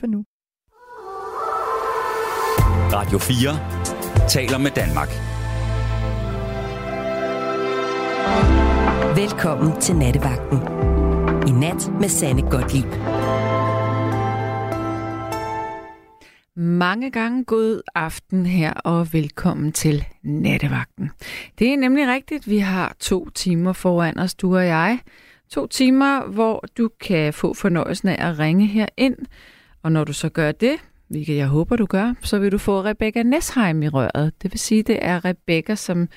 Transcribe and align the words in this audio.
for 0.00 0.06
nu. 0.06 0.24
Radio 2.92 3.18
4 3.18 4.28
taler 4.28 4.58
med 4.58 4.70
Danmark. 4.70 5.08
Velkommen 9.16 9.80
til 9.80 9.96
Nattevagten. 9.96 10.58
I 11.48 11.50
nat 11.50 12.00
med 12.00 12.08
Sanne 12.08 12.42
Godtlip. 12.42 12.92
Mange 16.56 17.10
gange 17.10 17.44
god 17.44 17.82
aften 17.94 18.46
her, 18.46 18.72
og 18.72 19.12
velkommen 19.12 19.72
til 19.72 20.04
Nattevagten. 20.22 21.10
Det 21.58 21.72
er 21.72 21.76
nemlig 21.76 22.08
rigtigt, 22.08 22.50
vi 22.50 22.58
har 22.58 22.96
to 23.00 23.30
timer 23.30 23.72
foran 23.72 24.18
os, 24.18 24.34
du 24.34 24.56
og 24.56 24.66
jeg. 24.66 24.98
To 25.50 25.66
timer, 25.66 26.26
hvor 26.26 26.64
du 26.78 26.90
kan 27.00 27.32
få 27.32 27.54
fornøjelsen 27.54 28.08
af 28.08 28.28
at 28.28 28.38
ringe 28.38 28.66
her 28.66 28.86
ind. 28.96 29.16
Og 29.86 29.92
når 29.92 30.04
du 30.04 30.12
så 30.12 30.28
gør 30.28 30.52
det, 30.52 30.76
hvilket 31.08 31.36
jeg 31.36 31.46
håber, 31.46 31.76
du 31.76 31.86
gør, 31.86 32.14
så 32.22 32.38
vil 32.38 32.52
du 32.52 32.58
få 32.58 32.82
Rebecca 32.82 33.22
Nesheim 33.22 33.82
i 33.82 33.88
røret. 33.88 34.32
Det 34.42 34.52
vil 34.52 34.60
sige, 34.60 34.82
det 34.82 34.98
er 35.02 35.24
Rebecca, 35.24 35.74
som 35.74 36.08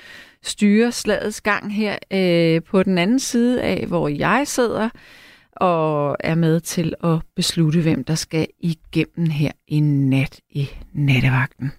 styrer 0.43 0.89
slagets 0.89 1.41
gang 1.41 1.75
her 1.75 1.97
øh, 2.11 2.63
på 2.63 2.83
den 2.83 2.97
anden 2.97 3.19
side 3.19 3.61
af, 3.61 3.85
hvor 3.87 4.07
jeg 4.07 4.43
sidder 4.47 4.89
og 5.51 6.17
er 6.19 6.35
med 6.35 6.59
til 6.59 6.93
at 7.03 7.19
beslutte, 7.35 7.81
hvem 7.81 8.03
der 8.03 8.15
skal 8.15 8.47
igennem 8.59 9.29
her 9.29 9.51
i 9.67 9.79
nat 9.79 10.39
i 10.49 10.69
nattevagten. 10.93 11.71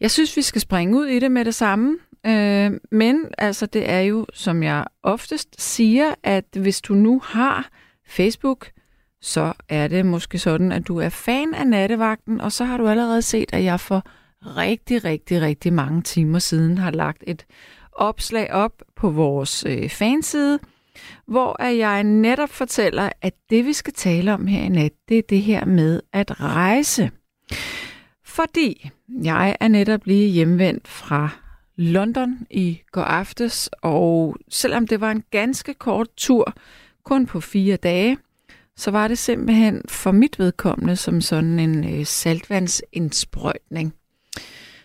Jeg 0.00 0.10
synes, 0.10 0.36
vi 0.36 0.42
skal 0.42 0.60
springe 0.60 0.96
ud 0.96 1.06
i 1.06 1.18
det 1.18 1.30
med 1.30 1.44
det 1.44 1.54
samme, 1.54 1.98
øh, 2.26 2.72
men 2.92 3.24
altså 3.38 3.66
det 3.66 3.90
er 3.90 4.00
jo, 4.00 4.26
som 4.32 4.62
jeg 4.62 4.84
oftest 5.02 5.62
siger, 5.62 6.14
at 6.22 6.44
hvis 6.52 6.80
du 6.80 6.94
nu 6.94 7.20
har 7.24 7.68
Facebook, 8.06 8.70
så 9.22 9.52
er 9.68 9.88
det 9.88 10.06
måske 10.06 10.38
sådan, 10.38 10.72
at 10.72 10.88
du 10.88 10.98
er 10.98 11.08
fan 11.08 11.54
af 11.54 11.66
nattevagten, 11.66 12.40
og 12.40 12.52
så 12.52 12.64
har 12.64 12.76
du 12.76 12.88
allerede 12.88 13.22
set, 13.22 13.48
at 13.52 13.64
jeg 13.64 13.80
for 13.80 14.06
rigtig, 14.42 15.04
rigtig, 15.04 15.42
rigtig 15.42 15.72
mange 15.72 16.02
timer 16.02 16.38
siden 16.38 16.78
har 16.78 16.90
lagt 16.90 17.24
et 17.26 17.46
opslag 17.92 18.52
op 18.52 18.82
på 18.96 19.10
vores 19.10 19.64
øh, 19.68 19.90
fanside, 19.90 20.58
hvor 21.26 21.62
jeg 21.62 22.04
netop 22.04 22.48
fortæller, 22.48 23.10
at 23.22 23.34
det 23.50 23.64
vi 23.66 23.72
skal 23.72 23.92
tale 23.92 24.34
om 24.34 24.46
her 24.46 24.62
i 24.62 24.68
nat, 24.68 24.92
det 25.08 25.18
er 25.18 25.22
det 25.28 25.42
her 25.42 25.64
med 25.64 26.00
at 26.12 26.40
rejse. 26.40 27.10
Fordi 28.24 28.90
jeg 29.22 29.56
er 29.60 29.68
netop 29.68 30.06
lige 30.06 30.28
hjemvendt 30.28 30.88
fra 30.88 31.28
London 31.76 32.38
i 32.50 32.80
går 32.92 33.02
aftes, 33.02 33.70
og 33.82 34.36
selvom 34.48 34.86
det 34.86 35.00
var 35.00 35.10
en 35.10 35.24
ganske 35.30 35.74
kort 35.74 36.08
tur, 36.16 36.54
kun 37.04 37.26
på 37.26 37.40
fire 37.40 37.76
dage, 37.76 38.18
så 38.78 38.90
var 38.90 39.08
det 39.08 39.18
simpelthen 39.18 39.82
for 39.88 40.12
mit 40.12 40.38
vedkommende 40.38 40.96
som 40.96 41.20
sådan 41.20 41.58
en 41.58 41.84
øh, 41.84 42.06
saltvandsindsprøjtning. 42.06 43.94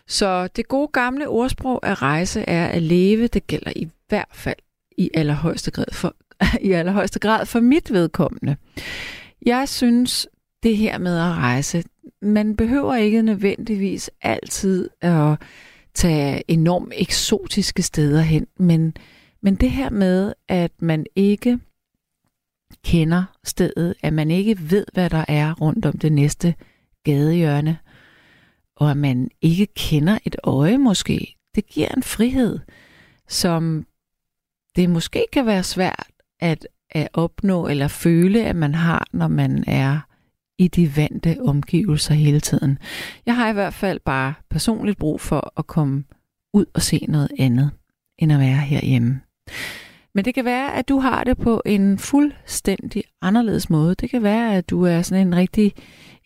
Så 0.08 0.48
det 0.48 0.68
gode 0.68 0.88
gamle 0.88 1.28
ordsprog 1.28 1.80
at 1.86 2.02
rejse 2.02 2.42
er 2.42 2.68
at 2.68 2.82
leve, 2.82 3.28
det 3.28 3.48
gælder 3.48 3.72
i 3.76 3.88
hvert 4.08 4.32
fald 4.34 4.56
i 4.98 5.10
allerhøjeste 5.14 5.72
grad 5.72 5.86
for, 5.92 6.16
i 6.68 6.72
allerhøjeste 6.72 7.20
grad 7.20 7.46
for 7.46 7.60
mit 7.60 7.94
vedkommende. 7.94 8.56
Jeg 9.46 9.70
synes, 9.70 10.28
det 10.64 10.78
her 10.78 10.98
med 10.98 11.18
at 11.18 11.36
rejse, 11.36 11.84
man 12.22 12.56
behøver 12.56 12.96
ikke 12.96 13.22
nødvendigvis 13.22 14.12
altid 14.22 14.90
at 15.02 15.38
tage 15.94 16.44
enormt 16.48 16.94
eksotiske 16.96 17.82
steder 17.82 18.22
hen, 18.22 18.48
men, 18.58 18.98
men 19.42 19.56
det 19.56 19.72
her 19.72 19.90
med, 19.90 20.34
at 20.48 20.72
man 20.80 21.06
ikke 21.16 21.60
kender 22.84 23.24
stedet, 23.44 23.94
at 24.04 24.14
man 24.14 24.32
ikke 24.32 24.72
ved, 24.72 24.86
hvad 24.94 25.10
der 25.10 25.26
er 25.28 25.54
rundt 25.54 25.86
om 25.86 25.98
det 25.98 26.12
næste 26.12 26.56
gadehjørne, 27.04 27.78
og 28.76 28.92
at 28.92 28.98
man 28.98 29.30
ikke 29.42 29.68
kender 29.76 30.18
et 30.26 30.36
øje 30.44 30.78
måske, 30.78 31.36
det 31.56 31.68
giver 31.68 31.88
en 31.88 32.04
frihed, 32.04 32.60
som 33.28 33.86
det 34.76 34.90
måske 34.90 35.26
kan 35.34 35.46
være 35.46 35.64
svært 35.64 36.08
at, 36.40 36.68
at 36.90 37.10
opnå 37.14 37.68
eller 37.68 37.88
føle, 37.88 38.46
at 38.46 38.56
man 38.56 38.76
har, 38.76 39.08
når 39.12 39.28
man 39.28 39.64
er 39.68 40.00
i 40.58 40.68
de 40.68 40.98
vante 40.98 41.38
omgivelser 41.42 42.14
hele 42.14 42.40
tiden. 42.40 42.78
Jeg 43.26 43.36
har 43.36 43.50
i 43.50 43.54
hvert 43.54 43.74
fald 43.74 44.00
bare 44.00 44.34
personligt 44.50 44.98
brug 44.98 45.22
for 45.22 45.54
at 45.58 45.68
komme 45.68 46.04
ud 46.54 46.66
og 46.74 46.82
se 46.82 47.06
noget 47.10 47.32
andet, 47.40 47.72
end 48.18 48.34
at 48.34 48.40
være 48.40 48.58
herhjemme. 48.58 49.22
Men 50.16 50.26
det 50.26 50.36
kan 50.36 50.46
være, 50.46 50.76
at 50.76 50.90
du 50.90 51.00
har 51.00 51.24
det 51.24 51.38
på 51.38 51.62
en 51.66 51.98
fuldstændig 51.98 53.04
anderledes 53.22 53.70
måde. 53.70 53.96
Det 53.96 54.10
kan 54.10 54.24
være, 54.24 54.56
at 54.56 54.70
du 54.70 54.84
er 54.84 55.02
sådan 55.02 55.28
en 55.28 55.36
rigtig 55.36 55.74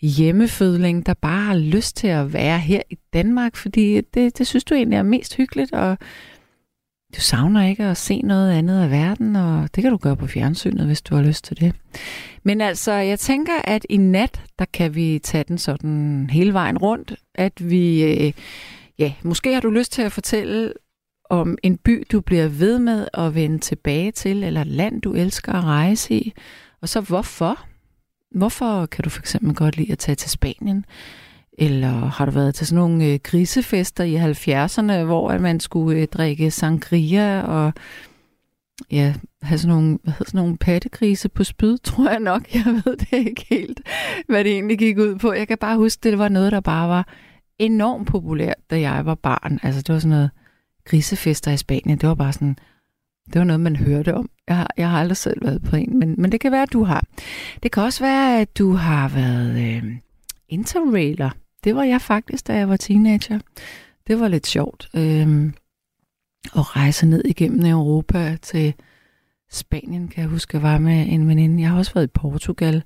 hjemmefødling, 0.02 1.06
der 1.06 1.14
bare 1.14 1.42
har 1.42 1.56
lyst 1.56 1.96
til 1.96 2.08
at 2.08 2.34
være 2.34 2.60
her 2.60 2.82
i 2.90 2.98
Danmark, 3.14 3.56
fordi 3.56 4.02
det, 4.02 4.38
det 4.38 4.48
synes 4.48 4.64
du 4.64 4.76
egentlig 4.76 4.98
er 4.98 5.04
mest 5.04 5.36
hyggeligt, 5.36 5.74
og 5.74 5.98
du 7.16 7.22
savner 7.22 7.68
ikke 7.68 7.84
at 7.84 7.98
se 7.98 8.22
noget 8.22 8.52
andet 8.52 8.82
af 8.82 8.92
verden, 8.92 9.36
og 9.36 9.70
det 9.76 9.82
kan 9.82 9.92
du 9.92 9.98
gøre 9.98 10.16
på 10.16 10.28
fjernsynet, 10.28 10.86
hvis 10.86 11.02
du 11.02 11.16
har 11.16 11.24
lyst 11.24 11.46
til 11.46 11.60
det. 11.60 11.76
Men 12.44 12.62
altså, 12.62 12.92
jeg 12.92 13.20
tænker, 13.20 13.54
at 13.64 13.86
i 13.90 13.98
nat, 13.98 14.42
der 14.60 14.66
kan 14.74 14.96
vi 14.96 15.20
tage 15.24 15.44
den 15.48 15.58
sådan 15.58 16.30
hele 16.32 16.54
vejen 16.54 16.78
rundt, 16.78 17.16
at 17.36 17.70
vi, 17.70 18.04
øh, 18.04 18.34
ja, 19.00 19.14
måske 19.24 19.54
har 19.54 19.62
du 19.62 19.70
lyst 19.70 19.92
til 19.92 20.02
at 20.02 20.12
fortælle 20.12 20.74
om 21.30 21.58
en 21.64 21.78
by, 21.78 22.04
du 22.12 22.22
bliver 22.22 22.48
ved 22.48 22.80
med 22.80 23.08
at 23.14 23.36
vende 23.36 23.60
tilbage 23.60 24.12
til, 24.12 24.44
eller 24.44 24.62
et 24.62 24.68
land, 24.68 25.02
du 25.02 25.14
elsker 25.14 25.54
at 25.54 25.64
rejse 25.64 26.14
i, 26.14 26.34
og 26.82 26.90
så 26.90 27.02
hvorfor? 27.02 27.60
Hvorfor 28.32 28.86
kan 28.86 29.04
du 29.04 29.10
for 29.10 29.20
eksempel 29.20 29.56
godt 29.56 29.78
lide 29.78 29.92
at 29.92 29.98
tage 29.98 30.16
til 30.16 30.30
Spanien? 30.30 30.86
Eller 31.58 31.90
har 31.90 32.26
du 32.26 32.32
været 32.32 32.56
til 32.56 32.68
sådan 32.68 32.80
nogle 32.80 33.06
øh, 33.06 33.20
grisefester 33.24 34.04
i 34.04 34.16
70'erne, 34.16 35.06
hvor 35.06 35.38
man 35.38 35.60
skulle 35.60 36.02
øh, 36.02 36.08
drikke 36.08 36.52
sangria 36.52 37.42
og 37.42 37.74
ja, 38.92 39.14
have 39.42 39.58
sådan 39.58 39.76
nogle, 39.76 40.00
hvad 40.04 40.14
hedder 40.14 40.26
sådan 40.26 40.38
nogle 40.38 40.58
pattegrise 40.58 41.30
på 41.30 41.44
spyd, 41.44 41.78
tror 41.84 42.10
jeg 42.10 42.20
nok. 42.20 42.56
Jeg 42.56 42.66
ved 42.66 42.98
det 42.98 43.14
ikke 43.14 43.46
helt, 43.50 43.82
hvad 44.28 44.44
det 44.44 44.52
egentlig 44.52 44.80
gik 44.80 44.98
ud 44.98 45.16
på. 45.16 45.34
Jeg 45.34 45.48
kan 45.48 45.58
bare 45.58 45.78
huske, 45.78 46.00
det 46.04 46.20
var 46.20 46.30
noget, 46.30 46.52
der 46.52 46.60
bare 46.60 46.90
var 46.90 47.08
enormt 47.60 48.08
populært, 48.08 48.58
da 48.70 48.80
jeg 48.80 49.06
var 49.06 49.16
barn. 49.16 49.60
Altså 49.64 49.82
det 49.82 49.94
var 49.94 50.00
sådan 50.00 50.10
noget 50.10 50.30
grisefester 50.88 51.52
i 51.52 51.58
Spanien. 51.58 51.98
Det 51.98 52.10
var 52.10 52.16
bare 52.16 52.34
sådan, 52.34 52.58
det 53.26 53.40
var 53.40 53.44
noget, 53.44 53.60
man 53.60 53.76
hørte 53.76 54.16
om. 54.16 54.30
Jeg 54.48 54.56
har, 54.56 54.74
jeg 54.78 54.90
har 54.90 55.00
aldrig 55.00 55.18
selv 55.18 55.46
været 55.46 55.64
på 55.64 55.76
en, 55.76 56.00
men, 56.00 56.16
men 56.18 56.32
det 56.32 56.40
kan 56.40 56.52
være, 56.52 56.64
at 56.64 56.74
du 56.74 56.84
har. 56.84 57.04
Det 57.64 57.72
kan 57.72 57.84
også 57.84 58.04
være, 58.04 58.42
at 58.42 58.58
du 58.58 58.72
har 58.72 59.10
været 59.10 59.76
øh, 59.76 59.96
interrailer. 60.50 61.30
Det 61.64 61.76
var 61.76 61.84
jeg 61.84 62.02
faktisk, 62.02 62.48
da 62.48 62.54
jeg 62.54 62.70
var 62.70 62.78
teenager. 62.78 63.40
Det 64.08 64.20
var 64.20 64.28
lidt 64.28 64.48
sjovt. 64.48 64.90
Øh, 64.96 65.52
at 66.56 66.76
rejse 66.76 67.06
ned 67.06 67.24
igennem 67.26 67.66
Europa 67.66 68.38
til 68.42 68.74
Spanien, 69.52 70.08
kan 70.08 70.22
jeg 70.22 70.30
huske, 70.30 70.58
jeg 70.58 70.64
var 70.64 70.78
med 70.78 71.06
en 71.10 71.28
veninde. 71.28 71.62
Jeg 71.62 71.70
har 71.70 71.78
også 71.78 71.94
været 71.94 72.08
i 72.08 72.12
Portugal. 72.14 72.84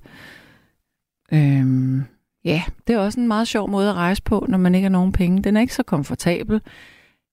Øh, 1.32 2.02
ja, 2.44 2.62
det 2.86 2.94
er 2.94 2.98
også 2.98 3.20
en 3.20 3.28
meget 3.28 3.48
sjov 3.48 3.70
måde 3.70 3.88
at 3.88 3.94
rejse 3.94 4.22
på, 4.22 4.46
når 4.48 4.58
man 4.58 4.74
ikke 4.74 4.84
har 4.84 4.90
nogen 4.90 5.12
penge. 5.12 5.42
Den 5.42 5.56
er 5.56 5.60
ikke 5.60 5.74
så 5.74 5.82
komfortabel, 5.82 6.60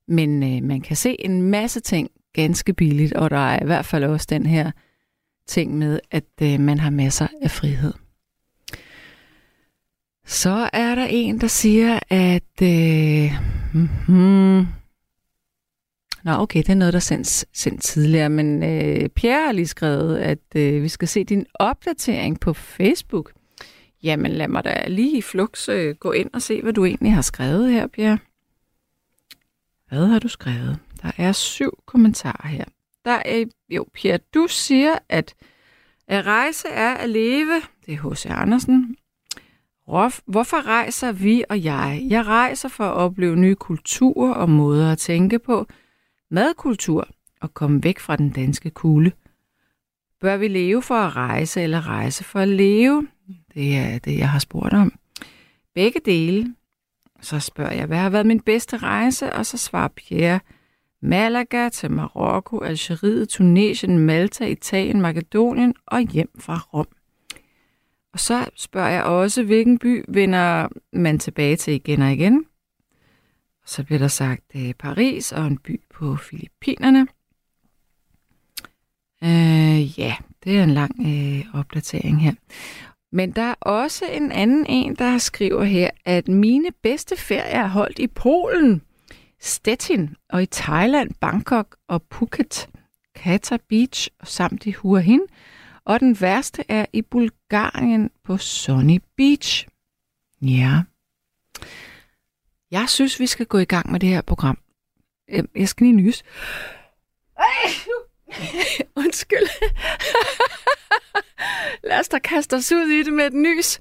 men 0.10 0.44
øh, 0.44 0.64
man 0.64 0.82
kan 0.82 0.96
se 0.96 1.26
en 1.26 1.42
masse 1.42 1.80
ting 1.80 2.10
ganske 2.34 2.74
billigt, 2.74 3.14
og 3.14 3.30
der 3.30 3.38
er 3.38 3.64
i 3.64 3.66
hvert 3.66 3.86
fald 3.86 4.04
også 4.04 4.28
den 4.30 4.46
her 4.46 4.72
ting 5.48 5.78
med, 5.78 6.00
at 6.12 6.26
øh, 6.42 6.60
man 6.60 6.80
har 6.80 6.90
masser 6.90 7.28
af 7.42 7.52
frihed. 7.52 7.94
Så 10.26 10.70
er 10.74 10.96
der 10.96 11.08
en, 11.10 11.42
der 11.42 11.48
siger, 11.48 12.00
at... 12.10 12.62
Øh, 12.62 13.32
mm, 14.08 14.66
Nå, 16.24 16.32
okay, 16.32 16.60
det 16.60 16.70
er 16.70 16.76
noget, 16.76 16.94
der 16.94 17.00
er 17.00 17.02
sendt, 17.02 17.46
sendt 17.54 17.84
tidligere, 17.84 18.30
men 18.30 18.64
øh, 18.64 19.10
Pierre 19.10 19.46
har 19.46 19.52
lige 19.52 19.68
skrevet, 19.68 20.18
at 20.18 20.56
øh, 20.56 20.84
vi 20.84 20.88
skal 20.88 21.08
se 21.08 21.24
din 21.24 21.46
opdatering 21.54 22.40
på 22.40 22.54
Facebook. 22.54 23.32
Jamen, 24.04 24.32
lad 24.32 24.48
mig 24.48 24.64
da 24.64 24.84
lige 24.88 25.18
i 25.18 25.22
flux 25.22 25.70
øh, 25.70 25.96
gå 25.96 26.12
ind 26.12 26.30
og 26.34 26.42
se, 26.42 26.62
hvad 26.62 26.74
du 26.74 26.86
egentlig 26.86 27.14
har 27.14 27.22
skrevet 27.22 27.72
her, 27.72 27.88
Pierre. 27.88 28.18
Hvad 29.90 30.08
har 30.08 30.20
du 30.20 30.28
skrevet? 30.28 30.80
Der 31.02 31.12
er 31.18 31.32
syv 31.32 31.80
kommentarer 31.86 32.48
her. 32.48 32.66
Der 33.06 33.22
er, 33.26 33.46
jo, 33.70 33.86
Pierre, 33.94 34.20
du 34.34 34.48
siger, 34.50 34.96
at 35.10 35.36
at 36.10 36.26
rejse 36.26 36.68
er 36.68 36.94
at 36.94 37.10
leve. 37.10 37.62
Det 37.86 37.94
er 37.94 38.12
H.C. 38.12 38.26
Andersen. 38.26 38.96
Hvorfor 40.26 40.68
rejser 40.68 41.12
vi 41.12 41.44
og 41.50 41.64
jeg? 41.64 42.06
Jeg 42.10 42.26
rejser 42.26 42.70
for 42.70 42.84
at 42.84 42.94
opleve 42.94 43.36
nye 43.36 43.56
kulturer 43.56 44.34
og 44.34 44.50
måder 44.50 44.92
at 44.92 44.98
tænke 44.98 45.40
på. 45.40 45.68
Madkultur 46.32 47.08
og 47.42 47.54
komme 47.54 47.84
væk 47.84 48.00
fra 48.00 48.16
den 48.16 48.30
danske 48.30 48.70
kugle. 48.70 49.12
Bør 50.22 50.38
vi 50.38 50.48
leve 50.48 50.82
for 50.82 50.96
at 50.96 51.16
rejse 51.16 51.62
eller 51.62 51.88
rejse 51.88 52.24
for 52.24 52.40
at 52.40 52.48
leve? 52.48 53.08
Det 53.54 53.78
er 53.78 54.00
det, 54.00 54.18
jeg 54.18 54.30
har 54.30 54.40
spurgt 54.40 54.74
om. 54.74 54.94
Begge 55.76 56.00
dele. 56.06 56.56
Så 57.22 57.40
spørger 57.40 57.72
jeg, 57.72 57.86
hvad 57.86 57.98
har 57.98 58.10
været 58.10 58.26
min 58.26 58.40
bedste 58.40 58.78
rejse? 58.78 59.34
Og 59.34 59.46
så 59.46 59.58
svarer 59.58 59.88
Pierre, 59.88 60.40
Malaga 61.02 61.70
til 61.70 61.92
Marokko, 61.92 62.60
Algeriet, 62.60 63.30
Tunesien, 63.30 64.00
Malta, 64.00 64.46
Italien, 64.46 65.02
Makedonien 65.02 65.74
og 65.86 66.02
hjem 66.02 66.30
fra 66.40 66.60
Rom. 66.74 66.88
Og 68.14 68.20
så 68.20 68.50
spørger 68.56 68.90
jeg 68.90 69.04
også, 69.04 69.44
hvilken 69.44 69.80
by 69.80 70.06
vender 70.08 70.68
man 70.94 71.20
tilbage 71.20 71.56
til 71.56 71.74
igen 71.74 72.02
og 72.02 72.12
igen? 72.12 72.46
Så 73.66 73.84
bliver 73.84 74.00
der 74.00 74.08
sagt 74.08 74.44
øh, 74.56 74.74
Paris 74.74 75.32
og 75.32 75.48
en 75.48 75.58
by 75.58 75.82
på 75.94 76.16
Filippinerne. 76.16 77.08
Øh, 79.24 80.00
ja, 80.00 80.16
det 80.44 80.60
er 80.60 80.64
en 80.64 80.70
lang 80.70 80.96
øh, 81.00 81.60
opdatering 81.60 82.22
her. 82.22 82.34
Men 83.12 83.32
der 83.32 83.42
er 83.42 83.56
også 83.62 84.06
en 84.06 84.32
anden 84.32 84.66
en, 84.66 84.96
der 84.96 85.18
skriver 85.18 85.64
her, 85.64 85.90
at 86.06 86.28
mine 86.28 86.72
bedste 86.84 87.18
ferier 87.18 87.64
er 87.64 87.68
holdt 87.68 88.00
i 88.00 88.08
Polen, 88.08 88.82
Stettin 89.40 90.16
og 90.30 90.44
i 90.44 90.46
Thailand, 90.46 91.12
Bangkok 91.22 91.78
og 91.88 92.04
Phuket, 92.04 92.70
Kata 93.16 93.58
Beach 93.70 94.10
samt 94.24 94.66
i 94.66 94.72
Hua 94.72 95.00
Hin. 95.00 95.22
Og 95.86 96.00
den 96.00 96.22
værste 96.22 96.64
er 96.68 96.86
i 96.94 97.02
Bulgarien 97.02 98.12
på 98.24 98.38
Sunny 98.38 99.02
Beach. 99.18 99.68
Ja. 100.42 100.82
Jeg 102.72 102.90
synes, 102.90 103.20
vi 103.20 103.28
skal 103.28 103.46
gå 103.46 103.58
i 103.58 103.66
gang 103.66 103.92
med 103.92 104.00
det 104.00 104.10
her 104.10 104.22
program. 104.22 104.58
Øhm, 105.30 105.50
jeg 105.56 105.70
skal 105.70 105.86
lige 105.88 105.96
nys. 105.96 106.24
Undskyld. 109.04 109.50
Lad 111.84 112.00
os 112.00 112.08
da 112.08 112.20
kaste 112.20 112.54
os 112.56 112.72
ud 112.72 112.88
i 112.88 113.04
det 113.04 113.14
med 113.14 113.26
et 113.26 113.34
nys. 113.34 113.80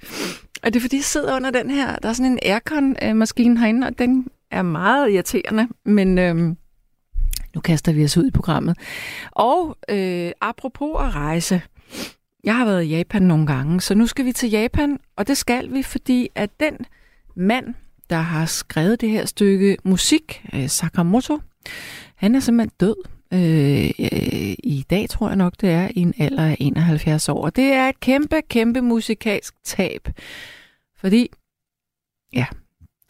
Og 0.63 0.73
det 0.73 0.77
er 0.77 0.81
fordi, 0.81 0.97
jeg 0.97 1.05
sidder 1.05 1.37
under 1.37 1.51
den 1.51 1.71
her, 1.71 1.97
der 1.97 2.09
er 2.09 2.13
sådan 2.13 2.33
en 2.33 2.39
aircon-maskine 2.43 3.59
herinde, 3.59 3.87
og 3.87 3.99
den 3.99 4.29
er 4.51 4.63
meget 4.63 5.11
irriterende, 5.11 5.69
men 5.85 6.19
øhm, 6.19 6.57
nu 7.55 7.61
kaster 7.61 7.93
vi 7.93 8.05
os 8.05 8.17
ud 8.17 8.27
i 8.27 8.31
programmet. 8.31 8.79
Og 9.31 9.77
øh, 9.89 10.33
apropos 10.41 10.91
at 11.01 11.15
rejse, 11.15 11.63
jeg 12.45 12.57
har 12.57 12.65
været 12.65 12.85
i 12.85 12.89
Japan 12.89 13.23
nogle 13.23 13.47
gange, 13.47 13.81
så 13.81 13.95
nu 13.95 14.07
skal 14.07 14.25
vi 14.25 14.33
til 14.33 14.51
Japan, 14.51 14.99
og 15.17 15.29
det 15.29 15.37
skal 15.37 15.73
vi, 15.73 15.83
fordi 15.83 16.29
at 16.35 16.51
den 16.61 16.77
mand, 17.37 17.75
der 18.11 18.17
har 18.17 18.47
skrevet 18.47 19.01
det 19.01 19.11
her 19.11 19.27
stykke 19.27 19.77
musik, 19.85 20.45
øh, 20.55 20.69
Sakamoto, 20.69 21.39
han 22.17 22.35
er 22.35 22.41
simpelthen 22.41 22.73
død. 22.81 22.97
Øh, 23.33 23.91
øh, 23.99 24.55
I 24.59 24.85
dag 24.91 25.09
tror 25.09 25.29
jeg 25.29 25.37
nok, 25.37 25.55
det 25.61 25.71
er 25.71 25.89
i 25.95 26.01
en 26.01 26.15
alder 26.19 26.45
af 26.45 26.57
71 26.61 27.29
år. 27.29 27.45
Og 27.45 27.57
det 27.57 27.65
er 27.65 27.89
et 27.89 28.01
kæmpe, 28.01 28.43
kæmpe 28.49 28.81
musikalsk 28.81 29.55
tab. 29.65 30.09
Fordi, 30.97 31.29
ja, 32.33 32.47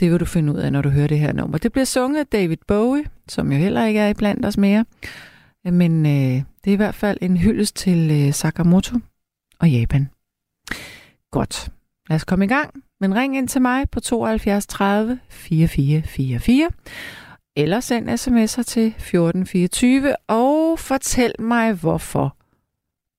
det 0.01 0.11
vil 0.11 0.21
du 0.21 0.25
finde 0.25 0.53
ud 0.53 0.59
af, 0.59 0.73
når 0.73 0.83
du 0.83 0.89
hører 0.89 1.07
det 1.07 1.19
her 1.19 1.33
nummer. 1.33 1.59
Det 1.59 1.73
bliver 1.73 1.85
sunget 1.85 2.21
af 2.21 2.27
David 2.27 2.57
Bowie, 2.67 3.05
som 3.29 3.53
jo 3.53 3.59
heller 3.59 3.87
ikke 3.87 4.01
er 4.01 4.09
iblandt 4.09 4.47
os 4.47 4.57
mere. 4.57 4.85
Øh, 5.67 5.73
men 5.73 6.07
øh, 6.07 6.43
det 6.65 6.71
er 6.71 6.73
i 6.73 6.77
hvert 6.77 6.95
fald 6.95 7.19
en 7.21 7.37
hyldest 7.37 7.77
til 7.77 8.11
øh, 8.11 8.35
Sakamoto 8.35 8.99
og 9.61 9.71
Japan. 9.71 10.09
Godt. 11.31 11.71
Lad 12.09 12.15
os 12.15 12.25
komme 12.25 12.45
i 12.45 12.49
gang. 12.49 12.83
Men 13.01 13.15
ring 13.15 13.37
ind 13.37 13.49
til 13.49 13.63
mig 13.63 13.91
på 13.91 14.01
72 14.01 14.67
30 14.67 15.19
44 15.29 16.03
44 16.03 16.71
eller 17.59 17.81
send 17.81 18.09
sms'er 18.09 18.63
til 18.63 18.87
1424 18.87 20.17
og 20.29 20.79
fortæl 20.79 21.33
mig, 21.39 21.73
hvorfor 21.73 22.37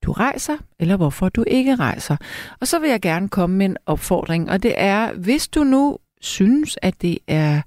du 0.03 0.11
rejser, 0.11 0.57
eller 0.79 0.97
hvorfor 0.97 1.29
du 1.29 1.43
ikke 1.47 1.75
rejser. 1.75 2.17
Og 2.59 2.67
så 2.67 2.79
vil 2.79 2.89
jeg 2.89 3.01
gerne 3.01 3.29
komme 3.29 3.57
med 3.57 3.65
en 3.65 3.77
opfordring, 3.85 4.49
og 4.49 4.63
det 4.63 4.73
er, 4.77 5.13
hvis 5.13 5.47
du 5.47 5.63
nu 5.63 5.97
synes, 6.21 6.77
at 6.81 7.01
det 7.01 7.17
er 7.27 7.61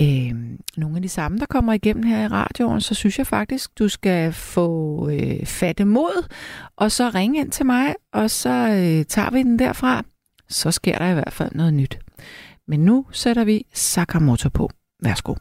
øh, 0.00 0.34
nogle 0.76 0.96
af 0.96 1.02
de 1.02 1.08
samme, 1.08 1.38
der 1.38 1.46
kommer 1.46 1.72
igennem 1.72 2.02
her 2.02 2.24
i 2.24 2.28
radioen, 2.28 2.80
så 2.80 2.94
synes 2.94 3.18
jeg 3.18 3.26
faktisk, 3.26 3.78
du 3.78 3.88
skal 3.88 4.32
få 4.32 5.08
øh, 5.10 5.46
fatte 5.46 5.84
mod, 5.84 6.28
og 6.76 6.92
så 6.92 7.08
ringe 7.08 7.40
ind 7.40 7.50
til 7.50 7.66
mig, 7.66 7.94
og 8.12 8.30
så 8.30 8.50
øh, 8.50 9.04
tager 9.04 9.30
vi 9.30 9.42
den 9.42 9.58
derfra. 9.58 10.02
Så 10.48 10.70
sker 10.70 10.98
der 10.98 11.10
i 11.10 11.14
hvert 11.14 11.32
fald 11.32 11.50
noget 11.54 11.74
nyt. 11.74 11.98
Men 12.68 12.80
nu 12.80 13.06
sætter 13.12 13.44
vi 13.44 13.66
Sakamoto 13.72 14.48
på. 14.48 14.70
Værsgo. 15.02 15.34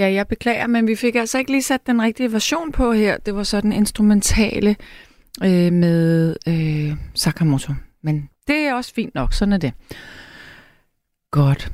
Ja, 0.00 0.12
jeg 0.12 0.28
beklager, 0.28 0.66
men 0.66 0.86
vi 0.86 0.96
fik 0.96 1.14
altså 1.14 1.38
ikke 1.38 1.50
lige 1.50 1.62
sat 1.62 1.86
den 1.86 2.02
rigtige 2.02 2.32
version 2.32 2.72
på 2.72 2.92
her. 2.92 3.16
Det 3.18 3.34
var 3.34 3.42
sådan 3.42 3.72
instrumentale 3.72 4.76
øh, 5.44 5.72
med 5.72 6.36
øh, 6.48 6.96
Sakamoto. 7.14 7.72
Men 8.02 8.28
det 8.46 8.56
er 8.56 8.74
også 8.74 8.94
fint 8.94 9.14
nok, 9.14 9.32
sådan 9.32 9.52
er 9.52 9.58
det. 9.58 9.72
Godt. 11.30 11.72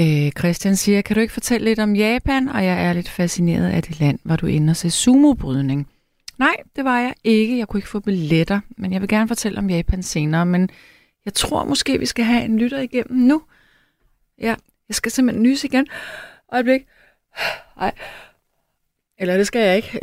Øh, 0.00 0.32
Christian 0.38 0.76
siger, 0.76 1.02
kan 1.02 1.14
du 1.14 1.20
ikke 1.20 1.32
fortælle 1.32 1.64
lidt 1.64 1.78
om 1.78 1.96
Japan? 1.96 2.48
Og 2.48 2.64
jeg 2.64 2.86
er 2.86 2.92
lidt 2.92 3.08
fascineret 3.08 3.70
af 3.70 3.82
det 3.82 4.00
land. 4.00 4.18
hvor 4.22 4.36
du 4.36 4.46
ender 4.46 4.74
til 4.74 4.92
sumobrydning? 4.92 5.88
Nej, 6.38 6.56
det 6.76 6.84
var 6.84 6.98
jeg 6.98 7.14
ikke. 7.24 7.58
Jeg 7.58 7.68
kunne 7.68 7.78
ikke 7.78 7.88
få 7.88 8.00
billetter, 8.00 8.60
men 8.76 8.92
jeg 8.92 9.00
vil 9.00 9.08
gerne 9.08 9.28
fortælle 9.28 9.58
om 9.58 9.70
Japan 9.70 10.02
senere. 10.02 10.46
Men 10.46 10.68
jeg 11.24 11.34
tror 11.34 11.64
måske, 11.64 11.98
vi 11.98 12.06
skal 12.06 12.24
have 12.24 12.44
en 12.44 12.58
lytter 12.58 12.80
igennem 12.80 13.18
nu. 13.18 13.42
Ja, 14.40 14.54
jeg 14.88 14.94
skal 14.94 15.12
simpelthen 15.12 15.42
nyse 15.42 15.66
igen. 15.66 15.86
Øjeblik. 16.52 16.82
Ej. 17.80 17.92
Eller 19.18 19.36
det 19.36 19.46
skal 19.46 19.60
jeg 19.60 19.76
ikke. 19.76 20.00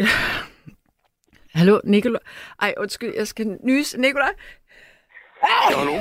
Hallo, 1.55 1.79
Nikolaj. 1.84 2.22
Ej, 2.62 2.74
undskyld, 2.77 3.13
jeg 3.17 3.27
skal 3.27 3.58
nyse. 3.63 4.01
Nikolaj. 4.01 4.34
Hallo? 5.41 5.91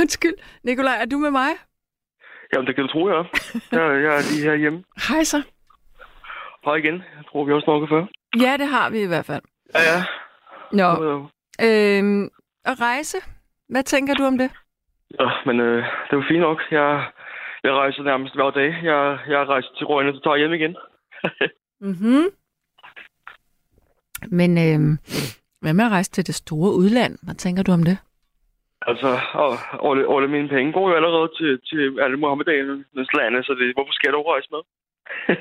Undskyld. 0.00 0.34
Nikolaj, 0.62 0.94
er 1.00 1.04
du 1.06 1.18
med 1.18 1.30
mig? 1.30 1.48
Jamen, 2.52 2.66
det 2.66 2.74
kan 2.74 2.84
du 2.84 2.92
tro, 2.92 3.08
jeg 3.08 3.16
er. 3.16 3.24
Jeg, 3.72 4.02
jeg 4.02 4.16
er 4.16 4.32
lige 4.32 4.50
herhjemme. 4.50 4.84
Hej 5.08 5.24
så. 5.24 5.42
Hej 6.64 6.74
igen. 6.74 6.94
Jeg 6.94 7.24
tror, 7.32 7.44
vi 7.44 7.52
har 7.52 7.60
snakket 7.60 7.88
før. 7.88 8.04
Ja, 8.44 8.56
det 8.56 8.66
har 8.68 8.90
vi 8.90 9.00
i 9.02 9.06
hvert 9.06 9.26
fald. 9.26 9.42
Ja, 9.74 9.80
ja. 9.80 10.04
Nå, 10.72 10.88
øhm, 11.62 12.30
at 12.64 12.80
rejse. 12.80 13.18
Hvad 13.68 13.82
tænker 13.82 14.14
du 14.14 14.24
om 14.24 14.38
det? 14.38 14.50
Ja, 15.20 15.28
men 15.46 15.60
øh, 15.60 15.76
det 15.76 16.12
er 16.12 16.16
jo 16.16 16.22
fint 16.28 16.40
nok. 16.40 16.58
Jeg, 16.70 17.06
jeg 17.64 17.72
rejser 17.72 18.02
nærmest 18.02 18.34
hver 18.34 18.50
dag. 18.50 18.70
Jeg, 18.82 19.18
jeg 19.28 19.48
rejser 19.48 19.70
til 19.76 19.86
Rønne, 19.86 20.14
så 20.14 20.20
tager 20.20 20.36
jeg 20.36 20.48
hjem 20.48 20.58
igen. 20.60 20.76
Mhm. 21.80 22.24
Men 24.30 24.50
øhm, 24.66 24.98
hvad 25.60 25.74
med 25.74 25.84
at 25.84 25.90
rejse 25.90 26.10
til 26.10 26.26
det 26.26 26.34
store 26.34 26.70
udland? 26.74 27.18
Hvad 27.22 27.34
tænker 27.34 27.62
du 27.62 27.72
om 27.72 27.82
det? 27.82 27.98
Altså, 28.82 29.20
og, 29.44 29.50
alle, 29.90 30.14
alle 30.14 30.28
mine 30.28 30.48
penge 30.48 30.72
går 30.72 30.88
jo 30.90 30.94
allerede 30.96 31.30
til, 31.38 31.60
til 31.68 32.00
alle 32.00 32.16
Mohammedanernes 32.16 33.12
lande, 33.18 33.44
så 33.44 33.52
det, 33.54 33.74
hvorfor 33.76 33.92
skal 33.92 34.12
dog 34.12 34.26
rejse 34.26 34.48
med? 34.54 34.62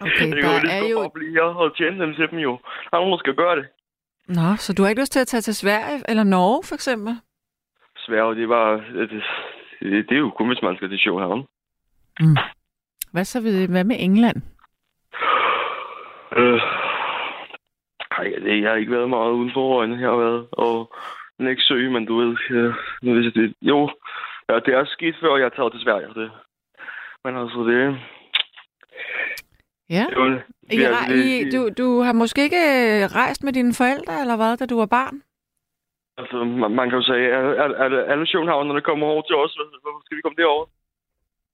Okay, 0.00 0.30
det 0.30 0.42
jo 0.42 0.48
der 0.48 0.60
lige 0.60 0.72
er 0.72 0.88
jo... 0.88 0.98
bare 1.00 1.10
blive 1.14 1.42
og 1.42 1.76
tjene 1.76 2.00
dem 2.04 2.14
til 2.14 2.30
dem 2.30 2.38
jo. 2.38 2.58
Der 2.90 2.96
er 2.96 3.00
nogen, 3.00 3.12
der 3.12 3.18
skal 3.18 3.34
gøre 3.34 3.56
det. 3.56 3.66
Nå, 4.28 4.56
så 4.56 4.72
du 4.72 4.82
har 4.82 4.88
ikke 4.88 5.02
lyst 5.02 5.12
til 5.12 5.20
at 5.20 5.26
tage 5.26 5.40
til 5.40 5.54
Sverige 5.54 6.02
eller 6.08 6.24
Norge, 6.24 6.62
for 6.68 6.74
eksempel? 6.74 7.12
Sverige, 7.96 8.34
det 8.34 8.44
er 8.44 8.48
bare... 8.48 8.74
Det, 8.76 9.22
det, 9.80 10.08
det 10.08 10.14
er 10.14 10.18
jo 10.18 10.30
kun, 10.30 10.48
hvis 10.48 10.62
man 10.62 10.76
skal 10.76 10.88
til 10.88 10.98
show 10.98 11.18
her. 11.18 11.46
Mm. 12.20 12.36
Hvad 13.12 13.24
så 13.24 13.40
ved, 13.40 13.68
hvad 13.68 13.84
med 13.84 13.96
England? 13.98 14.36
Øh, 16.36 16.60
ej, 18.10 18.24
det, 18.44 18.62
jeg 18.62 18.70
har 18.70 18.76
ikke 18.76 18.92
været 18.92 19.10
meget 19.10 19.32
uden 19.32 19.50
for 19.54 19.78
øjnene. 19.78 20.00
Jeg 20.00 20.10
har 20.10 20.16
været 20.16 20.46
og 20.52 20.94
Nexø, 21.38 21.90
men 21.90 22.06
du 22.06 22.16
ved, 22.16 22.36
øh, 22.50 22.74
nu 23.02 23.14
ved 23.14 23.22
jeg 23.22 23.34
det. 23.34 23.54
Jo, 23.62 23.90
ja, 24.48 24.54
det 24.54 24.74
er 24.74 24.84
sket 24.84 25.16
før, 25.20 25.36
jeg 25.36 25.44
har 25.44 25.56
taget 25.56 25.72
til 25.72 25.82
Sverige. 25.82 26.14
Det. 26.14 26.30
Men 27.24 27.36
altså, 27.36 27.58
det... 27.58 27.98
Ja. 29.90 30.06
det, 30.10 30.18
var, 30.18 30.42
I, 30.70 30.76
det, 30.76 30.90
rej- 30.90 31.12
I, 31.12 31.50
du, 31.50 31.68
du 31.78 32.00
har 32.00 32.12
måske 32.12 32.42
ikke 32.42 32.56
øh, 32.56 33.04
rejst 33.14 33.44
med 33.44 33.52
dine 33.52 33.74
forældre, 33.74 34.20
eller 34.20 34.36
hvad, 34.36 34.56
da 34.56 34.66
du 34.66 34.78
var 34.78 34.86
barn? 34.86 35.22
Altså, 36.18 36.36
man, 36.44 36.70
man 36.70 36.90
kan 36.90 36.98
jo 36.98 37.04
sige, 37.04 37.26
at 37.36 37.60
alle, 37.62 37.76
alle, 37.84 37.98
alle 38.12 38.26
Københavnerne 38.32 38.80
kommer 38.80 39.06
over 39.06 39.22
til 39.22 39.36
os. 39.36 39.52
Hvorfor 39.82 40.02
skal 40.04 40.16
vi 40.16 40.22
komme 40.22 40.36
derover? 40.42 40.66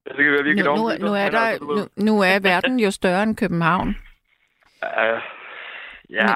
Det 0.05 0.17
kan 0.17 0.33
være 0.33 0.45
virkelig 0.45 0.65
Nu, 0.65 0.75
nu, 0.75 0.83
omvendt, 0.83 1.05
nu, 1.05 1.13
er 1.15 1.25
men 1.25 1.33
der, 1.33 1.39
altså, 1.39 1.89
nu, 1.99 2.05
nu 2.07 2.21
er 2.23 2.39
verden 2.51 2.81
jo 2.81 2.91
større 2.91 3.23
end 3.23 3.37
København. 3.37 3.97
Ja, 4.83 5.21
ja, 6.11 6.27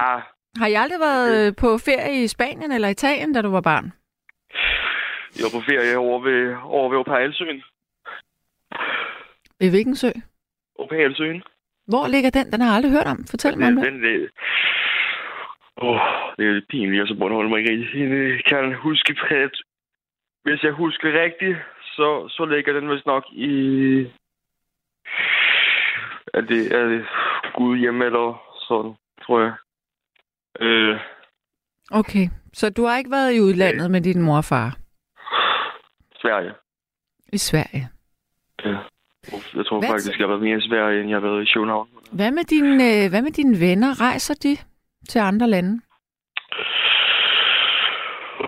Har 0.57 0.67
I 0.67 0.73
aldrig 0.73 0.99
været 0.99 1.55
på 1.55 1.77
ferie 1.77 2.23
i 2.23 2.27
Spanien 2.27 2.71
eller 2.71 2.87
Italien, 2.87 3.33
da 3.33 3.41
du 3.41 3.51
var 3.51 3.61
barn? 3.61 3.91
jeg 5.35 5.43
var 5.43 5.59
på 5.59 5.65
ferie 5.65 5.97
over 5.97 6.19
ved, 6.19 6.55
over 6.63 6.89
ved 6.89 6.97
Opalsøen. 6.97 7.63
Ved 9.59 9.69
hvilken 9.69 9.95
sø? 9.95 10.09
Opalsøen. 10.75 11.43
Hvor 11.87 12.07
ligger 12.07 12.29
den? 12.29 12.51
Den 12.51 12.61
har 12.61 12.67
jeg 12.67 12.75
aldrig 12.75 12.91
hørt 12.91 13.07
om. 13.07 13.25
Fortæl 13.29 13.57
mig 13.57 13.67
om 13.67 13.75
Den, 13.75 14.03
den, 14.03 14.29
det, 15.79 15.87
åh, 15.87 15.99
det 16.37 16.47
er 16.47 16.51
lidt 16.51 16.67
pinligt, 16.67 17.01
og 17.01 17.07
så 17.07 17.15
Bornholm 17.15 17.57
ikke 17.57 17.71
rigtig 17.71 18.01
øh, 18.01 18.39
kan 18.47 18.75
huske 18.75 19.15
præget. 19.21 19.61
Hvis 20.43 20.63
jeg 20.63 20.71
husker 20.71 21.21
rigtigt, 21.23 21.57
så, 21.83 22.27
så 22.29 22.45
ligger 22.45 22.73
den 22.73 22.89
vist 22.89 23.05
nok 23.05 23.25
i... 23.31 23.51
Er 26.33 26.41
det, 26.41 26.75
er 26.75 26.85
det 26.85 27.05
Gud 27.55 27.77
hjemme 27.77 28.05
eller 28.05 28.55
sådan, 28.67 28.93
tror 29.25 29.39
jeg. 29.41 29.53
Øh, 30.59 30.99
Okay, 31.91 32.27
så 32.53 32.69
du 32.69 32.85
har 32.85 32.97
ikke 32.97 33.11
været 33.11 33.33
i 33.33 33.41
udlandet 33.41 33.91
med 33.91 34.01
din 34.01 34.21
mor 34.21 34.37
og 34.37 34.45
far? 34.45 34.77
Sverige. 36.21 36.51
I 37.33 37.37
Sverige. 37.37 37.89
Ja. 38.65 38.77
Jeg 39.55 39.65
tror 39.65 39.79
Hvad 39.79 39.89
faktisk, 39.89 40.19
jeg 40.19 40.23
har 40.23 40.27
været 40.27 40.41
mere 40.41 40.57
i 40.57 40.67
Sverige, 40.69 40.99
end 41.01 41.09
jeg 41.09 41.15
har 41.15 41.27
været 41.27 41.43
i 41.43 41.51
København. 41.53 41.87
Hvad 42.11 42.31
med, 42.31 42.43
dine, 42.43 43.03
øh, 43.03 43.09
hvad 43.09 43.21
med 43.21 43.31
dine 43.31 43.59
venner? 43.59 44.01
Rejser 44.01 44.33
de 44.43 44.57
til 45.09 45.19
andre 45.19 45.47
lande? 45.47 45.81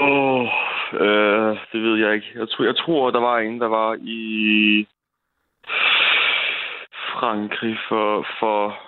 Åh, 0.01 0.48
øh, 0.94 1.58
det 1.72 1.82
ved 1.84 1.96
jeg 1.98 2.13
ikke. 2.15 2.32
Jeg 2.36 2.50
tror, 2.50 2.65
jeg 2.65 2.77
tror, 2.77 3.12
der 3.12 3.20
var 3.20 3.38
en, 3.39 3.60
der 3.62 3.68
var 3.68 3.98
i 4.01 4.88
Frankrig 7.13 7.77
for, 7.89 8.27
for 8.39 8.80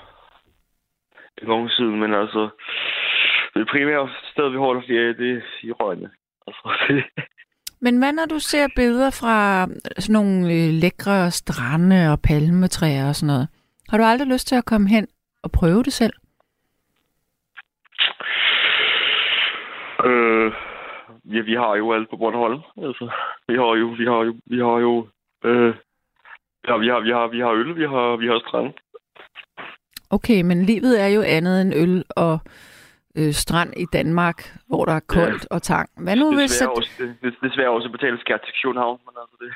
en 1.42 1.48
gang 1.48 1.72
siden, 1.72 2.00
men 2.00 2.14
altså, 2.14 2.50
det 3.54 3.68
primære 3.68 4.10
sted, 4.32 4.50
vi 4.50 4.58
holder 4.58 4.82
ferie, 4.82 5.18
det 5.18 5.38
er 5.38 5.42
i 5.64 5.72
Rønne. 5.72 6.10
Altså, 6.48 6.64
det, 6.88 7.04
Men 7.82 7.98
hvad 7.98 8.14
når 8.14 8.26
du 8.26 8.40
ser 8.40 8.68
billeder 8.76 9.10
fra 9.10 9.68
sådan 10.00 10.14
nogle 10.14 10.54
øh, 10.54 10.70
lækre 10.84 11.32
strande 11.32 12.12
og 12.12 12.22
palmetræer 12.22 13.08
og 13.08 13.16
sådan 13.16 13.28
noget? 13.28 13.48
Har 13.90 13.98
du 13.98 14.04
aldrig 14.04 14.28
lyst 14.28 14.48
til 14.48 14.56
at 14.56 14.66
komme 14.66 14.90
hen 14.90 15.08
og 15.44 15.52
prøve 15.52 15.84
det 15.84 15.94
selv? 15.94 16.14
Øh, 20.10 20.54
ja, 21.34 21.42
vi 21.42 21.54
har 21.54 21.76
jo 21.76 21.94
alt 21.94 22.10
på 22.10 22.18
Bornholm. 22.18 22.62
Altså, 22.78 23.12
vi 23.48 23.54
har 23.54 23.76
jo, 23.82 23.88
vi 23.88 24.06
har 24.06 24.24
jo, 24.28 24.36
vi 24.46 24.58
har 24.58 24.78
jo, 24.86 25.08
øh, 25.44 25.76
ja, 26.68 26.78
vi 26.78 26.88
har, 26.88 27.00
vi 27.00 27.10
har, 27.10 27.28
vi 27.28 27.40
har 27.40 27.52
øl, 27.52 27.76
vi 27.76 27.86
har, 27.86 28.16
vi 28.16 28.28
har 28.28 28.40
strand. 28.40 28.74
Okay, 30.10 30.42
men 30.42 30.64
livet 30.64 31.02
er 31.02 31.08
jo 31.08 31.22
andet 31.22 31.62
end 31.62 31.74
øl 31.76 32.04
og 32.10 32.40
øh, 33.18 33.34
strand 33.34 33.74
i 33.78 33.86
Danmark, 33.94 34.38
hvor 34.68 34.86
der 34.86 34.94
er 34.94 35.06
koldt 35.08 35.44
ja. 35.52 35.56
og 35.56 35.62
tang. 35.62 35.90
Hvad 35.98 36.16
nu 36.16 36.36
hvis... 36.36 36.52
Desværre 36.52 36.72
At... 36.72 36.78
også, 36.78 36.92
det, 37.00 37.16
det, 37.22 37.34
desværre 37.44 37.70
også 37.70 37.90
betale 37.90 38.20
skat 38.20 38.40
til 38.46 38.54
København, 38.64 39.00
men 39.06 39.14
altså 39.22 39.36
det... 39.44 39.52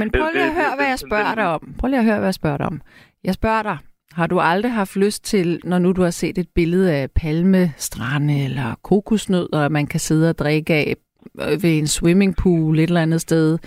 Men 0.00 0.10
prøv 0.10 0.28
lige 0.34 0.44
at 0.44 0.54
høre, 0.54 0.74
hvad 0.76 0.86
jeg 0.86 0.98
spørger 0.98 1.34
dig 1.34 1.46
om. 1.54 1.74
Prøv 1.78 1.88
lige 1.88 1.98
at 1.98 2.04
høre, 2.04 2.18
hvad 2.18 2.26
jeg 2.26 2.34
spørger 2.34 2.56
dig 2.56 2.66
om. 2.66 2.80
Jeg 3.24 3.34
spørger 3.34 3.62
dig, 3.62 3.78
har 4.16 4.26
du 4.26 4.40
aldrig 4.40 4.72
haft 4.72 4.96
lyst 4.96 5.24
til, 5.24 5.60
når 5.64 5.78
nu 5.78 5.92
du 5.92 6.02
har 6.02 6.10
set 6.10 6.38
et 6.38 6.48
billede 6.54 6.94
af 6.94 7.10
palmestrande 7.16 8.44
eller 8.44 8.68
kokosnødder, 8.84 9.68
man 9.68 9.86
kan 9.86 10.00
sidde 10.00 10.30
og 10.30 10.38
drikke 10.38 10.74
af 10.74 10.94
øh, 11.40 11.62
ved 11.62 11.78
en 11.78 11.86
swimmingpool 11.86 12.78
et 12.78 12.82
eller 12.82 13.02
andet 13.02 13.20
sted, 13.20 13.58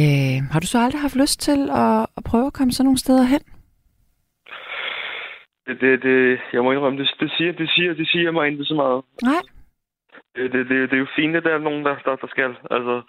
øh, 0.00 0.38
har 0.52 0.60
du 0.60 0.66
så 0.66 0.78
aldrig 0.78 1.00
haft 1.00 1.16
lyst 1.16 1.40
til 1.40 1.60
at, 1.70 2.06
at 2.16 2.22
prøve 2.30 2.46
at 2.46 2.52
komme 2.52 2.72
sådan 2.72 2.86
nogle 2.86 2.98
steder 2.98 3.24
hen? 3.32 3.42
Det, 5.66 5.80
det, 5.80 6.02
det, 6.02 6.38
jeg 6.52 6.62
må 6.62 6.72
indrømme, 6.72 6.98
det, 6.98 7.08
det, 7.20 7.30
siger, 7.36 7.52
det, 7.52 7.70
siger, 7.74 7.94
det 7.94 8.08
siger 8.08 8.30
mig 8.30 8.48
ikke 8.48 8.64
så 8.64 8.74
meget. 8.74 9.02
Nej. 9.22 9.42
Det, 10.36 10.52
det, 10.52 10.68
det, 10.68 10.90
det 10.90 10.96
er 10.96 11.04
jo 11.06 11.16
fint, 11.16 11.36
at 11.36 11.44
der 11.44 11.54
er 11.54 11.58
nogen, 11.68 11.84
der, 11.84 11.94
der, 12.04 12.16
der 12.16 12.28
skal. 12.34 12.50
Altså, 12.76 13.02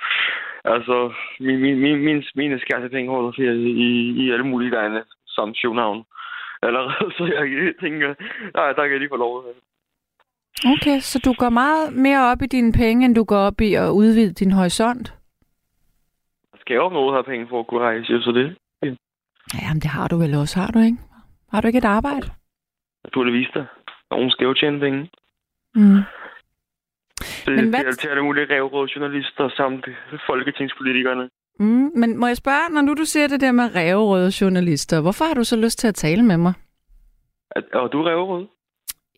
altså 0.65 1.13
min, 1.39 1.59
min, 1.61 1.79
min, 1.79 1.97
min, 2.07 2.23
mine 2.35 2.59
skattepenge 2.59 3.11
holder 3.11 3.31
ferie 3.31 3.69
i, 3.87 3.91
i 4.23 4.31
alle 4.31 4.47
mulige 4.51 4.71
lande, 4.71 5.03
som 5.27 5.53
København. 5.61 6.03
Allerede, 6.67 7.11
så 7.17 7.23
jeg 7.25 7.73
tænker, 7.81 8.09
nej, 8.55 8.67
der 8.73 8.83
kan 8.83 8.91
jeg 8.91 8.99
lige 8.99 9.09
få 9.09 9.17
lov. 9.17 9.43
Okay, 10.73 10.99
så 10.99 11.19
du 11.25 11.33
går 11.33 11.49
meget 11.49 11.93
mere 11.93 12.21
op 12.31 12.41
i 12.41 12.45
dine 12.45 12.71
penge, 12.73 13.05
end 13.05 13.15
du 13.15 13.23
går 13.23 13.37
op 13.37 13.61
i 13.61 13.73
at 13.73 13.89
udvide 13.89 14.33
din 14.33 14.51
horisont? 14.51 15.13
Jeg 16.53 16.59
skal 16.59 16.75
jo 16.75 16.89
noget 16.89 17.13
have 17.13 17.23
penge 17.23 17.47
for 17.49 17.59
at 17.59 17.67
kunne 17.67 17.81
rejse, 17.81 18.21
så 18.21 18.31
det 18.31 18.57
Ja, 19.61 19.73
men 19.73 19.81
det 19.81 19.89
har 19.97 20.07
du 20.07 20.17
vel 20.17 20.33
også, 20.35 20.59
har 20.59 20.71
du 20.71 20.79
ikke? 20.79 20.97
Har 21.51 21.61
du 21.61 21.67
ikke 21.67 21.77
et 21.77 21.85
arbejde? 21.85 22.27
naturligvis 23.03 23.47
da. 23.55 23.65
Nogen 24.11 24.31
skal 24.31 24.45
jo 24.45 24.53
tjene 24.53 24.79
penge. 24.79 25.09
Mm. 25.75 26.01
Det, 27.45 27.55
Men 27.55 27.69
hvad- 27.69 27.83
det 27.83 28.05
er 28.05 28.09
alle 28.09 28.23
mulige 28.23 28.55
revråd 28.55 28.87
journalister 28.87 29.49
samt 29.49 29.85
folketingspolitikerne. 30.27 31.29
Mm, 31.59 31.91
men 31.95 32.17
må 32.17 32.27
jeg 32.27 32.37
spørge, 32.37 32.73
når 32.73 32.81
nu 32.81 32.93
du 32.93 33.05
siger 33.05 33.27
det 33.27 33.41
der 33.41 33.51
med 33.51 33.75
ræverøde 33.75 34.31
journalister, 34.41 35.01
hvorfor 35.01 35.25
har 35.25 35.33
du 35.33 35.43
så 35.43 35.57
lyst 35.57 35.79
til 35.79 35.87
at 35.87 35.95
tale 35.95 36.23
med 36.23 36.37
mig? 36.37 36.53
Er, 37.55 37.61
er 37.73 37.87
du 37.87 38.03
revråd? 38.03 38.47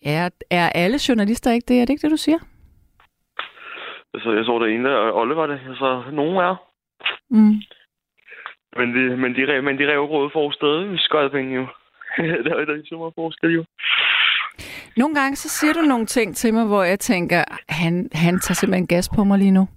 Er, 0.06 0.30
er 0.52 0.70
alle 0.70 1.00
journalister 1.08 1.52
ikke 1.52 1.66
det? 1.68 1.82
Er 1.82 1.86
det 1.86 1.94
ikke 1.94 2.02
det, 2.02 2.12
du 2.12 2.18
siger? 2.18 2.40
Altså, 4.14 4.32
jeg 4.32 4.46
så 4.46 4.60
det 4.60 4.76
ene, 4.76 4.98
og 4.98 5.16
Olle 5.16 5.36
var 5.36 5.48
det. 5.48 5.60
Altså, 5.70 6.04
nogen 6.12 6.38
er. 6.38 6.56
Mm. 7.30 7.56
Men 8.78 8.88
de, 8.96 9.18
men 9.18 9.36
de, 9.36 9.62
men 9.62 9.78
de 9.78 9.92
rev 9.92 10.06
røde 10.06 10.30
for 10.34 10.52
stadig 10.52 10.94
i 10.94 10.98
Skodpenge 10.98 11.56
jo. 11.56 11.68
der 12.46 12.56
er 12.56 12.76
ikke 12.76 12.90
så 12.90 12.98
meget 12.98 13.14
forskel 13.16 13.54
jo. 13.54 13.64
Nogle 14.98 15.16
gange 15.16 15.36
så 15.36 15.50
siger 15.50 15.74
du 15.74 15.82
nogle 15.82 16.06
ting 16.06 16.36
til 16.36 16.54
mig, 16.54 16.66
hvor 16.66 16.84
jeg 16.84 17.00
tænker, 17.00 17.44
han, 17.70 18.10
han 18.14 18.40
tager 18.40 18.56
simpelthen 18.56 18.88
gas 18.88 19.10
på 19.16 19.24
mig 19.24 19.40
lige 19.40 19.52
nu. 19.52 19.68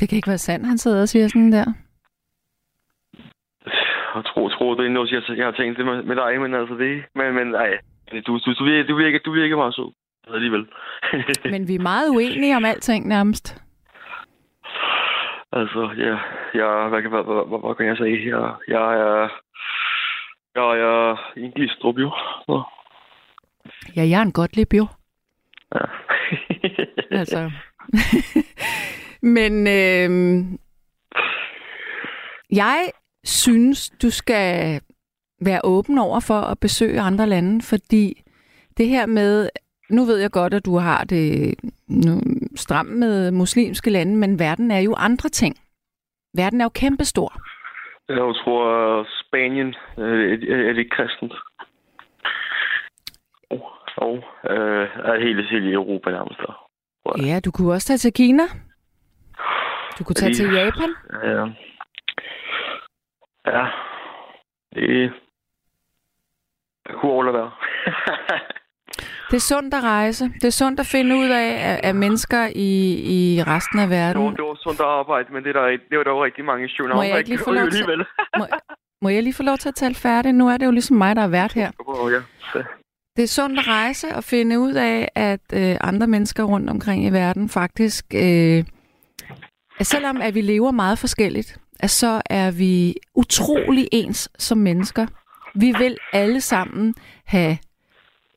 Det 0.00 0.08
kan 0.08 0.16
ikke 0.16 0.28
være 0.28 0.38
sandt, 0.38 0.66
han 0.66 0.78
sidder 0.78 1.02
og 1.02 1.08
siger 1.08 1.28
sådan 1.28 1.52
der. 1.52 1.64
Jeg 4.14 4.24
tror, 4.24 4.48
tror 4.48 4.74
det 4.74 4.86
er 4.86 4.90
noget, 4.90 5.12
jeg, 5.12 5.22
jeg 5.36 5.44
har 5.44 5.52
tænkt 5.52 5.78
det 5.78 5.86
med, 5.86 6.02
med 6.02 6.16
dig, 6.16 6.40
men 6.40 6.54
altså 6.54 6.74
det... 6.74 7.04
Men, 7.14 7.34
men 7.34 7.46
nej, 7.46 7.78
du, 8.26 8.38
du, 8.38 8.54
du, 8.58 8.64
virker, 8.64 8.86
du, 8.88 8.96
virker, 8.96 9.18
du 9.18 9.32
virker 9.32 9.56
meget 9.56 9.74
sød 9.74 9.92
alligevel. 10.34 10.66
men 11.52 11.68
vi 11.68 11.74
er 11.74 11.82
meget 11.82 12.08
uenige 12.08 12.56
om 12.56 12.64
alting 12.64 13.08
nærmest. 13.08 13.62
Altså, 15.52 15.90
ja, 15.96 16.16
jeg, 16.54 16.88
hvad, 16.88 17.02
hvad, 17.02 17.24
hvad, 17.24 17.48
hvad, 17.48 17.60
hvad 17.66 17.74
kan 17.74 17.86
jeg 17.86 17.96
sige? 17.96 18.36
Jeg, 18.36 18.54
jeg 18.68 18.94
er, 18.94 19.28
jeg 20.54 20.78
er 20.80 21.32
en 21.36 21.52
Glistrup, 21.52 21.98
jo. 21.98 22.10
Så. 22.46 22.62
Ja, 23.96 24.02
jeg 24.08 24.18
er 24.18 24.22
en 24.22 24.32
godt 24.32 24.56
lip, 24.56 24.74
jo. 24.74 24.86
Ja. 25.74 25.84
altså. 27.20 27.50
Men 29.24 29.66
øh, 29.66 30.10
jeg 32.52 32.90
synes, 33.24 33.90
du 33.90 34.10
skal 34.10 34.80
være 35.40 35.60
åben 35.64 35.98
over 35.98 36.20
for 36.20 36.40
at 36.40 36.58
besøge 36.60 37.00
andre 37.00 37.26
lande, 37.26 37.62
fordi 37.62 38.22
det 38.76 38.88
her 38.88 39.06
med, 39.06 39.48
nu 39.90 40.04
ved 40.04 40.18
jeg 40.18 40.30
godt, 40.30 40.54
at 40.54 40.64
du 40.64 40.76
har 40.76 41.04
det 41.04 41.54
nu, 41.88 42.20
stramt 42.56 42.90
med 42.90 43.30
muslimske 43.30 43.90
lande, 43.90 44.16
men 44.16 44.38
verden 44.38 44.70
er 44.70 44.78
jo 44.80 44.94
andre 44.96 45.28
ting. 45.28 45.56
Verden 46.36 46.60
er 46.60 46.64
jo 46.64 46.68
kæmpestor. 46.68 47.32
Jeg 48.08 48.16
tror, 48.16 49.06
Spanien 49.20 49.74
er 50.68 50.72
det 50.72 50.90
kristent. 50.92 51.32
Og 53.96 54.16
øh, 54.50 54.88
er 55.10 55.20
hele, 55.20 55.42
hele 55.50 55.72
Europa 55.72 56.10
nærmest 56.10 56.40
der. 56.40 56.68
Ja, 57.26 57.40
du 57.40 57.50
kunne 57.50 57.72
også 57.72 57.86
tage 57.86 57.98
til 57.98 58.12
Kina. 58.12 58.42
Du 59.98 60.04
kunne 60.04 60.14
tage 60.14 60.34
til 60.34 60.52
Japan. 60.52 60.90
Ja. 61.22 61.44
Ja. 63.46 63.66
Det, 64.74 65.12
det 66.86 66.94
kunne 67.00 67.12
overlade 67.12 67.50
Det 69.30 69.36
er 69.36 69.40
sundt 69.54 69.74
at 69.74 69.82
rejse. 69.84 70.24
Det 70.24 70.44
er 70.44 70.50
sundt 70.50 70.80
at 70.80 70.86
finde 70.86 71.16
ud 71.16 71.28
af, 71.28 71.80
at 71.82 71.96
mennesker 71.96 72.46
i, 72.54 72.70
i 73.16 73.42
resten 73.42 73.78
af 73.78 73.90
verden... 73.90 74.22
Jo, 74.22 74.30
det 74.30 74.44
var 74.44 74.54
sundt 74.54 74.80
at 74.80 74.86
arbejde, 74.86 75.32
men 75.32 75.44
det, 75.44 75.54
der, 75.54 75.66
det 75.90 75.98
var 75.98 76.04
der 76.04 76.10
jo 76.10 76.24
rigtig 76.24 76.44
mange 76.44 76.68
journalister. 76.78 76.96
Må 76.96 77.02
jeg 77.02 77.18
ikke 77.18 77.30
lige 77.30 77.44
få 77.44 77.52
lov 77.52 77.70
til, 77.70 78.06
må, 78.38 78.46
må 79.02 79.08
jeg 79.08 79.22
lige 79.22 79.34
få 79.34 79.42
lov 79.42 79.56
til 79.56 79.68
at 79.68 79.74
tale 79.74 79.94
færdigt? 79.94 80.34
Nu 80.34 80.48
er 80.48 80.56
det 80.56 80.66
jo 80.66 80.70
ligesom 80.70 80.96
mig, 80.96 81.16
der 81.16 81.22
er 81.22 81.28
vært 81.28 81.52
her. 81.52 81.70
Ja. 82.54 82.62
Det 83.16 83.22
er 83.22 83.28
sundt 83.28 83.58
at 83.58 83.68
rejse 83.68 84.06
og 84.16 84.24
finde 84.24 84.60
ud 84.60 84.72
af, 84.72 85.08
at 85.14 85.40
øh, 85.54 85.76
andre 85.80 86.06
mennesker 86.06 86.42
rundt 86.42 86.70
omkring 86.70 87.04
i 87.04 87.10
verden 87.10 87.48
faktisk... 87.48 88.04
Øh, 88.14 88.64
at 89.78 89.86
selvom 89.86 90.20
at 90.20 90.34
vi 90.34 90.40
lever 90.40 90.70
meget 90.70 90.98
forskelligt, 90.98 91.60
at 91.80 91.90
så 91.90 92.22
er 92.30 92.50
vi 92.50 92.94
utrolig 93.14 93.88
ens 93.92 94.30
som 94.38 94.58
mennesker. 94.58 95.06
Vi 95.54 95.74
vil 95.78 95.96
alle 96.12 96.40
sammen 96.40 96.94
have 97.24 97.58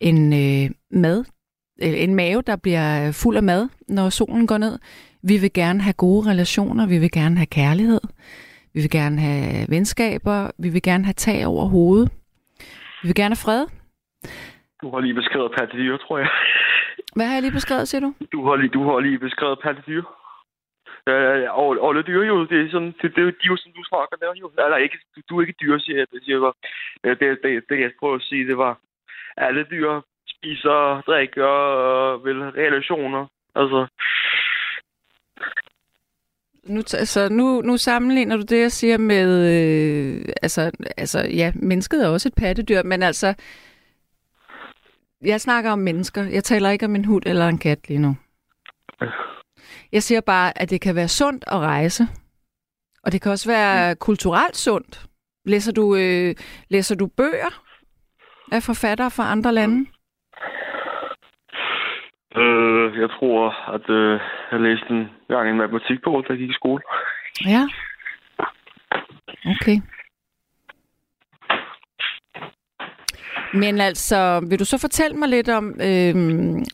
en 0.01 0.33
øh, 0.33 0.69
mad, 0.91 1.25
en 1.79 2.15
mave, 2.15 2.41
der 2.41 2.55
bliver 2.55 3.11
fuld 3.11 3.37
af 3.37 3.43
mad, 3.43 3.69
når 3.87 4.09
solen 4.09 4.47
går 4.47 4.57
ned. 4.57 4.79
Vi 5.23 5.37
vil 5.37 5.53
gerne 5.53 5.81
have 5.81 5.93
gode 5.93 6.29
relationer, 6.29 6.87
vi 6.87 6.97
vil 6.97 7.11
gerne 7.11 7.37
have 7.37 7.45
kærlighed, 7.45 8.01
vi 8.73 8.81
vil 8.81 8.89
gerne 8.89 9.21
have 9.21 9.65
venskaber, 9.69 10.51
vi 10.57 10.69
vil 10.69 10.81
gerne 10.81 11.05
have 11.05 11.13
tag 11.13 11.47
over 11.47 11.65
hovedet. 11.65 12.11
Vi 13.01 13.07
vil 13.07 13.15
gerne 13.15 13.35
have 13.35 13.45
fred. 13.45 13.65
Du 14.81 14.89
har 14.91 14.99
lige 14.99 15.13
beskrevet 15.13 15.51
pattedyr, 15.57 15.97
tror 15.97 16.17
jeg. 16.17 16.27
Hvad 17.15 17.25
har 17.25 17.33
jeg 17.33 17.41
lige 17.41 17.51
beskrevet, 17.51 17.87
siger 17.87 18.01
du? 18.01 18.13
Du 18.31 18.45
har 18.47 18.55
lige, 18.55 18.69
du 18.69 18.83
har 18.83 18.99
lige 18.99 19.19
beskrevet 19.19 19.59
pattedyr. 19.63 20.03
Ja, 21.07 21.51
og 21.51 21.89
alle 21.89 22.01
dyr 22.03 22.23
jo, 22.23 22.45
det 22.45 22.57
er 22.61 22.71
sådan, 22.71 22.93
det, 23.01 23.15
det, 23.15 23.25
det 23.37 23.43
er 23.43 23.51
jo 23.53 23.57
sådan, 23.57 23.73
du 23.73 23.83
snakker 23.83 24.15
der 24.21 24.31
jo. 24.41 24.51
Eller 24.65 24.77
ikke, 24.77 24.97
du, 25.15 25.21
du 25.29 25.37
er 25.37 25.41
ikke 25.41 25.59
dyr, 25.61 25.77
siger 25.79 25.97
jeg. 25.97 26.07
Det, 26.11 26.23
siger 26.23 26.37
jeg. 26.43 26.53
Det, 27.03 27.19
det, 27.19 27.39
det, 27.43 27.63
det, 27.69 27.79
jeg 27.79 27.91
prøver 27.99 28.15
at 28.15 28.21
sige, 28.21 28.47
det 28.47 28.57
var, 28.57 28.77
alle 29.37 29.63
dyr 29.71 30.01
spiser, 30.27 31.01
drikker 31.01 31.45
og 31.45 32.25
vil 32.25 32.39
relationer. 32.43 33.25
Altså, 33.55 33.87
nu, 36.63 36.79
altså, 36.79 37.29
nu, 37.29 37.61
nu 37.61 37.77
sammenligner 37.77 38.35
du 38.35 38.43
det, 38.49 38.59
jeg 38.61 38.71
siger 38.71 38.97
med... 38.97 39.29
Øh, 39.53 40.33
altså, 40.41 40.71
altså, 40.97 41.19
ja, 41.19 41.51
mennesket 41.55 42.05
er 42.05 42.09
også 42.09 42.29
et 42.29 42.35
pattedyr, 42.37 42.83
men 42.83 43.03
altså... 43.03 43.33
Jeg 45.21 45.41
snakker 45.41 45.71
om 45.71 45.79
mennesker. 45.79 46.23
Jeg 46.23 46.43
taler 46.43 46.69
ikke 46.69 46.85
om 46.85 46.95
en 46.95 47.05
hund 47.05 47.23
eller 47.25 47.47
en 47.47 47.57
kat 47.57 47.89
lige 47.89 47.99
nu. 47.99 48.15
Jeg 49.91 50.03
siger 50.03 50.21
bare, 50.21 50.61
at 50.61 50.69
det 50.69 50.81
kan 50.81 50.95
være 50.95 51.07
sundt 51.07 51.43
at 51.47 51.59
rejse. 51.59 52.03
Og 53.03 53.11
det 53.11 53.21
kan 53.21 53.31
også 53.31 53.49
være 53.49 53.93
mm. 53.93 53.97
kulturelt 53.99 54.57
sundt. 54.57 55.05
Læser 55.45 55.73
du, 55.73 55.95
øh, 55.95 56.35
læser 56.69 56.95
du 56.95 57.07
bøger 57.07 57.63
af 58.51 58.63
forfattere 58.63 59.11
fra 59.11 59.31
andre 59.31 59.53
lande? 59.53 59.85
Øh, 62.35 62.99
jeg 63.01 63.09
tror, 63.09 63.71
at 63.75 63.89
øh, 63.89 64.19
jeg 64.51 64.59
læste 64.59 64.89
en 64.89 65.09
gang 65.27 65.49
en 65.49 65.57
matematikbog, 65.57 66.23
da 66.23 66.33
jeg 66.33 66.37
gik 66.37 66.49
i 66.49 66.53
skole. 66.53 66.81
Ja. 67.45 67.63
Okay. 69.55 69.77
Men 73.53 73.81
altså, 73.81 74.47
vil 74.49 74.59
du 74.59 74.65
så 74.65 74.77
fortælle 74.81 75.17
mig 75.17 75.29
lidt 75.29 75.49
om, 75.49 75.65
øh, 75.89 76.13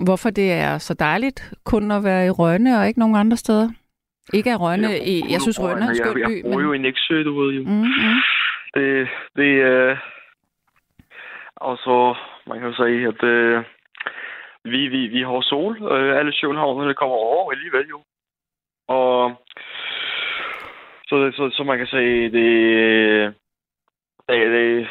hvorfor 0.05 0.29
det 0.29 0.51
er 0.51 0.77
så 0.77 0.93
dejligt 0.93 1.51
kun 1.65 1.91
at 1.91 2.03
være 2.03 2.25
i 2.25 2.29
Rønne 2.29 2.79
og 2.79 2.87
ikke 2.87 2.99
nogen 2.99 3.15
andre 3.15 3.37
steder? 3.37 3.69
Ikke 4.33 4.51
af 4.51 4.59
Rønne, 4.59 4.87
jeg, 4.89 5.01
jeg, 5.07 5.31
jeg 5.31 5.41
synes 5.41 5.59
Rønne 5.59 5.85
er 5.85 5.89
en 5.89 5.95
skøn 5.95 6.13
by. 6.13 6.19
Jeg 6.19 6.41
bor 6.43 6.57
men... 6.57 6.65
jo 6.65 6.73
i 6.73 6.77
Næksø, 6.77 7.23
du 7.23 7.39
ved 7.39 7.53
jo. 7.53 7.61
Mm-hmm. 7.63 8.15
Det, 8.73 9.07
det 9.35 9.51
øh... 9.71 9.97
Og 11.55 11.77
så, 11.77 12.15
man 12.47 12.59
kan 12.59 12.67
jo 12.69 12.75
sige, 12.75 13.07
at 13.07 13.23
øh, 13.23 13.63
vi, 14.63 14.87
vi, 14.87 15.07
vi 15.07 15.21
har 15.21 15.41
sol. 15.41 15.73
Øh, 15.91 16.17
alle 16.19 16.33
Københavnerne 16.41 16.93
kommer 16.93 17.15
over 17.15 17.51
alligevel 17.51 17.87
jo. 17.89 17.99
Og 18.87 19.31
så, 21.07 21.31
så, 21.35 21.49
så 21.57 21.63
man 21.63 21.77
kan 21.77 21.87
sige, 21.87 22.23
det, 22.23 23.33
det, 24.29 24.51
det 24.55 24.87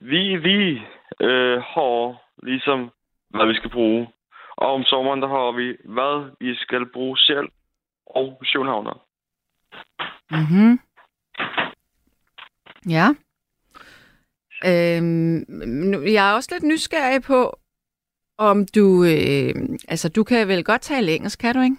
vi, 0.00 0.36
vi 0.36 0.82
øh, 1.20 1.62
har 1.62 2.22
ligesom, 2.42 2.90
hvad 3.30 3.46
vi 3.46 3.54
skal 3.54 3.70
bruge. 3.70 4.08
Og 4.56 4.72
om 4.72 4.84
sommeren, 4.84 5.22
der 5.22 5.28
har 5.28 5.52
vi, 5.52 5.76
hvad 5.84 6.30
vi 6.40 6.54
skal 6.54 6.86
bruge 6.86 7.18
selv 7.18 7.48
og 8.06 8.42
Københavner. 8.52 9.02
Mhm. 10.30 10.80
Ja. 12.88 13.06
Øhm, 14.66 16.06
jeg 16.06 16.30
er 16.30 16.34
også 16.34 16.48
lidt 16.52 16.64
nysgerrig 16.64 17.22
på, 17.22 17.58
om 18.38 18.66
du... 18.74 19.04
Øh, 19.04 19.54
altså, 19.88 20.08
du 20.16 20.24
kan 20.24 20.48
vel 20.48 20.64
godt 20.64 20.80
tale 20.80 21.14
engelsk, 21.14 21.40
kan 21.40 21.54
du 21.54 21.60
ikke? 21.60 21.76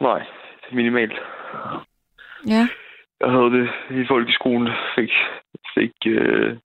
Nej, 0.00 0.26
minimalt. 0.72 1.18
Ja. 2.46 2.68
Jeg 3.20 3.30
havde 3.30 3.50
det 3.56 3.68
i 3.90 4.06
folkeskolen, 4.08 4.68
fik, 4.96 5.10
fik 5.74 5.92
øh, 6.06 6.56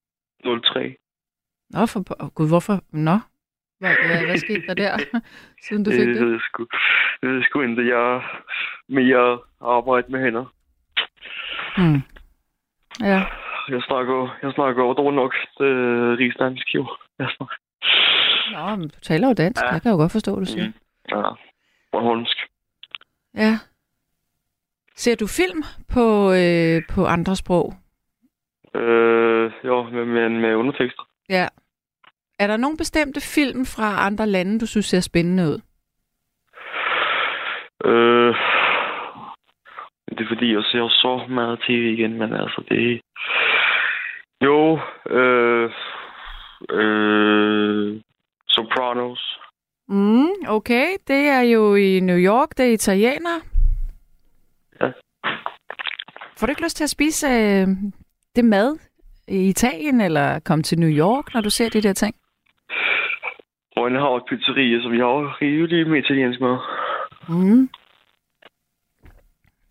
03. 0.63 0.95
Nå, 1.69 1.85
for, 1.85 1.99
oh, 2.19 2.29
gud, 2.29 2.47
hvorfor? 2.47 2.83
Nå, 2.91 3.17
hvad, 3.81 3.95
hvad, 4.07 4.25
hvad 4.25 4.37
skete 4.37 4.67
der 4.67 4.73
der, 4.73 4.93
siden 5.65 5.83
du 5.83 5.91
fik 5.91 5.99
det? 5.99 6.15
Det 6.15 6.25
ved 6.25 6.31
jeg 6.31 6.41
sgu, 6.41 6.67
det 7.21 7.29
ved 7.29 7.35
jeg 7.35 7.45
sgu 7.45 7.61
ikke. 7.61 7.97
Jeg 7.97 8.21
mere 8.87 9.39
arbejde 9.61 10.11
med 10.11 10.19
hænder. 10.23 10.45
Hmm. 11.77 12.01
Ja. 13.11 13.19
Jeg 13.69 13.81
snakker, 13.81 14.37
jeg 14.43 14.51
snakker 14.53 14.83
over 14.83 14.93
dårligt 14.93 15.15
nok 15.15 15.33
øh, 15.67 16.17
rigsdansk, 16.17 16.75
jo. 16.75 16.83
Jeg 17.19 17.29
snakker. 17.35 17.55
Nå, 18.53 18.75
men 18.75 18.89
du 18.89 18.99
taler 18.99 19.27
jo 19.27 19.33
dansk. 19.33 19.61
Ja. 19.61 19.71
Jeg 19.71 19.81
kan 19.81 19.91
jo 19.91 19.97
godt 19.97 20.11
forstå, 20.11 20.39
du 20.39 20.45
siger. 20.45 20.67
Mm. 20.67 20.73
Ja, 21.09 21.21
Bornholmsk. 21.91 22.37
Ja. 23.35 23.53
Ser 24.95 25.15
du 25.15 25.27
film 25.27 25.63
på, 25.93 26.33
øh, 26.33 26.81
på 26.93 27.05
andre 27.05 27.35
sprog? 27.35 27.73
Øh, 28.75 29.51
jo, 29.63 29.83
med, 29.83 30.05
med, 30.05 30.29
med 30.29 30.55
undertekster. 30.55 31.03
Ja. 31.29 31.47
Er 32.39 32.47
der 32.47 32.57
nogle 32.57 32.77
bestemte 32.77 33.21
film 33.21 33.65
fra 33.65 34.05
andre 34.05 34.27
lande, 34.27 34.59
du 34.59 34.65
synes 34.65 34.85
ser 34.85 34.99
spændende 34.99 35.43
ud? 35.43 35.61
Øh, 37.85 38.35
det 40.09 40.23
er 40.23 40.33
fordi, 40.35 40.53
jeg 40.53 40.63
ser 40.63 40.89
så 40.89 41.25
meget 41.29 41.59
tv 41.67 41.83
igen, 41.97 42.13
men 42.13 42.33
altså 42.33 42.63
det... 42.69 43.01
Jo, 44.43 44.79
øh, 45.09 45.71
øh, 46.69 48.01
Sopranos. 48.47 49.39
Mm, 49.87 50.47
okay, 50.47 50.87
det 51.07 51.27
er 51.27 51.41
jo 51.41 51.75
i 51.75 51.99
New 51.99 52.17
York, 52.17 52.49
det 52.57 52.65
er 52.65 52.73
italiener. 52.73 53.39
Ja. 54.81 54.91
Får 56.37 56.47
du 56.47 56.51
ikke 56.51 56.63
lyst 56.63 56.77
til 56.77 56.83
at 56.83 56.89
spise 56.89 57.27
øh, 57.27 57.67
det 58.35 58.45
mad 58.45 58.77
i 59.27 59.49
Italien, 59.49 60.01
eller 60.01 60.39
komme 60.39 60.63
til 60.63 60.79
New 60.79 60.89
York, 60.89 61.33
når 61.33 61.41
du 61.41 61.49
ser 61.49 61.69
de 61.69 61.81
der 61.81 61.93
ting? 61.93 62.15
Rønne 63.77 63.99
har 63.99 64.15
et 64.15 64.23
pizzeria, 64.29 64.81
så 64.81 64.89
vi 64.89 64.97
har 64.97 65.05
jo 65.05 65.31
rigeligt 65.41 65.89
med 65.89 65.97
italiensk 66.03 66.39
mad. 66.41 66.57
Mm. 67.29 67.69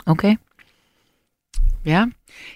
Okay. 0.06 0.36
Ja. 1.86 2.06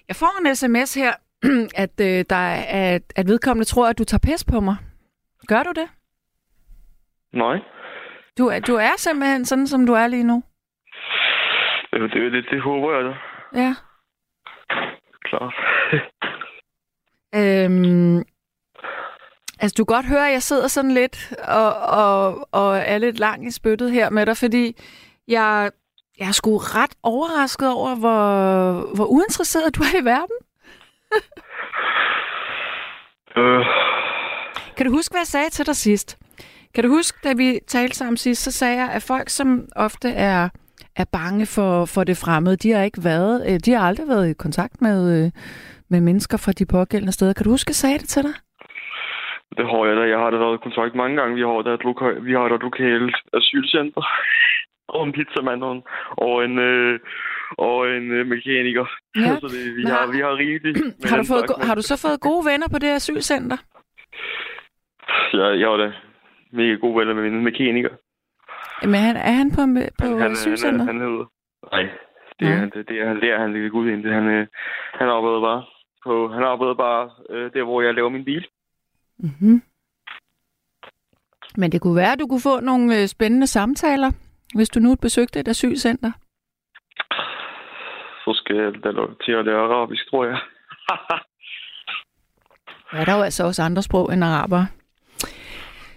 Jeg 0.09 0.17
får 0.17 0.40
en 0.40 0.57
sms 0.57 0.95
her, 0.95 1.12
at, 1.85 2.01
øh, 2.01 2.25
der 2.31 2.37
er, 2.37 2.95
at, 2.95 3.03
at 3.17 3.27
vedkommende 3.29 3.64
tror, 3.64 3.88
at 3.88 3.99
du 3.99 4.05
tager 4.05 4.19
pis 4.19 4.45
på 4.45 4.61
mig. 4.61 4.77
Gør 5.49 5.62
du 5.62 5.73
det? 5.77 5.88
Nej. 7.33 7.59
Du 8.38 8.47
er, 8.47 8.61
du 8.61 8.75
er 8.75 8.95
simpelthen 8.97 9.45
sådan, 9.45 9.67
som 9.67 9.87
du 9.87 9.93
er 9.93 10.07
lige 10.07 10.25
nu? 10.25 10.43
Det, 11.95 12.13
det, 12.13 12.33
det, 12.33 12.45
det 12.51 12.61
håber 12.63 12.93
jeg 12.95 13.05
da. 13.05 13.15
Ja. 13.61 13.75
Klart. 15.25 15.55
Øhm, 17.37 18.19
altså, 19.61 19.75
du 19.79 19.85
kan 19.85 19.95
godt 19.95 20.07
høre, 20.07 20.27
at 20.27 20.33
jeg 20.33 20.43
sidder 20.43 20.69
sådan 20.69 20.91
lidt 20.91 21.33
og, 21.49 21.75
og, 21.77 22.49
og 22.53 22.77
er 22.79 22.99
lidt 22.99 23.19
lang 23.19 23.47
i 23.47 23.51
spyttet 23.51 23.93
her 23.93 24.11
med 24.11 24.27
dig, 24.27 24.37
fordi 24.37 24.77
jeg, 25.29 25.71
jeg 26.19 26.29
er 26.29 26.33
sgu 26.33 26.57
ret 26.57 26.95
overrasket 27.03 27.69
over, 27.73 27.95
hvor, 27.95 28.95
hvor 28.97 29.07
uinteresseret 29.07 29.77
du 29.77 29.83
er 29.83 30.01
i 30.01 30.05
verden. 30.05 30.37
øh, 33.37 33.67
Kan 34.77 34.87
du 34.87 34.93
huske, 34.93 35.13
hvad 35.13 35.21
jeg 35.21 35.27
sagde 35.27 35.51
til 35.51 35.67
dig 35.67 35.77
sidst? 35.77 36.19
Kan 36.75 36.85
du 36.85 36.91
huske, 36.91 37.19
da 37.25 37.33
vi 37.33 37.61
talte 37.67 37.97
sammen 37.97 38.17
sidst, 38.17 38.43
så 38.43 38.53
sagde 38.53 38.77
jeg, 38.77 38.91
at 38.91 39.03
folk, 39.03 39.29
som 39.29 39.69
ofte 39.77 40.09
er, 40.09 40.49
er 40.97 41.05
bange 41.13 41.47
for, 41.47 41.85
for 41.95 42.05
det 42.05 42.17
fremmede, 42.25 42.57
de 42.57 42.71
har 42.73 42.83
ikke 42.83 43.05
været, 43.05 43.37
øh, 43.49 43.59
de 43.65 43.73
har 43.73 43.83
aldrig 43.89 44.09
været 44.09 44.29
i 44.31 44.33
kontakt 44.45 44.83
med, 44.83 44.99
øh, 45.17 45.31
med 45.91 46.01
mennesker 46.01 46.39
fra 46.45 46.53
de 46.53 46.67
pågældende 46.67 47.13
steder. 47.13 47.33
Kan 47.33 47.45
du 47.45 47.51
huske, 47.51 47.69
at 47.69 47.73
jeg 47.75 47.83
sagde 47.85 47.99
det 47.99 48.09
til 48.09 48.23
dig? 48.23 48.35
det 49.59 49.67
har 49.71 49.85
jeg 49.89 49.97
da. 49.97 50.03
Jeg 50.15 50.19
har 50.19 50.31
da 50.31 50.37
været 50.37 50.55
i 50.59 50.65
kontakt 50.67 50.95
mange 50.95 51.17
gange. 51.21 51.35
Vi 51.35 51.41
har 51.41 51.63
da 51.67 51.71
et, 51.79 51.85
loka- 51.89 52.21
vi 52.29 52.33
har 52.33 52.49
da 52.49 52.55
et 52.55 52.63
lokalt 52.69 53.17
asylcenter. 53.39 54.03
og 54.95 55.07
en 55.07 55.13
pizzamand 55.13 55.63
og 55.65 55.73
en, 55.77 55.83
og 56.27 56.45
en, 56.45 56.59
øh, 56.59 57.01
og 57.59 57.77
en 57.97 58.11
øh, 58.11 58.27
mekaniker. 58.27 58.87
Ja, 59.17 59.37
så 59.43 59.47
det, 59.55 59.77
vi, 59.77 59.83
har, 59.83 59.99
har- 59.99 60.13
vi 60.13 60.19
har 60.27 60.37
rigeligt. 60.37 60.79
Har 61.11 61.17
du, 61.17 61.25
fået, 61.33 61.47
go- 61.47 61.63
har 61.69 61.75
du 61.75 61.83
så 61.83 61.97
fået 62.05 62.21
gode 62.21 62.43
venner 62.51 62.69
på 62.73 62.79
det 62.79 62.91
asylcenter? 63.01 63.57
Jeg, 65.33 65.61
jeg 65.61 65.69
var 65.71 65.77
da 65.77 65.93
mega 66.53 66.75
god 66.75 66.99
venner 66.99 67.15
med 67.15 67.31
min 67.31 67.45
mekaniker. 67.45 67.91
Men 68.83 68.95
han, 68.95 69.17
er 69.17 69.31
han 69.33 69.51
på, 69.51 69.57
på 69.99 70.07
han, 70.07 70.21
han, 70.21 70.33
asylcenteret? 70.33 70.79
han, 70.79 70.87
han 70.87 71.01
hedder... 71.01 71.25
Nej, 71.73 71.83
det 72.39 72.49
er, 72.49 72.57
han, 72.57 72.71
det, 72.71 72.89
det, 72.89 73.01
er, 73.01 73.13
det 73.15 73.31
er 73.31 73.39
han 73.39 73.53
lille 73.53 73.71
gud 73.71 73.89
ind. 73.91 74.07
Han, 74.07 74.27
øh, 74.29 74.47
han 74.95 75.09
arbejder 75.09 75.41
bare 75.41 75.65
på, 76.05 76.29
han 76.29 76.43
arbejder 76.43 76.75
bare 76.75 77.11
øh, 77.31 77.53
der, 77.55 77.63
hvor 77.65 77.83
jeg 77.83 77.95
laver 77.95 78.09
min 78.09 78.25
bil. 78.25 78.47
Mm-hmm. 79.19 79.63
Men 81.57 81.73
det 81.73 81.81
kunne 81.81 81.97
være, 81.97 82.13
at 82.13 82.19
du 82.21 82.27
kunne 82.27 82.41
få 82.41 82.61
nogle 82.61 83.01
øh, 83.01 83.07
spændende 83.07 83.47
samtaler, 83.47 84.11
hvis 84.55 84.69
du 84.69 84.81
nu 84.81 84.95
besøgte 84.97 85.41
et 85.41 85.49
asylcenter. 85.49 86.13
Så 88.25 88.33
skal 88.35 88.57
jeg 88.57 88.73
da 88.85 88.91
lov 88.91 89.09
til 89.25 89.33
at 89.33 89.45
lære 89.45 89.59
arabisk, 89.61 90.11
tror 90.11 90.25
jeg. 90.25 90.39
Ja, 92.93 93.05
der 93.05 93.13
er 93.13 93.17
jo 93.17 93.23
altså 93.23 93.45
også 93.45 93.63
andre 93.63 93.83
sprog 93.83 94.13
end 94.13 94.25
araber. 94.25 94.65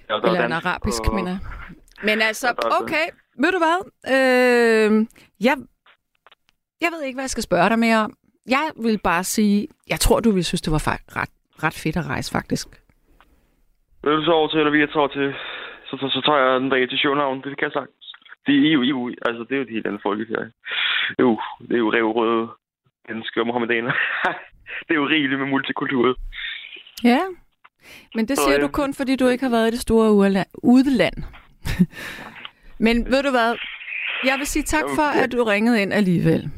ja, 0.10 0.14
der 0.14 0.22
er 0.22 0.32
Eller 0.32 0.46
en 0.46 0.52
arabisk, 0.52 1.02
og- 1.08 1.16
mener. 1.16 1.38
Men 2.04 2.22
altså, 2.22 2.48
okay. 2.82 3.06
Ved 3.40 3.52
du 3.52 3.58
hvad? 3.66 3.80
Øh, 4.16 5.06
jeg, 5.48 5.56
jeg 6.82 6.90
ved 6.92 7.02
ikke, 7.04 7.16
hvad 7.16 7.24
jeg 7.24 7.30
skal 7.30 7.44
spørge 7.44 7.70
dig 7.70 7.80
mere 7.80 7.98
om. 7.98 8.14
Jeg 8.50 8.72
vil 8.86 9.00
bare 9.04 9.24
sige, 9.24 9.68
jeg 9.90 10.00
tror, 10.00 10.20
du 10.20 10.32
ville 10.32 10.44
synes, 10.44 10.62
det 10.62 10.72
var 10.72 10.88
ret, 10.88 11.30
ret 11.64 11.74
fedt 11.84 11.98
at 11.98 12.06
rejse, 12.06 12.32
faktisk. 12.32 12.68
Vil 14.04 14.14
du 14.14 14.24
så 14.26 14.32
over 14.32 14.48
til, 14.48 14.60
eller 14.60 14.72
vi 14.72 14.88
tager 14.94 15.08
til, 15.08 15.34
så, 15.88 15.98
så, 16.02 16.08
så 16.16 16.22
tager 16.26 16.40
jeg 16.40 16.62
den 16.62 16.70
dag 16.70 16.90
til 16.90 16.98
Sjønhavn. 17.00 17.38
Det 17.38 17.58
kan 17.58 17.66
jeg 17.68 17.72
sagtens. 17.72 18.06
Det 18.48 18.56
er 18.68 18.72
jo, 18.72 18.82
jo, 18.82 18.98
altså, 19.28 19.42
det 19.44 19.52
er 19.52 19.58
jo 19.58 19.62
et 19.68 19.76
helt 19.76 19.88
andet 19.88 20.02
folkefærd. 20.08 20.48
Jo, 21.20 21.40
det 21.68 21.76
er 21.76 21.84
jo 21.86 21.94
revrøde 21.94 22.48
mennesker 23.08 23.42
og 23.42 23.48
mohammedaner. 23.48 23.92
det 24.86 24.92
er 24.96 25.00
jo 25.04 25.08
rigeligt 25.08 25.40
med 25.40 25.48
multikultur. 25.48 26.16
Ja, 27.04 27.22
men 28.16 28.28
det 28.28 28.38
Så, 28.38 28.44
siger 28.44 28.60
ja. 28.60 28.62
du 28.66 28.68
kun, 28.68 28.94
fordi 28.94 29.16
du 29.16 29.28
ikke 29.28 29.44
har 29.44 29.52
været 29.52 29.68
i 29.68 29.72
det 29.72 29.80
store 29.80 30.12
udland. 30.64 31.18
men 32.86 33.06
ved 33.12 33.24
du 33.24 33.30
hvad? 33.30 33.56
Jeg 34.24 34.36
vil 34.38 34.48
sige 34.48 34.64
tak 34.64 34.84
for, 34.96 35.24
at 35.24 35.32
du 35.32 35.44
ringede 35.44 35.82
ind 35.82 35.94
alligevel. 35.94 36.52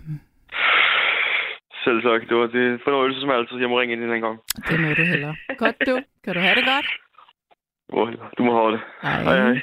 Selv 1.83 2.01
tak. 2.01 2.21
Det 2.29 2.37
var 2.37 2.47
det 2.47 2.81
fornøjelse 2.83 3.21
som 3.21 3.29
altid. 3.29 3.57
Jeg 3.57 3.69
må 3.69 3.79
ringe 3.79 3.93
ind 3.93 4.03
en 4.03 4.09
anden 4.09 4.21
gang. 4.21 4.39
Det 4.69 4.79
må 4.79 4.93
du 4.93 5.03
heller. 5.03 5.33
Godt 5.57 5.75
du. 5.87 6.01
Kan 6.23 6.33
du 6.33 6.39
have 6.39 6.55
det 6.55 6.65
godt? 6.65 6.87
Du 8.37 8.43
må 8.43 8.51
have 8.59 8.71
det. 8.71 8.81
Hej. 9.01 9.23
Hej, 9.23 9.37
hej. 9.37 9.61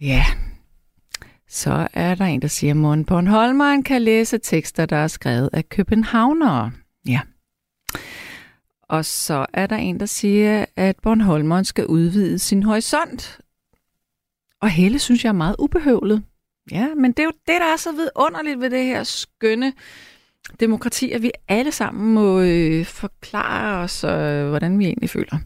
Ja. 0.00 0.22
Så 1.48 1.88
er 1.92 2.14
der 2.14 2.24
en, 2.24 2.42
der 2.42 2.48
siger, 2.48 2.70
at 2.70 2.76
Morten 2.76 3.04
Bornholmeren 3.04 3.82
kan 3.82 4.02
læse 4.02 4.38
tekster, 4.38 4.86
der 4.86 4.96
er 4.96 5.06
skrevet 5.06 5.50
af 5.52 5.68
københavnere. 5.68 6.72
Ja. 7.08 7.20
Og 8.82 9.04
så 9.04 9.46
er 9.52 9.66
der 9.66 9.76
en, 9.76 10.00
der 10.00 10.06
siger, 10.06 10.64
at 10.76 10.96
Bornholmeren 11.02 11.64
skal 11.64 11.86
udvide 11.86 12.38
sin 12.38 12.62
horisont. 12.62 13.40
Og 14.60 14.70
Helle 14.70 14.98
synes 14.98 15.24
jeg 15.24 15.28
er 15.28 15.34
meget 15.34 15.56
ubehøvlet. 15.58 16.22
Ja, 16.70 16.94
men 16.94 17.12
det 17.12 17.18
er 17.18 17.24
jo 17.24 17.32
det, 17.46 17.60
der 17.60 17.72
er 17.72 17.76
så 17.76 17.92
vidunderligt 17.92 18.60
ved 18.60 18.70
det 18.70 18.84
her 18.84 19.04
skønne 19.04 19.72
demokrati, 20.60 21.10
at 21.10 21.22
vi 21.22 21.30
alle 21.48 21.72
sammen 21.72 22.14
må 22.14 22.40
øh, 22.40 22.86
forklare 22.86 23.84
os, 23.84 24.04
øh, 24.04 24.48
hvordan 24.48 24.78
vi 24.78 24.84
egentlig 24.84 25.10
føler. 25.10 25.38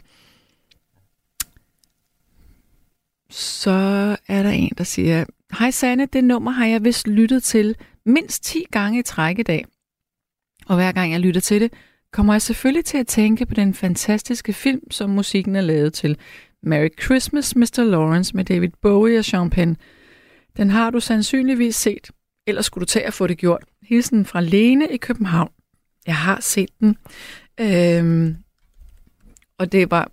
Så 3.30 3.70
er 4.28 4.42
der 4.42 4.50
en, 4.50 4.72
der 4.78 4.84
siger, 4.84 5.24
Hej 5.58 5.70
Sanne, 5.70 6.06
det 6.06 6.24
nummer 6.24 6.50
har 6.50 6.66
jeg 6.66 6.84
vist 6.84 7.08
lyttet 7.08 7.42
til 7.42 7.76
mindst 8.06 8.44
10 8.44 8.64
gange 8.70 8.98
i 8.98 9.02
træk 9.02 9.38
i 9.38 9.42
dag. 9.42 9.66
Og 10.66 10.76
hver 10.76 10.92
gang 10.92 11.12
jeg 11.12 11.20
lytter 11.20 11.40
til 11.40 11.60
det, 11.60 11.72
kommer 12.12 12.34
jeg 12.34 12.42
selvfølgelig 12.42 12.84
til 12.84 12.98
at 12.98 13.06
tænke 13.06 13.46
på 13.46 13.54
den 13.54 13.74
fantastiske 13.74 14.52
film, 14.52 14.90
som 14.90 15.10
musikken 15.10 15.56
er 15.56 15.60
lavet 15.60 15.92
til. 15.92 16.18
Merry 16.64 16.88
Christmas, 17.02 17.56
Mr. 17.56 17.84
Lawrence 17.84 18.36
med 18.36 18.44
David 18.44 18.70
Bowie 18.82 19.18
og 19.18 19.24
Sean 19.24 19.50
Penn. 19.50 19.76
Den 20.56 20.70
har 20.70 20.90
du 20.90 21.00
sandsynligvis 21.00 21.76
set, 21.76 22.10
ellers 22.46 22.66
skulle 22.66 22.82
du 22.82 22.86
tage 22.86 23.06
at 23.06 23.14
få 23.14 23.26
det 23.26 23.38
gjort. 23.38 23.64
Hilsen 23.82 24.24
fra 24.24 24.40
Lene 24.40 24.88
i 24.88 24.96
København. 24.96 25.50
Jeg 26.06 26.16
har 26.16 26.40
set 26.40 26.70
den. 26.80 26.96
Øhm, 27.60 28.36
og 29.58 29.72
det 29.72 29.90
var 29.90 30.10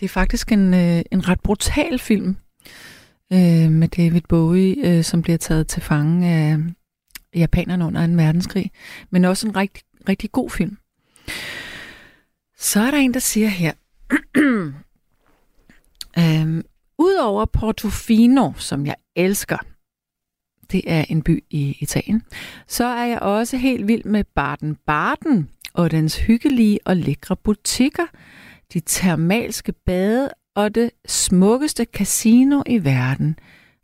det 0.00 0.04
er 0.04 0.08
faktisk 0.08 0.52
en, 0.52 0.74
øh, 0.74 1.02
en 1.12 1.28
ret 1.28 1.40
brutal 1.40 1.98
film 1.98 2.36
øh, 3.32 3.70
med 3.70 3.88
David 3.88 4.20
Bowie, 4.28 4.98
øh, 4.98 5.04
som 5.04 5.22
bliver 5.22 5.38
taget 5.38 5.66
til 5.66 5.82
fange 5.82 6.28
af 6.28 6.56
japanerne 7.34 7.84
under 7.84 8.04
en 8.04 8.16
verdenskrig. 8.16 8.70
Men 9.10 9.24
også 9.24 9.48
en 9.48 9.56
rigtig, 9.56 9.82
rigtig 10.08 10.32
god 10.32 10.50
film. 10.50 10.78
Så 12.58 12.80
er 12.80 12.90
der 12.90 12.98
en, 12.98 13.14
der 13.14 13.20
siger 13.20 13.48
her, 13.48 13.72
øhm, 16.18 16.62
Udover 16.98 17.44
Portofino, 17.44 18.52
som 18.56 18.86
jeg 18.86 18.94
elsker, 19.16 19.58
det 20.72 20.82
er 20.86 21.04
en 21.08 21.22
by 21.22 21.44
i 21.50 21.76
Italien, 21.80 22.22
så 22.66 22.84
er 22.84 23.04
jeg 23.04 23.18
også 23.18 23.56
helt 23.56 23.88
vild 23.88 24.04
med 24.04 24.24
Baden-Baden 24.34 25.48
og 25.74 25.90
dens 25.90 26.16
hyggelige 26.16 26.78
og 26.84 26.96
lækre 26.96 27.36
butikker, 27.36 28.06
de 28.72 28.80
termalske 28.80 29.72
bade 29.72 30.30
og 30.56 30.74
det 30.74 30.90
smukkeste 31.06 31.86
casino 31.92 32.62
i 32.66 32.84
verden. 32.84 33.38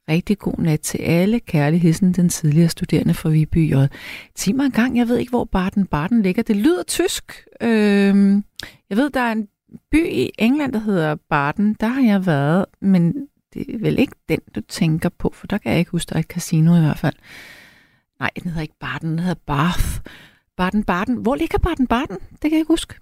Rigtig 0.09 0.39
god 0.39 0.59
nat 0.59 0.81
til 0.81 0.99
alle. 0.99 1.41
Kærlig 1.41 1.81
hissen, 1.81 2.13
den 2.13 2.29
tidligere 2.29 2.69
studerende 2.69 3.15
fra 3.15 3.29
Viby 3.29 3.71
J. 3.71 3.75
Sig 4.37 4.55
mig 4.55 4.65
en 4.65 4.73
gang, 4.73 4.97
jeg 4.97 5.09
ved 5.09 5.17
ikke, 5.19 5.31
hvor 5.31 5.49
Baden-Baden 5.57 6.23
ligger. 6.23 6.43
Det 6.43 6.57
lyder 6.57 6.83
tysk. 6.83 7.45
Øhm, 7.61 8.45
jeg 8.91 8.97
ved, 8.97 9.11
der 9.11 9.21
er 9.21 9.33
en 9.33 9.49
by 9.91 10.09
i 10.11 10.31
England, 10.39 10.73
der 10.73 10.79
hedder 10.79 11.15
Baden. 11.15 11.77
Der 11.81 11.87
har 11.87 12.03
jeg 12.03 12.27
været, 12.27 12.67
men 12.81 13.29
det 13.55 13.75
er 13.75 13.79
vel 13.79 13.99
ikke 13.99 14.17
den, 14.29 14.41
du 14.55 14.61
tænker 14.61 15.09
på, 15.09 15.31
for 15.35 15.47
der 15.47 15.59
kan 15.59 15.71
jeg 15.71 15.79
ikke 15.79 15.91
huske, 15.91 16.09
der 16.09 16.17
er 16.17 16.21
et 16.21 16.27
casino 16.27 16.77
i 16.77 16.81
hvert 16.81 16.99
fald. 16.99 17.15
Nej, 18.21 18.31
den 18.35 18.51
hedder 18.51 18.63
ikke 18.63 18.79
Baden, 18.81 19.11
den 19.11 19.19
hedder 19.19 19.41
Bath. 19.47 20.01
Baden-Baden. 20.57 21.15
Hvor 21.23 21.35
ligger 21.35 21.59
Baden-Baden? 21.59 22.19
Det 22.33 22.41
kan 22.41 22.51
jeg 22.51 22.59
ikke 22.59 22.73
huske. 22.73 22.95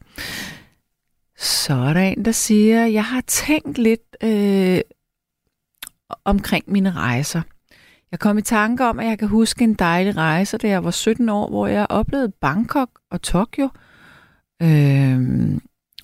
Så 1.38 1.74
er 1.74 1.92
der 1.92 2.00
en, 2.00 2.24
der 2.24 2.32
siger, 2.32 2.86
jeg 2.86 3.04
har 3.04 3.20
tænkt 3.20 3.78
lidt 3.78 4.16
øh, 4.24 4.80
omkring 6.24 6.64
mine 6.66 6.90
rejser. 6.90 7.42
Jeg 8.10 8.20
kom 8.20 8.38
i 8.38 8.42
tanke 8.42 8.84
om, 8.84 8.98
at 8.98 9.06
jeg 9.06 9.18
kan 9.18 9.28
huske 9.28 9.64
en 9.64 9.74
dejlig 9.74 10.16
rejse, 10.16 10.58
da 10.58 10.68
jeg 10.68 10.84
var 10.84 10.90
17 10.90 11.28
år, 11.28 11.48
hvor 11.48 11.66
jeg 11.66 11.86
oplevede 11.90 12.32
Bangkok 12.40 12.90
og 13.10 13.22
Tokyo 13.22 13.68
øh, 14.62 15.20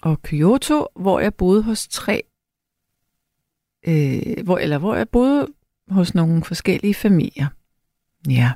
og 0.03 0.23
Kyoto, 0.23 0.87
hvor 0.97 1.21
jeg 1.21 1.35
boede 1.35 1.63
hos 1.63 1.89
tre, 1.89 2.23
øh, 3.87 4.45
hvor, 4.45 4.59
eller 4.59 4.79
hvor 4.79 4.95
jeg 4.95 5.09
boede 5.09 5.47
hos 5.91 6.15
nogle 6.15 6.45
forskellige 6.45 6.95
familier. 6.95 7.47
Ja. 8.29 8.53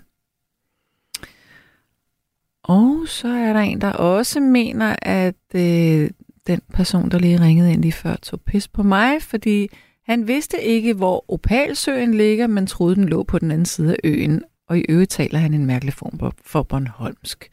Og 2.63 3.09
så 3.09 3.29
er 3.29 3.53
der 3.53 3.61
en, 3.61 3.81
der 3.81 3.93
også 3.93 4.41
mener, 4.41 4.97
at 5.03 5.55
øh, 5.55 6.11
den 6.47 6.61
person, 6.73 7.11
der 7.11 7.19
lige 7.19 7.41
ringede 7.41 7.73
ind 7.73 7.83
lige 7.83 7.93
før, 7.93 8.17
tog 8.17 8.41
pis 8.41 8.69
på 8.69 8.83
mig, 8.83 9.23
fordi 9.23 9.69
han 10.05 10.27
vidste 10.27 10.63
ikke, 10.63 10.95
hvor 10.95 11.33
Opalsøen 11.33 12.15
ligger, 12.15 12.47
men 12.47 12.67
troede, 12.67 12.95
den 12.95 13.09
lå 13.09 13.23
på 13.23 13.39
den 13.39 13.51
anden 13.51 13.67
side 13.67 13.93
af 13.93 13.99
øen. 14.05 14.43
Og 14.69 14.79
i 14.79 14.85
øvrigt 14.89 15.11
taler 15.11 15.39
han 15.39 15.55
en 15.55 15.67
mærkelig 15.67 15.95
form 15.95 16.33
for 16.45 16.63
Bornholmsk. 16.63 17.51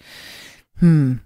Hmm. 0.80 1.19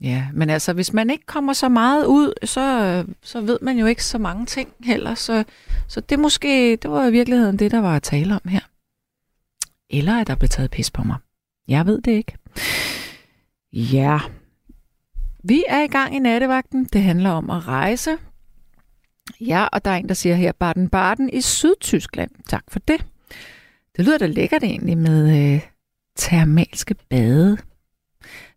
Ja, 0.00 0.26
men 0.32 0.50
altså, 0.50 0.72
hvis 0.72 0.92
man 0.92 1.10
ikke 1.10 1.26
kommer 1.26 1.52
så 1.52 1.68
meget 1.68 2.06
ud, 2.06 2.32
så, 2.44 3.04
så 3.22 3.40
ved 3.40 3.58
man 3.62 3.78
jo 3.78 3.86
ikke 3.86 4.04
så 4.04 4.18
mange 4.18 4.46
ting 4.46 4.72
heller. 4.84 5.14
Så, 5.14 5.44
så 5.88 6.00
det 6.00 6.18
måske, 6.18 6.76
det 6.76 6.90
var 6.90 7.06
i 7.06 7.10
virkeligheden 7.10 7.58
det, 7.58 7.70
der 7.70 7.80
var 7.80 7.96
at 7.96 8.02
tale 8.02 8.34
om 8.34 8.48
her. 8.48 8.60
Eller 9.90 10.20
at 10.20 10.26
der 10.26 10.34
blev 10.34 10.48
taget 10.48 10.70
pis 10.70 10.90
på 10.90 11.02
mig. 11.02 11.16
Jeg 11.68 11.86
ved 11.86 12.00
det 12.00 12.12
ikke. 12.12 12.36
Ja, 13.72 14.18
vi 15.44 15.64
er 15.68 15.82
i 15.82 15.86
gang 15.86 16.16
i 16.16 16.18
nattevagten. 16.18 16.84
Det 16.84 17.02
handler 17.02 17.30
om 17.30 17.50
at 17.50 17.68
rejse. 17.68 18.10
Ja, 19.40 19.66
og 19.72 19.84
der 19.84 19.90
er 19.90 19.96
en, 19.96 20.08
der 20.08 20.14
siger 20.14 20.34
her, 20.34 20.52
Baden-Baden 20.52 21.28
i 21.32 21.40
Sydtyskland. 21.40 22.30
Tak 22.48 22.64
for 22.68 22.78
det. 22.78 23.06
Det 23.96 24.04
lyder 24.04 24.18
da 24.18 24.26
lækkert 24.26 24.62
egentlig 24.62 24.98
med 24.98 25.54
øh, 25.54 25.60
termalske 26.16 26.94
bade. 26.94 27.58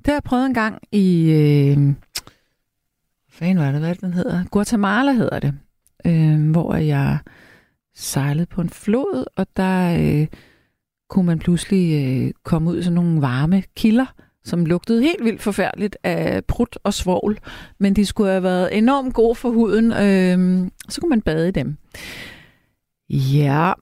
Det 0.06 0.08
har 0.08 0.14
jeg 0.14 0.24
prøvet 0.24 0.46
en 0.46 0.54
gang 0.54 0.82
i... 0.92 1.32
Øh, 1.32 1.78
hvad 1.78 1.96
fanden 3.30 3.58
var 3.58 3.72
det, 3.72 3.80
hvad 3.80 3.96
den 3.96 4.14
hedder? 4.14 4.44
Guatemala 4.52 5.12
hedder 5.12 5.40
det. 5.40 5.54
Øh, 6.06 6.52
hvor 6.52 6.76
jeg 6.76 7.18
sejlede 7.96 8.46
på 8.46 8.62
en 8.62 8.70
flod, 8.70 9.26
og 9.36 9.48
der 9.58 9.98
øh, 10.00 10.28
kunne 11.10 11.26
man 11.26 11.40
pludselig 11.40 12.06
øh, 12.06 12.32
komme 12.44 12.70
ud 12.72 12.80
i 12.80 12.84
sådan 12.84 12.96
nogle 12.96 13.22
varme 13.22 13.64
kilder, 13.76 14.06
som 14.44 14.66
lugtede 14.66 15.02
helt 15.02 15.24
vildt 15.24 15.42
forfærdeligt 15.42 15.98
af 16.04 16.46
prut 16.46 16.80
og 16.84 16.94
svovl, 16.94 17.40
men 17.80 17.96
de 17.96 18.06
skulle 18.06 18.30
have 18.30 18.44
været 18.44 18.78
enormt 18.78 19.14
gode 19.14 19.36
for 19.36 19.50
huden, 19.50 19.92
øh, 19.92 20.70
så 20.90 21.02
kunne 21.02 21.10
man 21.10 21.22
bade 21.22 21.48
i 21.48 21.52
dem. 21.52 21.78
Ja, 23.10 23.74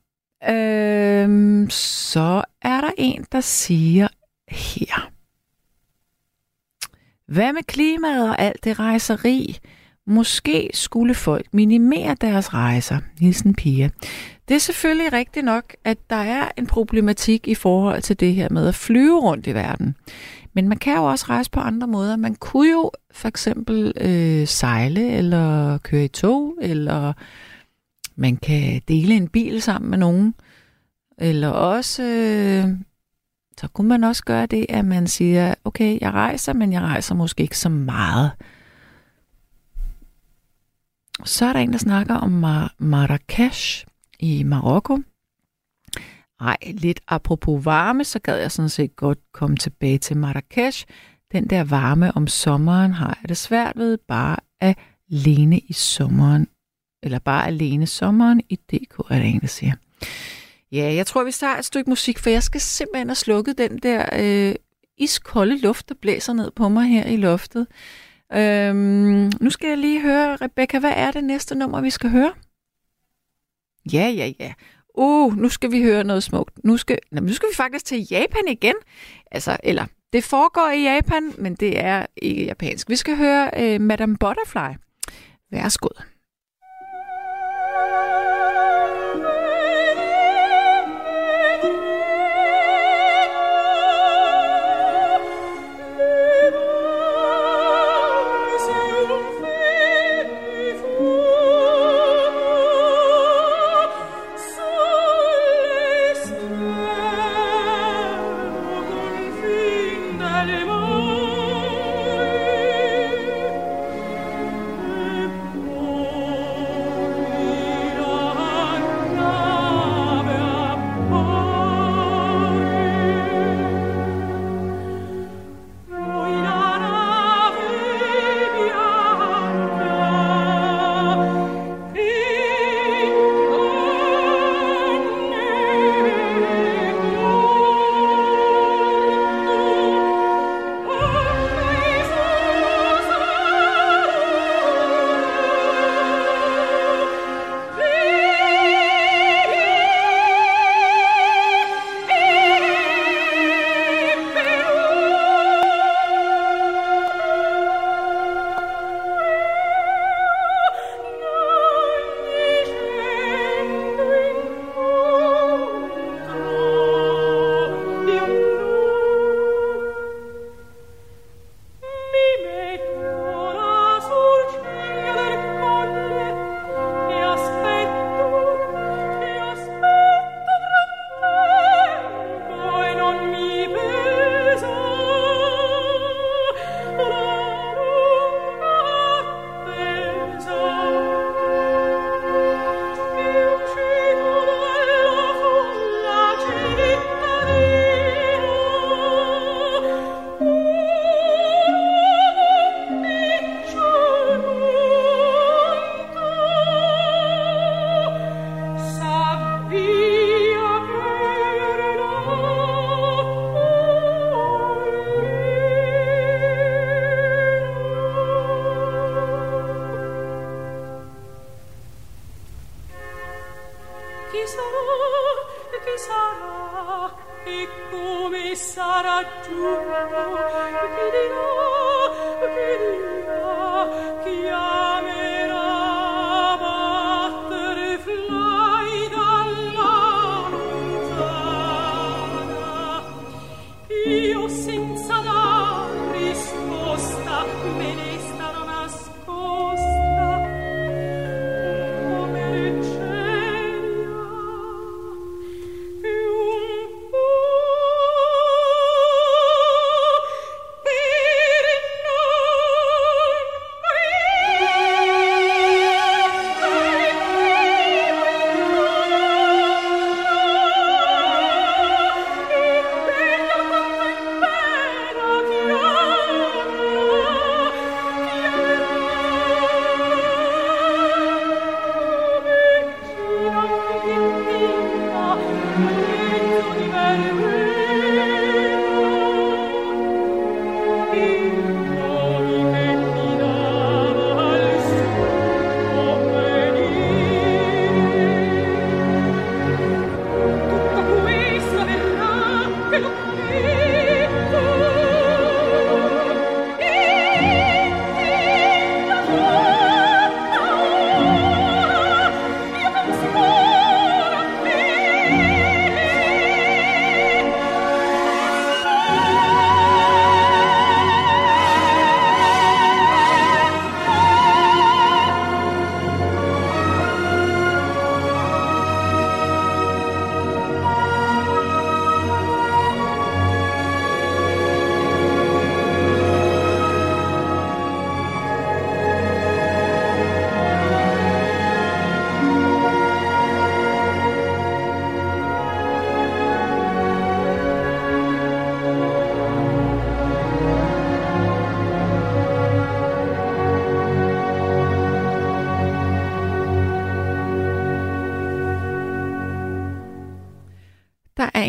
øh, 0.49 1.69
så 1.69 2.43
er 2.61 2.81
der 2.81 2.91
en, 2.97 3.25
der 3.31 3.41
siger 3.41 4.07
her. 4.49 5.11
Hvad 7.31 7.53
med 7.53 7.63
klimaet 7.63 8.29
og 8.29 8.41
alt 8.41 8.63
det 8.63 8.79
rejseri? 8.79 9.57
Måske 10.07 10.69
skulle 10.73 11.13
folk 11.13 11.45
minimere 11.53 12.15
deres 12.21 12.53
rejser. 12.53 12.97
Hilsen 13.19 13.55
Pia. 13.55 13.89
Det 14.47 14.55
er 14.55 14.59
selvfølgelig 14.59 15.13
rigtigt 15.13 15.45
nok, 15.45 15.75
at 15.83 15.97
der 16.09 16.15
er 16.15 16.51
en 16.57 16.67
problematik 16.67 17.47
i 17.47 17.55
forhold 17.55 18.01
til 18.01 18.19
det 18.19 18.35
her 18.35 18.47
med 18.51 18.67
at 18.67 18.75
flyve 18.75 19.19
rundt 19.19 19.47
i 19.47 19.53
verden. 19.53 19.95
Men 20.53 20.69
man 20.69 20.77
kan 20.77 20.95
jo 20.95 21.03
også 21.03 21.25
rejse 21.29 21.51
på 21.51 21.59
andre 21.59 21.87
måder. 21.87 22.15
Man 22.15 22.35
kunne 22.35 22.71
jo 22.71 22.91
for 23.11 23.27
eksempel 23.27 23.93
øh, 24.01 24.47
sejle, 24.47 25.11
eller 25.11 25.77
køre 25.77 26.05
i 26.05 26.07
tog, 26.07 26.57
eller 26.61 27.13
man 28.15 28.37
kan 28.37 28.81
dele 28.87 29.15
en 29.15 29.27
bil 29.27 29.61
sammen 29.61 29.89
med 29.89 29.97
nogen. 29.97 30.35
Eller 31.17 31.49
også, 31.49 32.03
øh, 32.03 32.69
så 33.61 33.67
kunne 33.67 33.87
man 33.87 34.03
også 34.03 34.23
gøre 34.23 34.45
det, 34.45 34.65
at 34.69 34.85
man 34.85 35.07
siger, 35.07 35.53
okay, 35.65 35.97
jeg 36.01 36.11
rejser, 36.11 36.53
men 36.53 36.73
jeg 36.73 36.81
rejser 36.81 37.15
måske 37.15 37.43
ikke 37.43 37.57
så 37.57 37.69
meget. 37.69 38.31
Så 41.25 41.45
er 41.45 41.53
der 41.53 41.59
en, 41.59 41.71
der 41.71 41.77
snakker 41.77 42.15
om 42.15 42.43
Mar- 42.43 42.75
Marrakesh 42.77 43.85
i 44.19 44.43
Marokko. 44.43 44.97
Ej, 46.39 46.57
lidt 46.73 46.99
apropos 47.07 47.65
varme, 47.65 48.03
så 48.03 48.19
gad 48.19 48.37
jeg 48.37 48.51
sådan 48.51 48.69
set 48.69 48.95
godt 48.95 49.19
komme 49.31 49.57
tilbage 49.57 49.97
til 49.97 50.17
Marrakesh. 50.17 50.85
Den 51.31 51.47
der 51.47 51.63
varme 51.63 52.11
om 52.15 52.27
sommeren 52.27 52.93
har 52.93 53.17
jeg 53.21 53.29
det 53.29 53.37
svært 53.37 53.73
ved 53.75 53.97
bare 54.07 54.37
alene 54.61 55.59
i 55.59 55.73
sommeren. 55.73 56.47
Eller 57.03 57.19
bare 57.19 57.47
alene 57.47 57.87
sommeren 57.87 58.41
i 58.49 58.55
DK, 58.55 58.99
er 58.99 59.19
der 59.19 59.21
en, 59.21 59.39
der 59.39 59.47
siger. 59.47 59.73
Ja, 60.71 60.93
jeg 60.93 61.07
tror, 61.07 61.23
vi 61.23 61.31
starter 61.31 61.59
et 61.59 61.65
stykke 61.65 61.89
musik, 61.89 62.19
for 62.19 62.29
jeg 62.29 62.43
skal 62.43 62.61
simpelthen 62.61 63.07
have 63.07 63.15
slukket 63.15 63.57
den 63.57 63.77
der 63.77 64.05
øh, 64.13 64.55
iskolde 64.97 65.57
luft, 65.57 65.89
der 65.89 65.95
blæser 66.01 66.33
ned 66.33 66.51
på 66.51 66.69
mig 66.69 66.87
her 66.87 67.05
i 67.05 67.17
loftet. 67.17 67.67
Øhm, 68.33 69.31
nu 69.41 69.49
skal 69.49 69.67
jeg 69.67 69.77
lige 69.77 70.01
høre, 70.01 70.35
Rebecca, 70.35 70.79
hvad 70.79 70.93
er 70.95 71.11
det 71.11 71.23
næste 71.23 71.55
nummer, 71.55 71.81
vi 71.81 71.89
skal 71.89 72.09
høre? 72.09 72.33
Ja, 73.93 74.07
ja, 74.07 74.31
ja 74.39 74.53
uh, 74.97 75.37
nu 75.37 75.49
skal 75.49 75.71
vi 75.71 75.83
høre 75.83 76.03
noget 76.03 76.23
smukt. 76.23 76.63
Nu 76.63 76.77
skal, 76.77 76.97
nu 77.11 77.33
skal 77.33 77.49
vi 77.49 77.55
faktisk 77.55 77.85
til 77.85 78.07
Japan 78.11 78.47
igen. 78.47 78.75
Altså, 79.31 79.57
eller, 79.63 79.85
det 80.13 80.23
foregår 80.23 80.69
i 80.69 80.83
Japan, 80.83 81.33
men 81.37 81.55
det 81.55 81.79
er 81.79 82.05
ikke 82.15 82.45
japansk. 82.45 82.89
Vi 82.89 82.95
skal 82.95 83.17
høre 83.17 83.51
øh, 83.57 83.81
Madame 83.81 84.17
Butterfly. 84.17 84.77
Værsgod. 85.51 86.10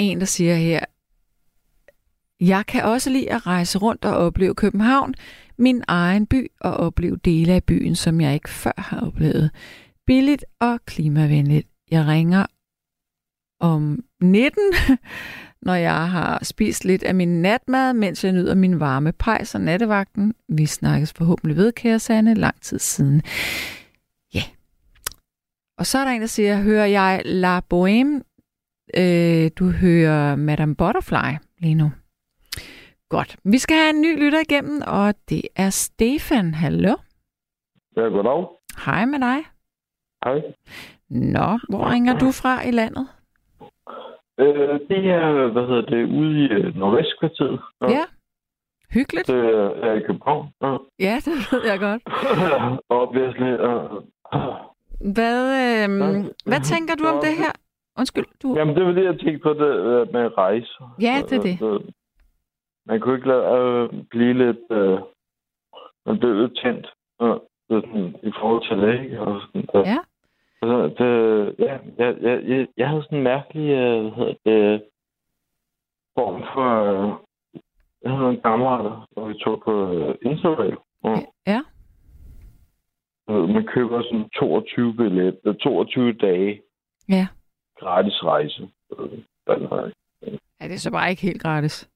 En, 0.02 0.20
der 0.20 0.26
siger 0.26 0.54
her, 0.54 0.80
jeg 2.40 2.66
kan 2.66 2.84
også 2.84 3.10
lide 3.10 3.32
at 3.32 3.46
rejse 3.46 3.78
rundt 3.78 4.04
og 4.04 4.16
opleve 4.16 4.54
København, 4.54 5.14
min 5.58 5.84
egen 5.88 6.26
by, 6.26 6.50
og 6.60 6.76
opleve 6.76 7.16
dele 7.16 7.52
af 7.52 7.64
byen, 7.64 7.96
som 7.96 8.20
jeg 8.20 8.34
ikke 8.34 8.50
før 8.50 8.72
har 8.78 9.00
oplevet. 9.00 9.50
Billigt 10.06 10.44
og 10.60 10.80
klimavenligt. 10.86 11.68
Jeg 11.90 12.06
ringer 12.06 12.46
om 13.60 14.04
19, 14.20 14.62
når 15.66 15.74
jeg 15.74 16.10
har 16.10 16.44
spist 16.44 16.84
lidt 16.84 17.02
af 17.02 17.14
min 17.14 17.42
natmad, 17.42 17.92
mens 17.92 18.24
jeg 18.24 18.32
nyder 18.32 18.54
min 18.54 18.80
varme 18.80 19.12
pejs 19.12 19.54
og 19.54 19.60
nattevagten. 19.60 20.34
Vi 20.48 20.66
snakkes 20.66 21.12
forhåbentlig 21.12 21.56
ved, 21.56 21.72
kære 21.72 21.98
Sanne, 21.98 22.34
lang 22.34 22.60
tid 22.60 22.78
siden. 22.78 23.22
Ja. 24.34 24.38
Yeah. 24.38 24.48
Og 25.78 25.86
så 25.86 25.98
er 25.98 26.04
der 26.04 26.10
en, 26.10 26.20
der 26.20 26.26
siger, 26.26 26.62
hører 26.62 26.86
jeg 26.86 27.22
La 27.24 27.58
Bohème? 27.58 28.31
Øh, 28.98 29.50
du 29.58 29.70
hører 29.70 30.36
Madame 30.36 30.74
Butterfly 30.76 31.30
lige 31.58 31.74
nu. 31.74 31.92
Godt. 33.08 33.36
Vi 33.44 33.58
skal 33.58 33.76
have 33.76 33.90
en 33.90 34.00
ny 34.00 34.24
lytter 34.24 34.40
igennem, 34.40 34.82
og 34.86 35.14
det 35.28 35.42
er 35.56 35.70
Stefan. 35.70 36.54
Hallo. 36.54 36.94
Ja, 37.96 38.00
goddag. 38.02 38.46
Hej 38.86 39.04
med 39.04 39.18
dig. 39.18 39.38
Hej. 40.24 40.42
Nå, 41.10 41.58
hvor 41.68 41.90
ringer 41.92 42.18
du 42.18 42.32
fra 42.32 42.68
i 42.68 42.70
landet? 42.70 43.08
Øh, 44.40 44.80
det 44.90 45.10
er, 45.10 45.52
hvad 45.52 45.62
hedder 45.62 45.82
det, 45.82 46.04
ude 46.18 46.44
i 46.44 46.48
øh, 46.48 46.76
Nordvestkvarteret. 46.76 47.60
Ja. 47.82 48.04
Hyggeligt. 48.90 49.26
Det 49.26 49.36
er 49.88 49.92
i 49.92 50.00
København. 50.06 50.48
Ja. 50.62 50.76
Ja, 50.98 51.16
det 51.24 51.32
ved 51.52 51.62
jeg 51.66 51.78
godt. 51.80 52.02
Obviously. 52.88 53.52
Uh, 53.68 54.02
Hvad, 55.14 55.40
øhm, 55.62 56.30
hvad 56.46 56.60
tænker 56.60 56.94
du 56.94 57.04
om 57.06 57.20
det 57.24 57.34
her? 57.36 57.52
Undskyld, 57.98 58.24
du... 58.42 58.54
Jamen, 58.56 58.76
det 58.76 58.84
var 58.86 58.92
det, 58.92 59.04
jeg 59.04 59.18
tænkte 59.20 59.38
på 59.42 59.52
det, 59.52 59.72
øh, 59.76 60.12
med 60.12 60.38
rejse. 60.38 60.72
Ja, 61.00 61.14
det 61.28 61.36
er 61.38 61.42
det. 61.42 61.62
Øh, 61.62 61.80
Man 62.86 63.00
kunne 63.00 63.14
ikke 63.16 63.28
lade 63.28 63.44
øh, 63.58 64.04
blive 64.10 64.32
lidt... 64.32 64.58
Øh, 64.70 64.98
man 66.06 66.18
blev 66.18 66.34
lidt 66.34 66.58
tændt 66.62 66.86
øh, 67.22 67.36
sådan, 67.70 68.16
i 68.22 68.32
forhold 68.40 68.68
til 68.68 68.76
det, 68.78 69.04
ikke? 69.04 69.20
Og 69.20 69.40
sådan, 69.42 69.68
øh. 69.74 69.86
Ja. 69.86 69.98
Altså, 70.62 71.04
det, 71.04 71.54
ja, 71.58 71.78
jeg, 71.98 72.16
jeg, 72.22 72.42
jeg, 72.48 72.66
jeg 72.76 72.88
havde 72.88 73.02
sådan 73.02 73.18
en 73.18 73.24
mærkelig, 73.24 73.70
øh, 73.70 74.02
hvad 74.02 74.10
hedder 74.12 74.34
det, 74.44 74.82
form 76.18 76.42
for... 76.54 76.70
Øh, 76.82 77.12
jeg 78.02 78.10
havde 78.10 78.22
nogle 78.22 78.40
kammerater, 78.40 79.06
hvor 79.12 79.28
vi 79.28 79.34
tog 79.34 79.62
på 79.64 79.92
øh. 79.92 80.76
Og, 81.02 81.16
Ja. 81.46 81.60
øh, 83.30 83.48
man 83.48 83.66
køber 83.66 84.02
sådan 84.02 84.28
22 84.30 84.94
billet, 84.94 85.38
øh, 85.44 85.54
22 85.54 86.12
dage 86.12 86.62
Ja. 87.08 87.26
Gratis 87.82 88.24
rejse. 88.24 88.68
Ja, 90.60 90.64
det 90.68 90.74
er 90.74 90.78
så 90.78 90.90
bare 90.90 91.10
ikke 91.10 91.22
helt 91.22 91.42
gratis. 91.42 91.88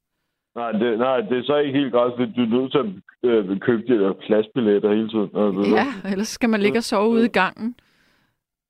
Nej, 0.57 0.72
det, 0.72 0.99
nej, 0.99 1.20
det 1.20 1.39
er 1.39 1.43
så 1.43 1.57
ikke 1.57 1.78
helt 1.78 1.93
gratis, 1.93 2.34
du 2.37 2.43
er 2.43 2.47
nødt 2.47 2.72
til 2.72 2.78
at 2.78 2.87
øh, 3.30 3.59
købe 3.61 3.82
de 3.95 3.99
der 4.05 4.12
pladsbilletter 4.12 4.95
hele 4.95 5.09
tiden. 5.09 5.30
Altså, 5.34 5.62
Ja, 5.76 6.11
ellers 6.12 6.28
skal 6.28 6.49
man 6.51 6.61
ligge 6.61 6.78
og 6.78 6.82
sove 6.82 7.09
ude 7.11 7.24
i 7.24 7.28
gangen. 7.41 7.74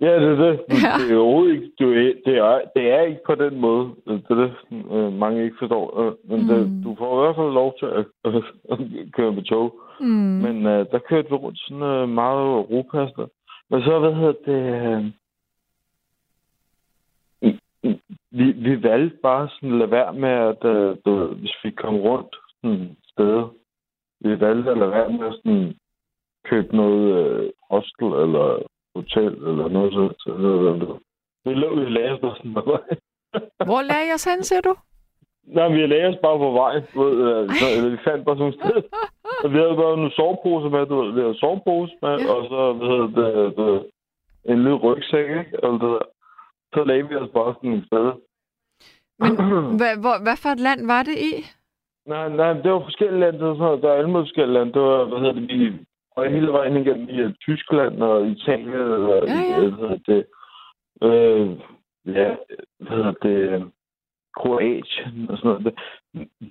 Ja, 0.00 0.14
det 0.20 0.28
er 0.28 0.36
det. 0.46 0.60
Ja. 0.70 0.92
Det 1.00 1.12
er 1.14 1.18
overhovedet 1.18 1.54
ikke, 1.54 1.70
du 1.80 1.90
er, 1.92 2.12
det, 2.26 2.36
er, 2.38 2.60
det 2.76 2.90
er 2.92 3.00
ikke 3.00 3.20
på 3.26 3.34
den 3.34 3.60
måde. 3.60 3.84
Det 4.06 4.22
er 4.30 4.34
det, 4.34 4.52
øh, 4.92 5.12
mange 5.12 5.44
ikke 5.44 5.56
forstår. 5.58 6.00
Øh, 6.00 6.12
Men 6.30 6.40
Mm. 6.40 6.48
det, 6.48 6.84
du 6.84 6.94
får 6.98 7.10
i 7.18 7.24
hvert 7.24 7.36
fald 7.36 7.52
lov 7.60 7.74
til 7.78 7.86
at, 7.98 8.04
at 8.24 8.42
køre 9.16 9.32
med 9.32 9.42
tog. 9.42 9.80
Mm. 10.00 10.06
Men 10.46 10.66
øh, 10.66 10.86
der 10.92 10.98
kørte 11.08 11.28
vi 11.28 11.34
rundt 11.34 11.58
sådan 11.58 11.82
øh, 11.82 12.08
meget 12.08 12.70
ropassende. 12.70 13.28
Men 13.70 13.82
så, 13.82 13.98
hvad 13.98 14.14
hedder 14.14 14.34
det... 14.46 14.60
Øh, 14.96 15.04
vi, 18.38 18.46
vi 18.52 18.82
valgte 18.82 19.16
bare 19.22 19.48
sådan 19.48 19.72
at 19.72 19.78
lade 19.78 19.90
være 19.90 20.12
med, 20.12 20.28
at 20.52 20.64
øh, 20.64 20.96
du, 21.04 21.26
hvis 21.34 21.54
vi 21.64 21.70
kom 21.70 21.94
rundt 21.96 22.36
sådan 22.62 22.80
et 22.80 22.96
sted, 23.12 23.38
vi 24.20 24.40
valgte 24.40 24.70
at 24.70 24.78
lade 24.78 24.90
være 24.90 25.10
med 25.12 25.26
at 25.26 25.34
sådan, 25.34 25.74
købe 26.44 26.76
noget 26.76 27.04
øh, 27.20 27.50
hostel 27.70 28.06
eller 28.24 28.62
hotel 28.96 29.32
eller 29.48 29.68
noget 29.68 29.92
så. 29.92 30.04
så 30.18 30.30
så- 30.40 30.98
det 31.44 31.56
lå 31.56 31.74
vi 31.74 31.84
lagde 31.84 32.12
os 32.12 32.36
sådan 32.36 32.54
på 32.54 32.60
vej. 32.60 32.86
Hvor 33.70 33.82
lagde 33.90 34.06
jeg 34.12 34.20
hen, 34.30 34.42
siger 34.44 34.60
du? 34.60 34.74
Nej, 35.44 35.68
vi 35.68 35.86
lagde 35.86 36.06
os 36.08 36.18
bare 36.22 36.38
på 36.38 36.50
vej. 36.50 36.74
Du 36.94 37.02
ved, 37.02 37.16
øh, 37.30 37.48
så, 37.58 37.64
eller 37.76 37.90
vi 37.90 37.98
fandt 38.04 38.24
bare 38.26 38.36
sådan 38.36 38.52
et 38.52 38.58
sted. 38.60 38.82
Og 39.44 39.52
vi 39.52 39.56
havde 39.58 39.76
bare 39.82 39.96
nogle 39.96 40.12
soveposer 40.18 40.68
med, 40.68 40.86
du 40.86 40.94
ved, 41.02 41.12
vi 41.12 41.20
havde 41.20 41.38
sovepose 41.44 41.92
med, 42.02 42.14
Ja. 42.18 42.32
og 42.34 42.40
så, 42.52 42.60
hvad 42.78 42.88
hedder 42.92 43.08
det, 43.20 43.56
det, 43.56 43.90
en 44.52 44.58
lille 44.62 44.74
rygsæk, 44.86 45.28
ikke? 45.40 45.64
Og 45.64 45.72
det. 45.80 45.98
Så 46.74 46.84
lagde 46.84 47.08
vi 47.08 47.14
os 47.16 47.30
bare 47.38 47.54
sådan 47.54 47.72
et 47.78 47.86
sted. 47.86 48.06
Men 49.18 49.32
hvad, 49.80 49.94
hvor, 50.02 50.22
hvad 50.22 50.36
for 50.42 50.48
et 50.48 50.60
land 50.60 50.86
var 50.86 51.02
det 51.02 51.16
i? 51.30 51.32
Nej, 52.06 52.28
nej, 52.28 52.52
det 52.52 52.72
var 52.72 52.80
forskellige 52.80 53.20
lande. 53.20 53.38
Der, 53.38 53.54
var, 53.54 53.76
der 53.76 53.88
er 53.88 53.94
alle 53.94 54.10
mulige 54.10 54.24
forskellige 54.26 54.54
lande. 54.58 54.72
Det 54.72 54.82
var, 54.82 55.04
hvad 55.04 55.18
hedder 55.18 55.32
det, 55.32 55.48
vi 55.48 55.72
og 56.16 56.30
hele 56.30 56.52
vejen 56.52 56.76
igennem 56.76 57.08
i 57.08 57.18
øh, 57.20 57.32
Tyskland 57.34 58.02
og 58.02 58.26
Italien. 58.26 58.74
Og, 58.74 59.24
Ja, 59.26 59.40
ja. 59.50 59.58
Hvad 59.60 59.70
hedder 59.70 59.98
det, 60.10 60.24
øh, 61.02 61.48
ja, 62.14 62.36
hvad 62.78 62.96
hedder 62.96 63.12
det, 63.12 63.70
Kroatien 64.36 65.30
og 65.30 65.38
sådan 65.38 65.48
noget. 65.50 65.64
Det, 65.64 65.74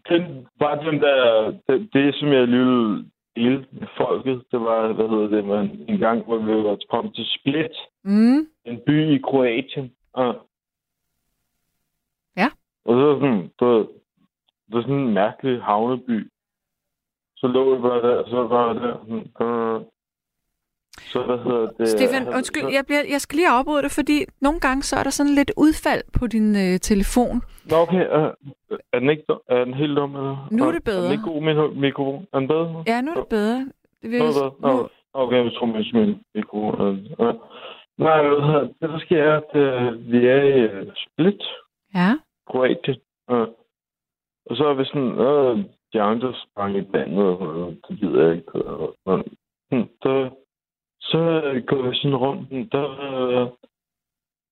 den, 0.09 0.47
bare 0.59 0.91
den 0.91 1.01
der, 1.01 1.51
det, 1.69 1.89
det 1.93 2.15
som 2.15 2.27
jeg 2.33 2.47
lige 2.47 3.05
dele 3.35 3.65
med 3.71 3.87
folket, 3.97 4.43
det 4.51 4.59
var, 4.61 4.93
hvad 4.93 5.09
hedder 5.09 5.27
det, 5.27 5.45
man, 5.45 5.85
en 5.87 5.97
gang, 5.99 6.23
hvor 6.25 6.37
vi 6.37 6.53
var 6.63 6.77
kommet 6.89 7.15
til 7.15 7.25
Split, 7.39 7.75
Mm. 8.03 8.39
en 8.65 8.79
by 8.85 9.15
i 9.15 9.17
Kroatien. 9.17 9.91
Og. 10.13 10.35
Og 12.85 12.93
så 12.99 13.19
sådan, 13.19 13.41
det 13.59 13.67
var, 13.67 13.77
det 14.67 14.73
var 14.75 14.81
sådan 14.81 14.95
en 14.95 15.13
mærkelig 15.13 15.61
havneby. 15.63 16.31
Så 17.37 17.47
lå 17.47 17.75
vi 17.75 17.81
bare 17.81 18.01
der, 18.01 18.29
så 18.29 18.43
var 18.47 18.73
jeg 18.73 18.75
der. 18.81 18.97
Sådan, 19.07 19.47
øh, 19.47 19.81
så 21.11 21.23
hvad 21.23 21.37
hedder 21.37 21.71
det? 21.77 21.89
Stefan, 21.89 22.21
altså, 22.21 22.35
undskyld, 22.37 22.61
så- 22.61 22.69
jeg, 22.69 22.83
bliver, 22.85 23.03
jeg 23.09 23.21
skal 23.21 23.35
lige 23.35 23.49
afbryde 23.49 23.81
dig, 23.81 23.91
fordi 23.91 24.25
nogle 24.41 24.59
gange 24.59 24.83
så 24.83 24.95
er 24.95 25.03
der 25.03 25.09
sådan 25.09 25.31
lidt 25.33 25.51
udfald 25.57 26.03
på 26.19 26.27
din 26.27 26.55
øh, 26.55 26.79
telefon. 26.79 27.41
Nå, 27.71 27.75
okay. 27.75 28.03
Øh, 28.17 28.31
er 28.93 28.99
den 28.99 29.09
ikke? 29.09 29.23
Er 29.49 29.63
den 29.65 29.73
helt 29.73 29.97
dum? 29.97 30.15
Eller? 30.15 30.47
Nu 30.51 30.63
er 30.67 30.71
det 30.71 30.77
Er 30.77 30.91
bedre. 30.91 31.03
den 31.03 31.11
ikke 31.11 31.23
god, 31.23 31.41
min 31.41 31.81
mikrofon? 31.81 32.27
Er 32.33 32.39
den 32.39 32.47
bedre? 32.47 32.83
Ja, 32.87 33.01
nu 33.01 33.11
er 33.11 33.15
det 33.15 33.27
bedre. 33.29 33.57
Det 34.01 34.11
vil, 34.11 34.19
Nå, 34.19 34.25
hvad? 34.25 34.51
Nå, 34.71 34.77
nu, 34.81 34.87
Okay, 35.13 35.43
jeg 35.43 35.53
tror, 35.53 35.65
min 35.65 35.85
min 35.93 36.21
mikrofon. 36.35 36.81
er- 37.19 37.27
øh. 37.27 37.33
Nej, 37.97 38.21
det? 38.23 38.73
Det, 38.81 38.89
der 38.89 38.99
sker, 38.99 39.23
er, 39.23 39.37
at 39.37 39.55
øh, 39.55 40.11
vi 40.11 40.27
er 40.27 40.41
i 40.43 40.59
øh, 40.59 40.87
Split, 40.95 41.41
ja. 41.95 42.11
Kroatien. 42.47 42.99
Øh. 43.31 43.47
Og 44.45 44.57
så 44.57 44.65
er 44.65 44.73
vi 44.73 44.85
sådan, 44.85 45.19
øh, 45.19 45.65
de 45.93 46.01
andre 46.01 46.33
sprang 46.43 46.77
i 46.77 46.83
vandet, 46.91 47.37
og 47.37 47.75
det 47.87 47.99
gider 47.99 48.25
jeg 48.25 48.35
ikke. 48.35 48.51
Og, 48.65 48.95
og, 49.05 49.25
hm, 49.71 49.89
der, 50.03 50.29
så 50.99 51.19
går 51.67 51.81
vi 51.89 51.95
sådan 51.95 52.15
rundt, 52.15 52.71
der, 52.71 52.87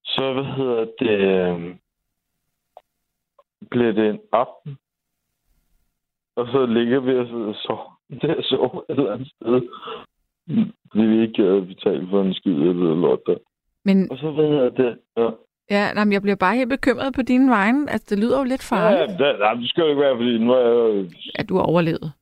så 0.05 0.33
hvad 0.33 0.43
hedder 0.43 0.85
det, 0.99 1.17
øh, 1.19 1.75
bliver 3.69 3.91
det 3.91 4.09
en 4.09 4.19
aften, 4.31 4.77
og 6.35 6.47
så 6.47 6.65
ligger 6.65 6.99
vi 6.99 7.17
og 7.17 7.25
så 7.27 7.61
sover, 7.65 7.99
der 8.21 8.41
sover 8.41 8.81
et 8.89 8.97
eller 8.97 9.13
andet 9.13 9.27
sted. 9.27 9.61
Fordi 10.91 11.03
vi 11.05 11.21
ikke 11.21 11.43
at 11.43 11.67
betale 11.67 12.07
for 12.09 12.21
en 12.21 12.33
skid 12.33 12.51
eller 12.51 12.95
lort 12.95 13.19
der. 13.25 13.37
Men 13.85 14.11
Og 14.11 14.17
så 14.17 14.31
hvad 14.31 14.47
hedder 14.47 14.69
det, 14.69 14.99
ja. 15.17 15.29
Ja, 15.70 15.93
nej, 15.93 16.03
men 16.03 16.14
jeg 16.14 16.22
bliver 16.22 16.36
bare 16.36 16.55
helt 16.55 16.70
bekymret 16.70 17.14
på 17.16 17.22
dine 17.22 17.51
vegne. 17.51 17.91
Altså, 17.91 18.16
det 18.16 18.24
lyder 18.24 18.38
jo 18.38 18.43
lidt 18.43 18.72
Ja, 18.72 18.76
farligt, 18.76 19.20
ja, 19.20 19.32
det, 19.32 19.39
nej, 19.39 19.53
det 19.53 19.70
skal 19.70 19.82
jo 19.82 19.89
ikke 19.89 20.01
være, 20.01 20.18
fordi 20.18 20.38
nu 20.38 20.51
er 20.51 20.59
jeg 20.59 20.76
jo 20.76 21.09
at 21.36 21.49
du 21.49 21.55
har 21.55 21.64
overlevet. 21.64 22.14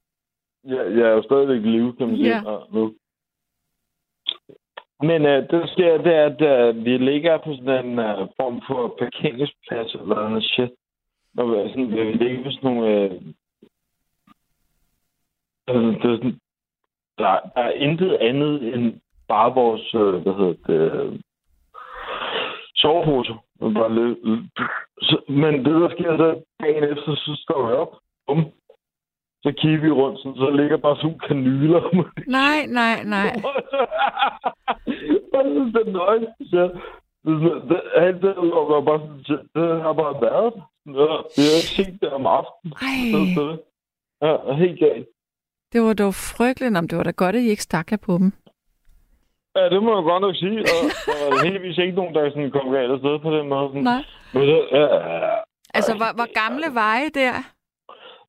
Jeg, 0.68 0.84
jeg 0.98 1.06
er 1.10 1.14
jo 1.18 1.24
stadigvæk 1.24 1.62
i 1.62 1.68
live, 1.68 1.96
kan 1.98 2.08
man 2.08 2.18
sige. 2.18 2.28
Ja. 2.28 2.52
Ja. 2.52 2.58
nu. 2.74 2.94
Men 5.04 5.22
uh, 5.22 5.32
det 5.32 5.52
der 5.52 5.68
sker, 5.68 5.98
det 5.98 6.16
er, 6.16 6.26
at 6.26 6.70
uh, 6.76 6.86
vi 6.86 6.98
ligger 6.98 7.38
på 7.38 7.56
sådan 7.56 7.86
en 7.86 8.00
uh, 8.00 8.28
form 8.38 8.62
for 8.68 8.96
parkeringsplads 9.00 9.94
eller 9.94 10.30
noget 10.30 10.44
shit. 10.44 10.72
Og 11.38 11.52
vi, 11.52 11.70
sådan, 11.70 11.92
vi 11.92 12.14
ligger 12.14 12.44
på 12.44 12.52
sådan 12.52 12.70
nogle... 12.70 13.10
Uh, 13.10 13.22
altså, 15.68 16.00
det 16.02 16.12
er 16.12 16.18
sådan, 16.18 16.40
der, 17.18 17.40
der 17.56 17.62
er 17.62 17.72
intet 17.72 18.14
andet 18.14 18.74
end 18.74 18.94
bare 19.28 19.54
vores, 19.54 19.94
uh, 19.94 20.16
hvad 20.16 20.34
hedder 20.34 20.56
det, 20.68 21.06
uh, 21.06 21.20
soveposer. 22.82 23.36
Og 23.62 23.74
Bare 23.74 23.96
lidt, 23.96 24.18
men 25.30 25.54
det, 25.66 25.74
der 25.82 25.90
sker 25.96 26.18
så 26.18 26.28
dagen 26.64 26.84
efter, 26.84 27.16
så 27.16 27.32
står 27.44 27.68
vi 27.68 27.74
op. 27.74 27.92
Bum, 28.28 28.42
så 29.44 29.52
kigger 29.58 29.82
vi 29.82 29.92
rundt, 29.92 30.20
sådan, 30.20 30.36
så 30.38 30.50
ligger 30.50 30.78
bare 30.78 30.96
sådan 30.96 31.06
nogle 31.08 31.20
kanyler. 31.28 31.82
Nej, 32.40 32.58
nej, 32.80 33.04
nej. 33.04 33.32
det, 35.32 35.40
er 35.40 35.44
det, 37.72 37.82
alt 37.96 38.22
det 38.22 38.36
var 38.36 38.82
bare 38.82 39.00
sådan, 39.00 39.24
så- 39.24 39.48
det 39.56 39.82
har 39.82 39.94
bare 39.94 40.22
været. 40.22 40.54
Ja, 40.86 41.12
vi 41.36 41.42
har 41.50 41.58
ikke 41.62 41.74
set 41.78 42.02
det 42.02 42.10
om 42.10 42.26
aftenen. 42.26 42.74
Ej, 42.82 44.30
ja, 44.48 44.54
helt 44.54 44.80
galt. 44.80 45.08
det 45.74 45.82
var 45.82 45.94
dog 45.94 46.14
frygteligt, 46.14 46.78
om 46.78 46.88
det 46.88 46.98
var 46.98 47.04
da 47.04 47.12
godt, 47.12 47.36
at 47.36 47.42
I 47.42 47.50
ikke 47.50 47.64
stak 47.64 47.92
jer 47.92 47.98
på 47.98 48.18
dem. 48.18 48.32
Ja, 49.56 49.64
det 49.70 49.84
må 49.84 49.90
jeg 49.98 50.04
godt 50.04 50.22
nok 50.22 50.36
sige. 50.36 50.60
Og 50.74 50.80
der 51.08 51.30
var 51.30 51.44
heldigvis 51.46 51.78
ikke 51.78 51.96
nogen, 52.00 52.16
der 52.16 52.30
sådan 52.30 52.52
kom 52.52 52.72
galt 52.72 52.92
afsted 52.92 53.20
på 53.20 53.30
den 53.38 53.48
måde. 53.50 53.68
Sådan. 53.70 53.84
Nej. 53.84 54.04
Men 54.34 54.44
så, 54.50 54.58
ja, 54.72 54.86
ja, 55.10 55.36
Altså, 55.74 55.92
hvor, 56.00 56.12
hvor 56.18 56.30
gamle 56.42 56.68
I 57.06 57.10
der? 57.20 57.34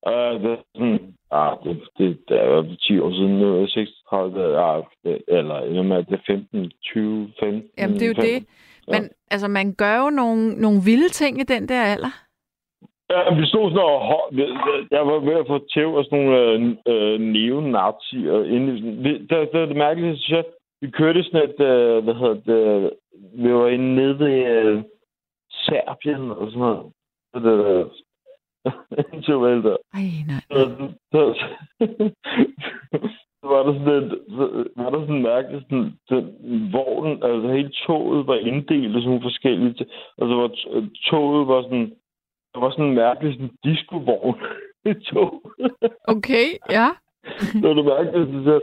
ja, 0.09 0.33
det 0.43 0.51
er 0.51 0.61
sådan, 0.75 0.99
ah, 1.31 1.53
det, 1.63 1.73
det, 1.97 2.19
det 2.27 2.37
er 2.41 2.45
jo 2.45 2.75
10 2.75 2.99
år 2.99 3.11
siden, 3.11 3.39
nu 3.39 3.55
er 3.55 3.59
jeg 3.59 3.69
36, 3.69 4.41
ja, 4.61 4.81
det- 5.03 5.21
eller 5.27 5.57
jamen, 5.75 6.05
det 6.05 6.13
er 6.13 6.23
15, 6.27 6.71
20, 6.83 7.31
15. 7.39 7.63
Jamen, 7.77 7.95
det 7.99 8.03
er 8.03 8.07
jo 8.07 8.13
15. 8.15 8.33
det. 8.33 8.47
Men 8.87 9.09
altså, 9.31 9.47
man 9.47 9.73
gør 9.75 9.95
jo 10.03 10.09
nogle, 10.09 10.49
nogle 10.61 10.79
vilde 10.85 11.09
ting 11.09 11.39
i 11.39 11.43
den 11.43 11.69
der 11.69 11.81
alder. 11.93 12.13
Ja, 13.09 13.33
vi 13.39 13.45
stod 13.45 13.69
sådan 13.71 13.83
og 13.83 14.29
jeg- 14.91 15.07
var 15.07 15.19
ved 15.19 15.33
at 15.41 15.47
få 15.47 15.57
tæv 15.73 15.89
af 15.97 16.03
sådan 16.05 16.19
nogle 16.19 16.37
øh, 16.39 17.13
øh, 17.13 17.19
neonazier 17.19 18.37
der, 19.29 19.45
der 19.53 19.59
er 19.61 19.65
det 19.65 19.75
mærkelige, 19.75 20.17
synes 20.17 20.29
jeg. 20.37 20.43
Vi 20.83 20.89
kørte 20.89 21.23
sådan 21.23 21.49
et... 21.49 21.59
Øh, 21.59 22.03
hvad 22.03 22.13
hedder 22.13 22.33
det? 22.33 22.91
Vi 23.43 23.53
var 23.53 23.67
inde 23.67 23.95
nede 23.95 24.19
ved 24.19 24.35
øh, 24.55 24.83
Serbien 25.51 26.31
og 26.31 26.47
sådan 26.51 26.59
noget. 26.59 26.91
Så 27.33 27.39
det 27.39 27.59
der... 27.59 27.85
Interval 29.13 29.63
der. 29.67 29.77
Ej, 29.93 30.07
nej. 30.27 30.41
Så, 30.51 30.61
så, 31.11 31.21
så 33.39 33.45
var 33.53 33.63
der 33.63 33.73
sådan 33.73 34.03
et, 34.03 34.11
så 34.29 34.43
var 34.75 34.89
der 34.89 34.99
sådan 34.99 35.21
mærkeligt, 35.21 35.63
sådan, 35.63 35.97
den, 36.09 36.73
vognen, 36.73 37.23
altså 37.23 37.47
hele 37.51 37.71
toget 37.87 38.27
var 38.27 38.35
inddelt 38.35 38.89
i 38.89 38.93
sådan 38.93 39.03
nogle 39.03 39.21
forskellige, 39.21 39.85
og 40.17 40.27
så 40.29 40.35
var 40.41 40.49
toget 41.09 41.47
var 41.47 41.61
sådan, 41.61 41.89
der 42.53 42.59
var 42.59 42.71
sådan 42.71 42.85
en 42.85 42.95
mærkelig 42.95 43.33
sådan 43.33 43.57
disco-vogn 43.65 44.35
i 44.85 44.93
tog. 44.93 45.51
Okay, 46.13 46.47
ja. 46.69 46.87
det 47.53 47.67
var 47.69 47.73
det 47.73 47.85
mærkeligt, 47.85 48.45
så 48.45 48.61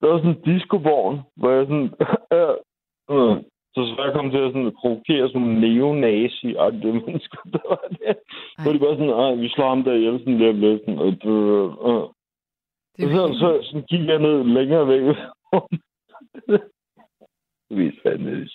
der 0.00 0.06
var 0.08 0.18
sådan 0.18 0.36
en 0.36 0.44
disco-vogn, 0.48 1.16
hvor 1.36 1.50
jeg 1.50 1.66
sådan, 1.66 1.90
øh, 3.12 3.36
så 3.74 3.80
så 3.88 4.02
jeg 4.04 4.12
kom 4.14 4.30
til 4.30 4.38
at 4.46 4.52
sådan 4.52 4.72
provokere 4.80 5.30
nogle 5.34 5.60
neonazi 5.60 6.54
og 6.58 6.72
det 6.72 6.94
mennesker, 6.94 7.38
der 7.52 7.64
var 7.68 7.84
der. 7.98 8.14
Hvor 8.62 8.72
de 8.72 8.78
bare 8.78 8.96
sådan, 8.98 9.06
nej, 9.06 9.34
vi 9.34 9.48
slår 9.48 9.68
ham 9.68 9.84
der 9.84 9.92
ihjel, 9.92 10.18
sådan 10.18 10.38
lidt, 10.38 10.56
lidt, 10.56 10.80
sådan, 10.80 10.98
og 10.98 11.06
det, 11.06 11.36
øh. 11.90 12.04
Det 12.96 13.20
Og 13.20 13.34
så, 13.34 13.38
så, 13.40 13.48
så 13.70 13.82
gik 13.90 14.06
jeg 14.08 14.18
ned 14.18 14.44
længere 14.44 14.88
væk. 14.88 15.02
Vi 17.76 17.86
er 17.86 17.92
fandme 18.02 18.40
det 18.40 18.50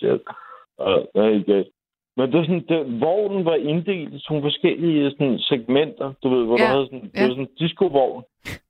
det 1.14 1.24
er 1.24 1.28
ikke 1.28 1.52
galt. 1.52 1.68
Men 2.16 2.32
det 2.32 2.38
er 2.40 2.44
sådan, 2.44 2.66
det, 2.68 3.00
vognen 3.00 3.44
var 3.44 3.54
inddelt 3.54 4.14
i 4.14 4.24
nogle 4.28 4.42
forskellige 4.42 5.10
sådan, 5.10 5.38
segmenter, 5.38 6.12
du 6.22 6.28
ved, 6.28 6.44
hvor 6.44 6.58
Ja, 6.58 6.64
der 6.64 6.70
havde 6.70 6.86
sådan, 6.86 7.00
det 7.00 7.14
ja. 7.14 7.22
var 7.22 7.28
sådan 7.28 7.48
en 7.48 7.56
disco-vogn. 7.58 8.22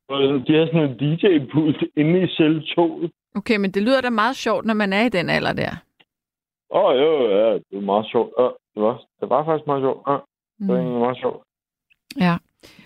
De 0.09 0.53
havde 0.53 0.67
sådan 0.67 0.83
en 0.91 0.97
DJ-pult 0.99 1.85
inde 1.97 2.23
i 2.23 2.29
selve 2.29 2.61
toget. 2.63 3.11
Okay, 3.35 3.57
men 3.57 3.71
det 3.71 3.83
lyder 3.83 4.01
da 4.01 4.11
meget 4.11 4.37
sjovt, 4.37 4.65
når 4.65 4.75
man 4.75 4.93
er 4.93 5.03
i 5.05 5.09
den 5.09 5.31
alder 5.31 5.53
der. 5.53 5.71
Åh, 6.71 6.85
oh, 6.85 6.97
jo, 6.97 7.29
ja, 7.29 7.53
det 7.55 7.65
var 7.73 7.81
meget 7.81 8.07
sjovt. 8.11 8.33
Ja, 8.39 8.43
det, 8.45 8.83
var, 8.83 9.03
det 9.21 9.29
var 9.29 9.45
faktisk 9.45 9.67
meget 9.67 9.83
sjovt. 9.83 10.03
Ja, 10.09 10.13
det 10.13 10.69
var 10.69 10.75
Mm. 10.75 10.81
egentlig 10.81 11.01
meget 11.01 11.19
sjovt. 11.19 11.43
Ja. 12.21 12.37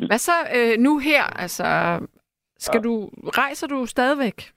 Hvad 0.06 0.18
så 0.18 0.32
øh, 0.56 0.78
nu 0.78 0.98
her? 0.98 1.24
Altså, 1.24 1.64
skal 2.58 2.78
Ja. 2.78 2.82
du, 2.82 3.10
rejser 3.38 3.66
du 3.66 3.86
stadigvæk? 3.86 4.52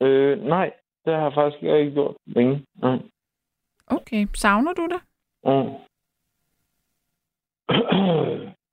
Øh, 0.00 0.42
nej, 0.44 0.72
det 1.04 1.14
har 1.14 1.22
jeg 1.22 1.32
faktisk 1.34 1.62
ikke 1.62 1.90
gjort 1.92 2.14
længe. 2.26 2.64
Nej. 2.74 2.98
Okay, 3.86 4.26
savner 4.34 4.72
du 4.72 4.86
det? 4.86 5.00
Mm. 5.44 5.72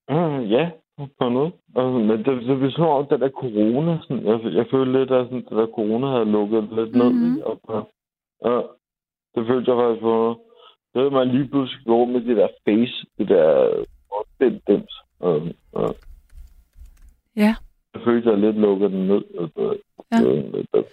mm, 0.09 0.39
ja, 0.55 0.69
på 0.97 1.29
noget. 1.29 1.53
Altså, 1.75 1.97
men 2.07 2.09
det, 2.09 2.25
det 2.47 2.57
blev 2.59 2.71
sådan 2.71 2.85
over 2.85 3.05
den 3.05 3.21
der 3.21 3.29
corona. 3.29 3.97
Sådan, 4.01 4.25
jeg, 4.25 4.53
jeg 4.53 4.65
følte 4.71 4.99
lidt, 4.99 5.11
at 5.11 5.25
sådan, 5.25 5.43
det 5.49 5.51
der 5.51 5.67
corona 5.75 6.07
havde 6.07 6.31
lukket 6.31 6.63
lidt 6.71 6.95
ned. 6.95 7.09
Mhm. 7.13 7.35
ikke? 7.35 7.47
Og, 7.47 7.89
ja, 8.45 8.57
det 9.35 9.47
følte 9.47 9.71
jeg 9.71 9.79
faktisk 9.81 10.01
på 10.01 10.07
noget. 10.07 10.37
Det 10.93 11.01
havde 11.01 11.11
man 11.13 11.27
lige 11.27 11.47
pludselig 11.49 11.85
gå 11.85 12.05
med 12.05 12.21
det 12.21 12.37
der 12.37 12.47
face, 12.65 13.05
det 13.17 13.27
der 13.29 13.83
den 14.39 14.61
dims. 14.67 14.93
Og, 15.19 15.41
og, 15.71 15.95
Ja. 17.35 17.55
jeg 17.93 18.01
følte, 18.05 18.29
jeg 18.29 18.39
lidt 18.39 18.55
lukket 18.59 18.91
den 18.91 19.07
ned. 19.07 19.23
Og, 19.37 19.49
og, 19.55 19.77
Ja. 20.11 20.21
og, 20.29 20.63
og, 20.73 20.85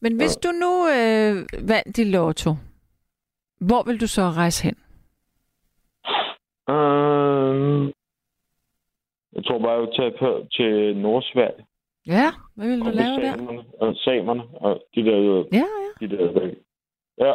Men 0.00 0.16
hvis 0.16 0.36
du 0.36 0.48
nu 0.50 0.72
øh, 0.88 1.68
vandt 1.68 1.98
i 1.98 2.04
lotto, 2.04 2.50
hvor 3.60 3.82
vil 3.82 4.00
du 4.00 4.06
så 4.06 4.22
rejse 4.22 4.64
hen? 4.64 4.76
Øhm, 6.74 7.92
jeg 9.48 9.54
tror 9.56 9.66
bare, 9.66 9.80
jeg 9.80 9.88
tage 9.96 10.14
på, 10.18 10.46
til 10.56 10.96
Nordsverige. 10.96 11.64
Ja, 12.06 12.28
hvad 12.56 12.68
vil 12.68 12.80
du 12.80 12.86
Og 12.86 12.92
lave 12.92 13.16
med 13.16 13.24
der? 13.26 13.36
samerne, 13.36 13.62
og 13.80 13.94
samerne, 13.96 14.42
og 14.54 14.82
de 14.94 15.00
der, 15.04 15.16
Ja, 15.52 15.66
ja. 15.82 15.90
de 16.06 16.16
der, 16.16 16.32
der. 16.32 16.46
Ja, 17.26 17.32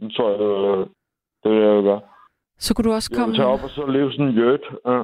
det 0.00 0.12
tror 0.14 0.30
jeg, 0.30 0.38
det 0.38 0.48
vil, 0.48 0.86
det 1.42 1.50
vil 1.52 1.60
jeg 1.66 1.76
jo 1.76 1.82
gøre. 1.82 2.00
Så 2.58 2.74
kunne 2.74 2.84
du 2.84 2.92
også 2.92 3.10
Jeg 3.12 3.18
komme... 3.18 3.32
vil 3.32 3.38
tage 3.38 3.48
op 3.48 3.62
og 3.62 3.70
så 3.70 3.86
leve 3.86 4.12
sådan 4.12 4.28
en 4.28 4.34
jødt. 4.34 4.62
Ja, 4.86 5.02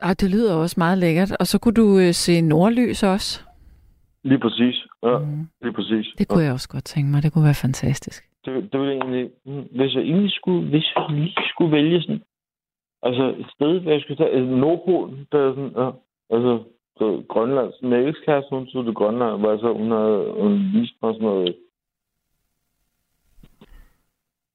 Ej, 0.00 0.14
det 0.20 0.30
lyder 0.30 0.54
også 0.56 0.74
meget 0.78 0.98
lækkert. 0.98 1.36
Og 1.40 1.46
så 1.46 1.58
kunne 1.58 1.74
du 1.74 1.98
øh, 1.98 2.12
se 2.12 2.40
nordlys 2.40 3.02
også. 3.02 3.42
lige 4.24 4.38
præcis. 4.38 4.76
Ja, 5.02 5.18
Mm. 5.18 5.46
lige 5.62 5.72
præcis. 5.72 6.06
Det 6.18 6.28
kunne 6.28 6.44
jeg 6.44 6.52
også 6.52 6.68
godt 6.68 6.84
tænke 6.84 7.10
mig. 7.10 7.22
Det 7.22 7.32
kunne 7.32 7.44
være 7.44 7.62
fantastisk. 7.66 8.24
det, 8.44 8.72
det 8.72 8.80
var 8.80 8.86
egentlig... 8.90 9.30
mm, 9.46 9.62
Hvis 9.76 9.94
jeg 9.94 10.02
egentlig 10.02 10.32
skulle, 10.32 10.68
hvis 10.70 10.86
jeg 10.96 11.04
lige 11.10 11.34
skulle 11.52 11.72
vælge 11.72 12.02
sådan... 12.02 12.22
Altså, 13.06 13.24
et 13.38 13.46
sted, 13.54 13.80
hvor 13.80 13.90
jeg 13.90 14.00
skulle 14.00 14.16
tage... 14.16 14.30
Altså, 14.30 14.54
Nordpolen, 14.56 15.26
der 15.32 15.38
er 15.38 15.50
sådan... 15.54 15.74
Ja, 15.76 15.90
altså, 16.34 16.52
så 16.98 17.22
Grønland. 17.28 17.72
Min 17.82 17.92
ekskæreste, 17.92 18.50
hun 18.50 18.66
tog 18.66 18.84
til 18.84 18.94
Grønland, 18.94 19.40
hvor 19.40 19.50
jeg 19.50 19.58
så, 19.58 19.72
hun 19.72 19.90
havde 19.90 20.34
hun 20.42 20.52
viste 20.74 20.96
mig 21.02 21.14
sådan 21.14 21.28
noget... 21.28 21.56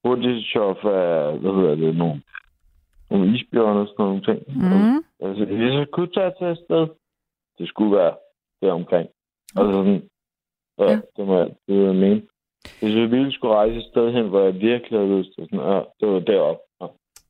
Hurtigt 0.04 0.56
af, 0.56 1.40
hvad 1.40 1.54
hedder 1.54 1.76
det, 1.76 1.98
nogle, 1.98 2.22
nogle 3.10 3.36
isbjørne 3.36 3.80
og 3.80 3.88
sådan 3.88 4.06
nogle 4.06 4.22
ting. 4.22 4.40
Mm. 4.48 5.04
Altså, 5.20 5.46
hvis 5.46 5.74
jeg 5.74 5.88
kunne 5.92 6.12
tage 6.14 6.34
til 6.40 6.48
et 6.48 6.58
sted, 6.66 6.88
det 7.58 7.68
skulle 7.68 7.98
være 7.98 8.16
deromkring. 8.62 9.10
Altså 9.56 9.74
sådan, 9.74 10.10
Ja. 10.80 10.92
ja. 10.92 11.00
det 11.18 11.28
må 11.28 11.38
jeg, 11.38 11.50
det 11.68 11.76
vil 11.76 11.86
jeg 11.86 11.96
mene. 11.96 12.22
Hvis 12.80 12.96
jeg 12.96 13.12
ville 13.12 13.32
skulle 13.32 13.56
rejse 13.56 13.76
et 13.76 13.90
sted 13.92 14.12
hen, 14.12 14.28
hvor 14.30 14.42
jeg 14.42 14.62
virkelig 14.62 15.00
havde 15.00 15.18
lyst 15.18 15.30
til 15.36 15.44
sådan, 15.44 15.60
ja, 15.60 15.80
det 16.00 16.08
var 16.14 16.20
deroppe. 16.20 16.64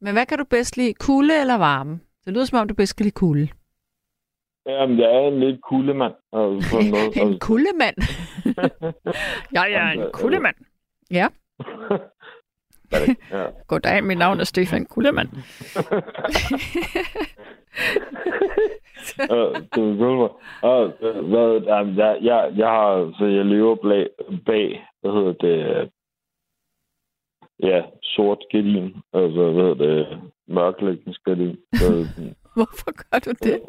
Ja. 0.02 0.06
Men 0.06 0.14
hvad 0.14 0.26
kan 0.26 0.38
du 0.38 0.43
bedst 0.43 0.78
lide? 0.78 0.93
Kulde 0.93 1.41
eller 1.41 1.58
varme? 1.58 2.00
Det 2.26 2.34
lyder 2.34 2.45
som 2.45 2.60
om, 2.60 2.68
du 2.68 2.74
bedst 2.74 2.95
kan 2.95 3.04
lide 3.04 3.14
kulde. 3.14 3.47
Jamen, 4.66 5.00
jeg 5.00 5.16
er 5.16 5.28
en 5.28 5.39
lidt 5.39 5.62
kuldemand. 5.62 6.14
Altså, 6.34 6.70
på 6.72 6.78
en 6.80 6.91
måde. 7.16 7.32
en 7.34 7.39
kuldemand. 7.39 7.95
jeg 9.58 9.72
er 9.72 9.88
en 9.91 10.12
kuldemand. 10.14 10.56
Ja, 11.12 11.28
ja. 13.32 13.45
goddag, 13.68 14.04
mit 14.04 14.18
navn 14.18 14.39
er 14.39 14.43
Stefan 14.43 14.86
Kuldemand. 14.86 15.30
Ja, 19.20 19.36
det 19.76 19.97
godt 20.00 20.18
mig. 20.18 20.30
Og, 20.62 20.93
øh, 21.02 21.26
hvad, 21.30 21.62
jeg, 21.95 22.18
jeg, 22.22 22.52
jeg 22.56 22.68
har, 22.68 23.14
så 23.20 23.26
jeg 23.26 23.45
lever 23.45 23.76
bag, 23.76 24.08
bag 24.45 24.86
hvad 25.02 25.12
hedder 25.12 25.34
det, 25.34 25.89
ja, 27.64 27.82
sort 28.01 28.39
gardin, 28.51 28.95
altså, 29.14 29.51
hvad 29.51 29.64
hedder 29.64 29.74
det, 29.86 30.22
sådan, 31.84 32.36
Hvorfor 32.55 32.91
gør 33.01 33.20
du 33.20 33.32
det? 33.43 33.62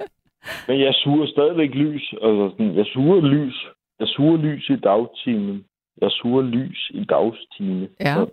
Men 0.69 0.81
jeg 0.81 0.95
suger 0.95 1.27
stadigvæk 1.27 1.71
lys. 1.75 2.15
Altså, 2.23 2.51
sådan, 2.53 2.77
jeg 2.77 2.87
suger 2.87 3.21
lys. 3.21 3.67
Jeg 4.01 4.09
suger 4.09 4.37
lys 4.37 4.71
i 4.71 4.77
dagtimen. 4.77 5.65
Jeg 6.01 6.11
suger 6.11 6.43
lys 6.43 6.91
i 6.95 7.05
dagstime. 7.05 7.89
Ja. 8.01 8.25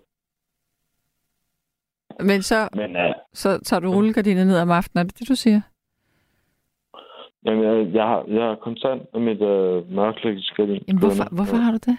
Men 2.19 2.41
så, 2.41 2.69
Men 2.73 2.91
ja, 2.91 3.13
så 3.33 3.59
tager 3.63 3.79
du 3.79 3.91
rullegardiner 3.91 4.43
ned 4.43 4.59
om 4.59 4.71
aftenen, 4.71 4.99
er 4.99 5.07
det 5.07 5.19
det, 5.19 5.29
du 5.29 5.35
siger? 5.35 5.61
jamen, 7.47 7.63
jeg, 7.63 7.93
jeg, 7.93 8.03
har, 8.03 8.23
jeg 8.27 8.43
har 8.43 8.55
konstant 8.55 9.01
med 9.13 9.21
mit 9.21 9.41
øh, 9.41 9.91
mørklægningsgardin. 9.91 10.83
Jamen, 10.87 10.99
hvorfor, 10.99 11.35
hvorfor 11.35 11.55
har 11.55 11.71
du 11.71 11.77
det? 11.77 11.97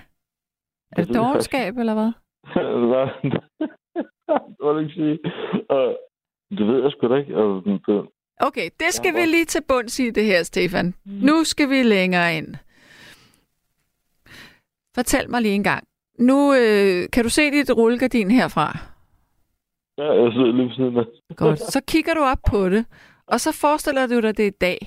Er 0.93 1.05
det 1.05 1.15
dogenskab, 1.15 1.79
eller 1.79 1.95
hvad? 1.95 2.13
Sige. 4.95 5.19
Uh, 5.71 5.95
det 6.59 6.67
ved 6.67 6.83
jeg 6.83 6.93
sgu 6.93 7.09
da 7.09 7.15
ikke. 7.15 7.35
Det, 7.35 8.09
Okay, 8.41 8.71
det 8.81 8.95
skal 8.95 9.13
Ja, 9.15 9.21
vi 9.21 9.27
lige 9.27 9.45
til 9.45 9.63
bunds 9.69 9.99
i 9.99 10.11
det 10.11 10.25
her, 10.25 10.43
Stefan. 10.43 10.95
Nu 11.05 11.45
skal 11.45 11.71
vi 11.71 11.83
længere 11.83 12.37
ind. 12.37 12.55
Fortæl 14.95 15.31
mig 15.31 15.43
lige 15.43 15.55
en 15.55 15.63
gang. 15.63 15.85
Nu 16.19 16.55
øh, 16.55 17.09
kan 17.13 17.25
du 17.25 17.31
se 17.31 17.51
dit 17.51 17.71
rullegardin 17.77 18.31
herfra. 18.31 18.79
ja, 19.99 20.13
jeg 20.23 20.33
sidder 20.33 20.53
lige 20.53 20.69
ved 20.69 20.75
siden 20.75 20.97
af. 20.97 21.05
Godt. 21.37 21.59
Så 21.59 21.81
kigger 21.89 22.15
du 22.15 22.21
op 22.21 22.39
på 22.51 22.69
det, 22.69 22.87
og 23.27 23.41
så 23.41 23.53
forestiller 23.53 24.07
du 24.07 24.21
dig 24.21 24.37
det 24.37 24.47
i 24.47 24.51
dag. 24.61 24.79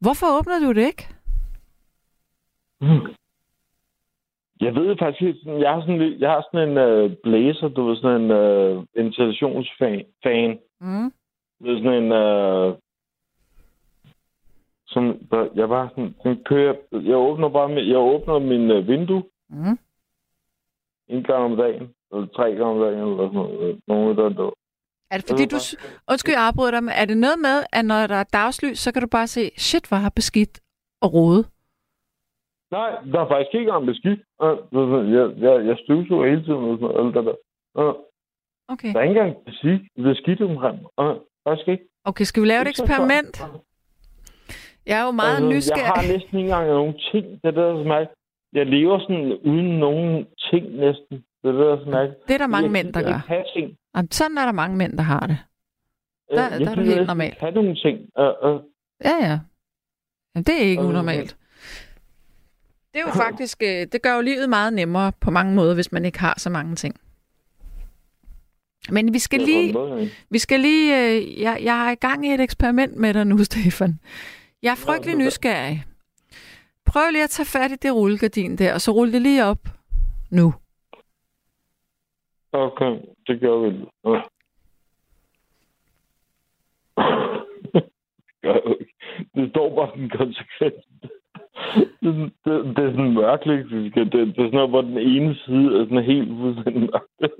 Hvorfor 0.00 0.38
åbner 0.38 0.58
du 0.60 0.72
det 0.72 0.86
ikke? 0.86 1.08
Jeg 4.64 4.74
ved 4.74 4.96
faktisk 4.98 5.22
ikke, 5.22 5.60
jeg 5.60 5.70
har 5.72 5.80
sådan, 5.80 6.20
jeg 6.20 6.30
har 6.30 6.46
sådan 6.52 6.68
en 6.68 6.76
uh, 6.78 7.16
blazer, 7.22 7.68
du 7.68 7.86
ved, 7.86 7.96
sådan 7.96 8.20
en 8.20 8.30
uh, 8.30 8.84
installationsfan. 8.94 10.04
Fan. 10.22 10.58
Mm. 10.80 11.12
Det 11.62 11.70
er 11.72 11.78
sådan 11.78 12.02
en... 12.02 12.12
Uh, 12.12 12.78
som, 14.86 15.18
der, 15.30 15.48
jeg 15.54 15.68
bare 15.68 15.88
sådan, 15.90 16.14
den 16.24 16.44
kører, 16.44 16.74
jeg 16.92 17.16
åbner 17.16 17.48
bare 17.48 17.68
med, 17.68 17.82
jeg 17.82 17.98
åbner 17.98 18.38
min 18.38 18.70
uh, 18.70 18.88
vindue 18.88 19.22
Mm. 19.48 19.78
en 21.08 21.22
gang 21.22 21.44
om 21.44 21.56
dagen, 21.56 21.88
eller 22.12 22.26
tre 22.36 22.44
gange 22.44 22.64
om 22.64 22.78
dagen, 22.80 22.98
eller 22.98 23.16
sådan 23.16 23.32
noget. 23.34 23.80
Nogle 23.86 24.16
der, 24.16 24.28
der. 24.28 24.50
Er 25.10 25.16
det 25.16 25.26
fordi, 25.28 25.46
du... 25.46 25.56
Undskyld, 26.10 26.34
jeg 26.34 26.46
afbryder 26.46 26.70
dig, 26.70 26.84
men 26.84 26.92
er 26.96 27.04
det 27.04 27.16
noget 27.16 27.38
med, 27.38 27.64
at 27.72 27.84
når 27.84 28.06
der 28.06 28.14
er 28.14 28.24
dagslys, 28.32 28.78
så 28.78 28.92
kan 28.92 29.02
du 29.02 29.08
bare 29.08 29.26
se, 29.26 29.50
shit, 29.56 29.88
hvor 29.88 29.96
har 29.96 30.12
beskidt 30.16 30.60
og 31.00 31.12
rode? 31.14 31.44
Nej, 32.70 32.90
der 33.12 33.20
er 33.20 33.28
faktisk 33.28 33.54
ikke 33.54 33.68
engang 33.68 33.86
beskidt. 33.86 34.20
Uh, 34.44 35.12
jeg, 35.16 35.24
jeg, 35.44 35.66
jeg 35.66 35.76
støvsuger 35.84 36.26
hele 36.30 36.44
tiden 36.44 36.62
og 36.70 36.76
sådan 36.78 36.88
noget, 36.88 37.06
alt 37.06 37.14
det 37.16 37.24
der. 37.24 37.36
Uh, 37.82 37.94
Okay. 38.68 38.92
der 38.92 38.98
er 38.98 39.02
ikke 39.02 39.20
engang 39.20 39.44
beskidt, 39.44 39.82
beskidt 40.02 40.40
omkring 40.40 40.76
mig. 40.82 40.90
Uh, 41.06 41.16
faktisk 41.48 41.68
ikke. 41.68 41.84
Okay, 42.04 42.24
skal 42.24 42.42
vi 42.42 42.46
lave 42.48 42.62
et 42.62 42.68
eksperiment? 42.68 43.34
Jeg 44.86 45.00
er 45.00 45.04
jo 45.04 45.10
meget 45.10 45.36
Altså, 45.36 45.48
nysgerrig. 45.48 45.80
Jeg 45.80 45.92
har 46.02 46.12
næsten 46.14 46.38
ikke 46.38 46.48
engang 46.50 46.66
nogen 46.68 46.94
ting. 47.12 47.24
Det 47.26 47.44
er 47.44 47.50
det, 47.50 47.56
der 47.56 47.72
er 47.74 47.82
så 47.82 47.88
mærkeligt. 47.88 48.18
Jeg 48.52 48.66
lever 48.66 48.98
sådan 49.00 49.38
uden 49.50 49.78
nogen 49.78 50.26
ting 50.50 50.64
næsten. 50.84 51.14
Det 51.42 51.48
er 51.48 51.52
det, 51.52 51.60
der 51.60 51.72
er 51.76 51.84
så 51.84 51.90
mærkeligt. 51.90 52.28
Det 52.28 52.34
er 52.34 52.38
der 52.38 52.46
mange 52.46 52.64
jeg 52.68 52.72
mænd, 52.72 52.92
der 52.94 53.02
gør. 53.02 53.18
have 53.32 53.44
ting. 53.56 53.76
Jamen, 53.96 54.10
sådan 54.10 54.38
er 54.38 54.44
der 54.44 54.52
mange 54.52 54.76
mænd, 54.76 54.92
der 54.96 55.02
har 55.02 55.20
det. 55.26 55.38
Der- 56.30 56.42
Jeg- 56.42 56.50
jeg 56.52 56.60
der 56.60 56.70
er 56.70 56.74
gider 56.74 56.84
helt 56.84 56.86
næsten 56.86 57.06
normal. 57.06 57.26
ikke 57.26 57.40
have 57.40 57.54
nogle 57.54 57.74
ting. 57.84 57.96
Uh, 58.22 58.24
uh, 58.48 58.60
Ja, 59.08 59.14
ja. 59.28 59.36
Jamen, 60.34 60.44
det 60.48 60.54
er 60.62 60.66
ikke 60.72 60.82
Øh, 60.82 60.88
unormalt. 60.88 61.36
Det 62.94 63.00
er 63.00 63.06
jo 63.06 63.12
faktisk, 63.12 63.62
øh, 63.62 63.86
det 63.92 64.02
gør 64.02 64.14
jo 64.14 64.20
livet 64.20 64.48
meget 64.48 64.72
nemmere 64.72 65.12
på 65.20 65.30
mange 65.30 65.54
måder, 65.54 65.74
hvis 65.74 65.92
man 65.92 66.04
ikke 66.04 66.18
har 66.18 66.34
så 66.36 66.50
mange 66.50 66.74
ting. 66.74 67.00
Men 68.90 69.12
vi 69.14 69.18
skal 69.18 69.40
lige, 69.40 69.74
vi 70.30 70.38
skal 70.38 70.60
lige, 70.60 70.96
øh, 71.00 71.40
jeg, 71.40 71.58
jeg 71.62 71.86
er 71.86 71.90
i 71.90 71.94
gang 71.94 72.26
i 72.26 72.34
et 72.34 72.40
eksperiment 72.40 72.96
med 72.96 73.14
dig 73.14 73.26
nu, 73.26 73.44
Stefan. 73.44 74.00
Jeg 74.62 74.70
er 74.70 74.74
frygtelig 74.86 75.16
nysgerrig. 75.16 75.84
Prøv 76.86 77.02
lige 77.12 77.24
at 77.24 77.30
tage 77.30 77.46
fat 77.46 77.70
i 77.70 77.76
det 77.76 77.94
rullegardin 77.94 78.58
der, 78.58 78.74
og 78.74 78.80
så 78.80 78.90
rulle 78.90 79.12
det 79.12 79.22
lige 79.22 79.44
op 79.44 79.68
nu. 80.30 80.54
Okay, 82.52 82.98
det 83.26 83.40
gør 83.40 83.58
vi. 83.58 83.68
Det 89.34 89.50
står 89.50 89.76
bare 89.76 89.88
sådan 89.90 90.08
konsekvent. 90.08 91.13
Det, 91.74 91.84
er 92.02 92.30
det, 92.44 92.76
det 92.76 92.84
er 92.84 92.90
sådan 92.90 93.12
mørkligt. 93.14 93.70
Det, 93.94 94.12
det, 94.12 94.20
er 94.28 94.32
sådan 94.36 94.50
noget, 94.52 94.70
hvor 94.70 94.80
den 94.82 94.98
ene 94.98 95.34
side 95.34 95.80
er 95.80 95.84
sådan 95.84 96.04
helt 96.04 96.28
fuldstændig 96.40 96.82
mørkt. 96.92 97.32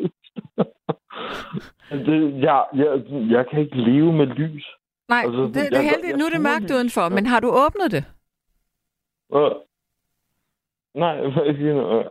det, 2.07 2.43
jeg, 2.43 2.65
jeg, 2.75 3.03
jeg 3.31 3.47
kan 3.51 3.61
ikke 3.61 3.77
leve 3.77 4.13
med 4.13 4.27
lys. 4.27 4.67
Nej, 5.09 5.23
Altså, 5.25 5.43
det, 5.43 5.55
det 5.55 5.79
er 5.79 5.81
heldigt. 5.83 6.11
jeg 6.11 6.19
Nu 6.19 6.25
er 6.25 6.31
det 6.31 6.41
mørkt 6.41 6.69
det- 6.69 6.75
udenfor, 6.75 7.09
men 7.09 7.27
har 7.27 7.41
du 7.41 7.49
åbnet 7.49 7.91
det? 7.93 8.05
Uh. 9.29 9.53
Nej. 10.95 11.17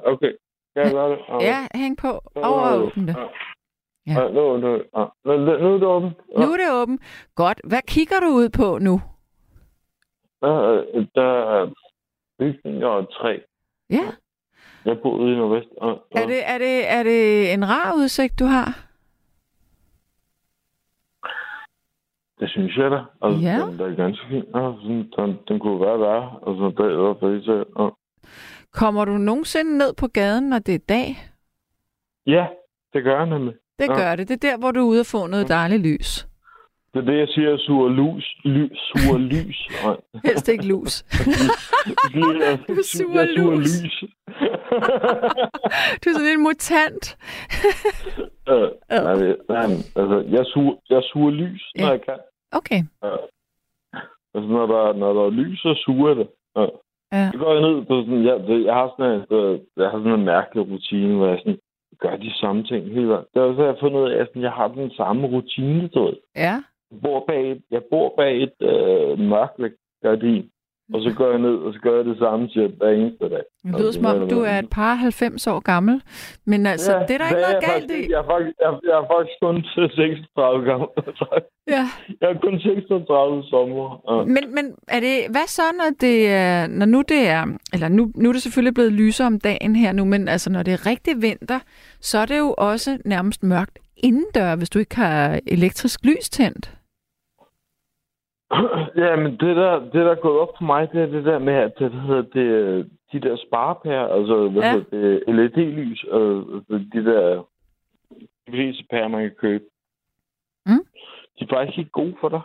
Okay, 0.06 0.32
kan 0.76 0.84
jeg 0.86 0.92
gøre 0.92 1.12
det? 1.12 1.20
Uh. 1.36 1.44
Ja, 1.44 1.68
hæng 1.76 1.98
på. 1.98 2.12
Over 2.36 2.62
og 2.74 2.82
åbne 2.84 3.08
det. 3.08 3.16
Ja. 4.08 4.14
Nu, 4.30 4.58
nu, 4.58 4.74
uh. 4.76 5.08
nu, 5.26 5.38
nu 5.64 5.74
er 5.74 5.78
det 5.78 5.88
åbent. 5.88 6.14
Nu 6.38 6.44
er 6.54 6.58
det 6.58 6.74
åbent. 6.82 7.02
Godt. 7.36 7.62
Hvad 7.64 7.82
kigger 7.88 8.20
du 8.20 8.28
ud 8.28 8.50
på 8.50 8.78
nu? 8.82 8.94
Uh, 10.42 11.06
der 11.16 11.32
er 11.58 11.70
bygninger 12.44 12.88
og 12.88 13.08
træ. 13.14 13.38
Ja. 13.90 14.06
Jeg 14.86 14.98
bor 15.04 15.16
ude 15.18 15.34
i 15.34 15.36
Nordvest. 15.36 15.70
Uh, 15.82 15.88
uh. 15.88 15.98
Er 16.12 16.26
det, 16.28 16.40
er, 16.54 16.58
det, 16.58 16.92
er 16.92 17.04
det 17.04 17.54
en 17.54 17.70
rar 17.70 17.94
udsigt, 17.96 18.40
du 18.40 18.46
har? 18.46 18.70
Det 22.40 22.50
synes 22.50 22.78
jeg 22.78 22.92
da. 22.92 23.02
Altså, 23.22 23.40
Ja. 23.42 23.56
den, 23.66 23.80
er 23.92 23.96
ganske 23.96 24.26
fin. 24.30 24.44
Sådan, 24.54 25.12
den, 25.18 25.40
den 25.48 25.60
kunne 25.60 25.80
være 25.86 26.00
værre. 26.00 26.26
Altså, 26.48 26.66
det 26.78 26.92
er 26.92 27.16
fald 27.20 27.36
ikke 27.40 27.80
uh. 27.82 27.92
Kommer 28.74 29.06
du 29.06 29.12
nogensinde 29.12 29.78
ned 29.78 29.94
på 29.94 30.08
gaden, 30.08 30.50
når 30.50 30.60
det 30.60 30.76
er 30.76 30.80
dag? 30.90 31.08
Ja, 32.28 32.46
det 32.94 33.04
gør 33.04 33.18
jeg 33.18 33.26
nemlig. 33.30 33.54
Det 33.80 33.88
Ja. 33.90 33.96
gør 33.96 34.16
det. 34.16 34.28
Det 34.30 34.44
er 34.44 34.50
der, 34.50 34.58
hvor 34.58 34.72
du 34.72 34.80
er 34.80 34.84
ude 34.92 35.00
og 35.00 35.06
få 35.06 35.28
noget 35.28 35.48
dejligt 35.48 35.82
lys. 35.82 36.28
Det 36.94 37.00
er 37.00 37.06
det, 37.06 37.18
jeg 37.20 37.28
siger, 37.28 37.58
suger 37.58 37.90
lys. 37.90 38.26
Lys, 38.46 38.78
suger 38.92 39.18
lys. 39.18 39.68
Helst 40.28 40.50
ikke 40.50 40.68
lus. 40.68 41.04
Jeg, 42.16 42.60
Du 42.68 42.84
suger 42.84 43.20
jeg 43.20 43.30
suger 43.38 43.56
lus. 43.56 43.84
lys. 43.84 44.04
Du 46.02 46.06
er 46.10 46.14
sådan 46.14 46.34
en 46.38 46.44
mutant. 46.44 47.06
Øh, 48.50 48.70
nej, 48.90 49.16
nej, 49.50 49.64
altså, 49.96 50.26
jeg 50.30 50.46
suger, 50.46 50.76
jeg 50.90 51.02
suger 51.14 51.32
lys, 51.32 51.64
når 51.76 51.86
Ja. 51.86 51.92
jeg 51.92 52.02
kan. 52.02 52.18
Okay. 52.52 52.82
Altså, 54.34 54.48
når 54.56 54.66
der, 54.74 54.94
når 54.94 55.14
der 55.14 55.22
er 55.26 55.30
lys, 55.30 55.60
så 55.60 55.82
suger 55.86 56.08
jeg 56.10 56.18
det. 56.18 56.28
Ja. 56.56 56.66
Ja. 57.18 57.32
Så 57.32 57.38
går 57.38 57.54
jeg 57.54 57.62
ned 57.62 57.86
på 57.86 57.94
sådan, 58.02 58.24
jeg, 58.30 58.66
jeg 58.66 58.74
har 58.74 58.88
sådan 58.98 59.12
en, 59.16 59.22
øh, 59.38 59.60
jeg 59.78 59.90
har 59.90 59.98
sådan 60.00 60.20
en 60.20 60.26
mærkelig 60.26 60.70
rutine, 60.72 61.16
hvor 61.16 61.28
jeg 61.28 61.40
sådan, 61.40 61.60
gør 62.00 62.16
de 62.16 62.32
samme 62.42 62.64
ting 62.64 62.86
hele 62.94 63.08
vejen. 63.08 63.26
Det 63.34 63.40
er 63.40 63.46
også, 63.46 63.62
jeg 63.62 63.72
har 63.74 63.78
fundet 63.80 64.00
ud 64.00 64.10
af, 64.12 64.18
at 64.22 64.30
jeg 64.36 64.52
har 64.52 64.68
den 64.68 64.92
samme 64.92 65.28
rutine, 65.28 65.88
du 65.88 66.06
ved. 66.06 66.14
Ja. 66.36 66.56
Bor 67.02 67.24
bag 67.28 67.52
et, 67.52 67.62
jeg 67.72 67.82
bor 67.90 68.14
bag 68.18 68.44
et 68.44 68.58
øh, 68.62 69.20
mørkt 69.20 69.62
gardin, 70.04 70.50
og 70.94 71.02
så 71.02 71.14
går 71.18 71.30
jeg 71.30 71.40
ned, 71.40 71.56
og 71.66 71.74
så 71.74 71.80
gør 71.80 71.96
jeg 71.96 72.06
det 72.06 72.18
samme 72.18 72.48
til 72.48 72.68
hver 72.78 72.90
eneste 72.90 73.30
dag. 73.30 73.44
Det 73.64 73.80
lyder 73.80 73.92
som 73.92 74.06
om, 74.06 74.30
du 74.30 74.40
er 74.40 74.60
et 74.60 74.70
par 74.70 74.94
90 74.94 75.48
år 75.48 75.60
gammel. 75.60 76.02
Men 76.46 76.66
altså, 76.66 76.92
ja, 76.92 77.00
det 77.08 77.12
er 77.12 77.18
der 77.18 77.30
ikke 77.30 77.42
noget 77.42 77.64
galt 77.64 77.82
faktisk, 77.82 78.10
i. 78.10 78.12
Jeg 78.12 78.20
er 78.20 78.28
faktisk, 78.34 78.56
jeg, 78.64 78.72
jeg 78.84 78.96
er 79.02 79.08
faktisk 79.14 79.38
kun 79.42 79.64
36 79.64 80.66
gammel. 80.70 80.88
Ja. 81.68 81.86
Jeg 82.22 82.30
er 82.30 82.40
kun 82.40 82.60
36 82.60 83.44
sommer. 83.44 84.02
Ja. 84.10 84.26
Men, 84.26 84.56
men 84.56 84.66
er 84.88 85.00
det, 85.00 85.16
hvad 85.30 85.48
så, 85.48 85.62
når 85.78 85.90
det 86.02 86.30
er, 86.30 86.68
når 86.68 86.86
nu 86.86 87.02
det 87.02 87.28
er, 87.28 87.44
eller 87.74 87.88
nu, 87.88 88.12
nu 88.16 88.30
er 88.30 88.34
det 88.34 88.42
selvfølgelig 88.42 88.74
blevet 88.74 88.94
lysere 88.94 89.28
om 89.28 89.40
dagen 89.40 89.76
her 89.76 89.92
nu, 89.94 90.06
men 90.06 90.28
altså 90.28 90.50
når 90.50 90.64
det 90.64 90.74
er 90.74 90.86
rigtig 90.86 91.22
vinter, 91.22 91.60
så 92.02 92.18
er 92.18 92.26
det 92.26 92.38
jo 92.38 92.56
også 92.58 92.98
nærmest 93.06 93.44
mørkt 93.44 93.80
indendør, 93.98 94.56
hvis 94.56 94.70
du 94.70 94.80
ikke 94.80 94.96
har 94.96 95.40
elektrisk 95.48 96.06
lys 96.06 96.30
tændt. 96.30 96.72
Ja, 99.04 99.16
men 99.16 99.32
det 99.32 99.56
der, 99.56 99.80
det 99.80 99.94
der 99.94 100.12
er 100.12 100.22
gået 100.22 100.40
op 100.40 100.50
for 100.58 100.64
mig, 100.66 100.92
det 100.92 101.02
er 101.02 101.06
det 101.06 101.26
der 101.26 101.40
med, 101.40 101.54
at 101.54 101.74
det, 101.80 101.92
hedder 101.92 102.22
det, 102.22 102.90
de 103.12 103.20
der 103.22 103.38
sparepærer, 103.48 104.08
altså 104.08 104.50
hvad 104.50 104.62
Ja. 104.62 104.68
ja. 104.68 104.74
hedder 104.74 105.20
det, 105.26 105.36
LED-lys, 105.36 106.04
og 106.04 106.46
de 106.70 107.06
der 107.06 107.44
de 108.20 108.52
fleste 108.52 108.84
pærer, 108.90 109.08
man 109.08 109.22
kan 109.22 109.36
købe. 109.40 109.64
Mm. 110.66 110.86
De 111.40 111.44
er 111.44 111.48
faktisk 111.56 111.78
ikke 111.78 111.92
gode 111.92 112.16
for 112.22 112.30
dig. 112.30 112.42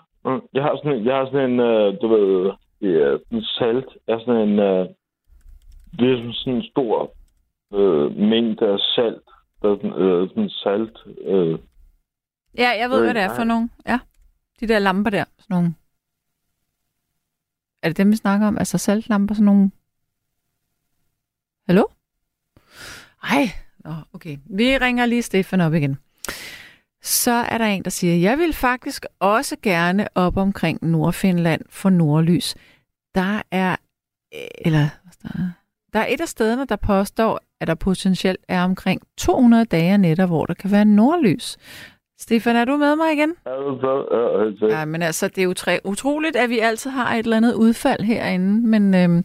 Jeg 0.54 0.62
har 0.62 0.76
sådan 0.76 1.04
jeg 1.04 1.16
har 1.16 1.26
sådan 1.26 1.50
en 1.50 1.60
øh, 1.60 2.00
du 2.02 2.06
ved, 2.08 2.50
er 2.82 3.18
sådan 3.24 3.42
salt, 3.42 3.88
er 4.06 4.18
sådan 4.18 4.48
en, 4.48 4.58
øh, 4.58 4.86
det 5.98 6.12
er 6.12 6.32
sådan 6.32 6.54
en 6.54 6.62
stor 6.62 7.10
øh, 7.74 8.16
mængde 8.16 8.66
af 8.68 8.78
salt, 8.78 9.22
der 9.62 9.70
er 9.72 9.76
sådan, 9.76 9.92
øh, 10.02 10.28
sådan 10.28 10.50
salt, 10.50 10.98
øh, 11.24 11.58
Ja, 12.58 12.70
jeg 12.80 12.90
ved, 12.90 12.98
Øh, 12.98 13.04
hvad 13.04 13.14
det 13.14 13.22
er 13.22 13.34
for 13.36 13.44
nogle. 13.44 13.68
Ja, 13.86 13.98
de 14.60 14.68
der 14.68 14.78
lamper 14.78 15.10
der. 15.10 15.24
Sådan 15.38 15.54
nogle. 15.56 15.74
Er 17.82 17.88
det 17.88 17.96
dem, 17.96 18.10
vi 18.10 18.16
snakker 18.16 18.46
om? 18.46 18.58
Altså 18.58 18.78
saltlamper, 18.78 19.34
sådan 19.34 19.44
nogle... 19.44 19.70
Hallo? 21.66 21.84
Ej, 23.22 23.50
Nå, 23.88 23.94
okay. 24.12 24.36
Vi 24.44 24.78
ringer 24.78 25.06
lige 25.06 25.22
Stefan 25.22 25.60
op 25.60 25.74
igen. 25.74 25.98
Så 27.02 27.30
er 27.30 27.58
der 27.58 27.64
en, 27.64 27.84
der 27.84 27.90
siger, 27.90 28.14
jeg 28.16 28.38
vil 28.38 28.52
faktisk 28.52 29.06
også 29.18 29.56
gerne 29.62 30.08
op 30.14 30.36
omkring 30.36 30.78
Nordfinland 30.84 31.62
for 31.70 31.90
nordlys. 31.90 32.54
Der 33.14 33.42
er, 33.50 33.76
øh, 34.34 34.40
eller, 34.64 34.88
hvad 35.02 35.12
der? 35.22 35.50
der 35.92 36.00
er 36.00 36.06
et 36.08 36.20
af 36.20 36.28
stederne, 36.28 36.66
der 36.66 36.76
påstår, 36.76 37.40
at 37.60 37.68
der 37.68 37.74
potentielt 37.74 38.40
er 38.48 38.64
omkring 38.64 39.02
200 39.16 39.64
dage 39.64 39.94
og 39.94 40.00
nætter, 40.00 40.26
hvor 40.26 40.46
der 40.46 40.54
kan 40.54 40.70
være 40.70 40.84
nordlys. 40.84 41.56
Stefan, 42.20 42.56
er 42.56 42.64
du 42.64 42.76
med 42.76 42.96
mig 42.96 43.12
igen? 43.12 43.30
øh, 43.48 44.70
Ja, 44.70 44.84
men 44.84 45.02
altså, 45.02 45.28
det 45.28 45.38
er 45.38 45.44
jo 45.44 45.54
tre- 45.54 45.80
utroligt, 45.84 46.36
at 46.36 46.50
vi 46.50 46.58
altid 46.58 46.90
har 46.90 47.14
et 47.14 47.24
eller 47.24 47.36
andet 47.36 47.54
udfald 47.54 48.00
herinde, 48.02 48.66
men 48.68 48.94
øhm, 48.94 49.24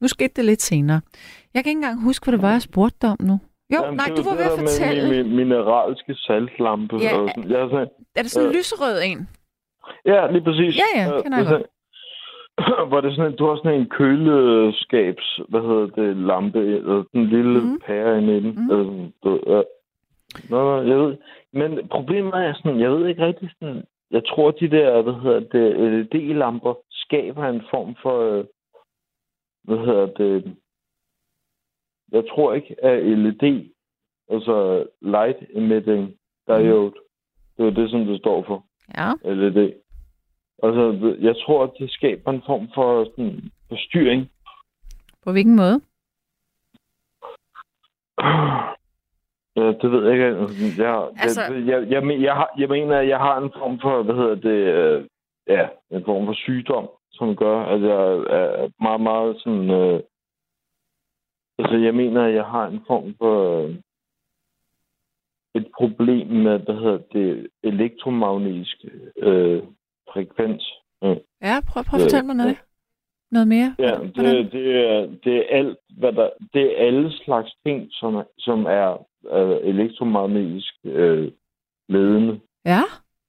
nu 0.00 0.08
skete 0.08 0.32
det 0.36 0.44
lidt 0.44 0.62
senere. 0.62 1.00
Jeg 1.54 1.64
kan 1.64 1.70
ikke 1.70 1.78
engang 1.78 2.02
huske, 2.04 2.24
hvad 2.24 2.32
det 2.32 2.42
var, 2.42 2.50
jeg 2.52 2.62
spurgte 2.62 2.96
dig 3.02 3.10
om 3.10 3.16
nu. 3.20 3.36
Jo, 3.74 3.80
Jamen, 3.82 3.96
nej, 3.96 4.06
du 4.16 4.22
var 4.22 4.30
var 4.30 4.36
ved 4.36 4.44
at 4.52 4.58
fortælle. 4.58 5.08
Min, 5.10 5.26
min, 5.26 5.36
mineralske 5.36 6.14
saltlampe. 6.14 6.96
Ja, 6.96 7.16
og 7.18 7.28
sådan. 7.34 7.50
Jeg 7.50 7.60
er 7.60 7.68
sådan, 7.68 7.88
Er 8.16 8.22
det 8.22 8.30
sådan 8.30 8.48
en 8.48 8.52
øh, 8.54 8.58
lyserød 8.58 8.96
en? 9.10 9.28
ja, 10.12 10.30
lige 10.34 10.44
præcis. 10.48 10.72
Ja, 10.82 10.88
ja, 11.00 11.04
Øh, 11.16 11.22
kender 11.22 11.38
jeg 11.38 11.44
er 11.46 11.50
sådan- 11.50 11.68
Hvor 12.90 13.00
det 13.00 13.10
sådan, 13.16 13.30
en- 13.32 13.38
du 13.38 13.44
har 13.48 13.56
sådan 13.56 13.80
en 13.80 13.88
køleskabs, 13.98 15.28
hvad 15.50 15.60
hedder 15.68 15.86
det, 16.00 16.16
lampe, 16.30 16.58
eller 16.78 16.96
den 17.14 17.24
lille 17.34 17.60
mm. 17.60 17.78
pære 17.86 18.18
inde 18.18 18.36
i 18.36 18.40
den. 18.40 18.52
Mm. 18.68 19.12
Du, 19.24 19.30
ja. 19.54 19.60
Nå, 20.50 20.56
nå, 20.68 20.74
jeg 20.90 20.98
ved. 21.02 21.16
Men 21.52 21.88
problemet 21.88 22.34
er 22.34 22.54
sådan, 22.54 22.80
jeg 22.80 22.90
ved 22.90 23.08
ikke 23.08 23.26
rigtig 23.26 23.50
sådan, 23.58 23.84
jeg 24.10 24.22
tror, 24.26 24.50
de 24.50 24.70
der, 24.70 25.02
hvad 25.02 25.14
hedder 25.22 25.40
det, 25.40 26.06
LED-lamper 26.12 26.74
skaber 26.90 27.48
en 27.48 27.62
form 27.70 27.96
for, 28.02 28.38
øh, 28.38 28.44
hvad 29.64 29.78
hedder 29.78 30.06
det, 30.06 30.56
jeg 32.12 32.24
tror 32.30 32.52
ikke, 32.52 32.84
at 32.84 33.18
LED, 33.18 33.70
altså 34.28 34.86
light 35.00 35.38
emitting 35.50 36.14
diode, 36.46 36.94
det 37.56 37.66
er 37.66 37.70
det, 37.70 37.90
som 37.90 38.04
det 38.04 38.18
står 38.18 38.44
for. 38.46 38.64
Ja. 38.96 39.32
LED. 39.34 39.72
Altså, 40.62 41.16
jeg 41.20 41.36
tror, 41.36 41.64
at 41.64 41.70
det 41.78 41.90
skaber 41.90 42.30
en 42.30 42.42
form 42.46 42.68
for 42.74 43.04
sådan, 43.04 43.50
forstyrring. 43.68 44.30
På 45.24 45.32
hvilken 45.32 45.56
måde? 45.56 45.80
Ja, 49.58 49.66
det 49.72 49.92
ved 49.92 50.04
jeg 50.04 50.12
ikke. 50.12 50.24
Jeg, 50.82 51.08
Altså- 51.18 51.42
jeg, 51.52 51.66
jeg, 51.66 51.90
jeg, 51.90 52.20
jeg, 52.20 52.46
jeg 52.58 52.68
mener, 52.68 52.98
at 52.98 53.08
jeg 53.08 53.18
har 53.18 53.38
en 53.38 53.50
form 53.58 53.78
for, 53.82 54.02
hvad 54.02 54.14
hedder 54.14 54.34
det, 54.34 54.58
øh, 54.74 55.04
ja, 55.48 55.68
en 55.90 56.04
form 56.04 56.26
for 56.26 56.32
sygdom, 56.32 56.88
som 57.12 57.36
gør, 57.36 57.60
at 57.60 57.80
jeg 57.82 58.04
er 58.38 58.68
meget, 58.82 59.00
meget 59.00 59.40
sådan, 59.42 59.70
øh, 59.70 60.00
altså 61.58 61.76
jeg 61.76 61.94
mener, 61.94 62.24
at 62.24 62.34
jeg 62.34 62.44
har 62.44 62.66
en 62.66 62.80
form 62.86 63.14
for 63.18 63.64
øh, 63.64 63.74
et 65.54 65.66
problem 65.78 66.26
med, 66.26 66.58
hvad 66.58 66.74
hedder 66.74 66.98
det, 67.12 67.48
elektromagnetisk 67.62 68.84
øh, 69.18 69.62
frekvens. 70.12 70.72
Øh. 71.04 71.16
Ja, 71.42 71.60
prøv, 71.68 71.84
prøv 71.84 72.00
at 72.00 72.02
fortælle 72.04 72.26
mig 72.26 72.36
noget. 72.36 72.56
Noget 73.30 73.48
mere. 73.48 73.74
Ja, 73.78 73.96
Hvordan? 73.96 74.36
det, 74.36 74.52
det, 74.52 74.76
er, 74.76 75.06
det 75.24 75.36
er 75.36 75.44
alt, 75.58 75.78
hvad 75.98 76.12
der, 76.12 76.30
det 76.54 76.62
er 76.62 76.86
alle 76.86 77.12
slags 77.12 77.50
ting, 77.66 77.88
som, 77.90 78.22
som 78.38 78.66
er 78.66 79.06
øh, 79.26 79.56
elektromagnetisk 79.62 80.74
øh, 80.84 81.32
ledende. 81.88 82.40
Ja? 82.64 82.82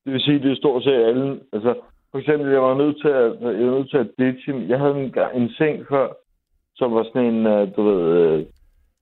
Det 0.06 0.14
vil 0.14 0.22
sige, 0.22 0.40
det 0.40 0.52
er 0.52 0.56
stort 0.56 0.84
set 0.84 0.92
alle. 0.92 1.40
Altså, 1.54 1.76
for 2.12 2.20
eksempel, 2.20 2.52
jeg 2.52 2.62
var 2.62 2.78
nødt 2.78 3.02
til 3.02 3.08
at, 3.08 3.42
jeg 3.60 3.68
var 3.68 3.78
nødt 3.78 3.90
til 3.90 3.98
at 3.98 4.12
ditche. 4.18 4.66
Jeg 4.68 4.80
havde 4.80 4.96
en, 4.96 5.42
en 5.42 5.50
seng 5.50 5.88
før, 5.90 6.08
som 6.76 6.94
var 6.94 7.04
sådan 7.04 7.34
en, 7.34 7.48
øh, 7.48 7.76
du 7.76 7.84
ved, 7.84 8.02
øh, 8.18 8.46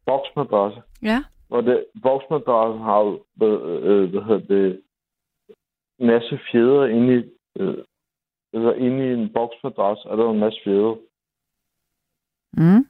boksmadrasse. 0.06 0.82
Ja. 1.04 1.20
Og 1.50 1.64
det, 1.64 1.86
boksmadrassen 2.04 2.82
har 2.82 3.00
jo, 3.00 3.24
hvad, 3.36 3.56
øh, 3.84 4.10
hvad 4.10 4.22
hedder 4.22 4.56
det, 4.56 4.82
en 6.00 6.08
masse 6.08 6.40
fjeder 6.52 6.86
inde 6.86 7.14
i, 7.20 7.24
øh, 7.60 7.78
altså 8.54 8.72
inde 8.72 9.10
i 9.10 9.14
en 9.14 9.34
boksmadras, 9.34 10.06
er 10.06 10.16
der 10.16 10.32
en 10.32 10.40
masse 10.40 10.60
fjeder. 10.64 10.96
Mm. 12.54 12.86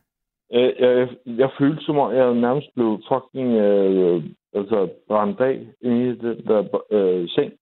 Jeg, 0.51 0.73
jeg, 0.79 1.09
jeg 1.25 1.49
følte 1.59 1.83
som 1.83 1.97
om, 1.97 2.15
jeg 2.15 2.33
nærmest 2.33 2.67
blev 2.75 3.01
fucking 3.11 3.49
øh, 3.53 4.23
altså 4.53 4.89
brændt 5.07 5.41
af 5.41 5.67
i 5.81 5.89
den 5.89 6.47
der 6.47 6.81
øh, 6.91 7.29
seng. 7.29 7.53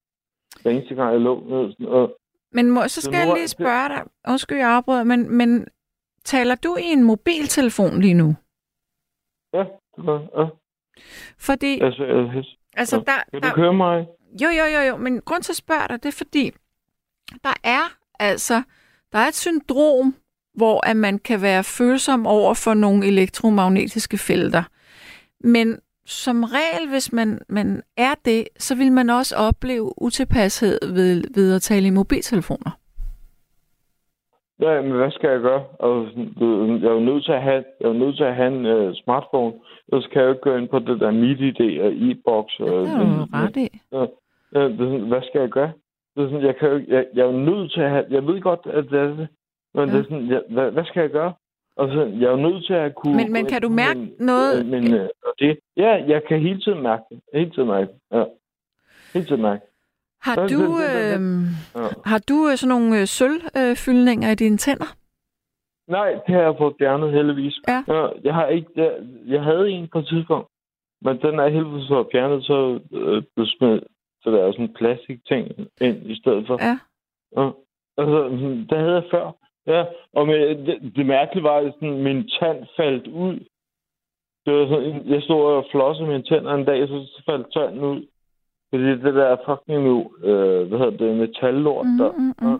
Hver 0.62 0.72
eneste 0.72 0.96
gang, 0.96 1.12
jeg 1.12 1.22
lå 1.22 1.44
ned. 1.50 1.72
Sådan, 1.72 1.88
og, 1.88 2.18
Men 2.52 2.72
må, 2.72 2.88
så 2.88 3.02
skal 3.02 3.14
nu 3.14 3.20
jeg 3.20 3.38
lige 3.38 3.48
spørge 3.48 3.90
dig. 3.90 4.04
Undskyld, 4.28 4.58
jeg 4.58 4.70
afbryder, 4.70 5.04
men, 5.04 5.38
men 5.38 5.68
taler 6.24 6.56
du 6.56 6.76
i 6.76 6.86
en 6.86 7.04
mobiltelefon 7.04 8.02
lige 8.02 8.14
nu? 8.14 8.36
ja, 9.54 9.64
det 9.96 10.06
var, 10.06 10.28
ja. 10.38 10.46
Fordi, 11.40 11.80
Altså, 11.82 12.04
jeg, 12.04 12.44
altså, 12.74 12.96
ja. 12.96 13.02
der, 13.02 13.18
kan 13.32 13.42
du 13.42 13.48
der, 13.48 13.54
køre 13.54 13.74
mig? 13.74 14.08
Jo, 14.42 14.48
jo, 14.48 14.66
jo, 14.76 14.82
jo, 14.90 14.98
men 14.98 15.22
grund 15.22 15.44
til 15.44 15.52
at 15.52 15.56
spørge 15.56 15.88
dig, 15.90 16.04
det 16.04 16.10
er 16.10 16.18
fordi, 16.18 16.52
der 17.44 17.54
er 17.64 17.98
altså, 18.20 18.64
der 19.12 19.20
er 19.20 19.28
et 19.28 19.36
syndrom, 19.36 20.16
hvor 20.58 20.90
at 20.90 20.98
man 20.98 21.20
kan 21.20 21.42
være 21.42 21.64
følsom 21.64 22.28
over 22.28 22.54
for 22.54 22.74
nogle 22.74 23.08
elektromagnetiske 23.08 24.18
felter. 24.18 24.64
Men 25.40 25.80
som 26.06 26.44
regel, 26.44 26.90
hvis 26.90 27.14
man, 27.14 27.40
man 27.50 27.82
er 27.98 28.14
det, 28.26 28.48
så 28.58 28.76
vil 28.76 28.92
man 28.92 29.10
også 29.10 29.36
opleve 29.36 30.02
utilpashed 30.02 30.80
ved, 30.94 31.24
ved 31.36 31.56
at 31.56 31.62
tale 31.62 31.88
i 31.88 31.90
mobiltelefoner. 31.90 32.72
Ja, 34.62 34.82
men 34.82 34.92
hvad 34.92 35.12
skal 35.12 35.30
jeg 35.30 35.40
gøre? 35.40 35.64
Altså, 35.84 36.12
jeg 36.82 36.90
er 36.90 36.94
jo 36.94 37.00
nødt 37.00 37.26
til 37.26 37.32
at 37.32 37.42
have, 37.42 37.64
jeg 37.80 37.86
er 37.88 37.94
jo 37.94 38.00
nødt 38.04 38.18
til 38.18 38.24
at 38.24 38.36
have 38.36 38.52
en 38.58 38.66
uh, 38.66 38.94
smartphone. 39.04 39.54
Ellers 39.92 40.08
kan 40.08 40.22
jeg 40.22 40.28
jo 40.28 40.34
ikke 40.34 40.42
gå 40.42 40.56
ind 40.56 40.68
på 40.70 40.80
det 40.80 41.00
der 41.00 41.12
MIDI-ID 41.12 41.82
og 41.82 41.92
e-box. 41.92 42.60
Og, 42.60 42.86
Det 42.86 42.94
er 42.94 43.18
du 43.18 43.28
ret 43.34 43.58
i. 43.58 43.70
Ja, 43.92 44.68
hvad 45.12 45.22
skal 45.22 45.42
jeg 45.42 45.50
gøre? 45.50 45.72
Det 46.16 46.24
er 46.24 46.28
sådan, 46.28 46.46
jeg, 46.46 46.56
kan 46.56 46.70
jo, 46.70 46.82
jeg, 46.88 47.06
jeg 47.16 47.22
er 47.22 47.26
jo 47.26 47.38
nødt 47.38 47.72
til 47.72 47.82
at 47.82 47.90
have... 47.90 48.06
Jeg 48.10 48.28
ved 48.28 48.42
godt, 48.42 48.60
at 48.66 48.84
det 48.92 49.00
er 49.00 49.08
det. 49.08 49.28
Men 49.76 49.90
Ja. 49.90 49.96
ja. 49.96 49.98
det 49.98 50.00
er 50.00 50.04
sådan, 50.04 50.30
jeg, 50.32 50.42
hvad, 50.50 50.72
hvad 50.72 50.86
skal 50.86 51.02
jeg 51.02 51.10
gøre? 51.10 51.34
Altså, 51.78 52.00
jeg 52.20 52.26
er 52.28 52.32
jo 52.32 52.38
nødt 52.50 52.66
til 52.66 52.74
at 52.74 52.96
kunne... 52.96 53.16
Men- 53.16 53.32
men 53.34 53.46
kan 53.46 53.62
du 53.62 53.70
mærke 53.70 54.00
noget- 54.20 54.66
Men, 54.66 54.94
øh, 54.94 55.10
og 55.26 55.34
det, 55.40 55.60
ja, 55.78 55.92
jeg 56.08 56.22
kan 56.28 56.40
hele 56.40 56.60
tiden 56.62 56.82
mærke 56.84 57.04
det. 57.10 57.20
Hele 57.34 57.50
tiden 57.52 57.68
mærke 57.68 57.88
det. 57.92 58.18
Ja. 58.18 58.24
Hele 59.14 59.26
tiden 59.26 59.42
mærke. 59.42 59.62
Har 60.22 60.36
du, 60.36 60.62
øh, 60.62 61.20
Ja. 61.76 61.88
har 62.06 62.20
du 62.30 62.48
øh, 62.50 62.58
sådan 62.58 62.70
nogle 62.76 63.00
øh, 63.02 63.08
sølvfyldninger 63.08 64.32
i 64.32 64.36
dine 64.36 64.58
tænder? 64.58 64.96
Nej, 65.88 66.12
det 66.28 66.36
har 66.36 66.42
jeg 66.42 66.56
fået 66.58 66.76
fjernet 66.80 67.12
heldigvis. 67.12 67.56
Ja. 67.68 67.84
Ja, 67.88 68.08
jeg 68.24 68.34
har 68.34 68.48
ikke... 68.48 68.68
Jeg, 68.76 68.92
jeg 69.28 69.44
havde 69.44 69.70
en 69.70 69.88
på 69.92 70.00
et 70.00 70.08
tidspunkt, 70.08 70.48
men 71.02 71.18
den 71.22 71.40
er 71.40 71.48
heldigvis 71.48 71.88
så 71.88 72.06
fjernet, 72.12 72.44
så 72.46 72.80
øh, 72.94 73.24
blev 73.36 73.48
smidt 73.58 73.84
så 74.22 74.32
der 74.32 74.44
er 74.44 74.52
sådan 74.52 74.66
en 74.66 74.74
plastik 74.74 75.20
ting 75.28 75.48
ind 75.82 75.98
i 76.12 76.16
stedet 76.22 76.48
for. 76.48 76.58
Ja. 76.68 76.78
Ja. 77.42 77.50
Altså, 77.98 78.18
det 78.70 78.78
havde 78.78 78.94
jeg 78.94 79.04
før. 79.12 79.26
Ja, 79.68 79.86
og 80.14 80.28
med, 80.28 80.66
det, 80.66 80.96
det 80.96 81.06
mærkelige 81.06 81.44
var, 81.44 81.58
at 81.58 81.74
sådan, 81.74 82.04
min 82.04 82.30
tand 82.30 82.66
faldt 82.78 83.08
ud. 83.08 83.40
Det 84.46 84.54
var 84.54 84.68
sådan, 84.68 85.10
jeg 85.10 85.22
stod 85.22 85.46
og 85.46 85.66
flossede 85.72 86.08
mine 86.08 86.24
tænder 86.24 86.54
en 86.54 86.66
dag, 86.66 86.88
så, 86.88 87.06
så 87.08 87.24
faldt 87.26 87.54
tanden 87.54 87.80
ud. 87.80 88.08
Fordi 88.70 88.84
det 88.84 89.14
der 89.14 89.38
fucking 89.46 89.88
øh, 90.24 90.68
hvad 90.68 90.80
hedder 90.80 90.98
det, 90.98 91.18
metallort 91.18 91.86
Mm, 91.86 91.98
der. 91.98 92.12
mm, 92.12 92.34
mm. 92.42 92.60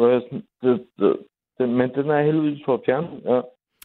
Ja. 0.00 0.20
Sådan, 0.20 0.42
det, 0.62 0.86
det, 0.98 1.16
det, 1.58 1.68
men 1.68 1.94
den 1.94 2.10
er 2.10 2.22
heldigvis 2.22 2.62
for 2.64 2.74
at 2.74 2.80
fjerne. 2.86 3.08
Ja. 3.24 3.40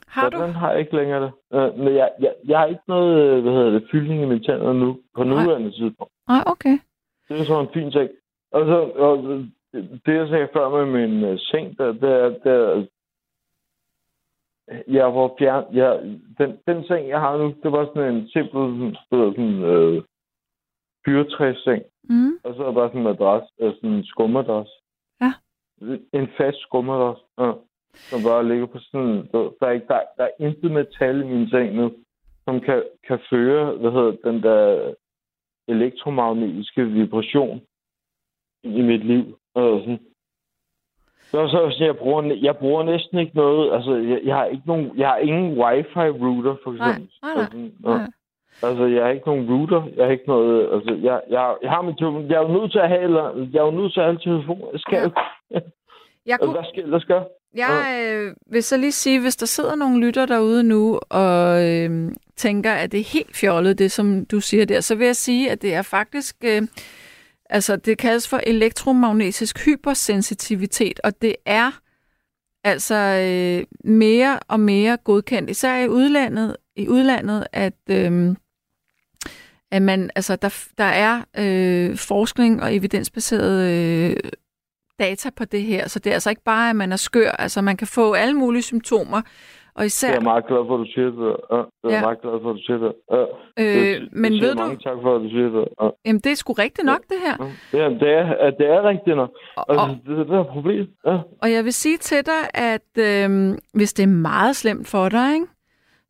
Har 0.08 0.30
så 0.30 0.38
du? 0.38 0.44
den 0.44 0.52
har 0.52 0.72
jeg 0.72 0.80
ikke 0.80 0.96
længere 0.96 1.22
det. 1.24 1.32
Øh, 1.54 1.78
men 1.80 1.96
jeg, 1.96 2.10
jeg, 2.20 2.34
jeg 2.48 2.60
har 2.60 2.66
ikke 2.66 2.82
noget, 2.88 3.22
øh, 3.24 3.42
hvad 3.44 3.54
hedder 3.54 3.70
det, 3.72 3.88
fyldning 3.92 4.22
i 4.22 4.26
mine 4.26 4.44
tænder 4.44 4.74
nu, 4.74 5.00
på 5.16 5.24
nuværende 5.24 5.72
tidspunkt. 5.72 6.14
Nej, 6.28 6.44
okay. 6.46 6.78
Det 7.30 7.40
er 7.40 7.44
sådan 7.44 7.66
en 7.66 7.74
fin 7.74 7.92
ting. 7.92 8.10
Og 8.52 8.66
så, 8.66 8.78
og 9.06 9.18
det, 9.74 10.14
jeg 10.16 10.28
sagde 10.28 10.50
før 10.54 10.70
med 10.70 10.86
min 10.86 11.24
uh, 11.32 11.40
seng, 11.40 11.78
der, 11.78 11.92
det 11.92 12.10
er, 12.10 12.30
det 12.30 12.52
er, 12.52 12.86
jeg 14.88 15.06
var 15.06 15.36
fjern, 15.40 15.66
jeg, 15.74 16.00
den, 16.38 16.58
den 16.68 16.84
seng, 16.84 17.08
jeg 17.08 17.20
har 17.20 17.38
nu, 17.38 17.54
det 17.64 17.72
var 17.72 17.86
sådan 17.86 18.16
en 18.16 18.30
simpel, 18.30 18.52
sådan, 18.54 18.96
sådan, 19.10 19.64
øh, 19.64 20.04
fyrtræsseng. 21.06 21.84
Mm. 22.04 22.34
Og 22.44 22.56
så 22.56 22.62
er 22.62 22.66
der 22.66 22.74
bare 22.74 22.90
sådan 22.90 23.02
en 23.02 23.04
madras, 23.04 23.44
øh, 23.60 23.74
sådan 23.76 23.90
en 23.90 24.06
skummadras. 24.06 24.70
Ja. 25.22 25.34
En 26.14 26.28
fast 26.38 26.62
skummadras, 26.62 27.18
ja. 27.40 27.52
Som 27.94 28.20
bare 28.24 28.48
ligger 28.48 28.66
på 28.66 28.80
sådan... 28.80 29.28
Der, 29.32 29.52
der, 29.60 29.68
er, 29.68 29.72
ikke, 29.72 29.88
der, 29.88 30.02
der 30.18 30.24
er 30.24 30.46
intet 30.46 30.72
metal 30.72 31.22
i 31.22 31.28
min 31.28 31.50
seng 31.50 31.76
nu, 31.76 31.92
som 32.46 32.62
kan, 32.62 32.84
kan 33.08 33.20
føre, 33.30 33.76
hvad 33.78 33.92
hedder 33.92 34.32
den 34.32 34.44
der 34.44 34.94
elektromagnetiske 35.68 36.86
vibration 36.86 37.62
i 38.64 38.82
mit 38.82 39.06
liv. 39.06 39.39
Sådan. 39.56 40.00
Så, 41.32 41.48
så, 41.48 41.76
så 41.78 41.84
jeg, 41.86 41.98
bruger, 41.98 42.34
jeg 42.42 42.58
bruger 42.58 42.84
næsten 42.84 43.20
ikke 43.20 43.36
noget. 43.36 43.74
Altså, 43.76 43.96
jeg, 43.96 44.20
jeg 44.24 44.36
har 44.36 44.46
ikke 44.46 44.64
nogen, 44.66 44.92
jeg 44.98 45.08
har 45.08 45.18
ingen 45.18 45.60
wifi 45.60 46.00
router, 46.24 46.56
for 46.64 46.72
Nej, 46.72 46.90
eksempel. 46.90 47.10
nej, 47.24 47.34
nej. 47.36 47.46
Sådan, 47.46 47.72
ja. 47.84 47.90
Nej. 47.90 48.08
Altså, 48.64 48.86
jeg 48.86 49.04
har 49.04 49.10
ikke 49.12 49.26
nogen 49.28 49.50
router. 49.52 49.84
Jeg 49.96 50.06
har 50.06 50.12
ikke 50.12 50.28
noget... 50.28 50.74
Altså, 50.74 50.92
jeg, 51.04 51.22
jeg, 51.30 51.56
jeg 51.62 51.70
har 51.72 51.82
min 51.82 51.96
telefon. 51.98 52.28
Jeg 52.30 52.36
er 52.36 52.42
jo 52.42 52.58
nødt 52.60 52.72
til 52.72 52.80
at 52.80 52.90
have... 52.90 53.02
Eller, 53.02 53.48
jeg 53.54 53.60
er 53.60 53.66
jo 53.66 53.72
nødt 53.72 53.94
til 53.94 54.00
at 54.00 54.06
have 54.06 54.14
en 54.16 54.22
telefon. 54.30 54.62
Jeg 54.74 54.80
skal 54.80 54.98
Ja. 54.98 55.04
jo... 55.04 55.12
Jeg, 56.26 56.38
Altså, 56.42 56.46
kunne, 56.46 56.54
hvad 56.90 57.00
skal 57.00 57.14
jeg 57.14 57.22
gøre? 57.22 57.26
jeg 57.56 58.12
øh, 58.14 58.36
vil 58.52 58.64
så 58.64 58.78
lige 58.78 58.92
sige, 58.92 59.22
hvis 59.22 59.36
der 59.36 59.46
sidder 59.46 59.76
nogle 59.76 60.06
lytter 60.06 60.26
derude 60.26 60.64
nu 60.64 61.00
og 61.10 61.68
øh, 61.70 62.12
tænker, 62.36 62.72
at 62.72 62.92
det 62.92 63.00
er 63.00 63.14
helt 63.14 63.36
fjollet, 63.36 63.80
det 63.80 63.92
som 63.92 64.26
du 64.26 64.40
siger 64.40 64.66
der, 64.66 64.80
så 64.82 64.96
vil 64.96 65.06
jeg 65.06 65.16
sige, 65.16 65.52
at 65.52 65.62
det 65.62 65.74
er 65.74 65.82
faktisk... 65.82 66.36
Øh, 66.46 66.62
altså, 67.50 67.76
det 67.76 67.98
kaldes 67.98 68.28
for 68.28 68.42
elektromagnetisk 68.48 69.66
hypersensitivitet, 69.66 71.00
og 71.04 71.22
det 71.22 71.36
er 71.46 71.72
altså 72.64 72.96
øh, 72.96 73.92
mere 73.92 74.40
og 74.48 74.60
mere 74.60 74.98
godkendt, 74.98 75.50
især 75.50 75.78
i 75.78 75.88
udlandet, 75.88 76.56
i 76.76 76.88
udlandet 76.88 77.48
at, 77.54 77.74
øh, 77.90 78.36
at 79.72 79.82
man, 79.82 80.10
altså, 80.16 80.36
der, 80.36 80.64
der 80.78 80.84
er 80.84 81.24
øh, 81.38 81.98
forskning 81.98 82.64
og 82.64 82.76
evidensbaseret 82.76 83.70
øh, 83.70 84.18
data 85.00 85.30
på 85.30 85.46
det 85.46 85.64
her, 85.64 85.88
så 85.88 86.00
det 86.00 86.10
er 86.10 86.14
altså 86.14 86.30
ikke 86.30 86.44
bare, 86.44 86.70
at 86.70 86.76
man 86.76 86.92
er 86.92 86.96
skør, 86.96 87.32
altså 87.32 87.62
man 87.62 87.78
kan 87.78 87.88
få 87.88 88.14
alle 88.14 88.34
mulige 88.34 88.64
symptomer, 88.64 89.22
og 89.76 89.82
Jeg 89.82 89.86
især, 89.86 90.14
er 90.16 90.22
meget 90.22 90.46
glad 90.48 90.62
for, 90.68 90.74
at 90.76 90.80
du 90.86 90.92
siger 90.96 91.10
det. 91.10 91.36
Ja, 91.52 91.58
jeg 91.58 91.92
er 91.92 91.96
Ja. 91.96 92.02
meget 92.02 92.22
glad 92.22 92.36
for, 92.42 92.50
at 92.50 92.56
du 92.56 92.62
siger 92.68 92.78
det. 92.86 92.94
Ja. 93.16 93.22
øh, 93.64 94.08
men 94.12 94.34
jeg 94.34 94.40
siger 94.40 94.46
ved 94.48 94.56
du, 94.56 94.60
Mange 94.62 94.78
tak 94.88 94.98
for, 95.02 95.16
at 95.16 95.22
du 95.22 95.30
siger 95.30 95.50
det. 95.50 95.68
Ja. 95.82 95.90
jamen 96.06 96.20
det 96.20 96.32
er 96.32 96.36
sgu 96.36 96.54
rigtigt 96.54 96.86
nok 96.86 97.02
det 97.10 97.18
her, 97.26 97.36
Ja, 97.74 97.90
det 97.90 98.10
er, 98.20 98.52
det 98.60 98.68
er 98.76 98.82
rigtigt 98.92 99.16
nok. 99.16 99.32
og, 99.56 99.66
Altså, 99.70 99.86
og, 99.86 100.18
det, 100.18 100.28
det 100.28 100.36
er 100.36 100.42
et 100.42 100.48
problem. 100.48 100.86
Ja. 101.06 101.18
Og 101.42 101.52
jeg 101.52 101.66
vil 101.66 101.74
sige 101.74 101.98
til 101.98 102.26
dig, 102.26 102.42
at 102.54 102.90
øh, 103.00 103.58
hvis 103.74 103.94
det 103.94 104.04
er 104.04 104.08
meget 104.08 104.56
slemt 104.56 104.88
for 104.88 105.10
dig, 105.10 105.34
ikke, 105.34 105.48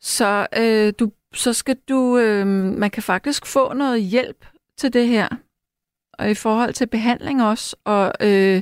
så, 0.01 0.47
øh, 0.62 0.93
du, 0.99 1.12
så 1.34 1.53
skal 1.53 1.76
du, 1.89 2.18
øh, 2.18 2.45
man 2.84 2.89
kan 2.89 3.03
faktisk 3.03 3.45
få 3.45 3.74
noget 3.74 4.01
hjælp 4.01 4.45
til 4.78 4.93
det 4.93 5.07
her. 5.07 5.28
Og 6.20 6.30
i 6.32 6.34
forhold 6.34 6.74
til 6.74 6.88
behandling 6.88 7.43
også. 7.43 7.76
Og 7.86 8.14
øh, 8.24 8.62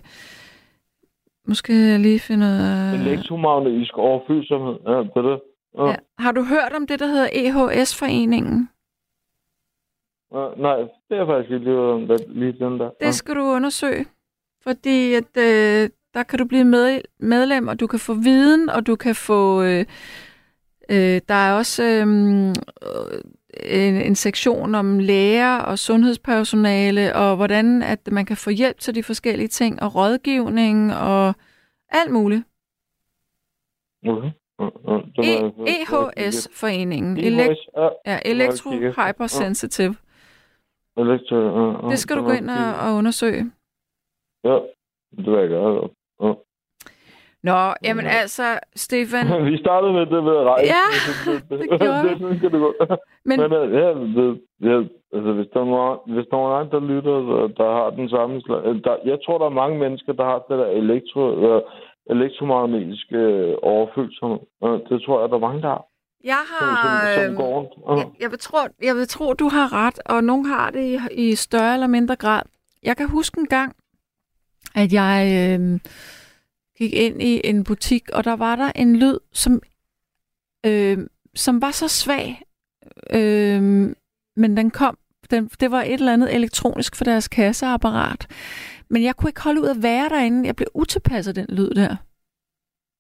måske 1.48 1.74
jeg 1.74 2.00
lige 2.00 2.20
finde 2.20 2.46
ud 2.46 2.52
af... 2.52 2.94
Elektromagnetisk 2.94 3.98
overfølsomhed. 3.98 4.76
Ja, 4.88 4.98
det 4.98 5.12
det. 5.16 5.40
Ja. 5.78 5.86
Ja. 5.88 5.96
Har 6.20 6.32
du 6.32 6.44
hørt 6.44 6.74
om 6.76 6.88
det, 6.88 7.00
der 7.00 7.08
hedder 7.08 7.30
EHS-foreningen? 7.34 8.70
Ja. 10.34 10.48
Nej, 10.58 10.78
det 11.10 11.18
er 11.18 11.26
faktisk 11.26 11.52
ikke 11.54 11.66
lige, 11.66 11.78
om 11.80 12.08
det- 12.08 12.26
lige 12.30 12.52
den 12.52 12.80
der. 12.80 12.90
Det 13.02 13.14
skal 13.14 13.36
du 13.36 13.42
undersøge. 13.42 14.06
Fordi 14.64 15.14
at, 15.14 15.38
øh, 15.38 15.90
der 16.14 16.24
kan 16.24 16.40
du 16.40 16.46
blive 16.46 16.64
med, 16.64 17.02
medlem, 17.20 17.68
og 17.68 17.80
du 17.80 17.88
kan 17.88 18.00
få 18.00 18.14
viden, 18.14 18.70
og 18.70 18.88
du 18.88 18.96
kan 18.96 19.16
få... 19.16 19.62
Øh, 19.64 19.86
øh, 20.90 21.22
der 21.30 21.34
er 21.36 21.54
også 21.58 21.84
øh, 21.84 22.08
en, 23.64 23.96
en 23.96 24.16
sektion 24.16 24.76
om 24.76 25.00
læger 25.00 25.58
og 25.60 25.80
sundhedspersonale, 25.80 27.16
og 27.16 27.36
hvordan 27.36 27.84
at 27.84 28.00
man 28.12 28.26
kan 28.26 28.38
få 28.38 28.50
hjælp 28.50 28.80
til 28.80 28.96
de 28.96 29.04
forskellige 29.04 29.48
ting, 29.48 29.82
og 29.82 29.96
rådgivning, 29.96 30.94
og 30.94 31.34
alt 31.90 32.12
muligt. 32.12 32.44
Okay. 34.08 34.32
EHS-foreningen. 35.68 37.18
EHS, 37.18 37.60
ja. 38.06 38.20
Electro. 38.26 38.72
Hypersensitive. 38.72 39.96
Elektro, 40.98 41.36
ja, 41.36 41.86
ja. 41.86 41.90
Det 41.90 42.00
skal 42.00 42.18
du 42.18 42.24
gå 42.24 42.32
ind 42.32 42.50
og, 42.50 42.76
og 42.88 42.96
undersøge. 42.96 43.52
Ja, 44.44 44.60
det 45.18 45.26
vil 45.32 45.40
jeg 45.40 45.50
gøre. 45.50 45.90
Ja. 46.24 46.34
Nå, 47.50 47.62
jamen 47.88 48.06
altså, 48.22 48.60
Stefan, 48.76 49.26
Vi 49.52 49.58
startede 49.66 49.94
med 49.94 50.06
det 50.14 50.24
med 50.24 50.36
at 50.42 50.46
rejse. 50.52 50.74
Ja, 50.76 50.86
det, 51.50 51.60
det 51.70 51.80
gjorde 51.80 52.10
det, 52.10 52.20
det 52.20 52.38
skal 52.38 52.52
det 52.54 52.60
gå. 52.66 52.72
men 53.30 53.40
Men 53.42 53.54
øh, 53.54 53.66
ja, 53.82 53.88
det, 54.18 54.26
ja, 54.70 54.76
altså, 55.16 55.32
hvis 55.38 55.48
der 55.54 55.60
er 55.62 55.70
nogen, 55.76 55.98
hvis 56.14 56.28
der 56.32 56.38
er 56.38 56.42
nogen 56.48 56.72
der 56.76 56.82
lytter, 56.94 57.18
der, 57.60 57.70
har 57.78 57.90
den 57.90 58.10
samme 58.10 58.36
øh, 58.68 58.76
der, 58.86 58.96
jeg 59.12 59.18
tror, 59.26 59.38
der 59.38 59.46
er 59.46 59.60
mange 59.64 59.78
mennesker, 59.84 60.14
der 60.14 60.26
har 60.32 60.40
det 60.50 60.58
der 60.62 60.70
elektro, 60.82 61.22
øh, 61.48 61.62
elektromagnetiske 62.16 63.18
øh, 63.18 63.56
overfølsomhed. 63.62 64.40
Det 64.90 64.98
tror 65.04 65.22
jeg, 65.22 65.30
der 65.30 65.36
er 65.36 65.48
mange, 65.48 65.62
der 65.62 65.74
har. 65.76 65.84
jeg 66.24 66.44
Som, 66.60 66.68
har... 66.68 67.02
som, 67.06 67.16
som 67.16 67.26
øhm, 67.26 67.36
går 67.36 67.50
rundt. 67.56 67.72
Øh. 67.90 67.98
Jeg, 67.98 68.08
jeg, 68.24 68.30
vil 68.32 68.40
tro, 68.40 68.58
jeg 68.88 68.96
vil 68.96 69.08
tro, 69.08 69.34
du 69.34 69.48
har 69.58 69.68
ret, 69.84 70.00
og 70.06 70.24
nogen 70.24 70.46
har 70.46 70.70
det 70.72 70.84
i, 70.92 70.96
i 71.26 71.36
større 71.36 71.74
eller 71.74 71.88
mindre 71.88 72.16
grad. 72.16 72.42
Jeg 72.84 72.98
kan 72.98 73.10
huske 73.10 73.40
en 73.40 73.48
gang, 73.48 73.76
at 74.76 74.94
jeg 74.94 75.18
øh, 75.38 75.80
gik 76.78 76.94
ind 76.94 77.22
i 77.22 77.42
en 77.44 77.64
butik, 77.64 78.10
og 78.14 78.24
der 78.24 78.36
var 78.36 78.56
der 78.56 78.72
en 78.76 78.96
lyd, 78.96 79.18
som, 79.34 79.62
øh, 80.66 80.98
som 81.36 81.62
var 81.62 81.72
så 81.72 81.88
svag, 81.88 82.42
øh, 83.14 83.62
men 84.36 84.58
den 84.58 84.72
kom, 84.72 84.98
den, 85.32 85.48
det 85.48 85.72
var 85.72 85.82
et 85.82 85.94
eller 85.94 86.14
andet 86.14 86.36
elektronisk 86.36 86.96
for 86.96 87.04
deres 87.04 87.28
kasseapparat. 87.28 88.28
Men 88.90 89.04
jeg 89.04 89.16
kunne 89.16 89.30
ikke 89.30 89.44
holde 89.44 89.62
ud 89.62 89.68
at 89.68 89.84
være 89.84 90.10
derinde. 90.10 90.48
Jeg 90.48 90.56
blev 90.56 90.68
utilpasset 90.74 91.36
den 91.36 91.46
lyd 91.50 91.70
der. 91.70 91.96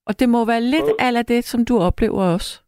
Og 0.07 0.19
det 0.19 0.29
må 0.29 0.45
være 0.45 0.61
lidt 0.61 0.85
af 0.99 1.25
det, 1.25 1.43
som 1.43 1.65
du 1.65 1.79
oplever 1.79 2.23
også. 2.23 2.61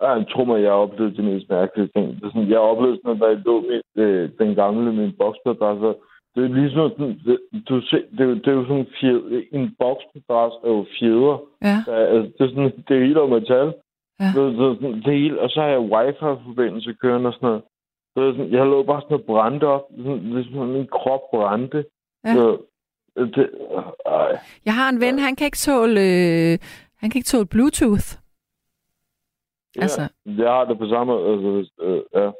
Jeg 0.00 0.26
tror 0.30 0.44
mig, 0.44 0.62
jeg 0.62 0.70
har 0.70 0.84
oplevet 0.86 1.16
de 1.16 1.22
mest 1.22 1.50
mærkelige 1.50 1.90
ting. 1.96 2.06
Det 2.16 2.24
er 2.24 2.30
sådan, 2.30 2.50
jeg 2.50 2.58
har 2.58 2.70
oplevet 2.72 3.00
sådan, 3.04 3.22
at 3.22 3.36
der 3.36 3.44
lå 3.44 3.60
med, 3.60 3.80
øh, 4.04 4.30
den 4.38 4.54
gamle 4.54 4.92
med 4.92 5.04
en 5.04 5.16
boksmadras. 5.18 5.96
Det 6.34 6.44
er 6.44 6.48
ligesom 6.48 6.90
det, 6.98 7.38
du 7.68 7.80
se, 7.80 7.96
det, 7.96 8.20
er, 8.20 8.24
jo- 8.24 8.34
det 8.34 8.46
er 8.46 8.52
jo 8.52 8.66
sådan 8.66 8.86
fjed, 9.00 9.42
en 9.52 9.74
boksmadras 9.78 10.52
er 10.64 10.68
jo 10.68 10.86
fjeder. 10.98 11.36
Ja, 11.62 11.76
Der, 11.86 11.92
er- 11.92 12.06
altså, 12.06 12.32
det 12.38 12.44
er 12.44 12.48
sådan, 12.48 12.72
det 12.88 12.96
er 12.96 13.04
helt 13.06 13.16
af 13.18 13.28
metal. 13.28 13.74
Ja. 14.20 14.24
Det, 14.34 14.58
det, 14.58 14.66
er 14.66 14.92
det 15.04 15.06
er 15.14 15.18
helt, 15.24 15.38
og 15.38 15.50
så 15.50 15.60
har 15.60 15.68
jeg 15.68 15.80
wifi-forbindelse 15.80 16.92
kørende 17.02 17.26
og 17.28 17.32
sådan 17.34 17.46
noget. 17.48 17.62
Så 18.14 18.20
det 18.20 18.28
er 18.28 18.32
sådan, 18.32 18.52
jeg 18.52 18.66
lå 18.66 18.82
bare 18.82 19.00
sådan 19.02 19.14
og 19.16 19.24
brændte 19.24 19.64
op. 19.64 19.84
Sådan, 19.96 20.20
ligesom 20.34 20.66
min 20.68 20.86
krop 20.86 21.20
brændte. 21.30 21.84
Ja. 22.24 22.34
Så, 22.34 22.58
det, 23.16 23.50
øh, 23.76 24.38
Jeg 24.64 24.74
har 24.74 24.88
en 24.88 25.00
ven, 25.00 25.18
han 25.18 25.36
kan 25.36 25.44
ikke 25.44 25.56
tåle, 25.68 26.00
øh, 26.00 26.58
han 27.00 27.10
kan 27.10 27.18
ikke 27.18 27.26
tåle 27.34 27.46
Bluetooth. 27.46 28.08
Ja, 29.76 29.82
Altså. 29.82 30.00
Jeg 30.26 30.50
har 30.50 30.64
det 30.64 30.78
på 30.78 30.88
samme 30.88 31.12
måde. 31.12 31.32
Altså, 31.32 31.70
øh, 31.82 32.02
ja. 32.14 32.30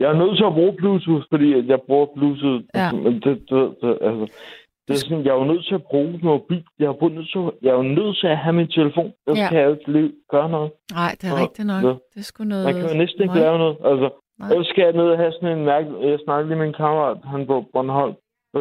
Ja. 0.00 0.04
Jeg 0.04 0.14
er 0.14 0.18
nødt 0.22 0.36
til 0.38 0.44
at 0.44 0.52
bruge 0.58 0.72
Bluetooth, 0.80 1.24
fordi 1.30 1.48
jeg 1.72 1.80
bruger 1.86 2.06
Bluetooth. 2.16 2.64
Ja. 2.74 2.92
Men 2.92 3.12
det, 3.24 3.34
det, 3.50 3.60
det, 3.82 3.98
altså, 4.08 4.24
det 4.88 4.92
er 4.94 4.98
sådan, 5.04 5.24
jeg 5.24 5.30
er 5.34 5.38
jo 5.42 5.44
nødt 5.52 5.64
til 5.68 5.74
at 5.74 5.82
bruge 5.90 6.18
mobil. 6.22 6.64
Jeg 6.78 6.86
er, 6.86 7.08
nødt 7.08 7.28
til, 7.32 7.40
jeg 7.62 7.70
er 7.70 7.76
jo 7.82 7.82
nødt 7.98 8.16
til 8.20 8.26
at 8.26 8.38
have 8.44 8.52
min 8.60 8.68
telefon. 8.68 9.12
Ellers 9.26 9.38
Ja. 9.42 9.48
kan 9.48 9.58
jeg 9.58 9.66
jo 9.66 9.74
ikke 9.74 9.92
leve, 9.92 10.12
gøre 10.30 10.48
noget. 10.50 10.70
Nej, 11.00 11.10
det 11.20 11.26
er 11.30 11.34
Ja, 11.36 11.42
rigtigt 11.42 11.66
nok. 11.72 11.82
ja. 11.88 11.88
Det 12.12 12.18
er 12.22 12.28
sgu 12.30 12.44
noget... 12.44 12.64
Man 12.64 12.74
kan 12.74 12.88
jo 12.92 12.96
næsten 13.02 13.22
ikke 13.22 13.34
lave 13.44 13.58
noget. 13.58 13.76
Altså, 13.90 14.08
Nej. 14.38 14.48
ellers 14.50 14.66
skal 14.66 14.82
jeg 14.84 14.92
ned 14.92 15.08
og 15.14 15.18
have 15.18 15.32
sådan 15.32 15.58
en 15.58 15.64
mærke. 15.64 15.88
Jeg 16.10 16.18
snakkede 16.24 16.48
lige 16.48 16.58
med 16.58 16.66
en 16.66 16.80
kammerat, 16.82 17.18
han 17.32 17.46
på 17.46 17.56
Bornholm. 17.72 18.14
Og 18.54 18.60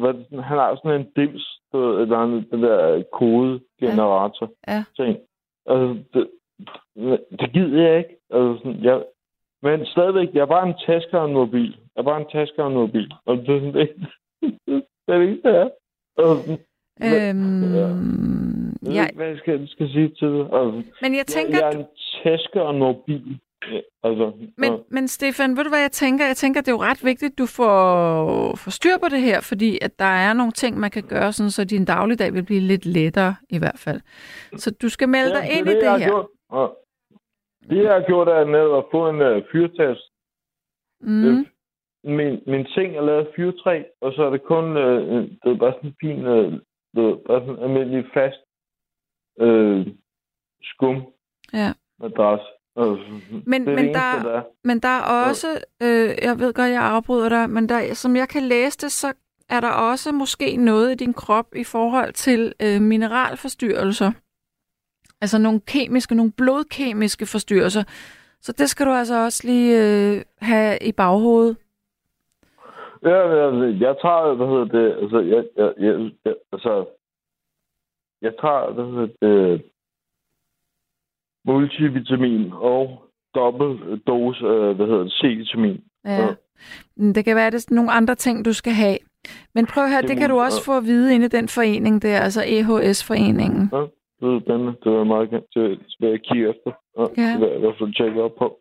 hvor 0.00 0.12
han, 0.36 0.38
har 0.42 0.76
sådan 0.76 1.00
en 1.00 1.06
dims, 1.16 1.44
eller 1.74 2.18
den 2.52 2.62
der 2.62 3.02
kodegenerator. 3.18 4.50
Ja. 4.68 4.84
Ting. 4.96 5.16
Altså, 5.66 5.86
det, 6.14 6.24
det 7.40 7.52
gider 7.52 7.82
jeg 7.88 7.98
ikke. 7.98 8.14
Altså, 8.30 8.52
sådan, 8.62 8.84
jeg, 8.84 9.02
men 9.62 9.86
stadigvæk, 9.86 10.28
jeg 10.34 10.40
er 10.40 10.46
bare 10.56 10.68
en 10.68 10.74
taske 10.86 11.18
og 11.18 11.26
en 11.28 11.32
mobil. 11.32 11.70
Jeg 11.94 12.00
er 12.00 12.08
bare 12.10 12.20
en 12.20 12.26
taske 12.32 12.62
og 12.62 12.68
en 12.68 12.74
mobil. 12.74 13.12
Og 13.26 13.36
det 13.36 13.48
er 13.56 13.60
sådan, 13.60 13.74
det, 13.74 13.88
det 15.06 15.14
er 15.14 15.18
det 15.18 15.28
eneste, 15.28 15.48
jeg 15.48 15.62
er. 15.62 15.68
Øhm, 16.18 16.58
Ja. 18.84 18.90
jeg 18.92 18.94
ved 18.94 19.02
ikke, 19.04 19.16
hvad 19.16 19.26
jeg 19.26 19.38
skal, 19.38 19.68
skal 19.68 19.88
sige 19.88 20.08
til 20.08 20.28
det. 20.28 20.40
Altså, 20.52 20.82
men 21.02 21.12
jeg 21.12 21.18
jeg, 21.18 21.26
tænker, 21.26 21.58
jeg 21.58 21.72
er 21.74 21.78
en 21.78 21.86
taske 22.24 22.62
og 22.62 22.70
en 22.74 22.78
mobil. 22.78 23.38
Ja, 23.72 23.80
altså, 24.02 24.32
Men, 24.58 24.72
ja. 24.72 24.78
men 24.90 25.08
Stefan, 25.08 25.56
ved 25.56 25.64
du 25.64 25.70
hvad 25.70 25.80
jeg 25.80 25.92
tænker? 25.92 26.26
Jeg 26.26 26.36
tænker, 26.36 26.60
det 26.60 26.68
er 26.68 26.72
jo 26.72 26.82
ret 26.82 27.04
vigtigt, 27.04 27.32
at 27.32 27.38
du 27.38 27.46
får, 27.46 28.56
får 28.56 28.70
styr 28.70 28.98
på 29.02 29.08
det 29.10 29.20
her, 29.20 29.40
fordi 29.40 29.78
at 29.82 29.98
der 29.98 30.04
er 30.26 30.32
nogle 30.32 30.52
ting, 30.52 30.78
man 30.78 30.90
kan 30.90 31.02
gøre, 31.02 31.32
sådan, 31.32 31.50
så 31.50 31.64
din 31.64 31.84
dagligdag 31.84 32.34
vil 32.34 32.42
blive 32.42 32.60
lidt 32.60 32.86
lettere 32.86 33.34
i 33.50 33.58
hvert 33.58 33.78
fald. 33.78 34.00
Så 34.56 34.70
du 34.82 34.88
skal 34.88 35.08
melde 35.08 35.30
dig 35.30 35.44
Ja, 35.50 35.58
ind 35.58 35.66
det, 35.66 35.72
i 35.72 35.76
det 35.76 35.82
jeg 35.82 35.98
her. 35.98 36.28
Ja. 36.52 36.66
Det, 37.70 37.84
jeg 37.84 37.92
har 37.94 38.04
gjort, 38.06 38.28
er 38.28 38.44
ned 38.44 38.76
at 38.78 38.84
få 38.90 39.08
en 39.08 39.20
uh, 39.20 39.42
fyrtast. 39.52 40.04
Mm. 41.00 41.46
Min, 42.04 42.40
min 42.46 42.66
seng 42.66 42.96
er 42.96 43.02
lavet 43.02 43.26
af 43.26 43.32
fyrtræ, 43.36 43.82
og 44.00 44.12
så 44.12 44.22
er 44.22 44.30
det 44.30 44.42
kun, 44.42 44.64
uh, 44.76 45.22
det 45.42 45.48
er 45.52 45.56
bare 45.58 45.72
sådan 45.76 45.90
en 45.90 45.96
fin, 46.02 46.26
uh, 46.26 46.52
det 46.94 47.04
er 47.04 47.16
bare 47.26 47.40
sådan 47.40 47.54
en 47.58 47.62
almindelig 47.64 48.04
fast 48.14 48.40
uh, 49.46 49.86
skum 50.62 50.96
Ja. 51.52 51.72
madras. 52.00 52.40
Men- 52.76 52.86
det 52.86 53.50
men 53.50 53.66
det 53.66 53.94
der- 53.94 54.12
eneste, 54.12 54.28
der 54.28 54.36
er. 54.36 54.42
Men 54.64 54.80
der 54.80 54.88
er 54.88 55.28
også, 55.28 55.48
øh, 55.82 56.08
jeg 56.26 56.34
ved 56.38 56.54
godt, 56.54 56.70
jeg 56.70 56.82
afbryder 56.82 57.28
dig, 57.28 57.50
men 57.50 57.68
der, 57.68 57.94
som 57.94 58.16
jeg 58.16 58.28
kan 58.28 58.42
læse 58.42 58.78
det, 58.78 58.92
så 58.92 59.12
er 59.48 59.60
der 59.60 59.70
også 59.70 60.12
måske 60.12 60.56
noget 60.56 60.92
i 60.92 60.94
din 60.94 61.14
krop 61.14 61.54
i 61.56 61.64
forhold 61.64 62.12
til 62.12 62.52
øh, 62.62 62.80
mineralforstyrrelser. 62.82 64.10
Altså 65.20 65.38
nogle 65.38 65.60
kemiske, 65.60 66.14
nogle 66.14 66.32
blodkemiske 66.32 67.26
forstyrrelser. 67.26 67.82
Så 68.40 68.52
det 68.52 68.70
skal 68.70 68.86
du 68.86 68.90
altså 68.92 69.24
også 69.24 69.46
lige 69.46 69.70
øh, 69.82 70.24
have 70.40 70.78
i 70.82 70.92
baghovedet. 70.92 71.56
Ja, 73.02 73.46
altså, 73.46 73.64
jeg 73.86 73.96
tager, 74.02 74.34
hvad 74.34 74.46
hedder 74.46 74.64
det, 74.64 75.02
altså, 75.02 75.18
jeg, 75.20 75.44
jeg, 75.56 75.72
jeg, 75.78 76.10
jeg 76.24 76.34
altså, 76.52 76.86
jeg 78.22 78.32
tager, 78.40 78.72
hvad 78.72 78.84
hedder 78.84 79.08
det, 79.22 79.62
multivitamin 81.44 82.52
og 82.52 83.02
dobbelt 83.34 84.06
dose, 84.06 84.44
øh, 84.44 84.76
hvad 84.76 84.86
hedder 84.86 85.02
det, 85.02 85.12
C-vitamin. 85.12 85.84
Ja. 86.04 86.22
Ja. 86.22 86.34
Det 86.98 87.24
kan 87.24 87.36
være, 87.36 87.46
at 87.46 87.52
det 87.52 87.70
er 87.70 87.74
nogle 87.74 87.92
andre 87.92 88.14
ting, 88.14 88.44
du 88.44 88.52
skal 88.52 88.72
have. 88.72 88.98
Men 89.54 89.66
prøv 89.66 89.84
at 89.84 89.90
høre, 89.90 90.02
det, 90.02 90.16
kan 90.16 90.30
du 90.30 90.40
også 90.40 90.64
få 90.64 90.76
at 90.76 90.84
vide 90.84 91.14
inde 91.14 91.26
i 91.26 91.28
den 91.28 91.48
forening 91.48 92.02
der, 92.02 92.20
altså 92.20 92.42
EHS-foreningen. 92.46 93.70
Ja, 93.72 93.84
det 94.20 94.28
er 94.36 94.40
spændende. 94.40 94.74
Det 94.84 94.92
var 94.92 95.04
meget 95.04 95.30
gerne 95.30 95.48
til, 95.56 95.78
til 95.78 96.06
at 96.06 96.22
kigge 96.22 96.48
efter. 96.48 96.70
Ja, 96.98 97.04
Ja. 97.22 97.32
Det 97.32 97.40
vil 97.40 97.48
jeg 97.48 97.56
i 97.56 97.60
hvert 97.60 97.78
fald 97.78 97.94
tjekke 97.94 98.22
op 98.22 98.34
på. 98.38 98.58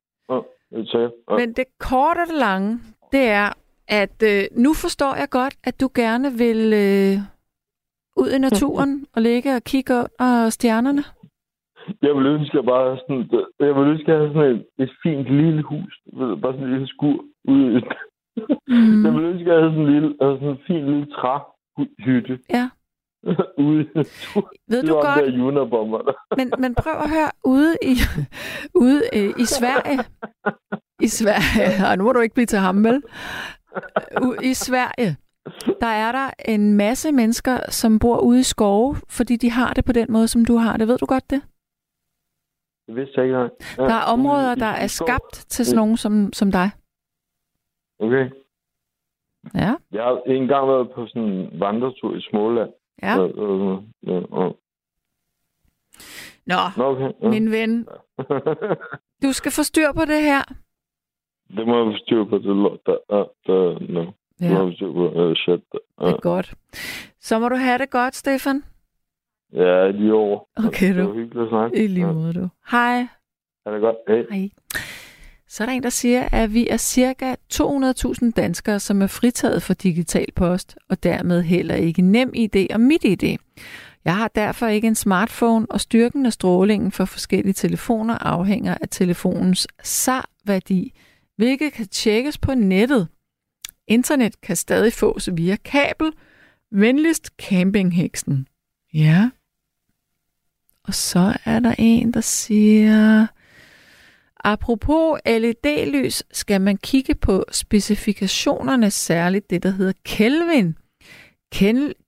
Sikkert. 0.72 1.12
Ja. 1.30 1.36
Men 1.36 1.54
det 1.54 1.66
korte 1.80 2.20
og 2.20 2.28
det 2.28 2.40
lange, 2.40 2.80
det 3.12 3.26
er, 3.30 3.50
at 3.88 4.24
øh, 4.24 4.44
nu 4.64 4.74
forstår 4.74 5.16
jeg 5.16 5.30
godt, 5.30 5.56
at 5.64 5.82
du 5.82 5.90
gerne 5.96 6.30
vil 6.44 6.62
øh, 6.86 7.16
ud 8.22 8.30
i 8.36 8.40
naturen 8.40 8.92
og 9.16 9.22
ligge 9.22 9.56
og 9.56 9.64
kigge 9.64 9.94
under 9.94 10.50
stjernerne. 10.50 11.04
Jeg 12.02 12.16
vil 12.16 12.26
ønske, 12.26 12.54
at 12.58 12.62
jeg 12.62 12.66
bare 12.66 12.98
sådan, 12.98 13.30
jeg 13.60 13.76
vil 13.76 13.88
ønske, 13.94 14.12
at 14.12 14.14
jeg 14.14 14.18
havde 14.18 14.34
sådan 14.34 14.56
et, 14.56 14.66
et 14.84 14.92
fint 15.04 15.24
lille 15.42 15.62
hus. 15.62 16.02
Du, 16.20 16.36
Bare 16.36 16.54
sådan 16.54 16.68
et 16.68 16.70
lille 16.74 16.88
skur 16.88 17.20
ude 17.48 17.78
i 17.78 17.82
Mm. 18.68 19.04
Jeg 19.06 19.14
vil 19.14 19.24
ønske, 19.24 19.52
at 19.52 19.54
jeg 19.56 19.64
havde 19.64 19.74
sådan 19.74 19.86
en 19.88 19.94
lille, 19.94 20.10
altså 20.22 20.38
sådan 20.40 20.50
en 20.50 20.64
fin 20.68 20.86
lille 20.86 21.06
træhytte 21.18 22.40
Ja. 22.50 22.70
ude 23.68 23.84
Ved 24.68 24.84
du 24.84 24.94
godt, 24.94 25.06
der 25.06 25.26
men, 26.40 26.54
men 26.60 26.76
prøv 26.76 26.94
at 26.94 27.10
høre, 27.10 27.32
ude 27.46 27.78
i, 27.82 27.96
ude, 28.76 29.02
øh, 29.16 29.34
i 29.44 29.46
Sverige, 29.46 30.00
i 31.02 31.08
Sverige, 31.08 31.88
og 31.90 31.98
nu 31.98 32.04
må 32.04 32.14
du 32.14 32.20
ikke 32.20 32.34
blive 32.36 32.46
til 32.46 32.60
ham, 32.60 32.84
vel? 32.84 33.04
I 34.44 34.54
Sverige, 34.54 35.18
der 35.82 35.88
er 35.88 36.12
der 36.12 36.30
en 36.54 36.74
masse 36.78 37.12
mennesker, 37.12 37.58
som 37.70 38.00
bor 38.00 38.20
ude 38.20 38.40
i 38.40 38.44
skove, 38.44 38.96
fordi 39.10 39.36
de 39.36 39.52
har 39.52 39.74
det 39.74 39.86
på 39.86 39.92
den 39.92 40.12
måde, 40.12 40.28
som 40.28 40.46
du 40.46 40.56
har 40.56 40.78
det. 40.78 40.88
Ved 40.88 40.98
du 40.98 41.06
godt 41.06 41.30
det? 41.30 41.42
Det 42.88 42.96
vidste 42.96 43.14
jeg 43.18 43.26
ikke. 43.26 43.38
Ja, 43.38 43.84
Der 43.84 43.94
er 43.94 44.12
områder, 44.14 44.56
der 44.56 44.74
er 44.84 44.88
skabt 44.88 45.34
til 45.50 45.66
sådan 45.66 45.76
nogen 45.76 45.98
som, 45.98 46.34
som 46.34 46.52
dig. 46.52 46.70
Okay. 48.00 48.30
Ja, 49.56 49.74
Jeg 49.92 50.04
har 50.04 50.22
engang 50.26 50.68
været 50.68 50.92
på 50.96 51.08
sådan 51.08 51.24
en 51.24 51.60
vandretur 51.60 52.16
i 52.16 52.22
Småland. 52.22 52.70
Ja. 53.02 53.16
Ja, 53.16 53.28
øh, 53.28 53.78
ja, 54.08 54.14
ja. 54.14 54.50
Nå, 56.46 56.56
Nå, 56.78 56.84
okay. 56.84 57.12
Ja. 57.24 57.30
min 57.30 57.52
ven, 57.52 57.88
du 59.24 59.32
skal 59.34 59.52
få 59.52 59.64
styr 59.64 59.92
på 59.96 60.06
det 60.06 60.22
her. 60.22 60.44
det 61.58 61.68
må 61.68 61.78
jeg 61.78 61.94
få 61.94 61.98
styr 62.06 62.24
på, 62.24 62.38
det 62.38 62.46
lort 62.46 62.80
der. 62.86 62.98
Ja, 63.10 63.24
der, 63.48 63.80
no. 63.94 64.02
Det 64.40 64.52
må 64.52 64.58
Ja, 64.60 64.64
jeg 64.66 64.74
styr 64.76 64.92
på. 64.94 65.30
Uh, 65.30 65.36
shit. 65.36 65.62
Der. 65.72 65.80
det 66.06 66.14
er 66.16 66.20
godt. 66.22 66.54
Så 67.20 67.40
må 67.40 67.50
du 67.50 67.56
have 67.56 67.78
det 67.78 67.90
godt, 67.90 68.16
Stefan. 68.16 68.64
Ja, 69.54 69.92
lige 69.92 70.14
over. 70.14 70.40
Okay, 70.68 70.88
Det 70.88 70.96
du. 71.04 71.08
var 71.08 71.14
hyggeligt 71.14 71.44
at 71.44 71.50
snakke. 71.50 71.84
I 71.84 71.88
lige 71.88 72.06
måde, 72.14 72.34
du. 72.34 72.48
Hej. 72.72 72.96
Ja, 73.66 73.72
det 73.72 73.76
er 73.76 73.80
godt. 73.80 73.96
Hej. 74.08 74.26
Hej. 74.32 74.50
Så 75.50 75.64
er 75.64 75.66
der 75.66 75.74
en, 75.74 75.84
der 75.84 75.90
siger, 75.90 76.30
at 76.32 76.54
vi 76.54 76.68
er 76.68 76.78
cirka 76.78 77.36
200.000 77.54 78.32
danskere, 78.32 78.80
som 78.80 79.02
er 79.02 79.08
fritaget 79.08 79.64
for 79.64 79.74
digital 79.74 80.32
post, 80.36 80.76
og 80.90 81.04
dermed 81.04 81.42
heller 81.42 81.76
ikke 81.76 82.02
nem 82.02 82.34
idé 82.36 82.74
og 82.74 82.80
mit 82.80 83.06
idé. 83.06 83.36
Jeg 84.06 84.16
har 84.16 84.28
derfor 84.28 84.68
ikke 84.68 84.88
en 84.88 84.96
smartphone, 84.96 85.66
og 85.70 85.82
styrken 85.82 86.26
af 86.26 86.34
strålingen 86.34 86.92
for 86.92 87.06
forskellige 87.06 87.54
telefoner 87.54 88.18
afhænger 88.18 88.78
af 88.82 88.90
telefonens 88.92 89.68
SAR-værdi, 89.84 90.94
hvilket 91.36 91.74
kan 91.74 91.88
tjekkes 91.88 92.38
på 92.38 92.54
nettet. 92.54 93.08
Internet 93.88 94.42
kan 94.42 94.56
stadig 94.56 94.94
fås 94.94 95.30
via 95.34 95.56
kabel. 95.56 96.12
Venligst 96.72 97.32
campingheksen. 97.42 98.48
Ja. 98.94 99.30
Og 100.84 100.94
så 100.94 101.38
er 101.46 101.60
der 101.60 101.76
en, 101.78 102.14
der 102.14 102.22
siger... 102.22 103.28
Apropos 104.48 105.20
LED-lys, 105.26 106.24
skal 106.32 106.62
man 106.62 106.78
kigge 106.78 107.16
på 107.16 107.46
specifikationerne, 107.52 108.92
særligt 108.92 109.50
det, 109.50 109.64
der 109.64 109.70
hedder 109.70 109.94
Kelvin. 110.06 110.78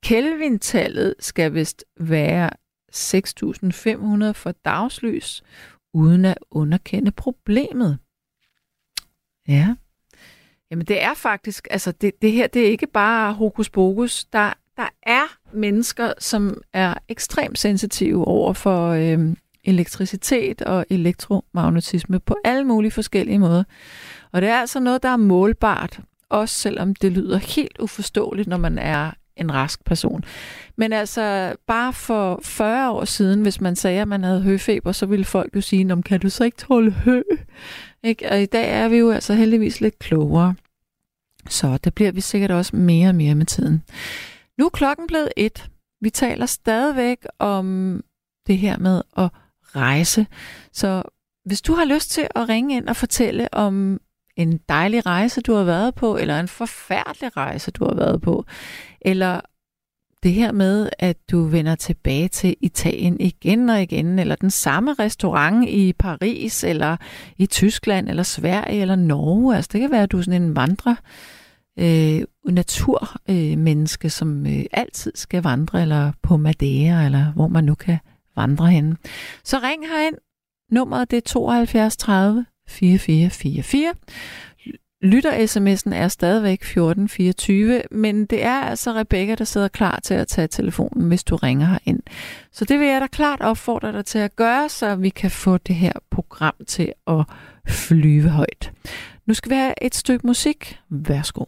Kelvin-tallet 0.03 1.15
skal 1.19 1.53
vist 1.53 1.85
være 1.99 2.49
6.500 2.95 4.31
for 4.31 4.51
dagslys, 4.65 5.43
uden 5.93 6.25
at 6.25 6.37
underkende 6.51 7.11
problemet. 7.11 7.97
Ja. 9.47 9.75
Jamen 10.71 10.85
det 10.85 11.03
er 11.03 11.13
faktisk, 11.13 11.67
altså 11.71 11.91
det, 11.91 12.21
det 12.21 12.31
her, 12.31 12.47
det 12.47 12.61
er 12.61 12.71
ikke 12.71 12.87
bare 12.87 13.33
hokus 13.33 13.69
pokus. 13.69 14.25
Der, 14.25 14.53
der 14.77 14.89
er 15.03 15.37
mennesker, 15.53 16.13
som 16.19 16.61
er 16.73 16.93
ekstremt 17.07 17.59
sensitive 17.59 18.27
over 18.27 18.53
for 18.53 18.89
øh, 18.89 19.35
elektricitet 19.69 20.61
og 20.61 20.85
elektromagnetisme 20.89 22.19
på 22.19 22.35
alle 22.43 22.63
mulige 22.63 22.91
forskellige 22.91 23.39
måder. 23.39 23.63
Og 24.31 24.41
det 24.41 24.49
er 24.49 24.59
altså 24.59 24.79
noget, 24.79 25.03
der 25.03 25.09
er 25.09 25.17
målbart, 25.17 25.99
også 26.29 26.55
selvom 26.55 26.95
det 26.95 27.11
lyder 27.11 27.37
helt 27.37 27.79
uforståeligt, 27.79 28.47
når 28.47 28.57
man 28.57 28.77
er 28.77 29.11
en 29.35 29.53
rask 29.53 29.85
person. 29.85 30.23
Men 30.75 30.93
altså, 30.93 31.55
bare 31.67 31.93
for 31.93 32.39
40 32.43 32.91
år 32.91 33.05
siden, 33.05 33.41
hvis 33.41 33.61
man 33.61 33.75
sagde, 33.75 34.01
at 34.01 34.07
man 34.07 34.23
havde 34.23 34.41
høfeber, 34.41 34.91
så 34.91 35.05
ville 35.05 35.25
folk 35.25 35.55
jo 35.55 35.61
sige, 35.61 35.83
"Nå, 35.83 36.01
kan 36.01 36.19
du 36.19 36.29
så 36.29 36.43
ikke 36.43 36.57
tåle 36.57 36.91
hø? 36.91 37.21
Ikke? 38.03 38.31
Og 38.31 38.41
i 38.41 38.45
dag 38.45 38.69
er 38.69 38.87
vi 38.87 38.97
jo 38.97 39.11
altså 39.11 39.33
heldigvis 39.33 39.81
lidt 39.81 39.99
klogere. 39.99 40.55
Så 41.49 41.77
det 41.83 41.95
bliver 41.95 42.11
vi 42.11 42.21
sikkert 42.21 42.51
også 42.51 42.75
mere 42.75 43.09
og 43.09 43.15
mere 43.15 43.35
med 43.35 43.45
tiden. 43.45 43.83
Nu 44.57 44.65
er 44.65 44.69
klokken 44.69 45.07
blevet 45.07 45.29
et. 45.37 45.69
Vi 46.01 46.09
taler 46.09 46.45
stadigvæk 46.45 47.17
om 47.39 48.01
det 48.47 48.57
her 48.57 48.77
med 48.77 49.01
at 49.17 49.29
rejse. 49.75 50.27
Så 50.73 51.03
hvis 51.45 51.61
du 51.61 51.73
har 51.73 51.85
lyst 51.85 52.11
til 52.11 52.27
at 52.35 52.49
ringe 52.49 52.77
ind 52.77 52.87
og 52.87 52.95
fortælle 52.95 53.53
om 53.53 53.99
en 54.35 54.59
dejlig 54.69 55.05
rejse, 55.05 55.41
du 55.41 55.53
har 55.53 55.63
været 55.63 55.95
på, 55.95 56.17
eller 56.17 56.39
en 56.39 56.47
forfærdelig 56.47 57.37
rejse, 57.37 57.71
du 57.71 57.85
har 57.85 57.95
været 57.95 58.21
på, 58.21 58.45
eller 59.01 59.41
det 60.23 60.33
her 60.33 60.51
med, 60.51 60.89
at 60.99 61.17
du 61.31 61.43
vender 61.43 61.75
tilbage 61.75 62.27
til 62.27 62.55
Italien 62.61 63.19
igen 63.19 63.69
og 63.69 63.81
igen, 63.81 64.19
eller 64.19 64.35
den 64.35 64.49
samme 64.49 64.93
restaurant 64.93 65.69
i 65.69 65.93
Paris, 65.93 66.63
eller 66.63 66.97
i 67.37 67.45
Tyskland, 67.45 68.09
eller 68.09 68.23
Sverige, 68.23 68.81
eller 68.81 68.95
Norge. 68.95 69.55
Altså 69.55 69.69
det 69.73 69.81
kan 69.81 69.91
være, 69.91 70.03
at 70.03 70.11
du 70.11 70.17
er 70.17 70.21
sådan 70.21 70.41
en 70.41 70.55
vandrer, 70.55 70.95
øh, 71.79 72.21
naturmenneske, 72.45 73.51
øh, 73.51 73.57
menneske, 73.57 74.09
som 74.09 74.45
øh, 74.47 74.65
altid 74.71 75.11
skal 75.15 75.43
vandre, 75.43 75.81
eller 75.81 76.11
på 76.23 76.37
Madeira, 76.37 77.05
eller 77.05 77.31
hvor 77.33 77.47
man 77.47 77.63
nu 77.63 77.75
kan 77.75 77.97
vandre 78.39 78.67
henne. 78.67 78.97
Så 79.43 79.57
ring 79.57 79.87
herind. 79.87 80.15
Nummeret 80.71 81.11
det 81.11 81.17
er 81.17 81.21
72 81.21 81.97
30 81.97 82.45
4444. 82.67 83.93
Lytter-sms'en 85.03 85.93
er 85.93 86.07
stadigvæk 86.07 86.61
1424, 86.61 87.81
men 87.91 88.25
det 88.25 88.43
er 88.43 88.61
altså 88.61 88.93
Rebecca, 88.93 89.35
der 89.35 89.43
sidder 89.43 89.67
klar 89.67 89.99
til 90.03 90.13
at 90.13 90.27
tage 90.27 90.47
telefonen, 90.47 91.07
hvis 91.07 91.23
du 91.23 91.35
ringer 91.35 91.67
herind. 91.67 91.99
Så 92.51 92.65
det 92.65 92.79
vil 92.79 92.87
jeg 92.87 93.01
da 93.01 93.07
klart 93.07 93.41
opfordre 93.41 93.91
dig 93.91 94.05
til 94.05 94.19
at 94.19 94.35
gøre, 94.35 94.69
så 94.69 94.95
vi 94.95 95.09
kan 95.09 95.31
få 95.31 95.57
det 95.57 95.75
her 95.75 95.93
program 96.11 96.55
til 96.67 96.93
at 97.07 97.25
flyve 97.67 98.29
højt. 98.29 98.71
Nu 99.25 99.33
skal 99.33 99.49
vi 99.49 99.55
have 99.55 99.73
et 99.81 99.95
stykke 99.95 100.27
musik. 100.27 100.79
Værsgo. 100.89 101.45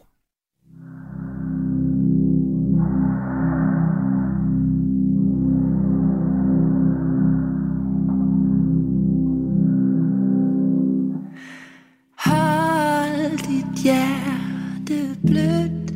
hjerte 13.82 15.16
blødt. 15.26 15.92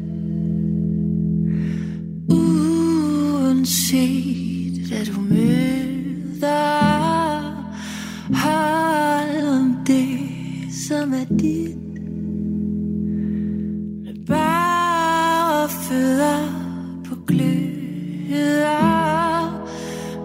Uanset 3.37 3.97
hvad 4.89 5.05
du 5.07 5.20
møder 5.20 6.97
Hold 8.34 9.47
om 9.49 9.76
det 9.87 10.18
som 10.89 11.12
er 11.12 11.24
dit. 11.39 11.76
Med 14.05 14.26
bare 14.26 15.68
fødder 15.68 16.39
på 17.09 17.14
gløder. 17.26 18.66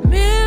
Mere 0.10 0.41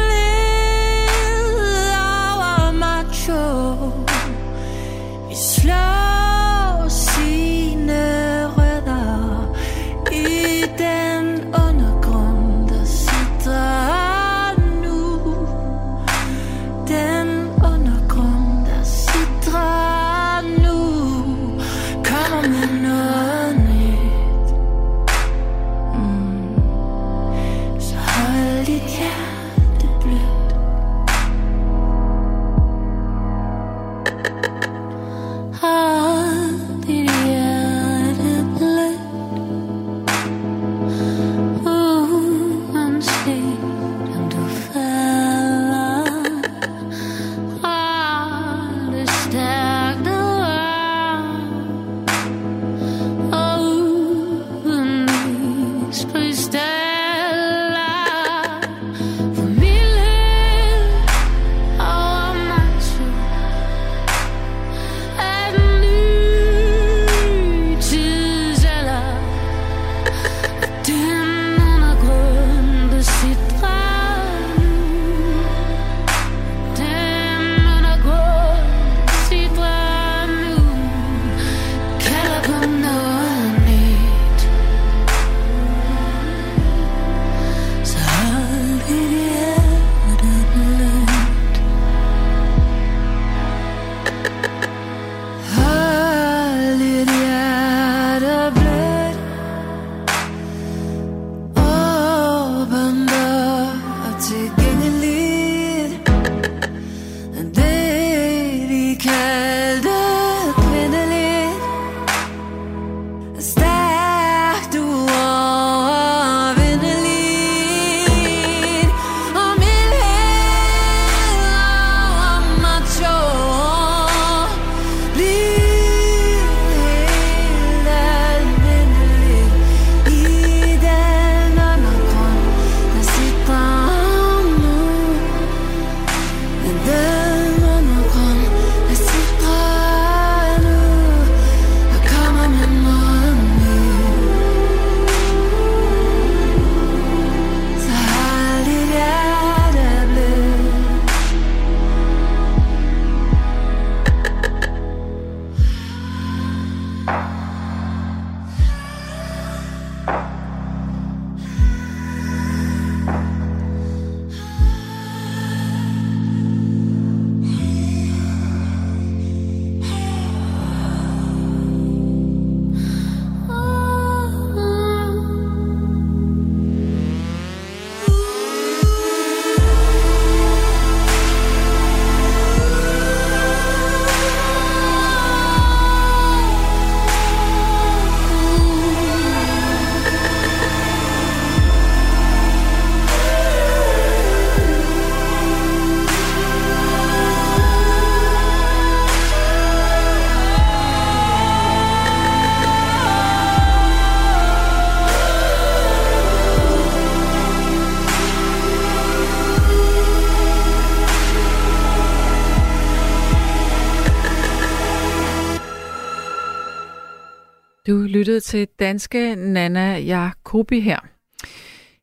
Du 218.35 218.41
til 218.41 218.69
danske 218.81 219.35
Nana 219.35 219.99
Jacobi 219.99 220.81
her. 220.81 220.99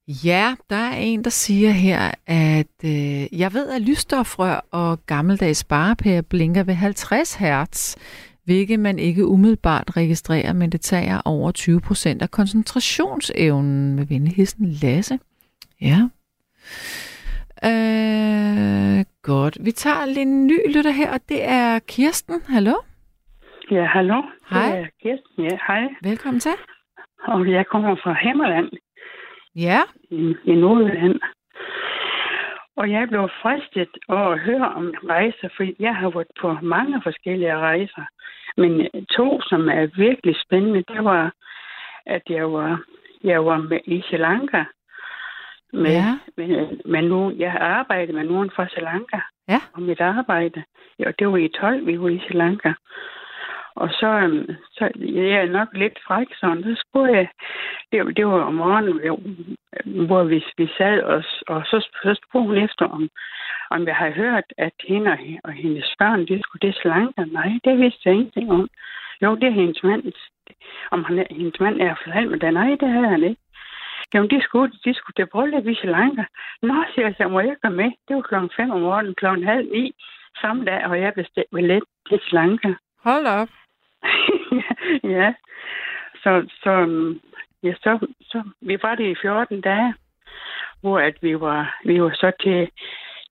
Ja, 0.07 0.55
der 0.69 0.75
er 0.75 0.95
en, 0.95 1.23
der 1.23 1.29
siger 1.29 1.69
her, 1.69 2.11
at 2.27 2.83
øh, 2.83 3.39
jeg 3.39 3.53
ved, 3.53 3.69
at 3.69 3.81
lysstofrør 3.81 4.65
og 4.71 5.05
gammeldags 5.05 5.59
sparepærer 5.59 6.21
blinker 6.21 6.63
ved 6.63 6.73
50 6.73 7.35
hertz, 7.35 7.95
hvilket 8.45 8.79
man 8.79 8.99
ikke 8.99 9.27
umiddelbart 9.27 9.97
registrerer, 9.97 10.53
men 10.53 10.69
det 10.69 10.81
tager 10.81 11.21
over 11.25 11.51
20 11.51 11.81
procent 11.81 12.21
af 12.21 12.31
koncentrationsevnen 12.31 13.95
med 13.95 14.05
venligheden 14.05 14.71
Lasse. 14.81 15.19
Ja. 15.81 15.99
Øh, 17.65 19.05
godt. 19.21 19.57
Vi 19.65 19.71
tager 19.71 20.05
lige 20.05 20.21
en 20.21 20.47
ny 20.47 20.75
lytter 20.75 20.91
her, 20.91 21.11
og 21.13 21.19
det 21.29 21.49
er 21.49 21.79
Kirsten. 21.79 22.41
Hallo? 22.47 22.73
Ja, 23.71 23.85
hallo. 23.85 24.21
Hej. 24.51 24.89
Kirsten. 25.03 25.43
Ja, 25.43 25.57
hej. 25.67 25.87
Velkommen 26.03 26.39
til. 26.39 26.51
Og 27.27 27.51
jeg 27.51 27.67
kommer 27.67 27.95
fra 27.95 28.13
Himmerland 28.21 28.69
Ja, 29.55 29.79
i, 30.11 30.35
i 30.45 30.55
Nordjylland. 30.55 31.19
Og 32.77 32.91
jeg 32.91 33.07
blev 33.09 33.29
fristet 33.41 33.89
over 34.09 34.29
at 34.29 34.39
høre 34.39 34.69
om 34.73 34.93
rejser, 35.09 35.49
fordi 35.57 35.75
jeg 35.79 35.95
har 35.95 36.09
været 36.09 36.27
på 36.41 36.57
mange 36.61 37.01
forskellige 37.03 37.57
rejser. 37.57 38.03
Men 38.57 38.87
to, 39.17 39.41
som 39.41 39.69
er 39.69 39.85
virkelig 39.95 40.35
spændende, 40.45 40.83
det 40.93 41.03
var, 41.03 41.33
at 42.05 42.21
jeg 42.29 42.51
var, 42.53 42.83
jeg 43.23 43.45
var 43.45 43.57
med 43.57 43.79
i 43.85 44.01
Sri 44.09 44.17
Lanka. 44.17 44.63
Med, 45.73 45.91
Ja. 45.91 46.19
med, 46.37 46.77
med 46.85 47.01
nogen, 47.01 47.39
jeg 47.39 47.57
arbejdede 47.59 48.13
med 48.13 48.23
nogen 48.23 48.51
fra 48.55 48.67
Sri 48.67 48.81
Lanka. 48.81 49.19
Ja. 49.47 49.59
Og 49.73 49.81
mit 49.81 50.01
arbejde, 50.01 50.63
ja, 50.99 51.11
det 51.19 51.27
var 51.31 51.37
i 51.37 51.47
12, 51.47 51.85
vi 51.85 52.01
var 52.01 52.09
i 52.09 52.19
Sri 52.27 52.33
Lanka. 52.37 52.73
Og 53.75 53.89
så, 53.89 54.07
øhm, 54.07 54.55
så 54.71 54.89
jeg 54.97 55.41
er 55.43 55.51
nok 55.51 55.67
lidt 55.73 55.99
fræk, 56.07 56.27
sådan. 56.39 56.63
Så 56.63 56.83
spurgte 56.87 57.17
jeg, 57.17 57.27
det, 57.91 58.17
det 58.17 58.27
var 58.27 58.41
om 58.41 58.53
morgenen, 58.53 58.99
hvor 60.07 60.23
vi, 60.23 60.45
vi 60.57 60.67
sad, 60.77 61.01
og, 61.01 61.23
og 61.47 61.61
så, 61.65 61.77
så 62.03 62.19
spurgte 62.21 62.47
hun 62.47 62.57
efter, 62.57 62.85
om, 62.85 63.09
om 63.69 63.87
jeg 63.87 63.95
havde 63.95 64.11
hørt, 64.11 64.43
at 64.57 64.73
hende 64.87 65.11
og, 65.11 65.19
og 65.43 65.51
hendes 65.51 65.95
børn, 65.99 66.27
de 66.27 66.41
skulle 66.43 66.67
det 66.67 66.75
slanke. 66.75 67.25
Nej, 67.25 67.51
det 67.63 67.77
vidste 67.77 68.01
jeg 68.05 68.13
ingenting 68.13 68.51
om. 68.51 68.67
Jo, 69.21 69.35
det 69.35 69.47
er 69.47 69.59
hendes 69.61 69.83
mand. 69.83 70.03
Om 70.91 71.03
han, 71.03 71.25
hendes 71.31 71.59
mand 71.59 71.81
er 71.81 71.95
forladt 72.03 72.31
med 72.31 72.39
det. 72.39 72.53
Nej, 72.53 72.75
det 72.79 72.89
havde 72.89 73.09
han 73.09 73.23
ikke. 73.23 73.41
Jamen, 74.13 74.29
de 74.29 74.41
skulle, 74.41 74.71
de 74.85 74.93
skulle 74.93 75.15
til 75.15 75.31
bryllup 75.31 75.67
i 75.67 75.75
Sri 75.75 75.87
Lanka. 75.87 76.23
Nå, 76.61 76.75
siger 76.93 77.05
jeg, 77.05 77.15
så 77.17 77.27
må 77.27 77.39
jeg 77.39 77.55
komme 77.63 77.77
med. 77.77 77.91
Det 78.07 78.15
var 78.15 78.21
klokken 78.21 78.51
5 78.55 78.71
om 78.71 78.81
morgenen, 78.81 79.15
klokken 79.15 79.47
halv 79.47 79.71
ni 79.71 79.93
samme 80.41 80.65
dag, 80.65 80.85
og 80.85 81.01
jeg 81.01 81.13
bestilte 81.13 81.49
billet 81.55 81.83
til 82.09 82.19
Sri 82.19 82.35
Lanka. 82.35 82.73
Hold 83.03 83.25
op. 83.25 83.60
ja. 85.17 85.33
Så, 86.23 86.31
så, 86.63 86.71
ja, 87.63 87.73
så, 87.83 88.07
så 88.21 88.43
vi 88.61 88.77
var 88.83 88.95
det 88.95 89.11
i 89.11 89.15
14 89.21 89.61
dage, 89.61 89.93
hvor 90.81 90.99
at 90.99 91.15
vi 91.21 91.39
var, 91.39 91.79
vi 91.85 92.01
var 92.01 92.11
så 92.13 92.31
til, 92.43 92.69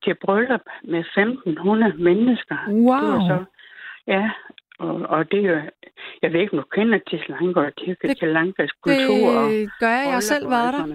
til 0.04 0.14
bryllup 0.24 0.60
med 0.84 0.98
1500 1.00 1.94
mennesker. 1.98 2.56
Det 2.68 2.84
var 2.84 3.18
Wow. 3.18 3.28
så, 3.28 3.44
ja, 4.06 4.30
og, 4.78 4.94
og 4.94 5.30
det 5.30 5.44
er 5.46 5.62
jeg 6.22 6.32
ved 6.32 6.40
ikke, 6.40 6.52
om 6.52 6.58
du 6.58 6.64
kender 6.74 6.98
til 7.10 7.20
Lanka 7.28 7.60
og 7.60 7.72
til 7.76 7.96
Det- 8.02 8.28
Lankas 8.28 8.70
kultur. 8.82 9.28
og 9.38 9.50
Det 9.50 9.70
gør 9.80 9.88
jeg. 9.88 10.08
Jeg 10.12 10.22
selv 10.22 10.50
været 10.50 10.72
der. 10.74 10.86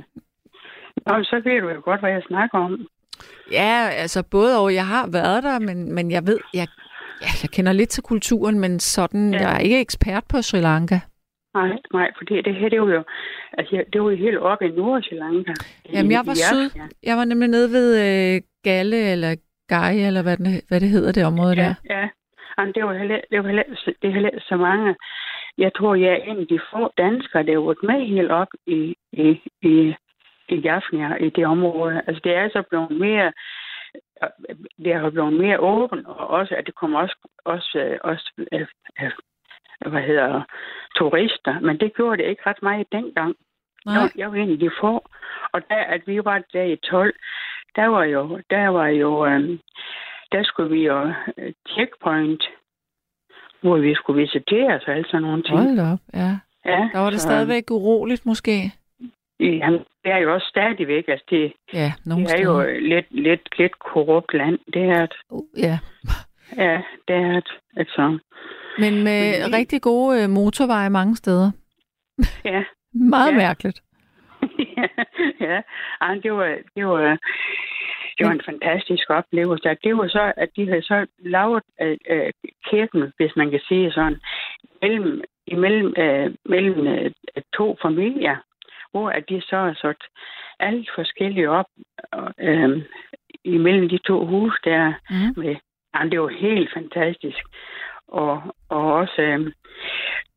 Nå, 1.05 1.23
så 1.23 1.41
ved 1.43 1.61
du 1.61 1.69
jo 1.69 1.81
godt, 1.83 1.99
hvad 1.99 2.11
jeg 2.11 2.23
snakker 2.27 2.57
om. 2.59 2.87
Ja, 3.51 3.89
altså 4.03 4.23
både 4.31 4.59
og. 4.61 4.73
Jeg 4.73 4.87
har 4.87 5.09
været 5.11 5.43
der, 5.43 5.59
men, 5.59 5.93
men 5.95 6.11
jeg 6.11 6.23
ved, 6.27 6.39
jeg, 6.53 6.67
ja, 7.21 7.27
jeg 7.43 7.49
kender 7.55 7.73
lidt 7.73 7.89
til 7.89 8.03
kulturen, 8.03 8.59
men 8.59 8.79
sådan, 8.79 9.33
Ja. 9.33 9.39
jeg 9.39 9.55
er 9.55 9.59
ikke 9.59 9.79
ekspert 9.79 10.23
på 10.31 10.41
Sri 10.41 10.59
Lanka. 10.59 10.99
Nej, 11.53 11.69
nej, 11.93 12.11
for 12.17 12.23
det, 12.25 12.45
det 12.45 12.55
her, 12.55 12.69
det 12.69 12.81
var 12.81 12.87
jo, 12.93 13.03
altså, 13.57 13.83
det 13.93 14.01
var 14.01 14.09
jo 14.11 14.17
helt 14.17 14.37
oppe 14.37 14.65
i 14.67 14.71
Nord 14.71 15.01
Sri 15.03 15.15
Lanka. 15.15 15.53
Jamen, 15.93 16.11
jeg 16.11 16.23
var 16.25 16.33
syd. 16.33 16.69
Jeg 17.03 17.17
var 17.17 17.25
nemlig 17.25 17.49
nede 17.49 17.69
ved 17.71 17.87
øh, 18.05 18.41
Galle, 18.63 19.11
eller 19.11 19.35
Gai, 19.67 19.99
eller 20.07 20.21
hvad, 20.21 20.37
den, 20.37 20.47
hvad 20.67 20.79
det 20.79 20.89
hedder, 20.89 21.11
det 21.11 21.25
område 21.25 21.55
Ja, 21.55 21.61
der. 21.63 21.73
ja. 21.89 22.07
Jamen, 22.57 22.73
det 22.73 22.83
var 22.85 22.93
heller, 22.97 23.19
det 23.31 23.39
var 23.39 23.45
heller, 23.47 23.63
det 24.01 24.07
er 24.09 24.13
heller 24.13 24.29
så 24.49 24.55
mange. 24.57 24.95
Jeg 25.57 25.71
tror, 25.77 25.95
jeg 25.95 26.11
er 26.13 26.23
en 26.31 26.39
af 26.39 26.47
de 26.47 26.59
få 26.73 26.91
danskere, 26.97 27.43
der 27.43 27.53
har 27.53 27.65
været 27.65 27.83
med 27.83 28.07
helt 28.15 28.31
op 28.31 28.47
i, 28.67 28.95
i, 29.13 29.27
i, 29.61 29.95
i 30.49 30.55
Jaffnia, 30.55 31.15
i 31.25 31.29
det 31.29 31.45
område. 31.45 32.01
Altså, 32.07 32.21
det 32.23 32.33
er 32.35 32.49
så 32.49 32.63
blevet 32.69 32.91
mere, 32.91 33.31
det 34.83 34.93
har 34.95 35.09
blevet 35.09 35.33
mere 35.33 35.59
åbent, 35.59 36.07
og 36.07 36.27
også, 36.27 36.55
at 36.55 36.65
det 36.65 36.75
kommer 36.75 36.99
også, 36.99 37.15
også, 37.45 37.79
øh, 37.79 37.97
også 38.03 38.31
øh, 38.51 38.67
øh, 39.01 39.11
hvad 39.91 40.01
hedder, 40.01 40.41
turister. 40.95 41.59
Men 41.59 41.77
det 41.79 41.95
gjorde 41.95 42.17
det 42.17 42.29
ikke 42.29 42.43
ret 42.45 42.61
meget 42.61 42.87
dengang. 42.91 43.35
Nej. 43.85 43.95
Jeg, 43.95 44.11
jeg 44.15 44.31
var 44.31 44.37
en 44.37 44.51
af 44.51 44.59
de 44.59 44.71
få. 44.81 44.93
Og 45.53 45.61
da 45.69 45.75
at 45.95 46.01
vi 46.05 46.25
var 46.25 46.43
der 46.53 46.63
i 46.63 46.75
12, 46.75 47.13
der 47.75 47.87
var 47.87 48.03
jo, 48.03 48.41
der 48.49 48.67
var 48.67 48.87
jo, 48.87 49.25
øhm, 49.25 49.59
der 50.31 50.43
skulle 50.43 50.69
vi 50.69 50.85
jo 50.85 51.13
øh, 51.37 51.53
checkpoint, 51.69 52.43
hvor 53.61 53.77
vi 53.77 53.95
skulle 53.95 54.21
visitere 54.21 54.75
og 54.75 54.81
alle 54.87 55.05
sådan 55.07 55.21
nogle 55.21 55.43
ting. 55.43 55.59
Hold 55.59 55.79
op, 55.79 55.99
ja. 56.13 56.31
Ja, 56.65 56.89
Der 56.93 56.99
var 56.99 57.09
det 57.09 57.21
så, 57.21 57.27
stadigvæk 57.27 57.71
uroligt 57.71 58.25
måske. 58.25 58.71
Det 59.39 60.11
er 60.11 60.17
jo 60.17 60.33
også 60.33 60.47
stadigvæk, 60.49 61.05
altså 61.07 61.25
det, 61.29 61.53
Ja, 61.73 61.91
det 62.05 62.31
er 62.39 62.43
jo 62.43 62.79
lidt, 62.79 63.05
lidt, 63.11 63.57
lidt 63.59 63.79
korrupt 63.79 64.33
land. 64.33 64.59
Det 64.73 64.81
er 64.81 65.03
et, 65.03 65.13
Uh, 65.29 65.43
Ja, 65.57 65.79
ja, 66.57 66.81
det 67.07 67.15
er 67.15 67.37
et, 67.37 67.49
altså, 67.77 68.19
men 68.79 69.03
med 69.03 69.43
Men- 69.43 69.55
rigtig 69.55 69.81
gode 69.81 70.23
øh, 70.23 70.29
motorveje 70.29 70.89
mange 70.89 71.15
steder. 71.15 71.51
ja, 72.45 72.63
Meget 73.15 73.31
Ja. 73.31 73.37
mærkeligt. 73.37 73.81
ja, 74.77 74.87
ja. 75.47 75.61
Ej, 76.01 76.13
det 76.23 76.33
var, 76.33 76.57
det 76.75 76.87
var, 76.87 77.17
det 78.17 78.27
var 78.27 78.31
en 78.31 78.41
fantastisk 78.45 79.09
oplevelse. 79.09 79.69
Det 79.83 79.97
var 79.97 80.07
så, 80.07 80.33
at 80.37 80.49
de 80.55 80.67
havde 80.67 80.81
så 80.81 81.05
lavet 81.19 81.63
øh, 81.81 81.97
øh, 82.09 82.31
kirken, 82.69 83.13
hvis 83.17 83.31
man 83.35 83.51
kan 83.51 83.59
sige 83.67 83.91
sådan, 83.91 84.19
mellem, 84.81 85.21
imellem 85.47 85.93
øh, 85.97 86.35
mellem 86.45 86.87
øh, 86.87 87.11
to 87.57 87.77
familier, 87.81 88.35
hvor 88.91 89.09
at 89.09 89.29
de 89.29 89.41
så 89.41 89.57
har 89.57 89.77
sat 89.81 90.03
alt 90.59 90.89
forskellige 90.95 91.49
op 91.49 91.65
øh, 92.39 92.83
imellem 93.43 93.89
de 93.89 93.97
to 93.97 94.25
huse 94.25 94.57
der. 94.63 94.93
Mm. 95.09 95.43
Med, 95.43 95.55
jamen, 95.95 96.11
det 96.11 96.21
var 96.21 96.27
helt 96.27 96.73
fantastisk. 96.73 97.43
Og, 98.07 98.41
og 98.69 98.93
også, 98.93 99.21
øh, 99.21 99.51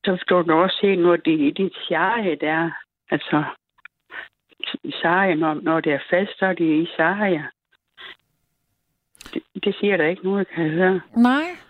så 0.04 0.18
stod 0.22 0.44
du 0.44 0.52
også 0.52 0.76
se, 0.80 0.96
når 0.96 1.16
de, 1.16 1.52
de 1.52 1.70
seje 1.88 2.36
der, 2.40 2.70
altså 3.10 3.44
seje, 5.02 5.34
når, 5.34 5.54
når 5.54 5.80
det 5.80 5.92
er 5.92 6.00
fest, 6.10 6.38
så 6.38 6.46
er 6.46 6.52
de 6.52 6.82
i 6.82 6.88
seje. 6.96 7.48
Det, 9.34 9.42
det 9.64 9.76
siger 9.80 9.96
der 9.96 10.06
ikke 10.06 10.24
noget, 10.24 10.48
kan 10.48 10.64
jeg 10.64 10.72
høre. 10.72 11.00
Nej. 11.16 11.67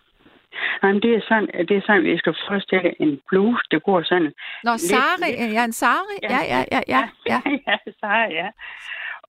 Jamen, 0.83 1.03
det 1.03 1.15
er 1.15 1.21
sådan, 1.29 1.49
det 1.69 1.77
er 1.77 1.83
sådan, 1.87 2.05
vi 2.05 2.19
skal 2.19 2.35
forestille 2.49 3.01
en 3.03 3.21
blues, 3.29 3.63
det 3.71 3.83
går 3.83 4.03
sådan. 4.03 4.33
Nå, 4.65 4.73
Sari. 4.77 5.31
lidt- 5.31 5.53
Ja, 5.55 5.65
en 5.65 5.73
Sari. 5.73 6.17
Ja, 6.23 6.41
ja, 6.53 6.61
ja, 6.75 6.81
ja. 6.95 7.03
ja. 7.33 7.41
ja, 7.69 7.77
seje, 8.01 8.29
ja. 8.41 8.49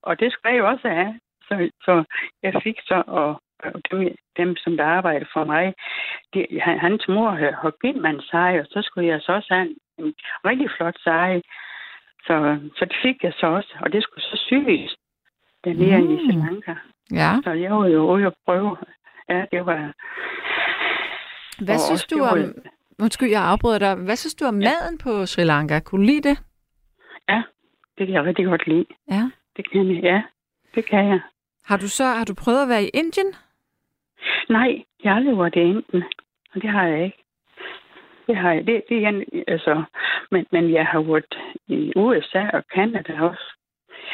Og 0.02 0.20
det 0.20 0.32
skulle 0.32 0.52
jeg 0.54 0.60
jo 0.60 0.68
også 0.68 0.88
have. 0.90 1.20
Så, 1.48 1.70
så 1.86 2.04
jeg 2.44 2.54
fik 2.64 2.76
så, 2.84 3.04
og, 3.08 3.42
og 3.64 3.82
dem, 3.92 4.16
dem, 4.38 4.56
som 4.56 4.78
der 4.78 4.86
arbejder 4.86 5.26
for 5.34 5.44
mig, 5.44 5.74
de, 6.34 6.46
han, 6.62 6.80
hans 6.80 7.08
mor 7.08 7.30
havde 7.32 7.56
har 7.62 7.74
givet 7.82 8.02
mig 8.02 8.10
en 8.10 8.22
seje, 8.32 8.60
og 8.60 8.66
så 8.70 8.82
skulle 8.82 9.08
jeg 9.08 9.22
så 9.22 9.32
også 9.32 9.54
have 9.54 9.66
en, 9.70 9.76
en 10.06 10.14
rigtig 10.46 10.70
flot 10.78 10.96
seje. 11.04 11.42
Så, 12.28 12.58
så 12.78 12.86
det 12.86 12.98
fik 13.04 13.24
jeg 13.24 13.34
så 13.40 13.48
også, 13.48 13.74
og 13.82 13.94
det 13.94 14.04
skulle 14.04 14.24
så 14.24 14.38
syes 14.48 14.96
dernede 15.64 16.02
mm. 16.08 16.14
i 16.14 16.18
Sri 16.18 16.36
Lanka. 16.40 16.76
Ja. 17.12 17.32
Så 17.44 17.52
jeg 17.52 17.72
var 17.72 17.88
jo 17.88 18.12
ude 18.14 18.26
og 18.26 18.34
prøve. 18.46 18.78
Ja, 19.30 19.46
det 19.52 19.66
var... 19.66 19.94
Hvad 21.66 21.80
synes 21.80 22.04
du 22.04 22.20
om... 22.22 22.38
Undskyld, 23.02 23.30
jeg 23.30 23.44
afbryder 23.44 23.80
dig. 23.80 23.96
Hvad 23.96 24.16
synes 24.16 24.36
du 24.36 24.46
om 24.46 24.54
maden 24.54 24.98
på 25.04 25.26
Sri 25.26 25.44
Lanka? 25.44 25.80
Kunne 25.80 26.02
du 26.02 26.06
lide 26.06 26.30
det? 26.30 26.38
Ja, 27.30 27.44
det 27.98 28.08
kan 28.08 28.16
jeg 28.16 28.24
rigtig 28.24 28.46
godt 28.46 28.68
lide. 28.68 28.86
Ja. 29.12 29.30
Det 29.58 29.72
kan 29.72 29.96
jeg, 29.96 30.04
ja. 30.04 30.22
Det 30.76 30.86
kan 30.86 31.08
jeg. 31.08 31.20
Har 31.66 31.78
du 31.78 31.88
så 31.88 32.04
har 32.04 32.26
du 32.26 32.34
prøvet 32.34 32.62
at 32.62 32.70
være 32.70 32.84
i 32.84 32.90
Indien? 32.94 33.34
Nej, 34.50 34.84
jeg 35.04 35.12
har 35.12 35.18
aldrig 35.20 35.38
været 35.38 35.56
i 35.56 35.60
Indien. 35.60 36.04
Og 36.56 36.62
det 36.62 36.70
har 36.70 36.86
jeg 36.88 37.04
ikke. 37.04 37.24
Det 38.28 38.36
har 38.38 38.52
jeg. 38.52 38.68
Det, 38.68 38.84
det 38.90 39.04
er 39.04 39.10
en, 39.10 39.26
altså, 39.48 39.84
men, 40.32 40.46
men 40.52 40.74
jeg 40.74 40.86
har 40.86 41.02
været 41.02 41.38
i 41.68 41.94
USA 41.96 42.44
og 42.54 42.64
Canada 42.76 43.22
også. 43.22 43.56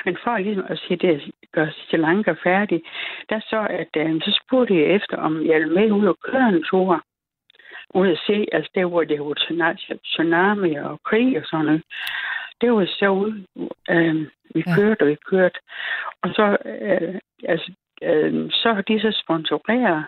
Men 0.05 0.17
for 0.23 0.38
ligesom 0.38 0.65
at 0.69 0.80
sige 0.80 0.97
det, 0.97 1.31
gør 1.51 1.67
Sri 1.72 1.97
Lanka 1.97 2.34
færdig, 2.43 2.81
der 3.30 3.39
så, 3.39 3.67
at 3.69 3.91
øh, 3.97 4.22
så 4.22 4.39
spurgte 4.41 4.73
jeg 4.73 4.95
efter, 4.95 5.17
om 5.17 5.45
jeg 5.45 5.59
ville 5.59 5.73
med 5.73 5.91
ud 5.91 6.05
og 6.05 6.17
køre 6.19 6.49
en 6.49 6.63
tur. 6.63 7.03
Ud 7.93 8.07
at 8.07 8.19
se, 8.27 8.47
altså 8.51 8.71
der, 8.75 8.85
hvor 8.85 9.03
det 9.03 9.19
var 9.19 9.33
tsunami- 10.05 10.85
og 10.85 11.03
krig 11.03 11.37
og 11.37 11.43
sådan 11.45 11.65
noget. 11.65 11.83
Det 12.61 12.71
var 12.71 12.85
så 12.99 13.09
ude, 13.09 13.45
øh, 13.89 14.27
vi 14.55 14.61
kørte 14.75 15.01
og 15.01 15.07
vi 15.07 15.17
kørte. 15.29 15.59
Og 16.21 16.29
så, 16.29 16.57
øh, 16.65 17.15
altså, 17.43 17.71
øh, 18.01 18.51
så 18.51 18.73
har 18.73 18.81
de 18.81 18.99
så 18.99 19.21
sponsoreret 19.23 20.05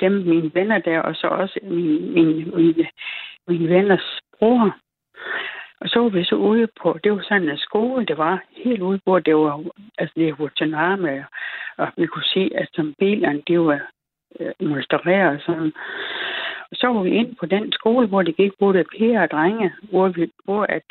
dem, 0.00 0.12
mine 0.12 0.50
venner 0.54 0.78
der, 0.78 1.00
og 1.00 1.16
så 1.16 1.26
også 1.26 1.58
min, 1.62 2.14
min, 2.14 2.56
mine, 2.56 2.88
mine 3.48 3.68
venners 3.68 4.20
bror. 4.38 4.76
Og 5.80 5.88
så 5.88 6.00
var 6.00 6.08
vi 6.08 6.24
så 6.24 6.34
ude 6.34 6.68
på, 6.82 6.98
det 7.04 7.12
var 7.12 7.22
sådan 7.22 7.48
en 7.48 7.58
skole, 7.58 8.06
det 8.06 8.18
var 8.18 8.44
helt 8.50 8.82
ude 8.82 9.00
på, 9.06 9.18
det 9.20 9.36
var, 9.36 9.64
altså 9.98 10.12
det 10.16 10.38
var 10.38 10.48
tsunami, 10.48 11.20
og 11.76 11.88
vi 11.96 12.06
kunne 12.06 12.24
se, 12.24 12.50
at 12.54 12.68
som 12.74 12.94
bilerne, 12.98 13.42
de 13.48 13.60
var 13.60 13.80
øh, 14.40 14.52
monstereret 14.60 15.36
og 15.36 15.40
sådan. 15.46 15.72
Så 16.72 16.86
var 16.86 17.02
vi 17.02 17.10
ind 17.10 17.36
på 17.40 17.46
den 17.46 17.72
skole, 17.72 18.06
hvor 18.06 18.22
det 18.22 18.36
gik 18.36 18.52
både 18.58 18.84
piger 18.84 19.22
og 19.22 19.30
drenge, 19.30 19.72
hvor, 19.90 20.08
vi, 20.08 20.32
hvor 20.44 20.62
at, 20.62 20.82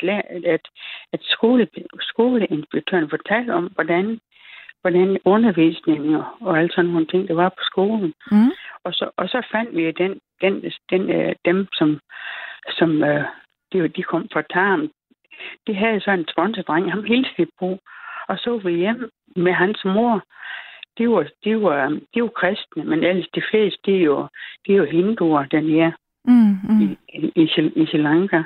at, 0.46 0.68
at 1.12 1.20
skole, 1.22 1.68
skoleinspektøren 2.00 3.10
fortalte 3.10 3.50
om, 3.50 3.64
hvordan, 3.74 4.20
hvordan 4.80 5.18
undervisningen 5.24 6.14
og, 6.14 6.24
og 6.40 6.58
alt 6.58 6.72
sådan 6.74 6.90
nogle 6.90 7.06
ting, 7.06 7.28
der 7.28 7.34
var 7.34 7.48
på 7.48 7.62
skolen. 7.62 8.14
Mm. 8.30 8.50
Og 8.84 8.92
så, 8.92 9.10
og 9.16 9.28
så 9.28 9.46
fandt 9.52 9.76
vi 9.76 9.90
den, 9.90 10.20
den, 10.40 10.72
den, 10.90 11.10
øh, 11.10 11.34
dem, 11.44 11.68
som, 11.72 12.00
som 12.78 13.04
øh, 13.04 13.24
de, 13.72 13.88
de 13.88 14.02
kom 14.02 14.28
fra 14.32 14.42
Tarm. 14.42 14.90
De 15.66 15.74
havde 15.74 16.00
så 16.00 16.10
en 16.10 16.28
sponsordreng, 16.32 16.92
ham 16.92 17.04
hilste 17.04 17.34
vi 17.36 17.46
på. 17.60 17.78
Og 18.28 18.38
så 18.38 18.50
var 18.50 18.58
vi 18.58 18.76
hjem 18.76 19.10
med 19.36 19.52
hans 19.52 19.84
mor. 19.84 20.22
De 20.98 21.10
var, 21.10 21.28
de 21.44 21.62
var, 21.62 22.00
de 22.14 22.22
var 22.22 22.28
kristne, 22.28 22.84
men 22.84 23.04
ellers 23.04 23.28
de 23.34 23.42
fleste, 23.50 23.80
de 23.86 23.96
er 23.96 24.04
jo, 24.04 24.28
de 24.66 24.72
er 24.72 24.76
jo 24.76 24.84
hinduer 24.84 25.44
dernede 25.44 25.92
Mm, 26.28 26.58
mm. 26.68 26.80
i, 26.82 26.96
i, 27.08 27.32
i, 27.42 27.46
Sri- 27.46 27.96
Lanka. 27.96 28.42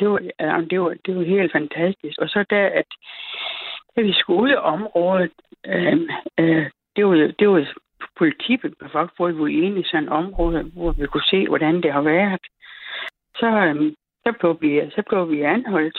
Det 0.00 0.08
var, 0.10 0.18
det, 0.70 0.80
var, 0.80 0.94
det 1.06 1.16
var 1.16 1.22
helt 1.22 1.52
fantastisk. 1.52 2.18
Og 2.18 2.28
så 2.28 2.44
da, 2.50 2.68
at, 2.68 2.86
da 3.96 4.00
vi 4.02 4.12
skulle 4.12 4.42
ud 4.42 4.50
af 4.50 4.72
området, 4.72 5.32
øh, 5.66 5.98
øh, 6.38 6.70
det, 6.96 7.06
var, 7.06 7.14
det, 7.38 7.48
var, 7.48 7.72
politibefagt, 8.16 9.16
hvor 9.16 9.28
vi 9.28 9.38
var 9.38 9.46
inde 9.46 9.80
i 9.80 9.84
sådan 9.84 10.04
et 10.04 10.08
område, 10.08 10.62
hvor 10.62 10.92
vi 10.92 11.06
kunne 11.06 11.30
se, 11.30 11.48
hvordan 11.48 11.82
det 11.82 11.92
har 11.92 12.02
været. 12.02 12.44
Så, 13.36 13.46
øhm, 13.46 13.94
så, 14.26 14.32
blev, 14.40 14.58
vi, 14.60 14.90
så 14.90 15.02
blev 15.08 15.30
vi 15.30 15.40
anholdt. 15.42 15.98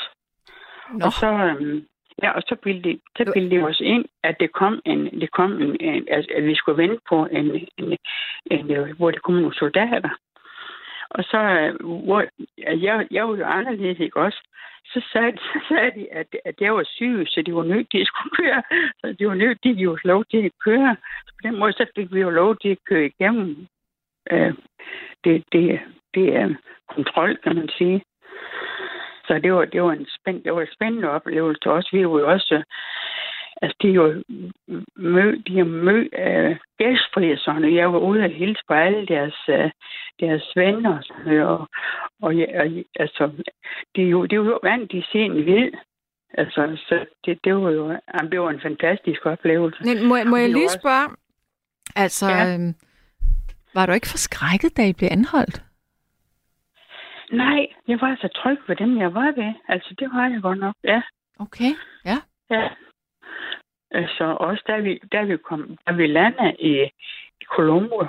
Nå. 0.93 1.05
Og 1.05 1.11
så, 1.11 1.27
øhm, 1.27 1.85
ja, 2.23 2.31
og 2.31 2.41
så 2.41 2.55
bildte, 2.63 2.89
de, 2.89 2.99
så 3.17 3.31
bildte 3.33 3.55
de 3.55 3.63
os 3.63 3.79
ind, 3.79 4.05
at 4.23 4.35
det 4.39 4.51
kom 4.51 4.81
en, 4.85 5.21
det 5.21 5.31
kom 5.31 5.61
en, 5.61 5.77
en 5.81 6.07
altså, 6.09 6.31
at 6.35 6.43
vi 6.45 6.55
skulle 6.55 6.83
vente 6.83 7.01
på 7.09 7.25
en, 7.25 7.45
en, 7.55 7.67
en, 7.77 7.97
en 8.51 8.95
hvor 8.97 9.11
der 9.11 9.19
kom 9.19 9.35
nogle 9.35 9.55
soldater. 9.55 10.09
Og 11.09 11.23
så, 11.23 11.37
øh, 11.37 12.03
hvor, 12.05 12.23
jeg, 12.57 13.07
jeg 13.11 13.27
var 13.27 13.35
jo 13.35 13.45
anderledes, 13.45 13.99
ikke 13.99 14.19
også? 14.19 14.39
Så 14.85 15.01
sagde, 15.11 15.37
så 15.37 15.59
sagde 15.67 15.91
de, 15.95 16.13
at, 16.13 16.27
at 16.45 16.55
jeg 16.59 16.73
var 16.75 16.83
syg, 16.83 17.23
så 17.27 17.41
de 17.45 17.55
var 17.55 17.63
nødt 17.63 17.91
til 17.91 18.01
at 18.01 18.07
skulle 18.07 18.35
køre. 18.35 18.63
Så 18.99 19.15
de 19.19 19.27
var 19.27 19.33
nødt 19.33 19.61
til 19.61 19.69
at 19.69 19.77
give 19.77 19.91
os 19.91 20.03
lov 20.03 20.25
til 20.25 20.45
at 20.45 20.51
køre. 20.63 20.95
Så 21.25 21.31
på 21.33 21.47
den 21.47 21.59
måde, 21.59 21.73
så 21.73 21.85
fik 21.95 22.13
vi 22.13 22.19
jo 22.21 22.29
lov 22.29 22.57
til 22.57 22.69
at 22.69 22.83
køre 22.89 23.05
igennem. 23.05 23.67
Øh, 24.31 24.53
det, 25.23 25.43
det, 25.51 25.79
det 26.13 26.35
er 26.35 26.55
kontrol, 26.95 27.37
kan 27.37 27.55
man 27.55 27.69
sige. 27.77 28.03
Så 29.29 29.39
det 29.43 29.53
var, 29.53 29.65
det 29.65 29.83
var 29.83 29.91
en 29.91 30.07
spænd, 30.19 30.43
det 30.43 30.53
var 30.53 30.61
en 30.61 30.75
spændende 30.75 31.09
oplevelse 31.09 31.71
også. 31.71 31.89
Vi 31.91 32.07
var 32.07 32.19
jo 32.19 32.31
også, 32.31 32.55
øh, 32.55 32.63
altså 33.61 33.77
de 33.81 33.89
er 33.89 33.93
jo 33.93 34.23
mø, 34.95 35.25
de 35.47 35.59
er 35.59 35.63
mø 35.63 35.97
øh, 36.25 36.55
gæstfri 36.77 37.31
og 37.31 37.39
sådan, 37.39 37.63
og 37.63 37.75
jeg 37.75 37.93
var 37.93 37.99
ude 37.99 38.23
og 38.23 38.29
hilse 38.29 38.63
på 38.67 38.73
alle 38.73 39.05
deres, 39.05 39.39
øh, 39.49 39.71
deres 40.19 40.45
venner 40.55 40.97
og 41.45 41.67
og, 42.21 42.33
og, 42.59 42.65
altså, 42.95 43.31
det 43.95 44.03
er 44.03 44.09
jo, 44.09 44.23
det 44.23 44.33
er 44.33 44.43
jo 44.43 44.59
vant, 44.63 44.91
de 44.91 45.03
ser 45.11 45.23
en 45.23 45.45
vild. 45.45 45.73
Altså, 46.33 46.61
så 46.87 47.05
det, 47.25 47.39
det 47.43 47.55
var 47.55 47.71
jo 47.71 47.83
jamen, 47.87 48.31
det 48.31 48.41
var 48.41 48.49
en 48.49 48.61
fantastisk 48.61 49.25
oplevelse. 49.25 49.83
Men 49.83 50.07
må, 50.07 50.15
må 50.25 50.37
jeg 50.37 50.49
lige 50.49 50.69
spørge, 50.69 51.09
altså, 51.95 52.27
ja. 52.29 52.53
øhm, 52.53 52.75
var 53.73 53.85
du 53.85 53.91
ikke 53.91 54.09
forskrækket, 54.09 54.77
da 54.77 54.87
I 54.87 54.93
blev 54.93 55.09
anholdt? 55.11 55.68
Nej, 57.31 57.67
jeg 57.87 58.01
var 58.01 58.17
så 58.21 58.27
tryg 58.27 58.59
ved 58.67 58.75
dem, 58.75 58.97
jeg 58.97 59.13
var 59.13 59.31
ved. 59.31 59.53
Altså, 59.67 59.95
det 59.99 60.09
var 60.13 60.27
jeg 60.27 60.41
godt 60.41 60.59
nok, 60.59 60.75
ja. 60.83 61.01
Okay, 61.39 61.71
ja. 62.05 62.17
Ja. 62.49 62.69
Altså, 63.91 64.23
også 64.23 64.63
da 64.67 64.77
vi, 64.79 64.99
da 65.11 65.23
vi, 65.23 65.37
kom, 65.37 65.77
da 65.87 65.93
vi 65.93 66.07
landede 66.07 66.55
i, 66.59 66.83
i 67.41 67.45
Colombo, 67.45 67.99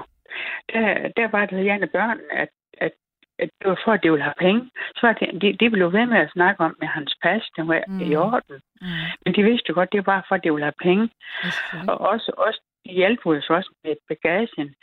der, 0.73 1.09
der 1.17 1.29
var 1.29 1.47
det 1.47 1.69
af 1.69 1.91
børnene, 1.91 2.33
at, 2.33 2.49
at, 2.79 2.93
at 3.39 3.51
det 3.61 3.69
var 3.69 3.81
for, 3.85 3.93
at 3.93 4.03
de 4.03 4.11
ville 4.11 4.23
have 4.23 4.35
penge. 4.39 4.71
Så 4.97 5.01
var 5.07 5.13
det, 5.13 5.43
de, 5.43 5.53
de 5.53 5.71
blev 5.71 5.93
ved 5.93 6.07
med 6.07 6.19
at 6.19 6.31
snakke 6.33 6.65
om 6.65 6.77
med 6.81 6.89
hans 6.89 7.17
pas, 7.23 7.43
den 7.57 7.69
var 7.69 7.85
mm. 7.89 8.01
i 8.01 8.17
orden. 8.17 8.61
Mm. 8.81 8.89
Men 9.25 9.35
de 9.35 9.43
vidste 9.43 9.67
jo 9.69 9.75
godt, 9.75 9.93
det 9.93 10.07
var 10.07 10.25
for, 10.29 10.35
at 10.35 10.45
de 10.45 10.53
ville 10.53 10.65
have 10.65 10.83
penge. 10.83 11.11
selvfølgelig. 11.43 11.91
Og 11.91 12.01
også, 12.01 12.33
også 12.37 12.61
de 12.85 12.93
hjalp 12.93 13.27
os 13.27 13.51
også 13.51 13.71
med 13.85 13.95
bagagen. 14.09 14.75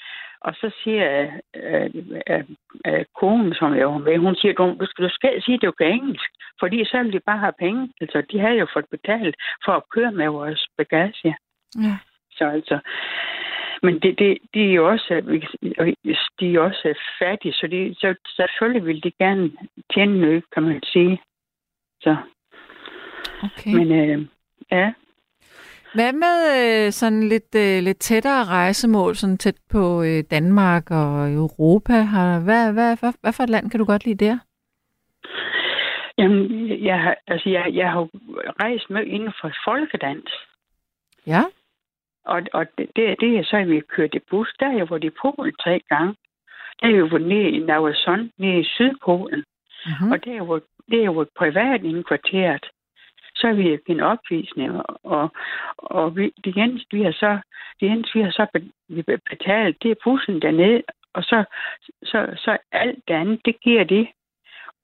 Og 0.41 0.53
så 0.53 0.71
siger 0.83 1.31
øh, 1.55 1.89
øh, 2.29 2.43
øh, 2.87 3.05
konen, 3.15 3.53
som 3.53 3.75
jeg 3.75 3.87
var 3.87 3.97
med, 3.97 4.17
hun 4.17 4.35
siger, 4.35 4.53
du, 4.53 4.75
du, 4.79 4.85
skal, 4.85 5.05
du 5.05 5.09
skal 5.09 5.41
sige, 5.43 5.57
det 5.57 5.67
jo 5.67 5.85
engelsk, 5.85 6.31
fordi 6.59 6.85
så 6.85 7.03
vil 7.03 7.13
de 7.13 7.19
bare 7.19 7.37
have 7.37 7.59
penge. 7.59 7.89
Altså, 8.01 8.23
de 8.31 8.39
havde 8.39 8.59
jo 8.59 8.67
fået 8.73 8.85
betalt 8.91 9.35
for 9.65 9.71
at 9.71 9.89
køre 9.91 10.11
med 10.11 10.27
vores 10.27 10.67
bagage. 10.77 11.37
Ja. 11.75 11.97
Så 12.31 12.45
altså, 12.45 12.79
men 13.83 13.99
det, 13.99 14.19
det, 14.19 14.37
de 14.53 14.61
er 14.69 14.73
jo 14.73 14.89
også, 14.89 15.13
de 16.39 16.55
er 16.55 16.59
også 16.59 16.99
fattige, 17.19 17.53
så, 17.53 17.67
de, 17.67 17.95
så 17.97 18.15
selvfølgelig 18.35 18.85
vil 18.85 19.03
de 19.03 19.11
gerne 19.11 19.51
tjene 19.93 20.21
noget, 20.21 20.43
kan 20.53 20.63
man 20.63 20.83
sige. 20.83 21.21
Så, 22.01 22.15
Okay. 23.43 23.73
men 23.75 23.91
øh, 23.91 24.27
ja, 24.71 24.93
Hvad 25.93 26.13
med 26.13 26.37
øh, 26.57 26.91
sådan 26.91 27.23
lidt, 27.29 27.55
øh, 27.55 27.83
lidt 27.83 27.99
tættere 27.99 28.43
rejsemål, 28.45 29.15
sådan 29.15 29.37
tæt 29.37 29.55
på 29.71 30.03
øh, 30.03 30.23
Danmark 30.31 30.91
og 30.91 31.33
Europa? 31.33 31.93
Har, 31.93 32.39
hvad, 32.39 32.73
hvad, 32.73 32.97
hvad, 32.99 33.13
hvad 33.21 33.33
for 33.33 33.43
et 33.43 33.49
land 33.49 33.69
kan 33.69 33.79
du 33.79 33.85
godt 33.85 34.05
lide 34.05 34.25
der? 34.25 34.37
Jamen, 36.17 36.69
jeg, 36.83 36.99
har- 36.99 37.17
altså, 37.27 37.49
jeg, 37.49 37.65
jeg 37.73 37.91
har 37.91 38.07
rejst 38.63 38.89
med 38.89 39.03
inden 39.05 39.33
for 39.41 39.51
folkedans. 39.65 40.31
Ja. 41.27 41.43
Og, 42.25 42.41
og 42.53 42.65
det, 42.77 43.15
det 43.19 43.37
er 43.39 43.43
så, 43.43 43.57
at 43.57 43.69
vi 43.69 43.75
har 43.75 43.83
kørt 43.95 44.13
i 44.15 44.19
bus. 44.29 44.53
Der 44.59 44.65
er 44.67 44.77
jeg 44.77 44.89
været 44.89 45.03
i 45.03 45.09
Polen 45.21 45.55
tre 45.63 45.81
gange. 45.89 46.15
Der 46.81 46.87
er 46.87 46.91
jeg 46.95 47.11
været 47.11 47.27
nede 47.27 47.49
i 47.49 47.59
Navasson, 47.59 48.31
nede 48.37 48.59
i 48.59 48.63
Sydpolen. 48.63 49.43
Mm-hmm. 49.85 50.05
Mm. 50.05 50.11
Og 50.11 50.23
det 50.25 50.33
er 50.33 50.37
jo, 50.37 50.61
det 50.91 50.99
er 50.99 51.05
jo 51.05 51.25
privat 51.37 51.83
indkvarteret. 51.83 52.65
Så 53.37 53.47
har 53.47 53.53
vi 53.53 53.79
en 53.87 53.99
opvisning, 53.99 54.71
og, 55.03 55.29
og 55.77 56.15
vi, 56.15 56.31
det 56.43 56.57
eneste, 56.57 56.97
vi 56.97 57.03
har 57.03 57.11
så, 57.11 57.39
det 57.79 57.91
eneste, 57.91 58.13
vi 58.13 58.21
har 58.21 58.31
så 58.31 58.45
betalt, 59.29 59.83
det 59.83 59.91
er 59.91 60.03
bussen 60.03 60.41
dernede, 60.41 60.83
og 61.13 61.23
så, 61.23 61.43
så, 62.03 62.19
så 62.37 62.57
alt 62.71 62.99
det 63.07 63.13
andet, 63.13 63.39
det 63.45 63.61
giver 63.61 63.83
det. 63.83 64.07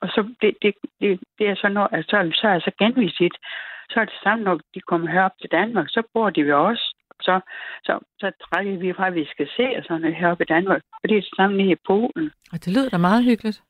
Og 0.02 0.08
så 0.10 0.22
det, 0.42 0.58
det, 0.62 0.74
det, 1.02 1.20
det 1.38 1.50
er 1.50 1.56
så, 1.56 1.68
når, 1.70 1.88
altså, 1.88 2.10
så, 2.10 2.40
så 2.42 2.48
er 2.48 2.60
så 2.60 2.72
genvisit. 2.80 3.36
Så 3.90 4.00
er 4.00 4.06
det 4.06 4.20
samme, 4.24 4.44
når 4.44 4.60
de 4.74 4.82
kommer 4.82 5.12
herop 5.12 5.32
til 5.42 5.50
Danmark, 5.52 5.88
så 5.90 6.04
bor 6.14 6.30
de 6.30 6.46
ved 6.46 6.54
os. 6.54 6.94
Så, 7.22 7.40
så, 7.84 8.00
så 8.20 8.32
trækker 8.44 8.78
vi 8.78 8.94
fra, 8.94 9.08
at 9.08 9.16
vi 9.16 9.26
skal 9.26 9.48
se 9.56 9.66
og 9.78 9.84
sådan 9.84 10.02
noget 10.02 10.16
heroppe 10.16 10.44
i 10.44 10.54
Danmark. 10.56 10.82
Og 11.04 11.10
det 11.10 11.18
er 11.18 11.22
det 11.22 11.30
samme 11.36 11.58
nede 11.58 11.72
i 11.72 11.84
Polen. 11.88 12.32
Og 12.52 12.58
det 12.66 12.74
lyder 12.76 12.90
da 12.90 12.98
meget 12.98 13.24
hyggeligt. 13.24 13.62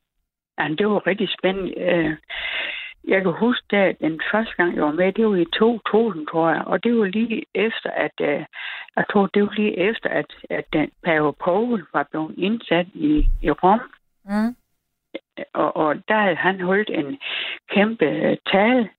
Ja, 0.59 0.67
det 0.77 0.87
var 0.87 1.07
rigtig 1.07 1.29
spændende. 1.39 2.17
Jeg 3.07 3.21
kan 3.21 3.31
huske, 3.31 3.77
at 3.77 3.99
den 3.99 4.21
første 4.31 4.53
gang, 4.55 4.75
jeg 4.75 4.83
var 4.83 4.91
med, 4.91 5.13
det 5.13 5.27
var 5.27 5.35
i 5.35 5.45
2000, 5.45 6.27
tror 6.27 6.49
jeg. 6.49 6.63
Og 6.65 6.83
det 6.83 6.97
var 6.97 7.05
lige 7.05 7.45
efter, 7.53 7.89
at 7.89 8.11
øh, 8.21 8.45
jeg 8.95 9.05
tror, 9.11 9.27
det 9.27 9.43
var 9.43 9.53
lige 9.55 9.77
efter, 9.77 10.09
at, 10.09 10.25
at 10.49 10.65
den 10.73 10.91
pave 11.03 11.33
Paul 11.33 11.85
var 11.93 12.07
blevet 12.11 12.35
indsat 12.37 12.87
i, 12.93 13.27
i 13.41 13.51
Rom. 13.51 13.81
Mm. 14.25 14.55
Og, 15.53 15.77
og 15.77 15.95
der 16.07 16.19
havde 16.21 16.35
han 16.35 16.61
holdt 16.61 16.89
en 16.89 17.19
kæmpe 17.69 18.05
øh, 18.05 18.37
tale 18.51 18.89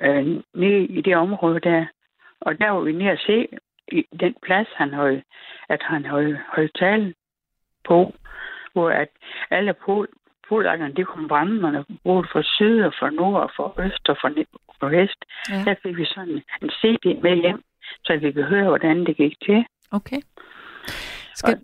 øh, 0.00 0.26
nede 0.54 0.84
i 0.84 1.00
det 1.00 1.16
område 1.16 1.60
der. 1.60 1.86
Og 2.40 2.58
der 2.58 2.70
var 2.70 2.80
vi 2.80 2.92
nede 2.92 3.10
at 3.10 3.22
se 3.26 3.48
i 3.92 4.06
den 4.20 4.34
plads, 4.42 4.68
han 4.74 4.92
havde, 4.92 5.22
at 5.68 5.82
han 5.82 6.04
havde 6.04 6.40
holdt 6.54 6.74
tale 6.78 7.14
på, 7.84 8.14
hvor 8.72 8.90
at 8.90 9.08
alle 9.50 9.74
pol, 9.74 10.08
polakkerne, 10.48 10.94
de 10.94 11.04
kom 11.04 11.30
vandrende, 11.30 11.84
både 12.04 12.26
fra 12.32 12.42
syd 12.42 12.82
og 12.82 12.92
fra 12.98 13.10
nord 13.10 13.42
og 13.42 13.50
fra 13.56 13.84
øst 13.84 14.08
og 14.08 14.16
fra, 14.20 14.28
ne- 14.28 14.56
fra 14.80 14.88
vest. 14.88 15.20
Ja. 15.50 15.62
Der 15.70 15.74
fik 15.82 15.96
vi 15.96 16.04
sådan 16.04 16.42
en 16.62 16.70
CD 16.70 17.22
med 17.22 17.34
hjem, 17.42 17.62
så 18.04 18.16
vi 18.16 18.32
kunne 18.32 18.44
høre, 18.54 18.68
hvordan 18.68 19.06
det 19.06 19.16
gik 19.16 19.34
til. 19.46 19.64
Okay. 19.92 20.20
Skal, 21.34 21.58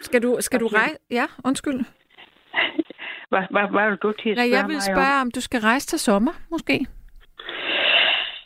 skal 0.00 0.22
du, 0.22 0.36
skal 0.40 0.60
du 0.60 0.66
Okay. 0.66 0.76
rejse? 0.76 0.96
Ja, 1.10 1.24
undskyld. 1.44 1.80
Hvad, 3.28 3.42
hvad, 3.50 3.66
hvad 3.70 3.88
vil 3.90 3.98
du 3.98 4.12
til 4.12 4.30
at 4.30 4.36
Nej, 4.36 4.46
spørge 4.46 4.56
jeg 4.58 4.64
vil 4.68 4.74
mig 4.76 4.88
om? 4.90 4.94
spørge, 4.96 5.20
om 5.20 5.30
du 5.30 5.40
skal 5.40 5.60
rejse 5.60 5.86
til 5.86 5.98
sommer, 5.98 6.32
måske? 6.50 6.86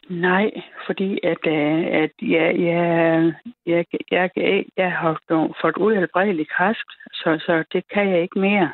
Nej, 0.09 0.51
fordi 0.87 1.19
at, 1.23 1.39
øh, 1.47 1.87
at 2.03 2.11
jeg, 2.23 2.59
jeg, 2.61 3.33
jeg, 3.67 3.85
jeg, 4.11 4.31
jeg, 4.37 4.65
jeg 4.77 4.93
har 4.93 5.21
fået 5.61 5.77
uhelbredelig 5.77 6.49
kræft, 6.49 6.89
så, 7.13 7.39
så 7.47 7.65
det 7.73 7.85
kan 7.95 8.11
jeg 8.11 8.23
ikke 8.23 8.39
mere. 8.39 8.73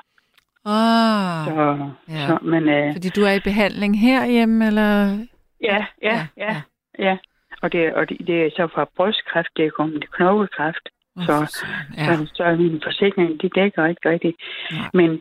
Ah, 0.64 1.44
Så, 1.46 1.90
ja. 2.08 2.26
så, 2.26 2.38
men 2.42 2.68
øh, 2.68 2.92
fordi 2.92 3.08
du 3.08 3.22
er 3.22 3.32
i 3.32 3.40
behandling 3.44 4.00
herhjemme, 4.00 4.66
eller? 4.66 5.18
ja, 5.62 5.86
ja, 6.02 6.26
ja, 6.36 6.62
ja. 6.98 7.16
Og, 7.62 7.72
det, 7.72 7.94
og 7.94 8.08
det, 8.08 8.26
det 8.26 8.46
er 8.46 8.50
så 8.56 8.68
fra 8.74 8.84
brystkræft, 8.96 9.48
det 9.56 9.64
er 9.66 9.70
kommet 9.70 10.02
til 10.02 10.10
knoglekræft. 10.10 10.88
Så-. 11.18 11.64
Ja. 11.96 12.02
Ja. 12.04 12.16
Så, 12.16 12.30
så 12.34 12.44
er 12.44 12.56
min 12.56 12.80
forsikring, 12.84 13.42
de 13.42 13.48
dækker 13.48 13.86
ikke 13.86 14.10
rigtigt. 14.10 14.36
Nej. 14.72 14.90
Men, 14.94 15.20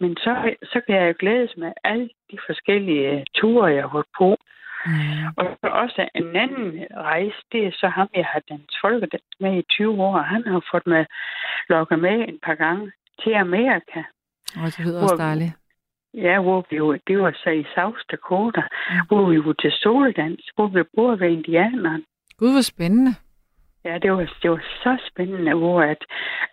men 0.00 0.16
så, 0.16 0.54
så 0.62 0.80
kan 0.86 0.96
jeg 0.96 1.08
jo 1.08 1.14
glædes 1.18 1.52
med 1.56 1.72
alle 1.84 2.08
de 2.30 2.38
forskellige 2.46 3.10
øh, 3.10 3.22
ture, 3.34 3.66
jeg 3.66 3.82
har 3.88 4.04
på. 4.18 4.36
Mm. 4.86 5.26
Og 5.36 5.44
så 5.60 5.66
også 5.68 6.08
en 6.14 6.36
anden 6.36 6.84
rejse, 6.96 7.36
det 7.52 7.66
er 7.66 7.70
så 7.72 7.88
ham, 7.88 8.08
jeg 8.14 8.26
har 8.32 8.40
dansk 8.50 8.74
folkedans 8.80 9.32
med 9.40 9.58
i 9.58 9.62
20 9.70 10.02
år. 10.02 10.18
Han 10.18 10.42
har 10.46 10.62
fået 10.70 10.86
mig 10.86 11.06
lukket 11.68 11.98
med 11.98 12.28
en 12.28 12.38
par 12.46 12.54
gange 12.54 12.92
til 13.22 13.32
Amerika. 13.32 14.02
Og 14.56 14.66
det 14.66 14.78
lyder 14.86 15.02
også 15.02 15.16
dejligt. 15.16 15.52
Ja, 16.14 16.40
hvor 16.42 16.66
vi 16.70 16.76
jo, 16.76 16.98
det 17.06 17.18
var 17.18 17.32
så 17.44 17.50
i 17.50 17.64
South 17.74 17.98
Dakota, 18.10 18.60
Mm. 18.60 18.96
hvor 19.08 19.30
vi 19.30 19.44
var 19.44 19.52
til 19.52 19.72
soldans, 19.72 20.50
hvor 20.54 20.66
vi 20.66 20.82
bor 20.96 21.16
ved 21.16 21.28
indianerne. 21.30 22.02
Gud, 22.38 22.52
hvor 22.52 22.60
spændende. 22.62 23.14
Ja, 23.84 23.98
det 23.98 24.12
var, 24.12 24.32
det 24.42 24.50
var 24.50 24.62
så 24.82 24.98
spændende, 25.10 25.54
hvor 25.54 25.82
at, 25.82 26.04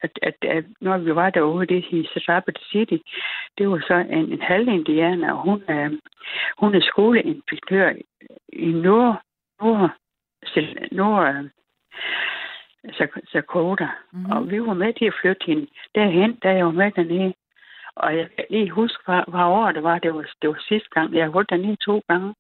at, 0.01 0.11
at, 0.21 0.35
at 0.41 0.65
når 0.81 0.97
vi 0.97 1.15
var 1.15 1.29
derude, 1.29 1.65
det 1.67 1.85
i 1.91 2.07
Rapid 2.29 2.53
City, 2.71 2.97
det 3.57 3.69
var 3.69 3.79
så 3.87 3.93
en, 3.93 4.31
en 4.33 4.41
halv 4.41 4.67
indianer, 4.67 5.33
og 5.33 5.41
hun 5.43 5.63
er, 5.67 5.89
hun 6.59 6.75
er 6.75 6.81
skoleinspektør 6.81 7.93
i 8.53 8.71
Nord, 8.71 9.21
Nord, 9.61 9.91
Nord 10.91 11.49
Dakota. 13.33 13.87
Mm. 14.13 14.19
Mm. 14.19 14.31
Og 14.31 14.51
vi 14.51 14.61
var 14.61 14.73
med 14.73 14.93
til 14.93 15.05
at 15.05 15.13
flytte 15.21 15.45
hende 15.45 15.67
derhen, 15.95 16.35
da 16.43 16.49
jeg 16.55 16.65
var 16.65 16.71
med 16.71 16.91
dernede. 16.91 17.33
Og 18.03 18.17
jeg 18.17 18.27
kan 18.35 18.45
lige 18.49 18.69
huske, 18.69 19.01
hvad, 19.05 19.21
hvad 19.27 19.47
år 19.59 19.71
det 19.71 19.83
var. 19.83 19.99
Det 19.99 20.13
var, 20.13 20.25
det 20.41 20.49
var 20.49 20.59
sidste 20.67 20.89
gang. 20.91 21.15
Jeg 21.15 21.23
har 21.25 21.31
holdt 21.31 21.49
dernede 21.49 21.77
to 21.85 22.01
gange. 22.09 22.33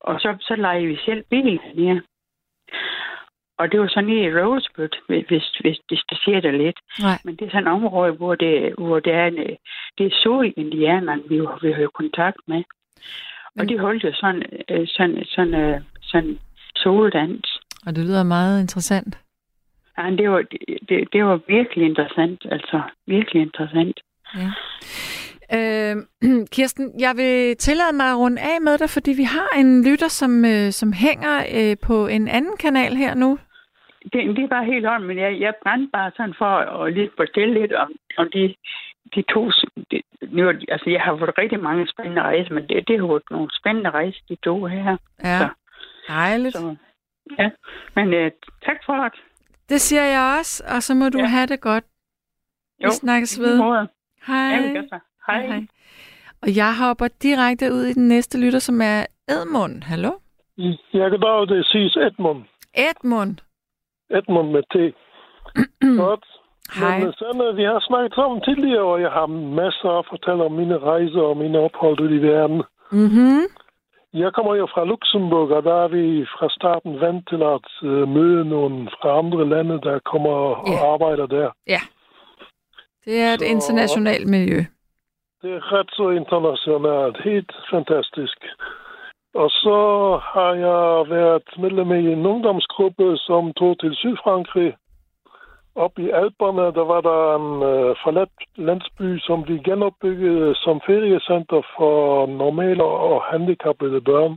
Og 0.00 0.20
så, 0.20 0.36
så 0.40 0.54
lejede 0.56 0.86
vi 0.86 0.98
selv 1.04 1.24
bil 1.30 1.60
dernede. 1.64 2.02
Og 3.58 3.72
det 3.72 3.80
var 3.80 3.88
sådan 3.88 4.10
i 4.10 4.34
Rosebud, 4.38 4.88
hvis, 5.06 5.46
hvis, 5.60 5.78
hvis 5.88 6.02
det 6.10 6.18
siger 6.24 6.40
det 6.40 6.54
lidt. 6.54 6.78
Nej. 7.00 7.18
Men 7.24 7.36
det 7.36 7.46
er 7.46 7.50
sådan 7.50 7.66
et 7.66 7.72
område, 7.72 8.12
hvor 8.12 8.34
det, 8.34 8.74
hvor 8.78 9.00
det 9.00 9.12
er, 9.12 9.26
en, 9.26 9.38
øh, 9.38 9.56
det 9.98 10.06
er 10.06 10.18
solindianerne, 10.22 11.22
vi, 11.28 11.36
vi 11.62 11.72
har 11.72 11.90
kontakt 11.94 12.40
med. 12.46 12.62
Og 13.58 13.68
de 13.68 13.78
holdt 13.78 14.04
jo 14.04 14.12
sådan, 14.14 14.42
øh, 14.70 14.86
sådan, 14.88 15.24
sådan, 15.24 15.54
øh, 15.54 15.80
sådan 16.02 16.38
soldans. 16.76 17.60
Og 17.86 17.96
det 17.96 18.04
lyder 18.04 18.22
meget 18.22 18.60
interessant. 18.60 19.18
Ja, 19.98 20.10
det 20.10 20.30
var, 20.30 20.42
det, 20.88 21.08
det 21.12 21.24
var 21.24 21.40
virkelig 21.48 21.86
interessant, 21.86 22.46
altså 22.50 22.82
virkelig 23.06 23.42
interessant. 23.42 24.00
Ja. 24.40 24.50
Øh, 25.58 25.96
Kirsten, 26.54 27.00
jeg 27.00 27.16
vil 27.16 27.56
tillade 27.56 27.92
mig 27.96 28.06
at 28.10 28.18
runde 28.18 28.40
af 28.42 28.60
med 28.60 28.78
dig, 28.78 28.90
fordi 28.90 29.10
vi 29.12 29.22
har 29.22 29.48
en 29.58 29.84
lytter, 29.90 30.08
som, 30.08 30.44
øh, 30.44 30.70
som 30.70 30.92
hænger 30.92 31.34
øh, 31.58 31.76
på 31.82 32.06
en 32.06 32.28
anden 32.28 32.56
kanal 32.56 32.92
her 32.96 33.14
nu. 33.14 33.38
Det, 34.12 34.36
det 34.36 34.44
er 34.44 34.48
bare 34.48 34.64
helt 34.64 34.86
om, 34.86 35.02
men 35.02 35.18
jeg, 35.18 35.40
jeg 35.40 35.54
brændte 35.62 35.88
bare 35.92 36.10
sådan 36.16 36.34
for 36.38 36.52
at 36.84 36.92
lidt 36.92 37.12
fortælle 37.16 37.60
lidt 37.60 37.72
om, 37.72 37.92
om 38.18 38.26
de, 38.32 38.54
de 39.14 39.22
to... 39.22 39.50
De, 39.90 40.02
nu, 40.36 40.48
altså, 40.48 40.90
jeg 40.90 41.00
har 41.00 41.16
fået 41.18 41.38
rigtig 41.38 41.60
mange 41.60 41.88
spændende 41.88 42.22
rejser, 42.22 42.54
men 42.54 42.68
det, 42.68 42.88
det 42.88 43.00
har 43.00 43.06
været 43.06 43.22
nogle 43.30 43.48
spændende 43.60 43.90
rejser, 43.90 44.20
de 44.28 44.36
to 44.44 44.64
her. 44.64 44.96
Ja, 45.24 45.38
Så. 45.38 45.48
dejligt. 46.08 46.56
Så, 46.56 46.76
ja, 47.38 47.50
men 47.96 48.14
øh, 48.14 48.30
tak 48.66 48.76
for 48.86 48.94
det. 49.04 49.12
Det 49.68 49.80
siger 49.80 50.02
jeg 50.04 50.36
også, 50.38 50.64
og 50.76 50.82
så 50.82 50.94
må 50.94 51.08
du 51.08 51.18
Ja. 51.18 51.24
have 51.26 51.46
det 51.46 51.60
godt. 51.60 51.84
Vi 52.78 52.90
snakkes 52.90 53.38
lige 53.38 53.48
ved. 53.48 53.86
Hej. 54.26 54.48
Ja, 54.54 54.68
vi 54.68 54.74
gør 54.74 54.82
så. 54.88 54.98
Hej. 55.26 55.46
Hej. 55.46 55.60
Og 56.42 56.56
jeg 56.56 56.70
hopper 56.78 57.08
direkte 57.22 57.72
ud 57.72 57.84
i 57.84 57.92
den 57.92 58.08
næste 58.08 58.40
lytter, 58.40 58.58
som 58.58 58.80
er 58.80 59.06
Edmund. 59.28 59.82
Hallo? 59.82 60.10
Ja, 60.94 61.04
goddag, 61.08 61.48
det 61.56 61.66
siges 61.66 61.96
Edmund. 61.96 62.42
Edmund. 62.74 63.36
Edmund 64.10 64.48
med 64.50 64.62
T. 64.72 64.74
Godt. 66.04 66.24
Hej. 66.80 66.98
Men 67.00 67.12
Sanne, 67.12 67.56
vi 67.56 67.62
har 67.62 67.80
snakket 67.88 68.14
sammen 68.14 68.40
tidligere, 68.40 68.82
og 68.92 69.00
jeg 69.00 69.10
har 69.10 69.26
masser 69.60 69.90
at 69.98 70.06
fortælle 70.10 70.44
om 70.44 70.52
mine 70.52 70.78
rejser 70.78 71.20
og 71.20 71.36
mine 71.36 71.58
ophold 71.58 72.00
ud 72.00 72.10
i 72.18 72.22
verden. 72.22 72.62
Mhm. 72.92 73.40
Jeg 74.14 74.32
kommer 74.32 74.54
jo 74.54 74.66
fra 74.74 74.84
Luxembourg, 74.84 75.50
og 75.50 75.62
der 75.62 75.74
er 75.84 75.88
vi 75.88 76.26
fra 76.38 76.46
starten 76.50 77.00
vant 77.00 77.28
til 77.28 77.40
at 77.56 77.68
uh, 77.90 78.08
møde 78.16 78.44
nogen 78.44 78.88
fra 79.00 79.18
andre 79.18 79.48
lande, 79.48 79.80
der 79.80 79.98
kommer 80.12 80.30
og 80.30 80.68
Ja. 80.68 80.92
arbejder 80.92 81.26
der. 81.26 81.50
Ja. 81.74 81.80
Det 83.04 83.20
er 83.20 83.32
et 83.34 83.40
Så- 83.40 83.46
internationalt 83.46 84.26
miljø. 84.28 84.58
Det 85.42 85.50
er 85.54 85.72
ret 85.72 85.90
så 85.92 86.10
internationalt. 86.10 87.16
Helt 87.24 87.52
fantastisk. 87.70 88.38
Og 89.34 89.50
så 89.50 89.78
har 90.32 90.52
jeg 90.68 91.10
været 91.10 91.42
medlem 91.58 91.92
i 91.92 92.12
en 92.12 92.26
ungdomsgruppe, 92.26 93.16
som 93.16 93.52
tog 93.52 93.80
til 93.80 93.94
Sydfrankrig. 93.94 94.74
Op 95.74 95.98
i 95.98 96.10
Alperne, 96.10 96.62
der 96.78 96.84
var 96.92 97.00
der 97.00 97.20
en 97.40 97.62
øh, 97.72 97.96
forladt 98.04 98.36
landsby, 98.56 99.18
som 99.18 99.42
blev 99.42 99.58
genopbygget 99.62 100.56
som 100.56 100.80
feriecenter 100.86 101.62
for 101.76 102.26
normale 102.26 102.84
og 102.84 103.22
handicappede 103.30 104.00
børn. 104.00 104.36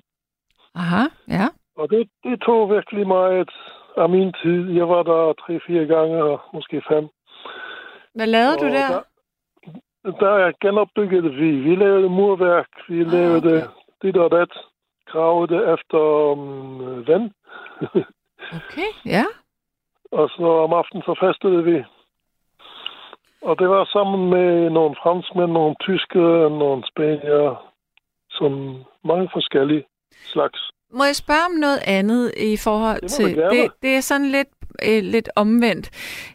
Aha, 0.76 1.04
ja. 1.28 1.46
Og 1.78 1.90
det, 1.90 2.10
det 2.24 2.42
tog 2.42 2.70
virkelig 2.70 3.08
meget 3.08 3.50
af 3.98 4.10
min 4.10 4.34
tid. 4.44 4.72
Jeg 4.72 4.90
var 4.90 5.04
der 5.04 5.34
tre-fire 5.34 5.86
gange, 5.86 6.38
måske 6.54 6.82
fem. 6.92 7.08
Hvad 8.16 8.28
lavede 8.28 8.58
du 8.58 8.66
der? 8.66 9.04
Der, 10.04 10.12
der 10.20 10.52
genopbyggede 10.62 11.32
vi. 11.34 11.52
Vi 11.52 11.76
lavede 11.76 12.10
murværk, 12.10 12.68
vi 12.90 13.02
Ah, 13.02 13.12
lavede 13.12 13.56
okay. 13.58 13.68
dit 14.02 14.18
og 14.18 14.32
dat, 14.32 14.52
gravede 15.06 15.58
efter 15.74 16.00
um, 16.32 17.08
vand. 17.08 17.32
Okay, 18.56 18.92
ja. 19.06 19.26
og 20.12 20.30
så 20.30 20.48
om 20.66 20.74
aftenen 20.74 21.04
så 21.04 21.16
festede 21.24 21.64
vi. 21.64 21.84
Og 23.42 23.60
det 23.60 23.70
var 23.70 23.86
sammen 23.94 24.30
med 24.30 24.70
nogle 24.70 24.96
franskmænd, 25.04 25.52
nogle 25.52 25.76
tyskere, 25.82 26.50
nogle 26.50 26.84
spanier, 26.92 27.72
som 28.30 28.52
mange 29.04 29.30
forskellige 29.34 29.84
slags. 30.34 30.60
Må 30.92 31.04
jeg 31.04 31.16
spørge 31.16 31.46
om 31.46 31.52
noget 31.52 31.80
andet 31.88 32.34
i 32.38 32.58
forhold 32.58 33.02
Det 33.02 33.12
til... 33.12 33.36
Det, 33.36 33.72
det 33.82 33.96
er 33.96 34.02
sådan 34.02 34.26
lidt, 34.28 34.50
øh, 34.90 35.04
lidt 35.04 35.30
omvendt. 35.36 35.86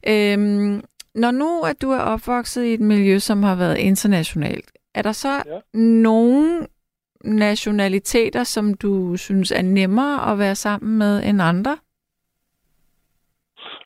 Øhm, 0.08 0.82
når 1.14 1.30
nu 1.30 1.62
at 1.62 1.82
du 1.82 1.90
er 1.90 2.00
opvokset 2.00 2.64
i 2.64 2.74
et 2.74 2.80
miljø, 2.80 3.18
som 3.18 3.42
har 3.42 3.56
været 3.56 3.78
internationalt, 3.78 4.72
er 4.94 5.02
der 5.02 5.12
så 5.12 5.28
Ja. 5.46 5.58
nogle 5.78 6.66
nationaliteter, 7.24 8.44
som 8.44 8.74
du 8.74 9.16
synes 9.16 9.50
er 9.52 9.62
nemmere 9.62 10.32
at 10.32 10.38
være 10.38 10.54
sammen 10.54 10.98
med 10.98 11.22
end 11.24 11.42
andre? 11.42 11.76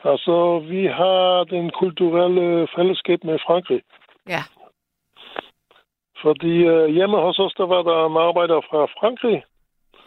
Altså, 0.04 0.58
vi 0.70 0.86
har 0.86 1.44
den 1.44 1.70
kulturelle 1.80 2.68
fællesskab 2.76 3.24
med 3.24 3.38
Frankrig. 3.46 3.82
Ja. 4.28 4.42
Fordi 6.22 6.54
øh, 6.72 6.86
hjemme 6.88 7.16
hos 7.16 7.38
os, 7.38 7.54
der 7.58 7.66
var 7.66 7.82
der 7.82 8.06
en 8.06 8.16
arbejder 8.28 8.60
fra 8.70 8.80
Frankrig, 9.00 9.42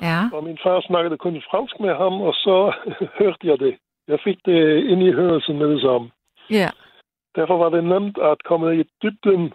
Ja. 0.01 0.19
og 0.33 0.43
min 0.43 0.57
far 0.63 0.81
snakkede 0.81 1.17
kun 1.17 1.41
fransk 1.51 1.79
med 1.79 1.93
ham, 1.95 2.13
og 2.21 2.33
så 2.33 2.57
hørte 3.19 3.43
jeg 3.51 3.59
det. 3.59 3.75
Jeg 4.07 4.19
fik 4.23 4.37
det 4.45 4.83
ind 4.91 5.03
i 5.03 5.11
hørelsen 5.11 5.57
med 5.57 5.69
det 5.73 5.81
samme. 5.81 6.11
Ja. 6.49 6.69
Derfor 7.37 7.57
var 7.57 7.69
det 7.69 7.83
nemt 7.83 8.17
at 8.17 8.43
komme 8.43 8.79
i 8.79 8.83
dybden, 9.03 9.53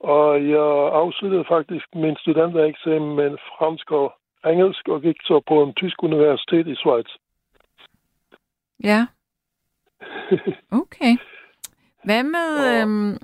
og 0.00 0.48
jeg 0.48 0.68
afsluttede 1.02 1.44
faktisk 1.48 1.86
min 1.94 2.16
studentereksamen 2.16 3.16
med 3.16 3.30
fransk 3.58 3.90
og 3.90 4.12
engelsk, 4.46 4.88
og 4.88 5.02
gik 5.02 5.16
så 5.24 5.40
på 5.48 5.62
en 5.62 5.74
tysk 5.74 6.02
universitet 6.02 6.66
i 6.68 6.74
Schweiz. 6.74 7.10
Ja. 8.84 9.06
Okay. 10.82 11.12
Hvad 12.04 12.22
med... 12.22 12.48
Og- 12.58 12.80
Øhm, 12.82 13.18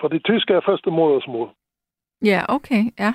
Fordi 0.00 0.18
tysk 0.18 0.50
er 0.50 0.60
første 0.66 0.90
modersmål, 0.90 1.48
ja, 2.24 2.40
okay, 2.48 2.82
ja. 2.98 3.14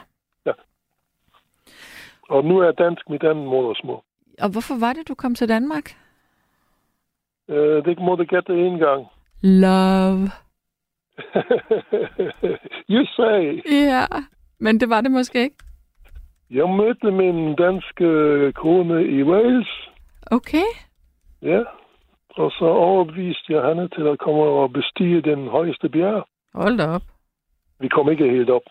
og 2.30 2.46
nu 2.46 2.60
er 2.60 2.72
dansk 2.72 3.10
mit 3.10 3.24
andet 3.24 3.46
modersmål. 3.48 4.02
Og 4.42 4.50
hvorfor 4.52 4.80
var 4.80 4.94
det, 4.94 5.08
du 5.08 5.16
kom 5.16 5.36
til 5.36 5.50
Danmark? 5.50 5.98
Øh, 7.48 7.86
det 7.86 8.00
må 8.00 8.16
du 8.16 8.24
gætte 8.24 8.54
en 8.68 8.78
gang. 8.80 9.08
Love. 9.44 10.30
you 12.94 13.06
say. 13.06 13.62
Ja, 13.72 14.06
men 14.60 14.80
det 14.80 14.90
var 14.90 15.02
det 15.02 15.12
måske 15.12 15.44
ikke. 15.44 15.56
Jeg 16.50 16.70
mødte 16.70 17.12
min 17.12 17.56
danske 17.56 18.08
kone 18.56 19.06
i 19.08 19.24
Wales, 19.24 19.68
Okay. 20.32 20.68
ja. 21.42 21.60
Og 22.30 22.52
så 22.52 22.66
overbeviste 22.66 23.54
jeg 23.54 23.68
hende 23.68 23.88
til 23.88 24.08
at 24.08 24.20
komme 24.20 24.42
og 24.44 24.74
bestige 24.74 25.22
den 25.22 25.48
højeste 25.48 25.90
bjerg. 25.90 26.28
Hold 26.54 26.78
da 26.78 26.88
op. 26.88 27.02
Vi 27.80 27.88
kom 27.88 28.10
ikke 28.10 28.30
helt 28.30 28.50
op. 28.50 28.62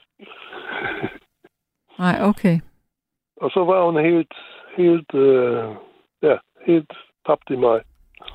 Nej, 1.99 2.17
okay. 2.23 2.61
Og 3.37 3.51
så 3.51 3.65
var 3.65 3.85
hun 3.87 4.05
helt, 4.05 4.35
helt, 4.77 5.15
øh, 5.15 5.65
ja, 6.23 6.37
helt 6.67 6.93
tabt 7.27 7.51
i 7.51 7.57
mig. 7.57 7.81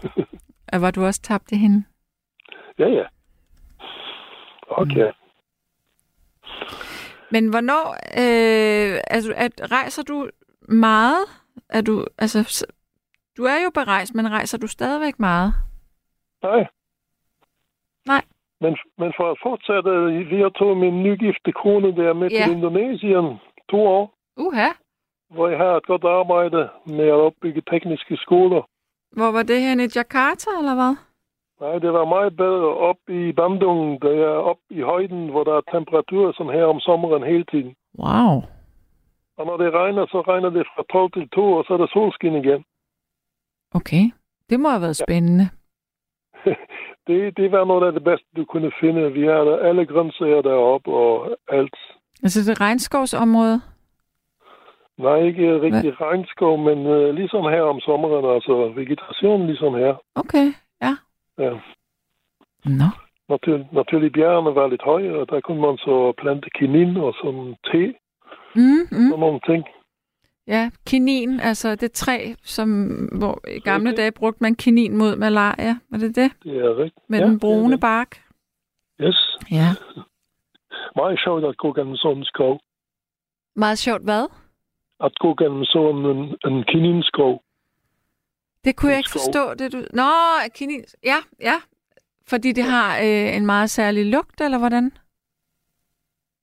Og 0.73 0.81
var 0.81 0.91
du 0.91 1.05
også 1.05 1.21
tabt 1.21 1.51
i 1.51 1.55
hende? 1.55 1.83
Ja, 2.79 2.87
ja. 2.87 3.03
Okay. 4.67 5.11
Men 7.31 7.49
hvornår, 7.49 7.85
øh, 8.23 8.99
altså, 9.07 9.33
at, 9.35 9.71
rejser 9.71 10.03
du 10.03 10.29
meget? 10.69 11.25
Er 11.69 11.81
du, 11.81 12.05
altså, 12.17 12.65
du 13.37 13.43
er 13.43 13.63
jo 13.63 13.69
berejst, 13.73 14.15
men 14.15 14.31
rejser 14.31 14.57
du 14.57 14.67
stadigvæk 14.67 15.19
meget? 15.19 15.53
Nej. 16.43 16.67
Nej. 18.05 18.21
Men, 18.61 18.77
men 18.97 19.13
for 19.17 19.31
at 19.31 19.37
fortsætte, 19.43 19.91
vi 20.35 20.41
har 20.41 20.49
tog 20.49 20.77
min 20.77 21.03
nygifte 21.03 21.51
kone 21.51 21.95
der 21.95 22.13
med 22.13 22.29
Ja. 22.31 22.43
til 22.43 22.51
Indonesien 22.51 23.39
to 23.69 23.77
år, 23.87 24.13
Uha. 24.37 24.67
hvor 25.29 25.47
jeg 25.49 25.57
har 25.57 25.75
et 25.77 25.85
godt 25.85 26.03
arbejde 26.03 26.69
med 26.85 27.05
at 27.07 27.13
opbygge 27.27 27.61
tekniske 27.71 28.17
skoler. 28.17 28.69
Hvor 29.11 29.31
var 29.31 29.43
det 29.43 29.61
hen 29.61 29.79
i 29.79 29.87
Jakarta, 29.95 30.49
eller 30.59 30.75
hvad? 30.75 30.95
Nej, 31.61 31.79
det 31.79 31.93
var 31.93 32.05
meget 32.05 32.37
bedre 32.37 32.69
op 32.89 33.01
i 33.07 33.31
Bandung, 33.31 34.01
der 34.01 34.09
er 34.09 34.37
op 34.51 34.57
i 34.69 34.81
højden, 34.81 35.29
hvor 35.29 35.43
der 35.43 35.55
er 35.57 35.71
temperatur 35.71 36.31
som 36.31 36.49
her 36.49 36.65
om 36.65 36.79
sommeren 36.79 37.23
hele 37.23 37.45
tiden. 37.51 37.75
Wow. 37.99 38.33
Og 39.37 39.45
når 39.45 39.57
det 39.57 39.73
regner, 39.73 40.05
så 40.05 40.21
regner 40.21 40.49
det 40.49 40.67
fra 40.75 40.83
12 40.91 41.11
til 41.11 41.29
2, 41.29 41.53
og 41.53 41.63
så 41.67 41.73
er 41.73 41.77
der 41.77 41.87
solskin 41.87 42.35
igen. 42.35 42.63
Okay. 43.73 44.03
Det 44.49 44.59
må 44.59 44.69
have 44.69 44.81
været 44.81 45.01
spændende. 45.05 45.49
Det, 47.07 47.37
det 47.37 47.51
var 47.51 47.65
noget 47.65 47.87
af 47.87 47.93
det 47.93 48.03
bedste, 48.03 48.27
du 48.35 48.45
kunne 48.45 48.71
finde. 48.79 49.13
Vi 49.13 49.23
har 49.25 49.43
der 49.49 49.57
alle 49.57 49.85
grøntsager 49.85 50.41
deroppe 50.41 50.91
og 50.91 51.37
alt. 51.47 51.75
Altså 52.23 52.51
det 52.51 52.61
regnskovsområde? 52.61 53.61
Nej, 54.97 55.19
ikke 55.21 55.61
rigtig 55.61 56.01
regnskov, 56.01 56.57
men 56.57 56.77
uh, 56.85 57.09
ligesom 57.15 57.43
her 57.43 57.61
om 57.61 57.79
sommeren, 57.79 58.35
altså 58.35 58.71
vegetation 58.75 59.45
ligesom 59.45 59.73
her. 59.75 59.93
Okay, 60.15 60.47
ja. 60.81 60.93
Ja. 61.39 61.51
Nå. 62.65 62.89
Natur, 63.29 63.67
naturligt 63.71 64.13
bjergene 64.13 64.55
var 64.55 64.67
lidt 64.67 64.81
høje, 64.83 65.11
og 65.13 65.29
der 65.29 65.41
kunne 65.41 65.61
man 65.61 65.77
så 65.77 66.13
plante 66.17 66.49
kinin 66.49 66.97
og 66.97 67.13
sådan 67.21 67.55
te 67.71 67.93
Mm, 68.55 68.87
mm. 68.91 69.11
og 69.13 69.19
nogle 69.19 69.39
ting. 69.45 69.63
Ja, 70.47 70.71
kinin, 70.87 71.39
altså 71.39 71.75
det 71.75 71.91
træ, 71.91 72.33
som, 72.43 72.69
hvor 73.19 73.41
i 73.47 73.59
gamle 73.59 73.89
Okay. 73.89 73.97
dage 73.97 74.11
brugte 74.11 74.43
man 74.43 74.55
kinin 74.55 74.97
mod 74.97 75.15
malaria. 75.15 75.75
Var 75.89 75.97
det 75.97 76.15
det? 76.15 76.31
Det 76.43 76.57
er 76.57 76.77
rigtigt. 76.77 77.09
Med 77.09 77.19
ja, 77.19 77.25
den 77.25 77.39
brune 77.39 77.71
det 77.71 77.79
bark? 77.79 78.21
Yes. 79.01 79.37
Ja. 79.51 79.69
Meget 80.95 81.19
sjovt 81.23 81.45
at 81.45 81.57
gå 81.57 81.73
gennem 81.73 81.95
sådan 81.95 82.17
en 82.17 82.25
skov. 82.25 82.59
Meget 83.55 83.77
sjovt, 83.77 84.03
hvad? 84.03 84.23
At 84.99 85.11
gå 85.19 85.35
gennem 85.35 85.63
sådan 85.65 86.05
en, 86.05 86.37
en 86.45 86.63
kininskov. 86.63 87.41
Det 88.65 88.75
kunne 88.75 88.91
jeg 88.91 88.97
ikke 88.97 89.09
skov. 89.09 89.21
forstå. 89.21 89.53
Det 89.53 89.73
du... 89.73 89.77
Nå, 89.93 90.09
kinin. 90.55 90.83
Ja, 91.03 91.17
ja. 91.41 91.55
Fordi 92.27 92.51
det 92.51 92.63
har 92.63 92.97
øh, 92.97 93.35
en 93.37 93.45
meget 93.45 93.69
særlig 93.69 94.05
lugt, 94.05 94.41
eller 94.41 94.57
hvordan? 94.57 94.91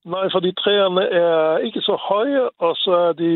Nej, 0.05 0.29
fordi 0.33 0.53
træerne 0.53 1.03
er 1.03 1.59
ikke 1.59 1.81
så 1.81 1.97
høje, 2.09 2.49
og 2.59 2.77
så 2.77 2.91
er 2.91 3.13
de 3.13 3.33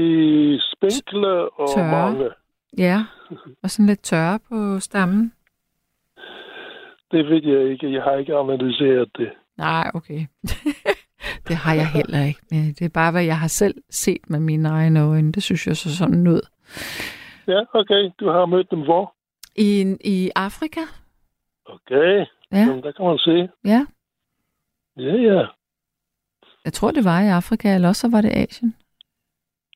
spinkle 0.73 1.61
og 1.61 1.75
Tørre. 1.75 1.91
mange. 1.91 2.31
Ja, 2.79 3.05
og 3.63 3.71
sådan 3.71 3.87
lidt 3.87 4.03
tørre 4.03 4.39
på 4.49 4.81
stammen. 4.81 5.33
Det 7.11 7.27
ved 7.27 7.43
jeg 7.45 7.73
ikke. 7.73 7.93
Jeg 7.93 8.03
har 8.03 8.13
ikke 8.13 8.35
analyseret 8.37 9.09
det. 9.19 9.31
Nej, 9.57 9.91
okay. 9.95 10.27
det 11.49 11.57
har 11.57 11.75
jeg 11.75 11.89
heller 11.89 12.25
ikke. 12.25 12.41
Men 12.51 12.69
det 12.79 12.83
er 12.85 12.89
bare, 12.89 13.13
hvad 13.13 13.25
jeg 13.25 13.39
har 13.39 13.49
selv 13.49 13.75
set 13.91 14.31
med 14.31 14.41
mine 14.41 14.69
egne 14.69 15.01
øjne. 15.03 15.33
Det 15.33 15.43
synes 15.43 15.67
jeg 15.67 15.77
så 15.77 15.97
sådan 15.97 16.27
ud. 16.27 16.41
Ja, 17.49 17.61
okay. 17.75 18.11
Du 18.21 18.29
har 18.29 18.47
mødt 18.47 18.71
dem 18.71 18.83
hvor? 18.85 19.15
I, 19.57 19.97
I 20.05 20.31
Afrika? 20.37 20.81
Okay. 21.67 22.27
Ja. 22.53 22.59
Jamen, 22.59 22.83
der 22.83 22.93
kan 22.93 23.05
man 23.07 23.19
se. 23.19 23.49
Ja. 23.65 23.87
Ja, 24.97 25.15
ja. 25.17 25.47
Jeg 26.65 26.73
tror, 26.73 26.91
det 26.91 27.05
var 27.05 27.21
i 27.23 27.29
Afrika, 27.29 27.75
eller 27.75 27.89
også 27.89 28.01
så 28.01 28.09
var 28.11 28.21
det 28.21 28.31
Asien. 28.31 28.77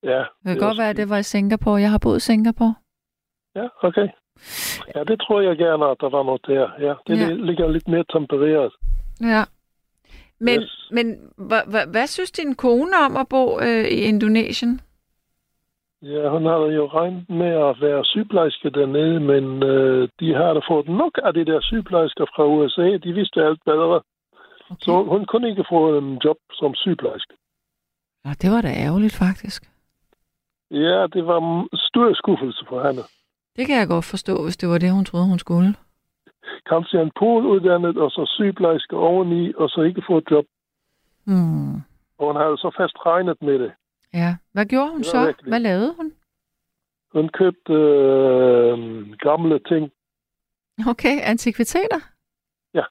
Ja, 0.02 0.18
Det 0.18 0.46
kan 0.46 0.58
godt 0.58 0.78
være, 0.78 0.90
at 0.90 0.96
det 0.96 1.08
var 1.08 1.16
i 1.18 1.22
Singapore. 1.22 1.80
Jeg 1.80 1.90
har 1.90 1.98
boet 1.98 2.16
i 2.16 2.20
Singapore. 2.20 2.74
Ja, 3.54 3.68
okay. 3.82 4.08
Ja, 4.94 5.04
det 5.04 5.20
tror 5.20 5.40
jeg 5.40 5.56
gerne, 5.56 5.84
at 5.90 5.96
der 6.00 6.10
var 6.10 6.22
noget 6.22 6.46
der. 6.46 6.70
Ja, 6.86 6.94
det 7.06 7.20
Ja. 7.20 7.32
ligger 7.34 7.68
lidt 7.68 7.88
mere 7.88 8.04
tempereret. 8.12 8.72
Ja. 9.20 9.44
Men, 10.40 10.60
Yes. 10.60 10.88
men 10.92 11.32
hva, 11.36 11.60
hva, 11.66 11.84
hvad 11.90 12.06
synes 12.06 12.30
din 12.30 12.54
kone 12.54 12.96
om 13.06 13.16
at 13.16 13.28
bo 13.28 13.60
øh, 13.60 13.84
i 13.84 13.98
Indonesien? 14.10 14.80
Ja, 16.02 16.28
hun 16.28 16.46
havde 16.46 16.74
jo 16.80 16.86
regnet 16.86 17.30
med 17.30 17.52
at 17.68 17.80
være 17.80 18.04
sygeplejerske 18.04 18.70
dernede, 18.70 19.20
men 19.20 19.62
øh, 19.62 20.08
de 20.20 20.34
har 20.34 20.54
da 20.54 20.60
fået 20.70 20.88
nok 20.88 21.18
af 21.22 21.32
de 21.34 21.44
der 21.44 21.60
sygeplejersker 21.60 22.24
fra 22.34 22.44
USA. 22.46 22.98
De 23.04 23.12
vidste 23.12 23.44
alt 23.44 23.60
bedre. 23.64 24.00
Okay. 24.70 24.80
Så 24.80 25.02
hun 25.02 25.24
kunne 25.26 25.48
ikke 25.50 25.64
få 25.70 25.98
en 25.98 26.20
job 26.24 26.36
som 26.52 26.74
sygeplejerske. 26.74 27.34
Nå, 28.24 28.30
det 28.42 28.50
var 28.50 28.60
da 28.60 28.68
ærgerligt, 28.86 29.14
faktisk. 29.14 29.62
Ja, 30.70 31.06
det 31.14 31.26
var 31.26 31.38
en 31.40 31.68
stor 31.74 32.14
skuffelse 32.14 32.64
for 32.68 32.86
hende. 32.86 33.02
Det 33.56 33.66
kan 33.66 33.76
jeg 33.78 33.88
godt 33.88 34.04
forstå, 34.04 34.44
hvis 34.44 34.56
det 34.56 34.68
var 34.68 34.78
det, 34.78 34.92
hun 34.92 35.04
troede, 35.04 35.28
hun 35.28 35.38
skulle. 35.38 35.74
Kanskje 36.66 37.02
en 37.02 37.12
poluddannet, 37.18 37.96
og 37.98 38.10
så 38.10 38.22
sygeplejerske 38.36 38.96
oveni, 38.96 39.52
og 39.54 39.68
så 39.68 39.80
ikke 39.80 40.02
få 40.06 40.18
et 40.18 40.30
job. 40.30 40.44
Hmm. 41.26 41.74
Og 42.18 42.26
hun 42.26 42.36
havde 42.36 42.56
så 42.56 42.70
fast 42.76 42.96
regnet 43.06 43.36
med 43.42 43.58
det. 43.58 43.72
Ja. 44.14 44.36
Hvad 44.52 44.66
gjorde 44.66 44.90
hun 44.90 45.04
så? 45.04 45.24
virkelig- 45.26 45.48
Hvad 45.50 45.60
lavede 45.60 45.94
hun? 45.96 46.12
Hun 47.12 47.28
købte 47.28 47.72
øh, 47.72 48.78
gamle 49.18 49.58
ting. 49.68 49.90
Okay, 50.88 51.20
antikviteter? 51.22 52.00
Ja. 52.74 52.82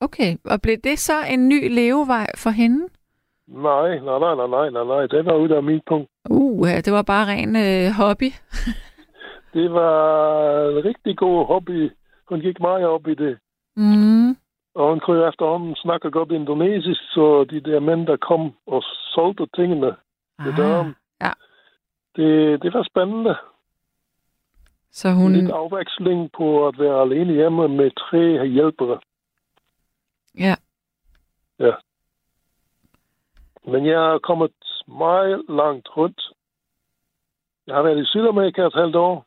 Okay, 0.00 0.36
og 0.44 0.62
blev 0.62 0.76
det 0.76 0.98
så 0.98 1.12
en 1.30 1.48
ny 1.48 1.74
levevej 1.74 2.26
for 2.36 2.50
hende? 2.50 2.88
Nej, 3.46 3.98
nej, 3.98 4.18
nej, 4.18 4.34
nej, 4.34 4.46
nej, 4.46 4.70
nej, 4.70 4.84
nej. 4.84 5.06
Det 5.06 5.24
var 5.24 5.34
ud 5.36 5.48
af 5.50 5.62
min 5.62 5.80
punkt. 5.88 6.10
Uh, 6.30 6.68
det 6.84 6.92
var 6.92 7.02
bare 7.02 7.26
ren 7.26 7.56
øh, 7.56 7.92
hobby. 7.96 8.30
Det 9.54 9.72
var 9.72 10.68
en 10.68 10.84
rigtig 10.84 11.16
god 11.16 11.46
hobby. 11.46 11.90
Hun 12.28 12.40
gik 12.40 12.60
meget 12.60 12.86
op 12.86 13.06
i 13.08 13.14
det. 13.14 13.38
Mm. 13.76 14.36
Og 14.74 14.88
hun 14.88 15.00
kunne 15.00 15.28
efterhånden 15.28 15.76
snakke 15.76 16.10
godt 16.10 16.32
indonesisk, 16.32 17.00
så 17.00 17.44
de 17.50 17.60
der 17.60 17.80
mænd, 17.80 18.06
der 18.06 18.16
kom 18.16 18.54
og 18.66 18.82
solgte 19.14 19.46
tingene 19.54 19.96
ved 20.44 20.52
døren, 20.56 20.94
ja. 21.20 21.30
det, 22.16 22.62
det 22.62 22.74
var 22.74 22.82
spændende. 22.82 23.36
Så 24.90 25.10
Hun... 25.10 25.22
hun... 25.22 25.32
Lidt 25.32 25.50
afveksling 25.50 26.32
på 26.32 26.68
at 26.68 26.78
være 26.78 27.00
alene 27.00 27.32
hjemme 27.32 27.68
med 27.68 27.90
tre 27.90 28.46
hjælpere. 28.46 29.00
Ja. 30.38 30.54
Ja. 31.58 31.72
Men 33.64 33.86
jeg 33.86 34.14
er 34.14 34.18
kommet 34.18 34.52
meget 34.88 35.44
langt 35.48 35.96
rundt. 35.96 36.22
Jeg 37.66 37.74
har 37.74 37.82
været 37.82 38.02
i 38.02 38.06
Sydamerika 38.06 38.66
et 38.66 38.74
halvt 38.74 38.96
år. 38.96 39.26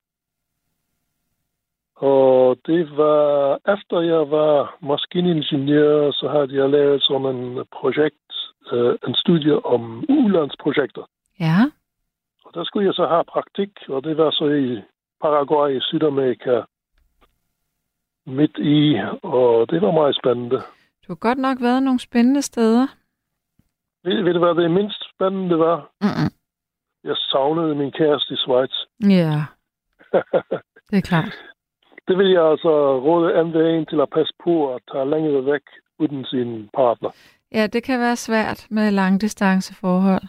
Og 1.95 2.57
det 2.65 2.97
var, 2.97 3.59
efter 3.73 3.99
jeg 4.01 4.31
var 4.31 4.77
maskiningeniør, 4.81 6.11
så 6.11 6.27
havde 6.29 6.61
jeg 6.61 6.69
lavet 6.69 7.03
sådan 7.03 7.35
en 7.35 7.65
projekt, 7.71 8.29
øh, 8.71 8.95
en 9.07 9.15
studie 9.15 9.65
om 9.65 10.05
ulandsprojekter. 10.09 11.03
Ja. 11.39 11.59
Og 12.45 12.53
der 12.53 12.63
skulle 12.63 12.85
jeg 12.85 12.93
så 12.93 13.07
have 13.07 13.23
praktik, 13.23 13.69
og 13.89 14.03
det 14.03 14.17
var 14.17 14.31
så 14.31 14.45
i 14.45 14.81
Paraguay 15.21 15.77
i 15.77 15.81
Sydamerika 15.81 16.61
midt 18.25 18.57
i, 18.57 18.97
og 19.23 19.69
det 19.69 19.81
var 19.81 19.91
meget 19.91 20.15
spændende. 20.21 20.57
Du 21.03 21.07
har 21.07 21.15
godt 21.15 21.37
nok 21.37 21.57
været 21.61 21.83
nogle 21.83 21.99
spændende 21.99 22.41
steder. 22.41 22.87
Ved, 24.03 24.23
ved 24.23 24.33
du, 24.33 24.39
hvad 24.39 24.63
det 24.63 24.71
mindst 24.71 25.03
spændende 25.15 25.59
var? 25.59 25.91
Mm-mm. 26.01 26.31
Jeg 27.03 27.15
savnede 27.17 27.75
min 27.75 27.91
kæreste 27.91 28.33
i 28.33 28.37
Schweiz. 28.37 28.75
Ja, 29.01 29.45
det 30.89 30.97
er 30.97 31.01
klart. 31.01 31.52
Det 32.07 32.17
vil 32.17 32.29
jeg 32.31 32.45
altså 32.51 32.99
råde 32.99 33.33
andre 33.33 33.77
en 33.77 33.85
til 33.85 34.01
at 34.01 34.09
passe 34.09 34.33
på 34.43 34.73
at 34.73 34.81
tage 34.91 35.09
længere 35.09 35.45
væk 35.45 35.61
uden 35.99 36.25
sin 36.25 36.69
partner. 36.73 37.09
Ja, 37.51 37.67
det 37.67 37.83
kan 37.83 37.99
være 37.99 38.15
svært 38.15 38.67
med 38.69 38.91
langdistanceforhold. 38.91 40.27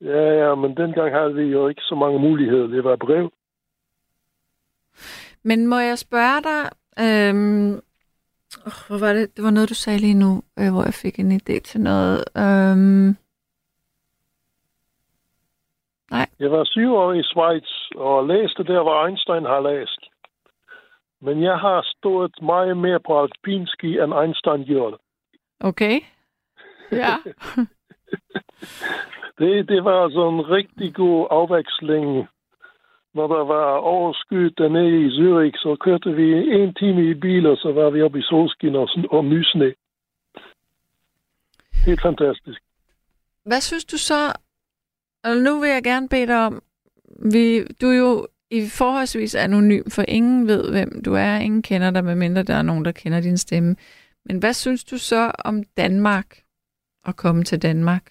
Ja, 0.00 0.22
ja, 0.42 0.54
men 0.54 0.76
dengang 0.76 1.12
havde 1.12 1.34
vi 1.34 1.42
jo 1.42 1.68
ikke 1.68 1.82
så 1.82 1.94
mange 1.94 2.18
muligheder. 2.18 2.66
Det 2.66 2.84
var 2.84 2.96
brev. 2.96 3.32
Men 5.42 5.66
må 5.66 5.78
jeg 5.78 5.98
spørge 5.98 6.42
dig, 6.42 6.62
øhm, 7.06 7.72
oh, 8.66 8.78
hvor 8.88 8.98
var 9.06 9.12
det? 9.12 9.36
Det 9.36 9.44
var 9.44 9.50
noget, 9.50 9.68
du 9.68 9.74
sagde 9.74 9.98
lige 9.98 10.14
nu, 10.14 10.42
øh, 10.58 10.72
hvor 10.72 10.84
jeg 10.84 10.94
fik 10.94 11.18
en 11.18 11.32
idé 11.32 11.60
til 11.60 11.80
noget. 11.80 12.24
Øhm, 12.36 13.16
Jeg 16.40 16.50
var 16.50 16.64
syv 16.64 16.94
år 16.94 17.12
i 17.12 17.22
Schweiz 17.22 17.68
og 17.96 18.26
læste 18.28 18.64
der, 18.64 18.82
hvor 18.82 19.06
Einstein 19.06 19.44
har 19.44 19.60
læst. 19.60 20.00
Men 21.20 21.42
jeg 21.42 21.58
har 21.58 21.86
stået 21.98 22.34
meget 22.42 22.76
mere 22.76 23.00
på 23.00 23.22
alpinski, 23.22 23.98
end 23.98 24.14
Einstein 24.22 24.64
gjorde. 24.64 24.96
okay. 25.60 26.00
Ja. 26.92 27.14
Det, 29.38 29.68
det 29.68 29.84
var 29.84 30.04
altså 30.04 30.28
en 30.28 30.50
rigtig 30.50 30.94
god 30.94 31.26
afveksling. 31.30 32.28
Når 33.14 33.26
der 33.26 33.44
var 33.44 33.66
overskyet 33.76 34.58
dernede 34.58 35.00
i 35.06 35.08
Zürich, 35.08 35.56
så 35.62 35.76
kørte 35.80 36.12
vi 36.12 36.52
en 36.54 36.74
time 36.74 37.10
i 37.10 37.14
bil, 37.14 37.46
og 37.46 37.56
så 37.56 37.72
var 37.72 37.90
vi 37.90 38.02
oppe 38.02 38.18
i 38.18 38.22
solskin 38.22 38.74
og, 38.76 38.88
sådan- 38.88 39.08
og 39.10 39.24
nysne. 39.24 39.74
Helt 41.86 42.02
fantastisk. 42.02 42.60
Hvad 43.44 43.60
synes 43.60 43.84
du 43.84 43.98
så, 43.98 44.14
og 45.24 45.36
nu 45.36 45.60
vil 45.60 45.70
jeg 45.70 45.82
gerne 45.82 46.08
bede 46.08 46.26
dig 46.26 46.46
om, 46.46 46.62
vi, 47.32 47.64
du 47.80 47.86
er 47.86 47.96
jo 47.96 48.26
i 48.50 48.60
forholdsvis 48.78 49.34
anonym, 49.34 49.84
for 49.94 50.04
ingen 50.08 50.46
ved, 50.46 50.70
hvem 50.70 51.02
du 51.04 51.14
er, 51.14 51.36
ingen 51.36 51.62
kender 51.62 51.90
dig, 51.90 52.04
medmindre 52.04 52.42
der 52.42 52.54
er 52.54 52.62
nogen, 52.62 52.84
der 52.84 52.92
kender 52.92 53.20
din 53.20 53.36
stemme. 53.36 53.76
Men 54.24 54.38
hvad 54.38 54.52
synes 54.52 54.84
du 54.84 54.98
så 54.98 55.32
om 55.44 55.62
Danmark, 55.76 56.26
at 57.06 57.16
komme 57.16 57.44
til 57.44 57.62
Danmark? 57.62 58.02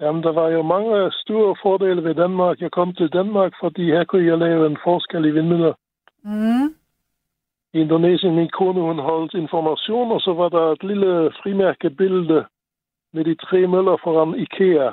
Jamen, 0.00 0.22
der 0.22 0.32
var 0.32 0.48
jo 0.48 0.62
mange 0.62 1.12
store 1.12 1.56
fordele 1.62 2.04
ved 2.04 2.14
Danmark. 2.14 2.60
Jeg 2.60 2.70
kom 2.70 2.94
til 2.94 3.08
Danmark, 3.08 3.52
fordi 3.60 3.84
her 3.84 4.04
kunne 4.04 4.26
jeg 4.26 4.38
lave 4.38 4.66
en 4.66 4.78
forskel 4.84 5.24
i 5.24 5.30
vindmøller. 5.30 5.74
Mm. 6.24 6.74
I 7.74 7.78
Indonesien, 7.80 8.34
min 8.34 8.48
kone, 8.48 8.80
hun 8.80 8.98
holdt 8.98 9.34
information, 9.34 10.12
og 10.12 10.20
så 10.20 10.32
var 10.32 10.48
der 10.48 10.72
et 10.72 10.82
lille 10.82 11.32
frimærkebillede 11.42 12.44
med 13.12 13.24
de 13.24 13.34
tre 13.34 13.66
møller 13.66 13.96
foran 14.04 14.34
IKEA. 14.34 14.90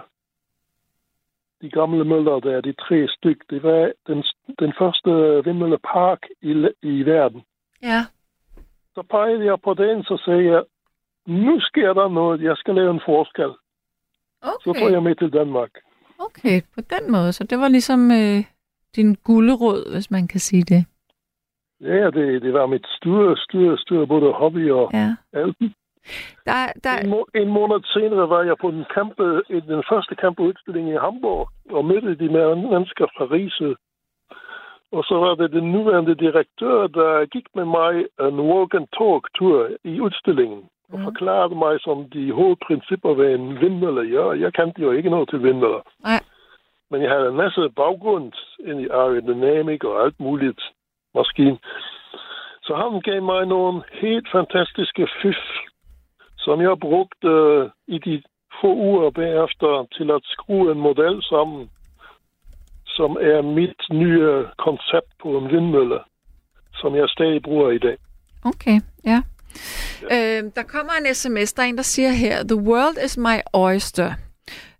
De 1.61 1.69
gamle 1.69 2.05
møller 2.05 2.39
der, 2.39 2.61
de 2.61 2.73
tre 2.73 3.07
styk. 3.07 3.37
Det 3.49 3.63
var 3.63 3.91
den, 4.07 4.23
den 4.59 4.73
første 4.79 5.09
vindmøllepark 5.45 6.19
i, 6.41 6.51
i 6.81 7.03
verden. 7.05 7.41
Ja. 7.83 8.01
Så 8.95 9.01
pegede 9.09 9.45
jeg 9.45 9.57
på 9.63 9.73
den, 9.73 10.03
så 10.03 10.21
sagde 10.25 10.43
jeg, 10.51 10.63
nu 11.27 11.59
sker 11.59 11.93
der 11.93 12.09
noget, 12.09 12.41
jeg 12.41 12.57
skal 12.57 12.75
lave 12.75 12.91
en 12.91 13.01
forskel. 13.05 13.51
Så 14.43 14.59
tog 14.65 14.69
Okay. 14.75 14.91
jeg 14.91 15.03
med 15.03 15.15
til 15.15 15.33
Danmark. 15.33 15.71
okay, 16.19 16.61
på 16.75 16.81
den 16.81 17.11
måde. 17.11 17.33
Så 17.33 17.43
det 17.43 17.57
var 17.59 17.67
ligesom 17.67 18.11
øh, 18.11 18.43
din 18.95 19.15
gulderod, 19.23 19.93
hvis 19.93 20.11
man 20.11 20.27
kan 20.27 20.39
sige 20.39 20.63
det. 20.63 20.85
Ja, 21.81 22.05
det, 22.11 22.41
det 22.41 22.53
var 22.53 22.65
mit 22.65 22.85
store, 22.97 23.37
store, 23.37 23.77
store 23.77 24.07
både 24.07 24.31
hobby 24.33 24.71
og 24.71 24.89
Ja. 24.93 25.15
alt. 25.33 25.57
Der, 26.45 26.61
der, 26.83 26.95
En, 27.03 27.09
må- 27.09 27.27
en 27.35 27.47
måned 27.47 27.79
senere 27.85 28.29
var 28.29 28.43
jeg 28.43 28.57
på 28.61 28.71
den, 28.71 28.85
kampe, 28.93 29.43
i 29.49 29.59
den 29.59 29.83
første 29.89 30.15
kampudstilling 30.15 30.89
i 30.89 30.97
Hamburg, 31.05 31.49
og 31.69 31.85
mødte 31.85 32.15
de 32.15 32.29
med 32.29 32.55
mennesker 32.55 33.05
fra 33.17 33.25
Riese. 33.31 33.75
Og 34.91 35.03
så 35.03 35.15
var 35.15 35.35
det 35.35 35.51
den 35.51 35.71
nuværende 35.71 36.15
direktør, 36.15 36.87
der 36.87 37.25
gik 37.25 37.45
med 37.55 37.65
mig 37.65 37.93
en 38.27 38.39
walk 38.39 38.73
and 38.73 38.87
talk 38.97 39.23
tur 39.37 39.69
i 39.83 39.99
udstillingen. 39.99 40.63
Og 40.91 40.97
Mhm. 40.99 41.03
forklarede 41.03 41.55
mig 41.55 41.79
som 41.81 42.09
de 42.09 42.31
hovedprincipper 42.31 43.13
ved 43.13 43.35
en 43.35 43.61
vindmølle. 43.61 44.03
Ja, 44.21 44.29
jeg 44.43 44.53
kendte 44.53 44.81
jo 44.81 44.91
ikke 44.91 45.09
noget 45.09 45.29
til 45.29 45.43
vindmøller. 45.43 45.81
Nej. 46.03 46.21
Men 46.91 47.01
jeg 47.01 47.11
havde 47.11 47.27
en 47.29 47.35
masse 47.35 47.69
baggrund 47.75 48.31
ind 48.59 48.81
i 48.81 48.87
aerodynamik 48.87 49.83
og 49.83 50.03
alt 50.03 50.19
muligt 50.19 50.61
maskin. 51.15 51.57
Så 52.63 52.75
han 52.75 53.01
gav 53.01 53.21
mig 53.23 53.45
nogle 53.45 53.83
helt 53.91 54.27
fantastiske 54.31 55.07
fif, 55.21 55.41
som 56.45 56.61
jeg 56.61 56.79
brugte 56.79 57.27
øh, 57.27 57.69
i 57.87 57.97
de 58.05 58.23
få 58.61 58.75
uger 58.75 59.09
bagefter 59.09 59.87
til 59.97 60.11
at 60.11 60.21
skrue 60.23 60.71
en 60.71 60.79
model 60.79 61.23
sammen, 61.23 61.69
som 62.85 63.11
er 63.21 63.41
mit 63.41 63.81
nye 63.91 64.45
koncept 64.57 65.11
på 65.21 65.37
en 65.37 65.51
vindmølle, 65.51 65.99
som 66.73 66.95
jeg 66.95 67.09
stadig 67.09 67.41
bruger 67.41 67.71
i 67.71 67.77
dag. 67.77 67.97
Okay, 68.45 68.79
ja. 69.05 69.21
Øh, 70.03 70.43
der 70.55 70.63
kommer 70.63 70.93
en 70.99 71.15
sms, 71.15 71.53
der 71.53 71.63
er 71.63 71.67
en, 71.67 71.77
der 71.77 71.83
siger 71.83 72.11
her, 72.11 72.43
The 72.43 72.55
world 72.55 73.05
is 73.05 73.17
my 73.17 73.37
oyster. 73.53 74.11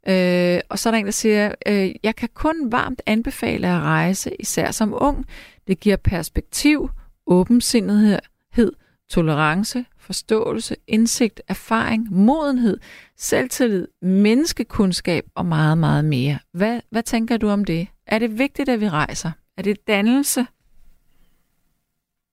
Øh, 0.08 0.60
og 0.70 0.80
så 0.80 0.90
er 0.90 0.92
der 0.92 0.98
en, 1.00 1.06
der 1.06 1.12
siger, 1.12 1.56
øh, 1.68 1.96
jeg 2.04 2.16
kan 2.16 2.30
kun 2.34 2.72
varmt 2.72 3.02
anbefale 3.06 3.68
at 3.68 3.82
rejse, 3.82 4.32
især 4.40 4.72
som 4.72 4.94
ung. 4.98 5.26
Det 5.68 5.80
giver 5.80 5.96
perspektiv, 5.96 6.90
åbensindighed, 7.28 8.72
tolerance, 9.18 9.86
forståelse, 10.08 10.76
indsigt, 10.88 11.42
erfaring, 11.50 12.02
modenhed, 12.12 12.78
selvtillid, 13.16 13.88
menneskekundskab 14.02 15.24
og 15.36 15.46
meget, 15.46 15.78
meget 15.78 16.06
mere. 16.06 16.38
Hvad, 16.54 16.82
hvad 16.92 17.04
tænker 17.04 17.38
du 17.38 17.48
om 17.50 17.66
det? 17.66 17.88
Er 18.08 18.20
det 18.20 18.40
vigtigt, 18.40 18.70
at 18.70 18.82
vi 18.82 18.90
rejser? 18.90 19.32
Er 19.58 19.62
det 19.62 19.88
dannelse? 19.88 20.42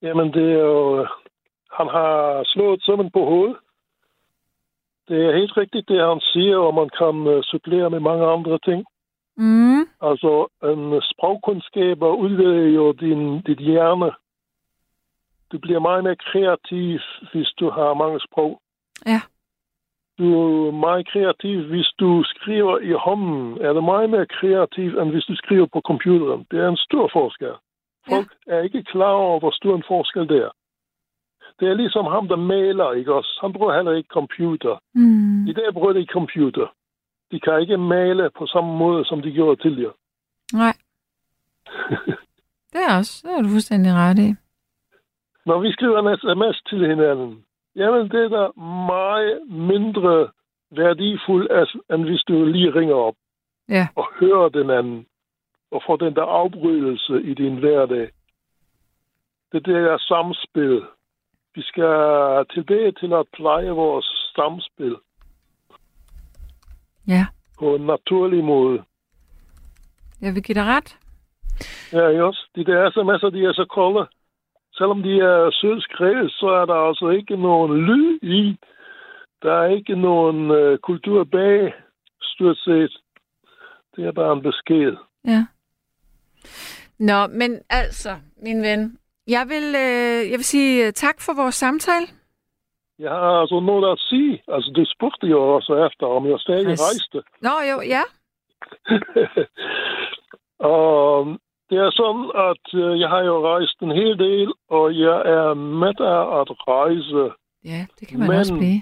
Jamen, 0.01 0.33
det 0.33 0.51
er 0.53 0.63
jo... 0.73 1.07
Han 1.79 1.87
har 1.87 2.41
slået 2.45 2.83
sømmen 2.83 3.09
på 3.11 3.25
hovedet. 3.25 3.57
Det 5.07 5.25
er 5.25 5.37
helt 5.39 5.57
rigtigt, 5.57 5.89
det 5.89 5.99
han 5.99 6.19
siger, 6.33 6.57
og 6.57 6.73
man 6.75 6.89
kan 6.99 7.15
uh, 7.33 7.41
supplere 7.43 7.89
med 7.89 7.99
mange 7.99 8.25
andre 8.25 8.59
ting. 8.67 8.85
Mm. 9.37 9.81
Altså, 10.01 10.47
en 10.63 11.01
sprogkundskaber 11.11 12.09
udvider 12.23 12.69
jo 12.79 12.91
din, 12.91 13.41
dit 13.41 13.59
hjerne. 13.59 14.11
Du 15.51 15.57
bliver 15.59 15.79
meget 15.79 16.03
mere 16.03 16.15
kreativ, 16.15 16.99
hvis 17.31 17.49
du 17.59 17.69
har 17.69 17.93
mange 17.93 18.19
sprog. 18.27 18.61
Ja. 19.05 19.21
Du 20.17 20.27
er 20.67 20.71
meget 20.71 21.07
kreativ, 21.07 21.57
hvis 21.71 21.89
du 21.99 22.23
skriver 22.23 22.79
i 22.79 22.91
hånden. 22.91 23.61
Er 23.61 23.73
du 23.73 23.81
meget 23.81 24.09
mere 24.09 24.25
kreativ, 24.25 24.89
end 24.99 25.11
hvis 25.11 25.23
du 25.23 25.35
skriver 25.35 25.67
på 25.73 25.81
computeren. 25.81 26.45
Det 26.51 26.59
er 26.59 26.69
en 26.69 26.77
stor 26.77 27.09
forskel. 27.13 27.55
Folk 28.09 28.29
ja. 28.47 28.53
er 28.53 28.61
ikke 28.61 28.83
klar 28.83 29.11
over, 29.11 29.39
hvor 29.39 29.51
stor 29.51 29.75
en 29.75 29.83
forskel 29.87 30.29
det 30.29 30.37
er. 30.37 30.51
Det 31.59 31.67
er 31.67 31.73
ligesom 31.73 32.05
ham, 32.05 32.27
der 32.27 32.35
maler, 32.35 32.91
ikke 32.91 33.13
også? 33.13 33.39
Han 33.41 33.53
bruger 33.53 33.75
heller 33.75 33.91
ikke 33.91 34.09
computer. 34.19 34.77
Mm. 34.93 35.47
I 35.47 35.53
dag 35.53 35.73
bruger 35.73 35.93
de 35.93 36.05
computer. 36.05 36.67
De 37.31 37.39
kan 37.39 37.61
ikke 37.61 37.77
male 37.77 38.29
på 38.37 38.47
samme 38.47 38.77
måde, 38.77 39.05
som 39.05 39.21
de 39.21 39.31
gjorde 39.31 39.61
tidligere. 39.61 39.93
Nej. 40.53 40.75
Det 42.73 42.81
er 42.87 42.97
også, 42.97 43.27
det 43.27 43.37
er 43.37 43.41
du 43.41 43.49
fuldstændig 43.49 43.93
ret 43.93 44.19
i. 44.19 44.35
Når 45.49 45.59
vi 45.59 45.71
skriver 45.71 45.97
en 45.99 46.17
sms 46.17 46.61
til 46.69 46.87
hinanden, 46.87 47.45
jamen 47.75 48.09
det 48.11 48.21
er 48.25 48.29
da 48.37 48.43
meget 48.93 49.47
mindre 49.47 50.29
værdifuldt, 50.71 51.51
end 51.93 52.03
hvis 52.09 52.21
du 52.27 52.45
lige 52.45 52.75
ringer 52.75 52.95
op 52.95 53.15
Ja. 53.69 53.87
og 53.95 54.07
hører 54.19 54.49
den 54.49 54.69
anden, 54.69 55.05
og 55.71 55.83
får 55.87 55.95
den 55.95 56.15
der 56.15 56.23
afbrydelse 56.23 57.21
i 57.23 57.33
din 57.33 57.55
hverdag. 57.59 58.09
Det 59.51 59.65
der 59.65 59.97
samspil. 59.97 60.81
Vi 61.55 61.61
skal 61.61 61.93
tilbage 62.53 62.91
til 62.91 63.13
at 63.13 63.25
pleje 63.33 63.69
vores 63.69 64.05
samspil 64.35 64.95
Ja. 67.07 67.25
på 67.59 67.75
en 67.75 67.85
naturlig 67.85 68.43
måde. 68.43 68.83
Jeg 70.21 70.35
vil 70.35 70.43
give 70.43 70.55
dig 70.55 70.65
ret. 70.65 70.97
Ja, 71.93 72.23
også? 72.23 72.49
De 72.55 72.65
der 72.65 72.89
sms'er, 72.89 73.29
de 73.29 73.45
er 73.45 73.53
så 73.53 73.65
kolde. 73.69 74.07
Selvom 74.79 75.03
de 75.03 75.13
er 75.19 75.51
sødt 75.51 75.83
skrevet, 75.83 76.31
så 76.31 76.47
er 76.61 76.65
der 76.65 76.79
altså 76.89 77.09
ikke 77.09 77.35
nogen 77.37 77.71
lyd 77.87 78.19
i. 78.21 78.57
Der 79.41 79.53
er 79.53 79.67
ikke 79.77 79.95
nogen 79.95 80.51
øh, 80.51 80.77
kultur 80.77 81.23
bag, 81.23 81.73
stort 82.21 82.57
set. 82.57 82.97
Det 83.95 84.07
er 84.07 84.11
bare 84.11 84.33
en 84.33 84.41
besked. 84.41 84.95
Ja. 85.25 85.45
Nå, 86.99 87.27
men 87.27 87.61
altså, 87.69 88.09
min 88.37 88.61
ven, 88.61 88.97
jeg 89.27 89.45
vil, 89.47 89.67
øh, 89.75 90.31
jeg 90.31 90.37
vil 90.39 90.45
sige 90.53 90.87
øh, 90.87 90.93
tak 90.93 91.21
for 91.21 91.33
vores 91.41 91.55
samtale. 91.55 92.07
Jeg 92.99 93.11
har 93.11 93.41
altså 93.41 93.59
noget 93.59 93.91
at 93.91 93.99
sige. 93.99 94.43
Altså, 94.47 94.71
du 94.75 94.85
spurgte 94.95 95.27
jo 95.27 95.55
også 95.55 95.87
efter, 95.87 96.05
om 96.05 96.25
jeg 96.29 96.39
stadig 96.39 96.65
Præcis. 96.65 96.85
rejste. 96.85 97.29
Nå 97.41 97.55
jo, 97.71 97.81
ja. 97.95 98.03
og 100.75 101.39
det 101.69 101.77
er 101.77 101.91
sådan, 101.91 102.25
at 102.49 102.65
øh, 102.83 102.99
jeg 102.99 103.09
har 103.09 103.23
jo 103.23 103.47
rejst 103.47 103.79
en 103.81 103.91
hel 103.91 104.19
del, 104.19 104.53
og 104.69 104.99
jeg 104.99 105.17
er 105.25 105.53
med 105.53 105.95
af 106.01 106.39
at 106.41 106.47
rejse. 106.67 107.35
Ja, 107.63 107.87
det 107.99 108.07
kan 108.07 108.19
man 108.19 108.27
Men- 108.27 108.37
også 108.39 108.53
blive. 108.57 108.81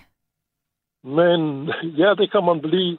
Men 1.03 1.39
ja, 2.01 2.13
det 2.13 2.31
kan 2.31 2.43
man 2.45 2.61
blive. 2.61 2.97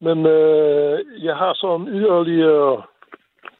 Men 0.00 0.26
øh, 0.26 1.24
jeg 1.24 1.36
har 1.36 1.54
sådan 1.54 1.88
yderligere 1.88 2.82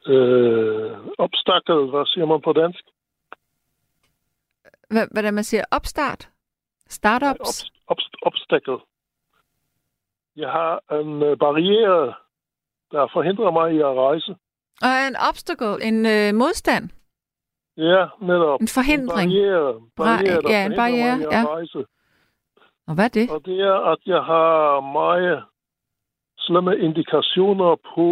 øh, 0.06 0.92
opstakket, 1.18 1.90
hvad 1.90 2.06
siger 2.06 2.26
man 2.26 2.40
på 2.40 2.52
dansk? 2.52 2.84
Hvad, 4.90 5.06
hvad 5.12 5.22
der 5.22 5.30
man 5.30 5.44
siger, 5.44 5.64
opstart? 5.70 6.28
Startups? 6.88 7.70
Op, 7.86 7.96
op, 7.96 7.98
opstakket. 8.22 8.80
Jeg 10.36 10.50
har 10.50 10.80
en 11.00 11.22
øh, 11.22 11.38
barriere, 11.38 12.14
der 12.92 13.08
forhindrer 13.12 13.50
mig 13.50 13.74
i 13.74 13.78
at 13.78 13.96
rejse. 13.96 14.36
Og 14.86 14.92
en 15.08 15.16
obstacle, 15.28 15.84
en 15.88 16.06
øh, 16.06 16.34
modstand. 16.34 16.84
Ja, 17.76 18.02
netop. 18.20 18.60
En 18.60 18.68
forhindring. 18.68 19.32
En 19.32 19.36
barriere, 19.36 19.74
barriere 19.96 20.40
ja, 20.48 20.66
en 20.66 20.76
barriere, 20.76 21.18
ja. 21.32 21.42
rejse. 21.54 21.84
Og 22.88 22.94
hvad 22.94 23.04
er 23.04 23.14
det? 23.18 23.30
Og 23.30 23.40
det 23.44 23.60
er, 23.60 23.78
at 23.92 23.98
jeg 24.06 24.22
har 24.32 24.80
meget 24.92 25.44
slemme 26.38 26.78
indikationer 26.78 27.72
på, 27.94 28.08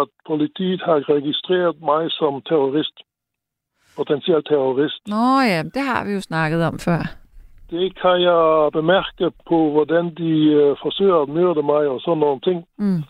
at 0.00 0.08
politiet 0.26 0.80
har 0.84 0.96
registreret 1.16 1.76
mig 1.80 2.10
som 2.10 2.42
terrorist. 2.48 2.96
Potentiel 3.96 4.42
terrorist. 4.44 5.00
Nå 5.06 5.40
ja, 5.52 5.62
det 5.74 5.82
har 5.90 6.04
vi 6.04 6.12
jo 6.12 6.20
snakket 6.20 6.62
om 6.64 6.78
før. 6.78 7.02
Det 7.70 7.86
kan 8.02 8.16
jeg 8.22 8.70
bemærke 8.72 9.30
på, 9.48 9.70
hvordan 9.70 10.04
de 10.14 10.32
øh, 10.60 10.76
forsøger 10.82 11.18
at 11.22 11.28
myrde 11.28 11.62
mig 11.62 11.82
og 11.94 12.00
sådan 12.00 12.18
nogle 12.18 12.40
ting. 12.40 12.64
Mm. 12.78 13.02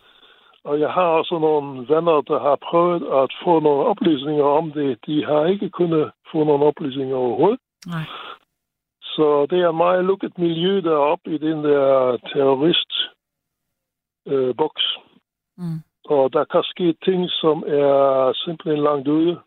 Og 0.65 0.81
jeg 0.81 0.93
har 0.93 1.07
også 1.07 1.39
nogle 1.39 1.89
venner, 1.89 2.20
der 2.20 2.41
har 2.41 2.57
prøvet 2.70 3.03
at 3.03 3.31
få 3.45 3.61
nogle 3.61 3.87
oplysninger 3.87 4.45
om 4.45 4.73
det. 4.73 4.99
De 5.07 5.24
har 5.24 5.45
ikke 5.47 5.70
kunnet 5.70 6.12
få 6.32 6.45
nogle 6.45 6.65
oplysninger 6.65 7.16
overhovedet. 7.16 7.61
Nej. 7.87 8.07
Så 9.03 9.47
det 9.51 9.61
er 9.61 9.69
et 9.69 9.74
meget 9.74 10.05
lukket 10.05 10.39
miljø 10.39 10.81
deroppe 10.81 11.35
i 11.35 11.39
den 11.39 11.65
der 11.65 12.16
terrorist 12.16 12.93
øh, 14.27 14.57
boks. 14.57 14.99
Mm. 15.59 15.81
Og 16.05 16.32
der 16.32 16.45
kan 16.45 16.62
ske 16.62 16.95
ting, 17.05 17.31
som 17.31 17.65
er 17.66 18.32
simpelthen 18.45 18.85
langt 18.85 19.09
ude. 19.09 19.41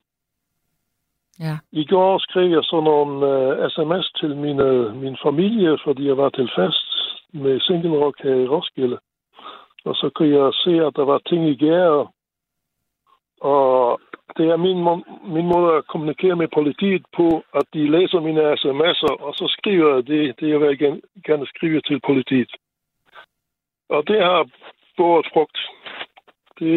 Ja. 1.39 1.57
I 1.71 1.85
går 1.85 2.17
skrev 2.17 2.49
jeg 2.49 2.63
sådan 2.63 2.83
nogle 2.83 3.15
uh, 3.27 3.69
sms 3.69 4.11
til 4.19 4.35
mine, 4.35 4.95
min 4.95 5.17
familie, 5.23 5.77
fordi 5.83 6.07
jeg 6.07 6.17
var 6.17 6.29
til 6.29 6.49
fest 6.55 6.89
med 7.33 7.59
Single 7.59 7.97
Rock 8.03 8.23
her 8.23 8.35
i 8.35 8.47
Roskilde. 8.47 8.97
Og 9.85 9.95
så 9.95 10.09
kunne 10.15 10.37
jeg 10.39 10.53
se, 10.53 10.71
at 10.87 10.95
der 10.95 11.05
var 11.05 11.17
ting 11.17 11.49
i 11.49 11.55
gære. 11.55 12.07
Og 13.41 13.99
det 14.37 14.45
er 14.49 14.57
min, 14.57 14.79
må- 14.83 15.05
min 15.23 15.47
måde 15.47 15.75
at 15.77 15.87
kommunikere 15.87 16.35
med 16.35 16.47
politiet 16.53 17.05
på, 17.17 17.27
at 17.53 17.65
de 17.73 17.91
læser 17.91 18.19
mine 18.19 18.53
sms'er, 18.53 19.15
og 19.25 19.33
så 19.33 19.45
skriver 19.57 19.95
jeg 19.95 20.07
det, 20.07 20.39
det 20.39 20.49
jeg 20.49 20.59
vil 20.59 20.79
gerne, 20.79 21.01
gerne 21.25 21.47
skrive 21.47 21.81
til 21.81 21.99
politiet. 22.05 22.51
Og 23.89 24.07
det 24.07 24.23
har 24.23 24.49
båret 24.97 25.27
frugt. 25.33 25.57
Det, 26.59 26.75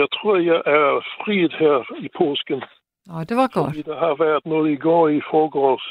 jeg 0.00 0.08
tror, 0.14 0.36
jeg 0.36 0.62
er 0.66 1.04
friet 1.24 1.52
her 1.52 1.76
i 1.98 2.08
påsken. 2.18 2.62
Nå, 3.06 3.14
det 3.28 3.36
var 3.36 3.48
godt. 3.54 3.66
Fordi 3.70 3.82
der 3.82 3.98
har 3.98 4.14
været 4.14 4.46
noget 4.46 4.70
i 4.72 4.76
går 4.76 5.08
i 5.08 5.20
forgårs 5.30 5.86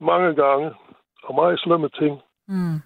mange 0.00 0.34
gange, 0.34 0.70
og 1.22 1.34
meget 1.34 1.60
slemme 1.60 1.88
ting. 1.88 2.20
Mm. 2.48 2.78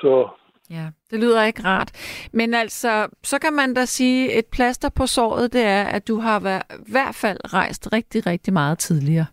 Så 0.00 0.28
Ja, 0.70 0.86
det 1.10 1.20
lyder 1.20 1.44
ikke 1.44 1.62
rart. 1.64 1.90
Men 2.32 2.54
altså, 2.54 3.08
så 3.22 3.38
kan 3.38 3.52
man 3.52 3.74
da 3.74 3.84
sige, 3.84 4.38
et 4.38 4.46
plaster 4.52 4.88
på 4.96 5.06
såret, 5.06 5.52
det 5.52 5.64
er, 5.64 5.84
at 5.84 6.08
du 6.08 6.16
har 6.20 6.40
væ- 6.40 6.74
i 6.88 6.92
hvert 6.92 7.14
fald 7.14 7.38
rejst 7.54 7.88
rigtig, 7.92 8.26
rigtig 8.26 8.52
meget 8.52 8.78
tidligere. 8.78 9.26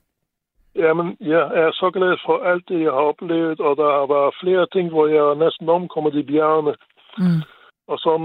Jamen, 0.76 1.18
jeg 1.20 1.44
er 1.62 1.70
så 1.74 1.92
glad 1.94 2.18
for 2.26 2.44
alt 2.52 2.64
det, 2.70 2.80
jeg 2.82 2.92
har 2.92 3.04
oplevet, 3.12 3.60
og 3.60 3.78
der 3.78 3.90
har 4.00 4.08
været 4.16 4.36
flere 4.44 4.68
ting, 4.74 4.90
hvor 4.90 5.08
jeg 5.08 5.36
næsten 5.46 5.70
omkommet 5.70 6.16
i 6.16 6.24
bjergene, 6.24 6.74
Mm. 7.18 7.42
og 7.88 7.98
som, 8.00 8.22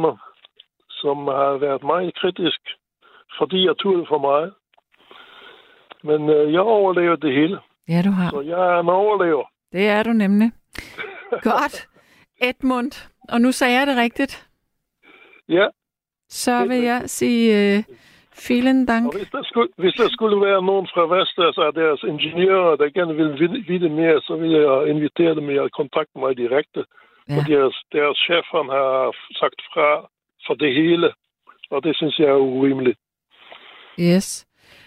som 1.01 1.17
har 1.27 1.59
været 1.67 1.83
meget 1.83 2.15
kritisk, 2.21 2.61
fordi 3.39 3.67
jeg 3.67 3.75
turde 3.79 4.05
for 4.09 4.19
meget. 4.19 4.53
Men 6.05 6.31
øh, 6.31 6.53
jeg 6.53 6.61
overlever 6.61 7.17
det 7.17 7.33
hele, 7.35 7.59
Ja, 7.89 8.03
du 8.05 8.11
har. 8.11 8.31
så 8.31 8.41
jeg 8.41 8.61
er 8.77 8.81
en 8.81 8.89
overlever. 8.89 9.45
Det 9.73 9.89
er 9.89 10.03
du 10.03 10.13
nemlig. 10.13 10.53
Godt. 11.51 11.89
Edmund. 12.41 12.93
Og 13.29 13.41
nu 13.41 13.53
sagde 13.53 13.79
jeg 13.79 13.87
det 13.87 13.97
rigtigt. 13.97 14.49
Ja, 15.49 15.67
Så 16.29 16.67
vil 16.67 16.81
jeg 16.83 17.03
sige 17.07 17.79
uh, 17.79 17.85
vielen 18.49 18.87
dank. 18.87 19.07
og 19.07 19.13
hvis 19.19 19.29
der, 19.33 19.43
skulle, 19.43 19.69
hvis 19.77 19.95
der 19.95 20.09
skulle 20.11 20.41
være 20.47 20.63
nogen 20.63 20.89
fra 20.95 21.03
Vestas 21.15 21.59
af 21.67 21.73
deres 21.75 22.03
ingeniører, 22.03 22.77
der 22.77 22.91
gerne 22.91 23.15
vil 23.17 23.31
vide, 23.69 23.89
mere, 23.89 24.21
så 24.21 24.37
vil 24.37 24.51
jeg 24.51 24.89
invitere 24.89 25.35
dem 25.35 25.51
i 25.51 25.57
at 25.59 25.73
kontakte 25.73 26.19
mig 26.19 26.37
direkte. 26.37 26.85
Ja. 27.29 27.37
Og 27.37 27.43
deres, 27.47 27.77
deres 27.93 28.19
chef 28.19 28.47
han 28.57 28.69
har 28.69 29.15
sagt 29.41 29.61
fra 29.73 30.11
for 30.47 30.55
det 30.55 30.75
hele, 30.75 31.13
og 31.71 31.85
det 31.85 31.97
synes 31.97 32.19
jeg 32.19 32.27
er 32.27 32.37
urimeligt. 32.37 32.99
Yes. 34.01 34.47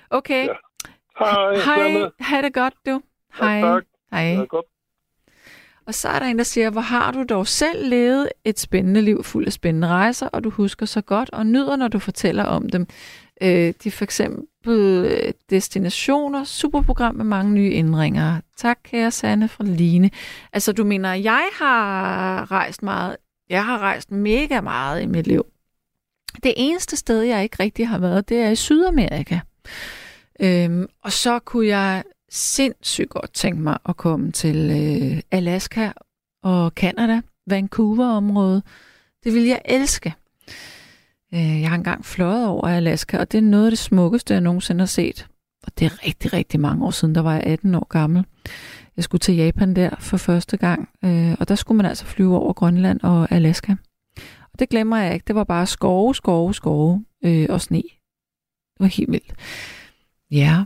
Okay. 0.09 0.45
Ja. 0.47 0.53
Hej, 1.19 1.55
Hej. 1.55 2.09
Ha' 2.19 2.41
det 2.41 2.53
godt, 2.53 2.73
du. 2.85 3.01
Hej. 3.39 3.61
tak. 3.61 3.83
Hej. 4.11 4.21
Ja, 4.21 4.43
godt. 4.43 4.65
Og 5.91 5.95
så 5.95 6.09
er 6.09 6.19
der 6.19 6.25
en, 6.25 6.37
der 6.37 6.43
siger, 6.43 6.69
hvor 6.69 6.81
har 6.81 7.11
du 7.11 7.23
dog 7.29 7.47
selv 7.47 7.89
levet 7.89 8.29
et 8.45 8.59
spændende 8.59 9.01
liv 9.01 9.23
fuld 9.23 9.45
af 9.45 9.53
spændende 9.53 9.87
rejser, 9.87 10.27
og 10.27 10.43
du 10.43 10.49
husker 10.49 10.85
så 10.85 11.01
godt 11.01 11.29
og 11.29 11.45
nyder, 11.45 11.75
når 11.75 11.87
du 11.87 11.99
fortæller 11.99 12.43
om 12.43 12.69
dem. 12.69 12.87
Øh, 13.41 13.49
de 13.49 13.73
er 13.85 13.91
for 13.91 14.03
eksempel 14.03 15.05
øh, 15.05 15.33
destinationer, 15.49 16.43
superprogram 16.43 17.15
med 17.15 17.25
mange 17.25 17.51
nye 17.51 17.69
indringere. 17.69 18.41
Tak, 18.57 18.79
kære 18.83 19.11
Sanne 19.11 19.47
fra 19.47 19.63
Line. 19.63 20.09
Altså, 20.53 20.71
du 20.71 20.83
mener, 20.83 21.13
jeg 21.13 21.49
har 21.53 22.51
rejst 22.51 22.83
meget. 22.83 23.17
Jeg 23.49 23.65
har 23.65 23.77
rejst 23.79 24.11
mega 24.11 24.61
meget 24.61 25.01
i 25.01 25.05
mit 25.05 25.27
liv. 25.27 25.45
Det 26.43 26.53
eneste 26.57 26.97
sted, 26.97 27.21
jeg 27.21 27.43
ikke 27.43 27.63
rigtig 27.63 27.87
har 27.87 27.97
været, 27.97 28.29
det 28.29 28.37
er 28.37 28.49
i 28.49 28.55
Sydamerika. 28.55 29.39
Øhm, 30.39 30.87
og 31.03 31.11
så 31.11 31.39
kunne 31.39 31.67
jeg 31.67 32.03
sindssygt 32.31 33.09
godt 33.09 33.33
tænke 33.33 33.61
mig 33.61 33.77
at 33.89 33.97
komme 33.97 34.31
til 34.31 34.57
øh, 34.71 35.21
Alaska 35.31 35.91
og 36.43 36.71
Canada, 36.75 37.21
Vancouver-området. 37.47 38.63
Det 39.23 39.33
vil 39.33 39.43
jeg 39.43 39.61
elske. 39.65 40.13
Øh, 41.33 41.61
jeg 41.61 41.69
har 41.69 41.75
engang 41.75 42.05
fløjet 42.05 42.47
over 42.47 42.67
Alaska, 42.67 43.17
og 43.17 43.31
det 43.31 43.37
er 43.37 43.41
noget 43.41 43.65
af 43.65 43.71
det 43.71 43.79
smukkeste, 43.79 44.33
jeg 44.33 44.41
nogensinde 44.41 44.81
har 44.81 44.85
set. 44.85 45.27
Og 45.63 45.71
det 45.79 45.85
er 45.85 46.05
rigtig, 46.07 46.33
rigtig 46.33 46.59
mange 46.59 46.85
år 46.85 46.91
siden, 46.91 47.15
der 47.15 47.21
var 47.21 47.33
jeg 47.33 47.43
18 47.43 47.75
år 47.75 47.87
gammel. 47.89 48.25
Jeg 48.95 49.03
skulle 49.03 49.19
til 49.19 49.35
Japan 49.35 49.75
der 49.75 49.89
for 49.99 50.17
første 50.17 50.57
gang, 50.57 50.89
øh, 51.05 51.35
og 51.39 51.49
der 51.49 51.55
skulle 51.55 51.77
man 51.77 51.85
altså 51.85 52.05
flyve 52.05 52.37
over 52.37 52.53
Grønland 52.53 52.99
og 53.03 53.31
Alaska. 53.31 53.75
Og 54.53 54.59
det 54.59 54.69
glemmer 54.69 54.97
jeg 54.97 55.13
ikke. 55.13 55.23
Det 55.27 55.35
var 55.35 55.43
bare 55.43 55.65
skove, 55.65 56.15
skove, 56.15 56.53
skove 56.53 57.05
øh, 57.23 57.45
og 57.49 57.61
sne. 57.61 57.83
Det 58.73 58.79
var 58.79 58.85
helt 58.85 59.11
vildt. 59.11 59.33
Ja. 60.31 60.63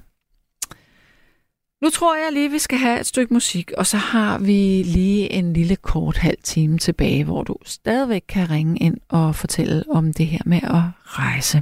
Nu 1.86 1.90
tror 1.90 2.16
jeg 2.16 2.34
lige, 2.34 2.52
vi 2.52 2.60
skal 2.60 2.78
have 2.78 2.99
et 2.99 3.06
stykke 3.06 3.34
musik, 3.34 3.72
og 3.78 3.86
så 3.86 3.98
har 3.98 4.40
vi 4.40 4.84
lige 4.84 5.32
en 5.32 5.53
lille 5.53 5.76
kort 5.76 6.18
halv 6.18 6.38
time 6.44 6.78
tilbage, 6.78 7.24
hvor 7.24 7.44
du 7.44 7.56
stadigvæk 7.66 8.24
kan 8.30 8.49
ringe 8.49 8.78
ind 8.78 8.98
og 9.10 9.36
fortælle 9.36 9.84
om 9.90 10.14
det 10.14 10.28
her 10.28 10.40
med 10.45 10.57
at 10.64 10.82
rejse. 11.03 11.62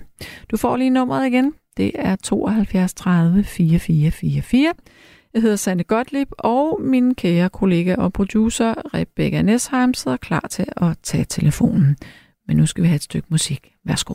Du 0.52 0.58
får 0.58 0.78
lige 0.78 0.90
nummeret 0.90 1.28
igen. 1.28 1.54
Det 1.78 1.92
er 1.96 2.16
72 2.16 2.94
30 2.94 3.44
4444. 3.44 4.74
Jeg 5.34 5.42
hedder 5.42 5.56
Sanne 5.56 5.84
Gottlieb, 5.84 6.28
og 6.38 6.82
min 6.82 7.16
kære 7.16 7.50
kollega 7.50 7.96
og 7.96 8.14
producer 8.14 8.74
Rebecca 8.94 9.42
Nesheim 9.42 9.94
sidder 9.94 10.18
klar 10.18 10.48
til 10.50 10.66
at 10.78 10.98
tage 11.04 11.26
telefonen. 11.30 11.98
Men 12.48 12.58
nu 12.58 12.66
skal 12.66 12.84
vi 12.84 12.88
have 12.88 12.96
et 12.96 13.04
stykke 13.04 13.28
musik. 13.30 13.72
Værsgo. 13.86 14.14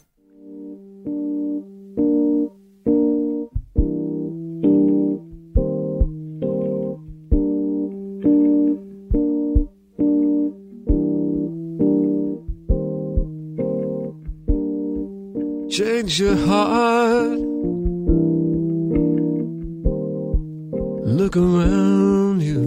Change 15.78 16.18
your 16.18 16.34
heart. 16.34 17.38
Look 21.20 21.36
around 21.36 22.42
you. 22.42 22.66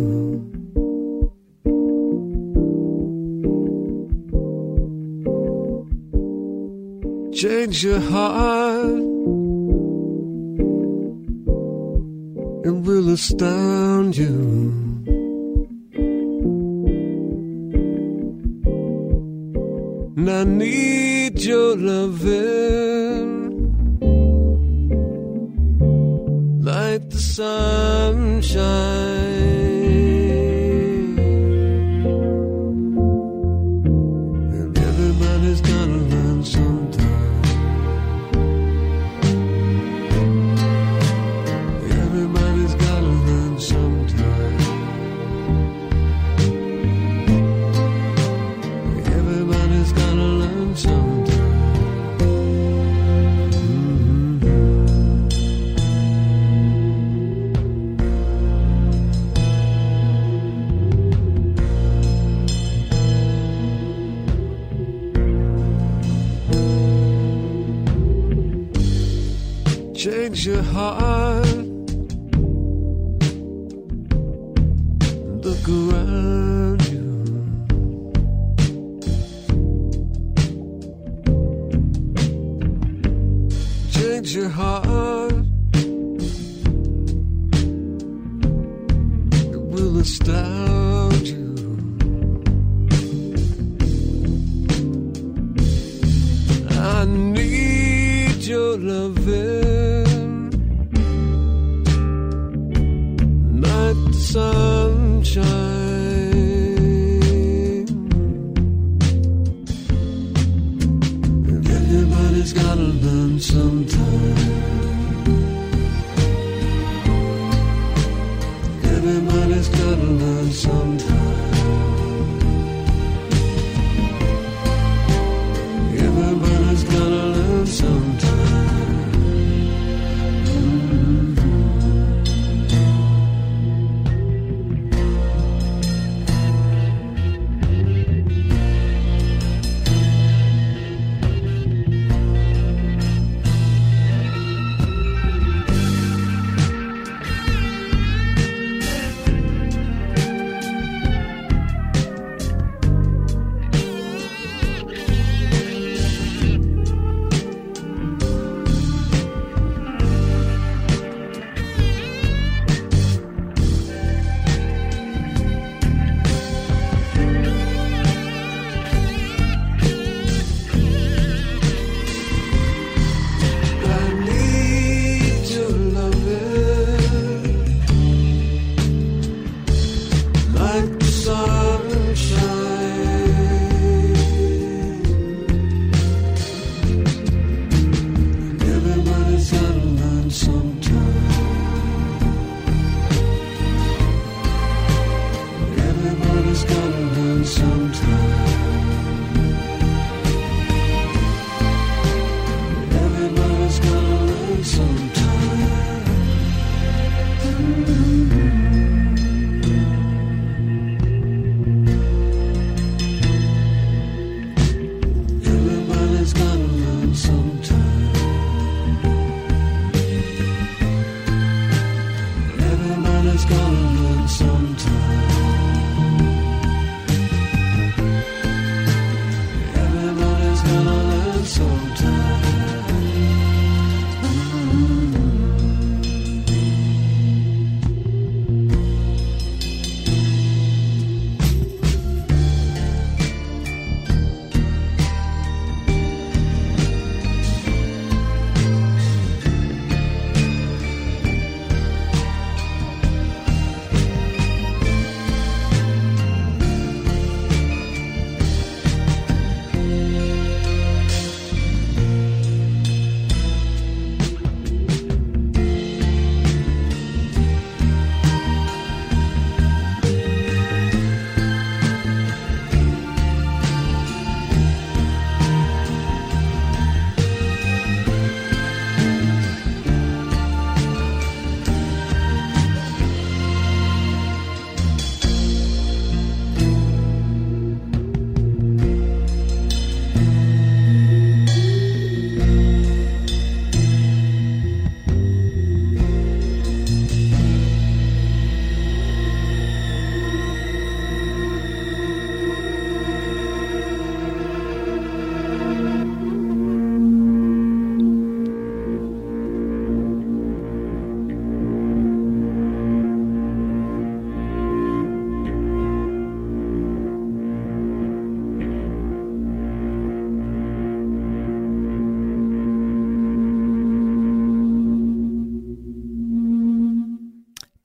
Change 7.34 7.84
your 7.84 8.00
heart. 8.00 9.02
It 12.64 12.76
will 12.88 13.10
astound 13.10 14.16
you. 14.16 14.91
And 20.22 20.30
I 20.30 20.44
need 20.44 21.42
your 21.42 21.76
loving 21.76 23.32
like 26.62 27.10
the 27.10 27.18
sunshine. 27.18 28.52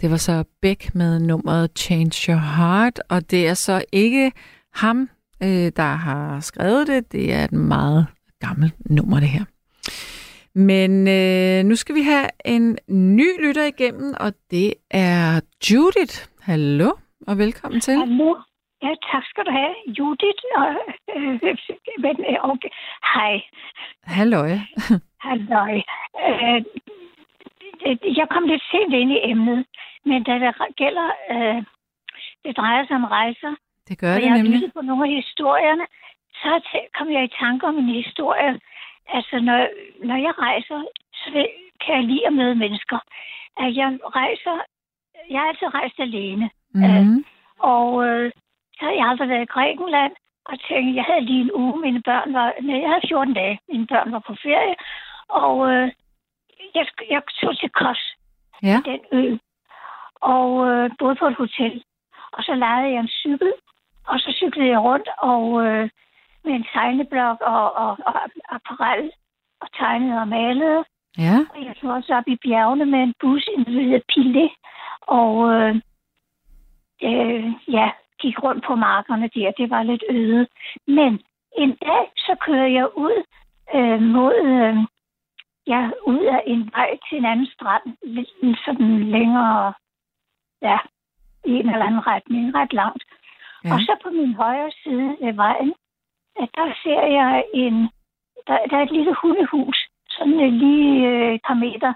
Det 0.06 0.10
var 0.10 0.16
så 0.32 0.44
Beck 0.62 0.94
med 0.94 1.20
nummeret 1.20 1.70
Change 1.78 2.32
Your 2.32 2.42
Heart, 2.56 3.00
og 3.10 3.30
det 3.30 3.48
er 3.48 3.54
så 3.54 3.84
ikke 3.92 4.32
ham, 4.74 5.08
øh, 5.42 5.68
der 5.76 5.92
har 6.06 6.40
skrevet 6.40 6.86
det. 6.86 7.12
Det 7.12 7.32
er 7.34 7.44
et 7.44 7.52
meget 7.52 8.06
gammelt 8.40 8.74
nummer, 8.90 9.20
det 9.20 9.28
her. 9.28 9.44
Men 10.54 10.90
øh, 11.18 11.68
nu 11.68 11.74
skal 11.76 11.94
vi 11.94 12.02
have 12.02 12.28
en 12.44 12.78
ny 13.18 13.28
lytter 13.46 13.64
igennem, 13.64 14.14
og 14.20 14.32
det 14.50 14.74
er 14.90 15.40
Judith. 15.70 16.16
Hallo, 16.42 16.90
og 17.28 17.38
velkommen 17.38 17.80
til. 17.80 17.94
Hallo. 17.98 18.36
Ja, 18.82 18.92
tak 19.12 19.24
skal 19.30 19.44
du 19.44 19.50
have, 19.50 19.74
Judith. 19.98 20.42
Og, 20.56 20.68
øh, 21.16 21.32
men, 22.04 22.16
øh, 22.30 22.50
okay. 22.52 22.72
Hej. 23.14 23.34
Halløj. 24.04 24.50
Halløj. 25.26 25.74
Øh, 26.26 26.64
jeg 28.18 28.26
kom 28.30 28.44
lidt 28.44 28.62
sent 28.70 28.94
ind 28.94 29.10
i 29.12 29.18
emnet, 29.30 29.66
men 30.06 30.22
da 30.22 30.32
det 30.38 30.54
gælder, 30.76 31.08
øh, 31.34 31.58
det 32.44 32.56
drejer 32.56 32.86
sig 32.86 32.96
om 32.96 33.04
rejser, 33.04 33.52
Det 33.88 33.98
gør 33.98 34.10
og 34.14 34.16
det 34.16 34.22
jeg 34.22 34.30
har 34.30 34.36
nemlig. 34.36 34.54
lyttet 34.54 34.72
på 34.74 34.80
nogle 34.82 35.04
af 35.08 35.12
historierne, 35.22 35.86
så 36.42 36.50
kom 36.98 37.08
jeg 37.12 37.24
i 37.24 37.32
tanke 37.40 37.66
om 37.66 37.76
en 37.78 37.88
historie. 38.04 38.60
Altså, 39.08 39.36
når, 39.40 39.58
når 40.08 40.16
jeg 40.26 40.38
rejser, 40.38 40.80
så 41.14 41.46
kan 41.84 41.94
jeg 41.96 42.04
lide 42.04 42.26
at 42.26 42.32
møde 42.32 42.54
mennesker. 42.54 42.98
At 43.56 43.76
jeg 43.76 43.98
rejser, 44.20 44.56
jeg 45.30 45.40
har 45.40 45.48
altid 45.48 45.74
rejst 45.74 45.98
alene. 46.00 46.50
Mm-hmm. 46.74 47.24
Og 47.58 48.06
øh, 48.08 48.32
så 48.78 48.84
har 48.84 48.92
jeg 48.92 49.06
aldrig 49.08 49.28
været 49.28 49.42
i 49.42 49.52
Grækenland, 49.54 50.12
og 50.44 50.60
tænkte, 50.68 50.96
jeg 50.96 51.04
havde 51.08 51.24
lige 51.24 51.40
en 51.40 51.50
uge, 51.54 51.80
mine 51.80 52.02
børn 52.02 52.32
var, 52.32 52.52
nej, 52.62 52.80
jeg 52.80 52.88
havde 52.88 53.08
14 53.08 53.34
dage, 53.34 53.58
mine 53.72 53.86
børn 53.86 54.12
var 54.12 54.18
på 54.18 54.34
ferie, 54.42 54.74
og 55.28 55.70
øh, 55.72 55.92
jeg, 56.74 56.86
jeg 57.10 57.22
tog 57.40 57.58
til 57.58 57.70
Kos, 57.70 58.02
Ja. 58.62 58.78
den 58.84 59.00
ø, 59.12 59.36
og 60.34 60.50
øh, 60.68 60.90
boede 60.98 61.16
på 61.20 61.26
et 61.26 61.36
hotel. 61.44 61.84
Og 62.32 62.42
så 62.42 62.54
lejede 62.54 62.92
jeg 62.92 63.00
en 63.00 63.16
cykel, 63.22 63.52
og 64.06 64.20
så 64.20 64.30
cyklede 64.40 64.70
jeg 64.70 64.80
rundt 64.80 65.08
og 65.18 65.44
øh, 65.66 65.88
med 66.44 66.54
en 66.54 66.66
tegneblok 66.72 67.40
og, 67.40 67.76
og, 67.76 67.90
og 68.06 68.14
apparel, 68.48 69.10
og 69.60 69.68
tegnede 69.78 70.20
og 70.20 70.28
malede. 70.28 70.84
Ja. 71.18 71.36
Og 71.54 71.64
jeg 71.64 71.74
tog 71.80 71.90
også 71.90 72.14
op 72.14 72.28
i 72.28 72.36
bjergene 72.44 72.86
med 72.86 73.02
en 73.02 73.14
bus, 73.20 73.48
en 73.56 73.64
hedder 73.64 74.00
Pille, 74.14 74.50
og 75.00 75.32
øh, 75.54 75.74
øh, 77.02 77.44
ja, 77.68 77.90
gik 78.20 78.42
rundt 78.42 78.64
på 78.64 78.74
markerne 78.74 79.28
der. 79.34 79.50
Det 79.50 79.70
var 79.70 79.82
lidt 79.82 80.04
øde. 80.10 80.46
Men 80.86 81.20
en 81.58 81.70
dag, 81.70 82.04
så 82.16 82.36
kører 82.46 82.66
jeg 82.66 82.88
ud 82.96 83.16
øh, 83.74 84.02
mod, 84.02 84.34
øh, 84.52 84.76
ja, 85.66 85.90
ud 86.06 86.24
af 86.24 86.42
en 86.46 86.70
vej 86.74 86.98
til 87.08 87.18
en 87.18 87.24
anden 87.24 87.46
strand, 87.46 87.82
lidt 88.02 88.58
sådan 88.64 89.10
længere, 89.10 89.72
ja, 90.68 90.78
i 91.50 91.52
en 91.60 91.68
eller 91.72 91.86
anden 91.86 92.06
retning, 92.06 92.54
ret 92.54 92.72
langt. 92.72 93.02
Ja. 93.64 93.72
Og 93.72 93.78
så 93.80 93.92
på 94.04 94.10
min 94.10 94.34
højre 94.34 94.70
side 94.82 95.16
af 95.28 95.36
vejen, 95.36 95.72
der 96.56 96.66
ser 96.82 97.02
jeg 97.18 97.44
en, 97.54 97.74
der, 98.46 98.56
der 98.70 98.76
er 98.76 98.82
et 98.82 98.96
lille 98.98 99.14
hundehus, 99.22 99.78
sådan 100.10 100.40
øh, 100.46 100.52
lige 100.52 101.08
øh, 101.08 101.34
et 101.34 101.40
par 101.46 101.54
meter. 101.54 101.92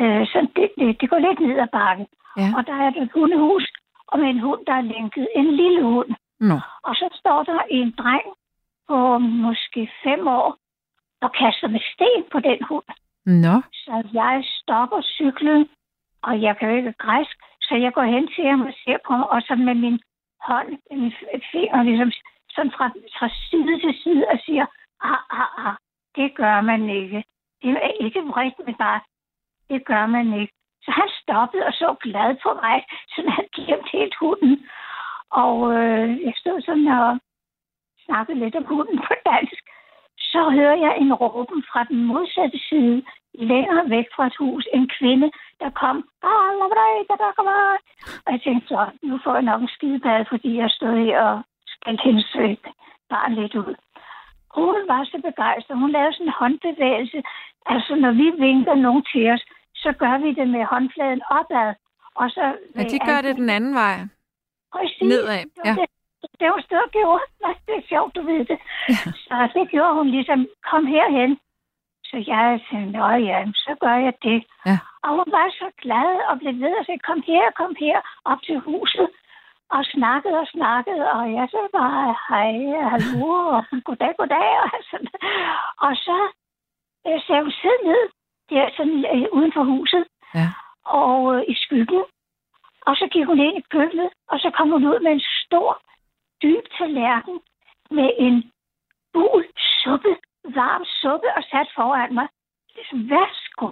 Øh, 0.00 0.26
sådan 0.32 0.50
det, 0.56 0.68
det, 0.78 1.00
det 1.00 1.10
går 1.10 1.18
lidt 1.18 1.40
ned 1.40 1.58
ad 1.58 1.68
bakken. 1.72 2.06
Ja. 2.36 2.48
Og 2.56 2.66
der 2.66 2.74
er 2.84 2.88
et 2.88 3.10
hundehus, 3.14 3.64
og 4.06 4.18
med 4.18 4.28
en 4.28 4.40
hund, 4.40 4.66
der 4.66 4.72
er 4.72 4.90
lænket. 4.92 5.28
En 5.36 5.50
lille 5.56 5.82
hund. 5.82 6.10
Nå. 6.40 6.58
Og 6.82 6.94
så 6.94 7.08
står 7.20 7.42
der 7.42 7.60
en 7.70 7.90
dreng 7.90 8.26
på 8.88 9.18
måske 9.18 9.90
fem 10.04 10.28
år, 10.28 10.56
og 11.20 11.32
kaster 11.32 11.68
med 11.68 11.80
sten 11.92 12.24
på 12.32 12.40
den 12.40 12.58
hund. 12.68 12.88
Nå. 13.26 13.54
Så 13.72 14.08
jeg 14.12 14.44
stopper 14.44 15.00
cyklen, 15.02 15.68
og 16.22 16.42
jeg 16.42 16.56
kan 16.56 16.70
jo 16.70 16.76
ikke 16.76 16.92
græsk, 16.92 17.36
så 17.60 17.74
jeg 17.74 17.92
går 17.92 18.02
hen 18.02 18.28
til 18.34 18.44
ham 18.44 18.60
og 18.60 18.74
ser 18.84 18.98
på 19.06 19.12
ham, 19.12 19.22
og 19.22 19.42
så 19.42 19.54
med 19.54 19.74
min 19.74 20.00
hånd, 20.40 20.68
min 20.90 21.12
finger, 21.52 21.82
ligesom 21.82 22.12
sådan 22.50 22.72
fra, 22.72 22.86
fra 23.18 23.28
side 23.50 23.80
til 23.80 23.94
side, 24.02 24.24
og 24.32 24.38
siger, 24.46 24.66
ah, 25.00 25.40
ah, 25.40 25.66
ah, 25.66 25.74
det 26.16 26.36
gør 26.36 26.60
man 26.60 26.90
ikke. 26.90 27.24
Det 27.62 27.70
er 27.70 28.04
ikke 28.04 28.22
vredt, 28.22 28.58
men 28.66 28.74
bare, 28.74 29.00
det 29.70 29.84
gør 29.84 30.06
man 30.06 30.40
ikke. 30.40 30.52
Så 30.82 30.90
han 30.90 31.08
stoppede 31.22 31.66
og 31.66 31.72
så 31.72 31.96
glad 32.00 32.36
på 32.42 32.50
mig, 32.62 32.84
så 33.08 33.18
han 33.36 33.46
glemte 33.54 33.90
helt 33.92 34.14
hunden. 34.20 34.68
Og 35.30 35.74
øh, 35.74 36.22
jeg 36.26 36.32
stod 36.36 36.60
sådan 36.60 36.86
og 36.86 37.18
snakkede 38.04 38.38
lidt 38.38 38.56
om 38.56 38.64
hunden 38.64 38.98
på 38.98 39.14
dansk. 39.26 39.62
Så 40.18 40.50
hører 40.50 40.76
jeg 40.76 40.98
en 40.98 41.14
råben 41.14 41.64
fra 41.72 41.84
den 41.84 42.04
modsatte 42.04 42.58
side, 42.68 43.02
længere 43.38 43.90
væk 43.90 44.06
fra 44.16 44.26
et 44.26 44.36
hus, 44.38 44.64
en 44.74 44.90
kvinde, 44.98 45.30
der 45.60 45.70
kom. 45.70 45.96
Og 48.26 48.32
jeg 48.32 48.40
tænkte 48.40 48.68
så, 48.68 48.86
nu 49.02 49.18
får 49.24 49.34
jeg 49.34 49.42
nok 49.42 49.60
en 49.62 49.68
skidebad, 49.68 50.24
fordi 50.28 50.56
jeg 50.56 50.70
stod 50.70 50.94
her 51.04 51.20
og 51.22 51.42
skældte 51.66 52.04
hendes 52.04 52.36
øh, 52.36 52.56
barn 53.10 53.34
lidt 53.34 53.54
ud. 53.54 53.74
Hun 54.54 54.74
var 54.92 55.04
så 55.04 55.18
begejstret. 55.28 55.78
Hun 55.78 55.90
lavede 55.90 56.12
sådan 56.12 56.26
en 56.26 56.38
håndbevægelse. 56.40 57.22
Altså, 57.66 57.94
når 57.94 58.12
vi 58.12 58.26
vinker 58.46 58.74
nogen 58.74 59.04
til 59.12 59.30
os, 59.30 59.44
så 59.74 59.92
gør 59.92 60.18
vi 60.18 60.30
det 60.38 60.48
med 60.48 60.64
håndfladen 60.64 61.22
opad. 61.30 61.74
Og 62.14 62.30
så 62.30 62.44
Ja, 62.76 62.82
de 62.82 62.98
gør 63.08 63.20
det 63.26 63.36
den 63.36 63.50
anden 63.50 63.74
vej. 63.74 63.96
Præcis. 64.72 65.08
Nedad, 65.10 65.44
ja. 65.64 65.74
Det, 65.78 65.86
det 66.40 66.46
var 66.52 66.60
stort 66.68 66.90
gjorde. 66.92 67.22
Nej, 67.44 67.54
det 67.66 67.74
er 67.76 67.88
sjovt, 67.88 68.16
du 68.16 68.22
ved 68.22 68.44
det. 68.50 68.58
Så 69.26 69.48
det 69.54 69.70
gjorde 69.70 69.94
hun 69.94 70.08
ligesom, 70.16 70.46
kom 70.70 70.86
herhen. 70.86 71.38
Så 72.10 72.16
jeg 72.26 72.60
sagde, 72.70 72.90
nå 72.92 73.06
ja, 73.30 73.38
så 73.54 73.76
gør 73.80 73.96
jeg 74.06 74.14
det. 74.22 74.44
Ja. 74.66 74.78
Og 75.02 75.10
hun 75.18 75.28
var 75.36 75.46
så 75.60 75.68
glad 75.82 76.10
og 76.30 76.38
blev 76.38 76.52
ved 76.60 76.74
og 76.80 76.84
sagde, 76.86 77.06
kom 77.08 77.22
her, 77.26 77.44
kom 77.60 77.74
her, 77.80 77.98
op 78.24 78.40
til 78.42 78.58
huset. 78.60 79.08
Og 79.70 79.84
snakkede 79.84 80.38
og 80.38 80.46
snakkede, 80.46 81.10
og 81.12 81.32
jeg 81.32 81.48
så 81.50 81.60
bare, 81.72 82.16
hej, 82.28 82.52
hallo, 82.90 83.28
og 83.56 83.64
goddag, 83.84 84.12
goddag. 84.18 84.50
Og, 84.64 84.70
sådan. 84.90 85.08
og 85.86 85.92
så 86.06 86.18
øh, 87.06 87.20
sagde 87.26 87.42
hun, 87.42 87.52
sid 87.60 87.78
ned, 87.84 88.02
der 88.50 88.70
sådan 88.76 89.00
øh, 89.14 89.26
uden 89.32 89.52
for 89.52 89.64
huset, 89.64 90.04
Ja. 90.34 90.48
og 90.84 91.34
øh, 91.36 91.42
i 91.48 91.54
skyggen. 91.54 92.04
Og 92.86 92.96
så 92.96 93.08
gik 93.12 93.26
hun 93.26 93.40
ind 93.40 93.56
i 93.58 93.64
køkkenet, 93.70 94.10
og 94.28 94.38
så 94.38 94.50
kom 94.56 94.68
hun 94.70 94.84
ud 94.84 95.00
med 95.00 95.12
en 95.12 95.24
stor, 95.44 95.82
dyb 96.42 96.64
tallerken 96.78 97.40
med 97.90 98.10
en 98.18 98.52
bul 99.12 99.44
suppe, 99.82 100.16
varm 100.54 100.84
suppe, 100.84 101.28
og 101.36 101.42
sat 101.42 101.68
foran 101.74 102.14
mig. 102.14 102.28
Ligesom, 102.74 103.10
værsgo, 103.10 103.68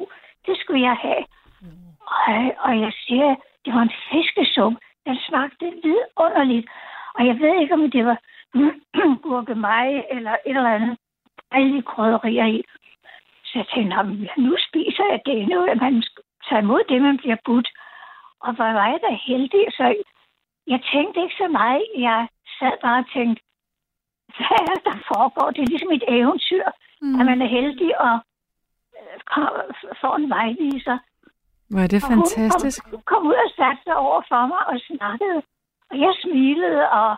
det 0.46 0.56
skulle 0.58 0.82
jeg 0.82 0.96
have. 0.96 1.24
Mm. 1.60 1.88
Og, 2.00 2.54
og 2.58 2.80
jeg 2.80 2.92
siger, 3.06 3.34
det 3.64 3.74
var 3.74 3.82
en 3.82 3.98
fiskesuppe. 4.10 4.78
Den 5.06 5.16
smagte 5.28 5.66
vidunderligt. 5.82 6.66
Og 7.14 7.26
jeg 7.26 7.40
ved 7.40 7.60
ikke, 7.60 7.74
om 7.74 7.90
det 7.90 8.06
var 8.06 8.18
gurkemeje 9.24 10.04
eller 10.10 10.30
et 10.30 10.56
eller 10.56 10.74
andet 10.74 10.98
dejlige 11.52 11.82
krydderier 11.82 12.46
i. 12.46 12.62
Så 13.44 13.52
jeg 13.58 13.66
tænkte, 13.74 14.40
nu 14.42 14.56
spiser 14.68 15.04
jeg 15.12 15.20
det. 15.26 15.48
Nu 15.48 15.64
at 15.64 15.80
man 15.80 16.02
tager 16.48 16.62
imod 16.62 16.82
det, 16.88 17.02
man 17.02 17.16
bliver 17.16 17.36
budt. 17.44 17.68
Og 18.40 18.52
hvor 18.54 18.72
var 18.72 18.86
jeg 18.86 19.00
da 19.02 19.18
heldig. 19.26 19.64
Så 19.70 19.94
jeg 20.66 20.80
tænkte 20.92 21.22
ikke 21.22 21.34
så 21.38 21.48
meget. 21.48 21.86
Jeg 21.98 22.28
sad 22.58 22.72
bare 22.82 22.98
og 22.98 23.10
tænkte, 23.12 23.42
hvad 24.36 24.58
er 24.60 24.74
det, 24.74 24.84
der 24.84 24.96
foregår? 25.12 25.46
Det 25.50 25.60
er 25.62 25.72
ligesom 25.74 25.92
et 25.98 26.04
eventyr, 26.18 26.66
mm. 27.02 27.20
at 27.20 27.26
man 27.30 27.42
er 27.42 27.50
heldig 27.58 27.90
og 28.06 28.14
øh, 29.00 29.16
får 30.00 30.14
en 30.16 30.30
vejviser. 30.36 30.98
Hvor 31.70 31.80
er 31.84 31.90
det 31.92 32.02
Og 32.02 32.08
hun 32.08 32.16
fantastisk. 32.16 32.80
Kom, 32.90 33.02
kom 33.10 33.22
ud 33.30 33.38
og 33.46 33.50
satte 33.58 33.82
sig 33.86 33.96
over 33.96 34.20
for 34.30 34.42
mig 34.52 34.62
og 34.70 34.76
snakkede. 34.90 35.38
Og 35.90 35.96
jeg 36.04 36.12
smilede 36.22 36.82
og 37.00 37.10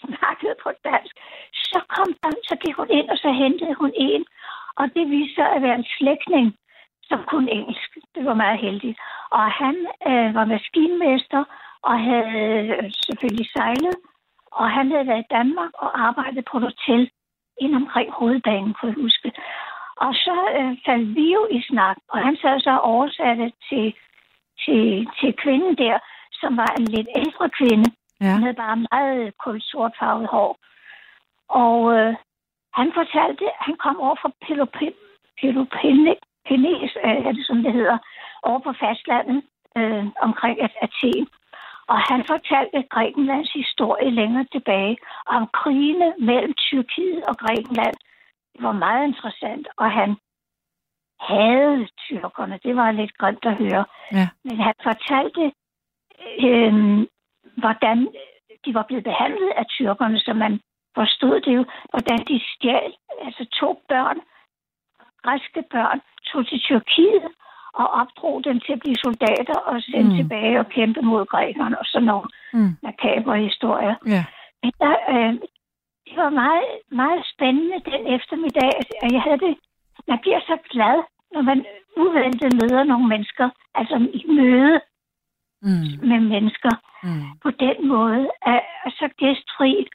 snakkede 0.00 0.54
på 0.62 0.70
dansk. 0.84 1.14
Så 1.72 1.78
kom 1.94 2.08
der, 2.22 2.30
så 2.50 2.54
gik 2.62 2.74
hun 2.80 2.90
ind, 2.98 3.08
og 3.10 3.18
så 3.24 3.30
hentede 3.42 3.74
hun 3.80 3.92
en. 4.08 4.24
Og 4.80 4.84
det 4.94 5.04
viste 5.10 5.34
sig 5.34 5.48
at 5.54 5.62
være 5.62 5.78
en 5.82 5.88
slægtning, 5.98 6.46
som 7.08 7.20
kunne 7.30 7.50
engelsk. 7.50 7.90
Det 8.14 8.24
var 8.24 8.34
meget 8.34 8.58
heldigt. 8.60 8.98
Og 9.30 9.44
han 9.62 9.76
øh, 10.10 10.34
var 10.34 10.44
maskinmester 10.44 11.44
og 11.82 11.96
havde 12.10 12.58
øh, 12.76 12.92
selvfølgelig 13.06 13.48
sejlet. 13.56 13.96
Og 14.60 14.66
han 14.76 14.90
havde 14.90 15.06
været 15.06 15.24
i 15.24 15.32
Danmark 15.38 15.72
og 15.84 15.90
arbejdet 16.08 16.44
på 16.50 16.56
et 16.56 16.62
hotel 16.62 17.10
ind 17.60 17.74
omkring 17.74 18.08
hovedbanen, 18.12 18.74
kunne 18.74 18.92
jeg 18.92 19.02
huske. 19.02 19.32
Og 20.04 20.12
så 20.14 20.36
øh, 20.58 20.72
faldt 20.86 21.14
vi 21.14 21.26
jo 21.36 21.42
i 21.50 21.60
snak, 21.68 21.96
og 22.08 22.18
han 22.26 22.36
sad 22.36 22.60
så 22.60 22.78
oversatte 22.78 23.52
til, 23.68 23.86
til, 24.64 25.08
til 25.20 25.30
kvinden 25.42 25.74
der, 25.84 25.98
som 26.32 26.56
var 26.56 26.70
en 26.78 26.84
lidt 26.84 27.08
ældre 27.16 27.50
kvinde. 27.58 27.88
Ja. 28.20 28.26
Han 28.26 28.42
havde 28.42 28.62
bare 28.64 28.84
meget 28.92 29.38
kulsortfarvet 29.44 30.26
hår. 30.34 30.58
Og 31.48 31.78
øh, 31.96 32.14
han 32.78 32.92
fortalte, 32.94 33.44
han 33.60 33.76
kom 33.84 33.96
over 34.00 34.16
fra 34.22 34.30
Peloponnes, 35.40 36.92
øh, 37.04 37.26
er 37.28 37.32
det 37.32 37.46
som 37.46 37.62
det 37.62 37.72
hedder, 37.72 37.98
over 38.42 38.58
på 38.58 38.72
fastlandet 38.80 39.42
øh, 39.76 40.06
omkring 40.26 40.62
At- 40.62 40.78
Athen. 40.82 41.26
Og 41.88 41.98
han 42.10 42.24
fortalte 42.24 42.88
Grækenlands 42.90 43.52
historie 43.52 44.10
længere 44.10 44.46
tilbage 44.52 44.96
om 45.26 45.46
krigene 45.46 46.14
mellem 46.18 46.54
Tyrkiet 46.54 47.24
og 47.28 47.36
Grækenland. 47.36 47.96
Det 48.52 48.62
var 48.62 48.72
meget 48.72 49.06
interessant, 49.06 49.68
og 49.76 49.90
han 49.90 50.16
havde 51.20 51.88
tyrkerne. 51.98 52.58
Det 52.62 52.76
var 52.76 52.90
lidt 52.90 53.18
grimt 53.18 53.44
at 53.44 53.56
høre. 53.56 53.84
Ja. 54.12 54.28
Men 54.44 54.56
han 54.60 54.74
fortalte, 54.82 55.52
øh, 56.46 56.72
hvordan 57.56 58.08
de 58.64 58.74
var 58.74 58.82
blevet 58.82 59.04
behandlet 59.04 59.52
af 59.56 59.66
tyrkerne, 59.66 60.18
så 60.20 60.32
man 60.32 60.60
forstod 60.94 61.40
det 61.40 61.54
jo, 61.56 61.64
hvordan 61.90 62.18
de 62.18 62.40
stjal, 62.54 62.92
altså 63.24 63.44
to 63.60 63.82
børn, 63.88 64.18
græske 65.22 65.62
børn, 65.70 66.00
tog 66.26 66.46
til 66.46 66.60
Tyrkiet 66.60 67.28
og 67.80 67.86
opdrog 68.00 68.44
dem 68.44 68.56
til 68.64 68.72
at 68.76 68.80
blive 68.84 68.96
soldater 69.06 69.58
og 69.70 69.76
sendte 69.82 70.10
Mm. 70.12 70.16
tilbage 70.20 70.58
og 70.62 70.66
kæmpe 70.76 71.00
mod 71.10 71.26
grækerne 71.32 71.78
og 71.78 71.86
sådan 71.92 72.06
nogle 72.12 72.28
Mm. 72.52 72.72
makabre 72.82 73.36
historier. 73.48 73.94
Ja. 74.14 74.24
Men 74.62 74.72
der, 74.82 74.94
øh, 75.14 75.32
det 76.06 76.16
var 76.24 76.30
meget, 76.44 76.68
meget 77.02 77.22
spændende 77.34 77.78
den 77.90 78.02
eftermiddag, 78.16 78.70
og 79.02 79.08
jeg 79.14 79.22
havde 79.26 79.40
det, 79.46 79.54
man 80.08 80.18
bliver 80.24 80.40
så 80.50 80.56
glad, 80.72 80.96
når 81.32 81.42
man 81.50 81.58
uventet 81.96 82.50
møder 82.60 82.84
nogle 82.84 83.06
mennesker, 83.08 83.48
altså 83.74 83.96
i 84.20 84.22
møde 84.38 84.80
Mm. 85.62 86.08
med 86.10 86.20
mennesker 86.34 86.70
Mm. 87.02 87.22
på 87.42 87.50
den 87.50 87.88
måde, 87.88 88.22
er, 88.52 88.60
er 88.86 88.90
så 88.90 89.08
gæstfri 89.18 89.86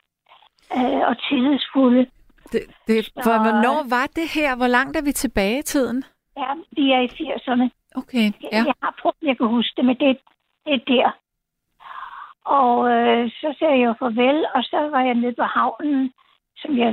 øh, 0.77 1.01
og 1.09 1.15
tillidsfulde. 1.29 2.05
Det, 2.51 2.61
det, 2.87 3.09
for, 3.23 3.35
hvornår 3.43 3.79
var 3.89 4.05
det 4.15 4.27
her? 4.37 4.55
Hvor 4.55 4.67
langt 4.67 4.97
er 4.97 5.01
vi 5.03 5.11
tilbage 5.11 5.59
i 5.59 5.61
tiden? 5.61 6.03
Ja, 6.37 6.49
vi 6.71 6.91
er 6.91 6.99
i 6.99 7.07
80'erne. 7.07 7.69
Okay, 7.95 8.25
ja. 8.43 8.63
Jeg 8.69 8.73
har 8.83 8.95
prøvet, 9.01 9.15
jeg 9.21 9.37
kan 9.37 9.47
huske 9.47 9.73
det, 9.77 9.85
men 9.85 9.95
det, 9.95 10.17
det 10.65 10.73
er 10.73 10.83
der. 10.87 11.17
Og 12.45 12.73
øh, 12.93 13.29
så 13.29 13.55
sagde 13.59 13.79
jeg 13.79 13.85
jo 13.85 13.93
farvel, 13.99 14.45
og 14.55 14.63
så 14.63 14.77
var 14.93 15.01
jeg 15.01 15.13
nede 15.13 15.35
på 15.41 15.43
havnen, 15.43 16.13
som 16.61 16.77
jeg, 16.77 16.91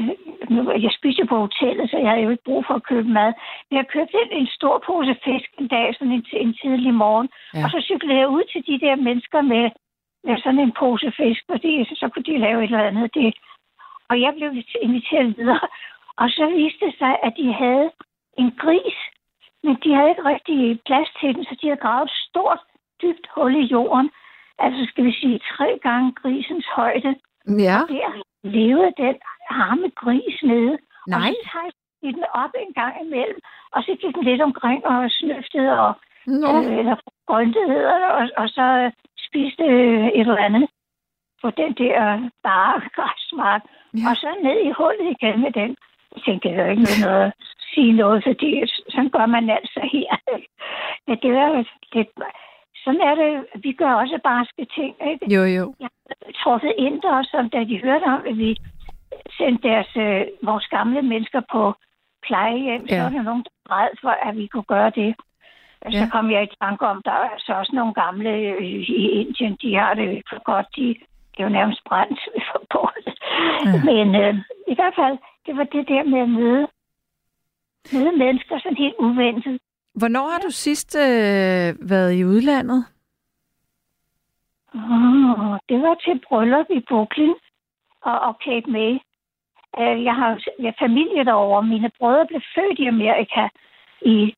nu, 0.51 0.73
jeg 0.73 0.93
spiste 0.99 1.25
på 1.27 1.37
hotellet, 1.39 1.91
så 1.91 1.97
jeg 1.99 2.11
havde 2.11 2.23
jo 2.23 2.31
ikke 2.31 2.49
brug 2.49 2.65
for 2.67 2.75
at 2.75 2.89
købe 2.91 3.09
mad. 3.09 3.33
Men 3.69 3.77
jeg 3.77 3.87
købte 3.95 4.17
en, 4.25 4.33
en 4.41 4.49
stor 4.59 4.83
pose 4.87 5.15
fisk 5.25 5.51
en 5.59 5.69
dag, 5.69 5.95
sådan 5.95 6.13
en, 6.13 6.25
en 6.33 6.55
tidlig 6.63 6.95
morgen, 6.95 7.29
ja. 7.55 7.65
og 7.65 7.71
så 7.71 7.79
cyklede 7.89 8.19
jeg 8.19 8.29
ud 8.29 8.45
til 8.53 8.63
de 8.67 8.87
der 8.87 8.97
mennesker 8.97 9.41
med, 9.41 9.71
med 10.25 10.37
sådan 10.39 10.61
en 10.61 10.73
pose 10.81 11.13
fisk, 11.21 11.43
fordi 11.51 11.85
så, 11.85 11.95
så 12.01 12.09
kunne 12.09 12.29
de 12.31 12.39
lave 12.39 12.59
et 12.65 12.71
eller 12.71 12.91
andet. 12.91 13.15
Det. 13.15 13.35
Og 14.11 14.21
jeg 14.21 14.33
blev 14.37 14.51
inviteret 14.83 15.37
videre, 15.39 15.69
og 16.17 16.29
så 16.31 16.45
viste 16.57 16.87
det 16.87 16.95
sig, 16.99 17.13
at 17.23 17.33
de 17.37 17.53
havde 17.53 17.91
en 18.39 18.51
gris, 18.63 18.99
men 19.65 19.77
de 19.85 19.95
havde 19.95 20.11
ikke 20.11 20.25
rigtig 20.25 20.81
plads 20.87 21.09
til 21.21 21.35
den, 21.35 21.45
så 21.45 21.55
de 21.61 21.67
havde 21.67 21.85
gravet 21.87 22.07
et 22.11 22.17
stort, 22.29 22.61
dybt 23.03 23.27
hul 23.35 23.55
i 23.57 23.65
jorden. 23.75 24.11
Altså 24.59 24.87
skal 24.91 25.05
vi 25.05 25.13
sige 25.13 25.41
tre 25.53 25.79
gange 25.83 26.13
grisens 26.13 26.67
højde. 26.77 27.15
Ja. 27.67 27.77
Og 27.83 27.89
der 27.89 28.11
levede 28.43 28.93
den 28.97 29.17
arme 29.51 29.91
gris 29.91 30.37
nede. 30.43 30.79
Nej. 31.07 31.19
Og 31.19 31.23
så 31.23 31.61
de 32.03 32.13
den 32.13 32.25
op 32.35 32.51
en 32.65 32.73
gang 32.75 32.95
imellem, 33.05 33.41
og 33.73 33.83
så 33.83 33.97
gik 34.01 34.15
den 34.15 34.25
lidt 34.25 34.43
omkring 34.43 34.87
og 34.87 35.11
snøftede 35.11 35.81
og 35.81 35.95
Nå. 36.27 36.49
øh, 36.59 36.79
eller 36.79 36.97
grøntede, 37.27 37.79
og, 38.19 38.29
og 38.37 38.49
så 38.49 38.91
spiste 39.27 39.65
øh, 39.65 40.07
et 40.07 40.21
eller 40.21 40.37
andet 40.37 40.69
på 41.43 41.51
den 41.51 41.73
der 41.73 42.31
bare 42.43 42.81
græsmark. 42.97 43.63
Ja. 43.95 44.11
Og 44.11 44.17
så 44.17 44.29
ned 44.43 44.59
i 44.69 44.71
hullet 44.79 45.17
igen 45.17 45.41
med 45.41 45.53
den. 45.53 45.77
Tænkte, 46.27 46.49
det 46.49 46.59
er 46.59 46.65
jo 46.65 46.71
ikke 46.71 46.83
noget 47.07 47.25
at 47.27 47.33
sige 47.75 47.93
noget, 47.93 48.25
fordi 48.27 48.51
sådan 48.89 49.11
gør 49.11 49.27
man 49.27 49.51
altså 49.51 49.81
her. 49.93 50.11
Men 51.07 51.17
det 51.23 51.31
er 51.31 51.47
jo 51.49 51.65
lidt... 51.95 52.09
Sådan 52.85 53.01
er 53.01 53.15
det. 53.15 53.47
Vi 53.65 53.73
gør 53.73 53.93
også 53.95 54.19
barske 54.25 54.65
ting, 54.77 54.95
ikke? 55.11 55.35
Jo, 55.35 55.43
jo. 55.59 55.75
Jeg 55.81 55.89
truffet 56.43 56.73
ind 56.79 57.03
der, 57.03 57.23
som 57.31 57.51
da 57.51 57.65
de 57.65 57.81
hørte 57.85 58.05
om, 58.05 58.23
at 58.31 58.39
vi 58.39 58.57
sendte 59.39 59.69
deres, 59.69 59.97
øh, 59.97 60.21
vores 60.43 60.67
gamle 60.67 61.03
mennesker 61.03 61.41
på 61.53 61.75
plejehjem, 62.27 62.87
ja. 62.91 62.97
Så 62.97 63.03
var 63.03 63.09
der 63.11 63.23
nogen, 63.23 63.43
der 63.45 63.51
var 63.69 63.77
ræd 63.77 63.89
for, 64.01 64.15
at 64.29 64.37
vi 64.37 64.47
kunne 64.47 64.69
gøre 64.75 64.91
det. 64.91 65.15
Og 65.81 65.93
så 65.93 65.99
Ja. 65.99 66.09
kom 66.13 66.31
jeg 66.31 66.43
i 66.43 66.57
tanke 66.63 66.87
om, 66.87 67.03
der 67.05 67.11
er 67.11 67.29
altså 67.37 67.53
også 67.53 67.73
nogle 67.75 67.95
gamle 67.95 68.31
øh, 68.31 68.63
i 69.03 69.09
Indien, 69.21 69.57
de 69.63 69.75
har 69.77 69.95
det 69.95 70.11
ikke 70.11 70.29
for 70.33 70.43
godt. 70.43 70.67
De, 70.77 70.87
det 71.33 71.39
er 71.39 71.45
jo 71.45 71.49
nærmest 71.59 71.85
brændt. 71.89 72.21
Ja. 72.75 73.71
Ja. 73.71 73.83
Men 73.85 74.15
øh, 74.23 74.35
i 74.69 74.75
hvert 74.75 74.95
fald, 75.01 75.19
det 75.49 75.57
var 75.57 75.65
det 75.65 75.89
der 75.89 76.03
med 76.03 76.21
at 76.21 76.29
møde, 76.29 76.67
møde 77.93 78.13
mennesker 78.23 78.59
sådan 78.59 78.77
helt 78.85 78.99
uventet. 78.99 79.61
Hvornår 79.95 80.27
har 80.29 80.39
du 80.39 80.51
sidst 80.51 80.97
øh, 80.97 81.91
været 81.91 82.13
i 82.21 82.25
udlandet? 82.25 82.81
Oh, 84.75 85.57
det 85.69 85.79
var 85.83 85.95
til 85.95 86.21
bryllup 86.29 86.67
i 86.71 86.81
Brooklyn 86.89 87.35
og, 88.03 88.21
og 88.21 88.35
Cape 88.45 88.71
May. 88.71 88.93
Uh, 89.81 90.05
jeg 90.09 90.15
har 90.21 90.31
jeg 90.59 90.75
familie 90.79 91.25
derovre. 91.25 91.63
Mine 91.63 91.91
brødre 91.99 92.27
blev 92.27 92.41
født 92.55 92.79
i 92.79 92.87
Amerika 92.87 93.43
i 94.15 94.35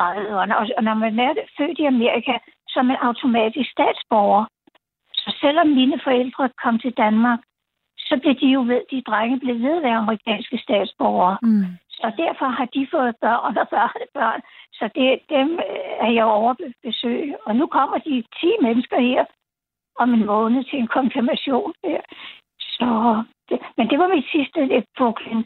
30'erne. 0.00 0.54
Og, 0.60 0.64
og 0.76 0.82
når 0.84 0.94
man 0.94 1.18
er 1.18 1.34
født 1.58 1.78
i 1.78 1.84
Amerika, 1.84 2.34
så 2.68 2.78
er 2.78 2.82
man 2.90 2.96
automatisk 3.08 3.70
statsborger. 3.70 4.44
Så 5.12 5.36
selvom 5.40 5.68
mine 5.68 6.00
forældre 6.04 6.50
kom 6.62 6.78
til 6.78 6.92
Danmark, 6.92 7.40
så 8.08 8.14
blev 8.22 8.34
de 8.42 8.46
jo 8.56 8.60
ved, 8.70 8.80
de 8.90 9.02
drenge 9.10 9.40
blev 9.40 9.54
ved 9.64 9.76
at 9.76 9.82
være 9.82 10.02
amerikanske 10.04 10.58
statsborgere. 10.58 11.38
Mm. 11.42 11.64
Så 11.90 12.06
derfor 12.16 12.46
har 12.58 12.64
de 12.74 12.88
fået 12.94 13.16
børn 13.20 13.56
og 13.60 13.68
børnebørn. 13.74 14.40
Så 14.78 14.84
det, 14.94 15.08
dem 15.36 15.48
øh, 15.52 16.06
er 16.06 16.10
jeg 16.18 16.24
over 16.24 16.50
at 16.50 16.56
besøge. 16.82 17.36
Og 17.46 17.56
nu 17.56 17.66
kommer 17.66 17.98
de 17.98 18.24
10 18.40 18.46
mennesker 18.62 19.00
her 19.00 19.24
om 19.98 20.14
en 20.14 20.26
måned 20.26 20.64
til 20.64 20.78
en 20.78 20.86
konfirmation. 20.98 21.72
Der. 21.84 22.00
Så, 22.58 22.88
det, 23.48 23.58
men 23.76 23.90
det 23.90 23.98
var 23.98 24.08
mit 24.14 24.26
sidste 24.34 24.58
i 24.78 24.80
Brooklyn, 24.98 25.42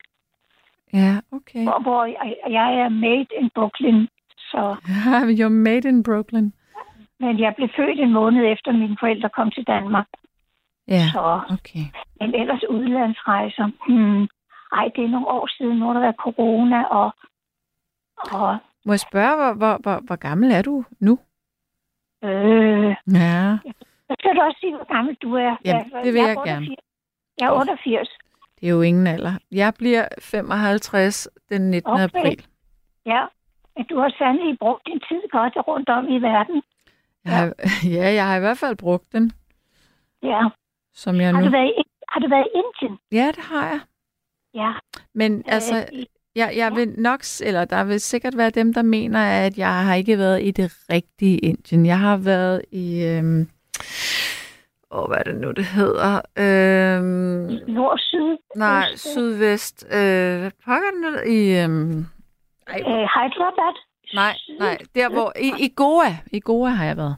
Ja, 0.92 1.14
okay. 1.32 1.64
hvor, 1.64 1.78
hvor 1.82 2.04
jeg, 2.04 2.36
jeg 2.50 2.74
er 2.84 2.88
made 2.88 3.26
in 3.40 3.50
Brooklyn. 3.54 4.06
Så, 4.50 4.76
You're 5.38 5.58
made 5.68 5.88
in 5.88 6.02
Brooklyn. 6.02 6.50
men 7.20 7.38
jeg 7.40 7.54
blev 7.56 7.68
født 7.76 8.00
en 8.00 8.12
måned 8.12 8.52
efter 8.52 8.72
mine 8.72 8.96
forældre 9.00 9.28
kom 9.28 9.50
til 9.50 9.64
Danmark. 9.66 10.06
Ja, 10.90 11.06
Så, 11.12 11.40
okay. 11.56 11.84
men 12.20 12.34
ellers 12.34 12.62
udlandsrejser. 12.70 13.66
Hmm. 13.88 14.22
Ej, 14.78 14.84
det 14.96 15.04
er 15.04 15.08
nogle 15.08 15.28
år 15.28 15.46
siden. 15.56 15.78
Nu 15.78 15.86
har 15.86 15.92
der 15.92 16.00
været 16.00 16.16
corona, 16.26 16.84
og, 16.84 17.12
og 18.32 18.58
Må 18.84 18.92
jeg 18.92 19.00
spørge, 19.00 19.36
hvor, 19.36 19.52
hvor, 19.54 19.78
hvor, 19.82 20.00
hvor 20.06 20.16
gammel 20.16 20.50
er 20.50 20.62
du 20.62 20.84
nu? 21.00 21.18
øh, 22.24 22.94
Ja. 23.14 23.58
så 24.08 24.14
skal 24.18 24.34
du 24.36 24.40
også 24.40 24.58
sige, 24.60 24.76
hvor 24.76 24.94
gammel 24.94 25.14
du 25.14 25.34
er. 25.34 25.56
Jamen, 25.64 25.90
Jeg- 25.94 26.04
det 26.04 26.12
vil 26.14 26.20
jeg 26.20 26.28
jeg 26.28 26.36
er 26.36 26.44
gerne. 26.44 26.66
88. 26.66 26.76
Jeg 27.40 27.46
er 27.46 27.52
88. 27.52 28.08
Det 28.60 28.66
er 28.66 28.70
jo 28.70 28.80
ingen 28.82 29.06
alder. 29.06 29.34
Jeg 29.50 29.74
bliver 29.78 30.08
55 30.20 31.28
den 31.48 31.70
19. 31.70 31.92
Okay. 31.92 32.02
april. 32.04 32.46
Ja, 33.06 33.22
men 33.76 33.86
du 33.86 33.98
har 33.98 34.14
sandelig 34.18 34.58
brugt 34.58 34.86
din 34.86 35.00
tid 35.00 35.22
godt 35.30 35.54
rundt 35.68 35.88
om 35.88 36.08
i 36.08 36.18
verden. 36.18 36.62
Jeg 37.24 37.32
har, 37.36 37.52
ja, 37.96 38.12
jeg 38.14 38.26
har 38.26 38.36
i 38.36 38.40
hvert 38.40 38.58
fald 38.58 38.76
brugt 38.76 39.12
den, 39.12 39.32
Ja. 40.22 40.42
Som 41.00 41.16
jeg 41.20 41.26
Har, 41.34 41.40
du 41.40 41.44
nu... 41.44 41.50
været 41.50 41.72
i, 41.78 41.82
har 42.08 42.20
du 42.20 42.28
været 42.28 42.46
i 42.54 42.58
Indien? 42.60 42.98
Ja, 43.12 43.26
det 43.36 43.44
har 43.52 43.66
jeg. 43.72 43.80
Ja. 44.54 44.72
Men 45.14 45.42
altså, 45.46 45.74
i- 45.92 46.06
jeg, 46.36 46.52
jeg 46.56 46.72
vil 46.76 46.88
nok, 46.98 47.20
eller 47.44 47.64
der 47.64 47.84
vil 47.84 48.00
sikkert 48.00 48.36
være 48.36 48.50
dem, 48.50 48.74
der 48.74 48.82
mener, 48.82 49.20
at 49.46 49.58
jeg 49.58 49.84
har 49.84 49.94
ikke 49.94 50.18
været 50.18 50.42
i 50.42 50.50
det 50.50 50.72
rigtige 50.92 51.38
Indien. 51.38 51.86
Jeg 51.86 51.98
har 51.98 52.16
været 52.16 52.62
i, 52.72 53.04
øhm, 53.04 53.48
åh, 54.90 55.06
hvad 55.08 55.18
er 55.18 55.22
det 55.22 55.36
nu, 55.40 55.50
det 55.50 55.64
hedder? 55.64 56.14
Øhm, 56.38 57.74
Nord, 57.74 57.98
syd, 57.98 58.36
nej, 58.56 58.86
øst, 58.92 59.12
sydvest. 59.12 59.86
Øh, 59.86 60.40
hvad 60.40 60.50
pokker 60.64 60.88
er 60.88 60.94
det 60.94 61.00
nu? 61.02 61.30
I, 61.32 61.62
øhm, 61.62 61.98
øh, 62.68 63.06
Hyderabad. 63.14 63.74
nej, 64.14 64.34
nej, 64.58 64.78
der 64.94 65.08
hvor, 65.08 65.32
i, 65.40 65.50
i 65.66 65.72
Goa. 65.76 66.10
I 66.32 66.40
Goa 66.40 66.70
har 66.70 66.84
jeg 66.84 66.96
været. 66.96 67.16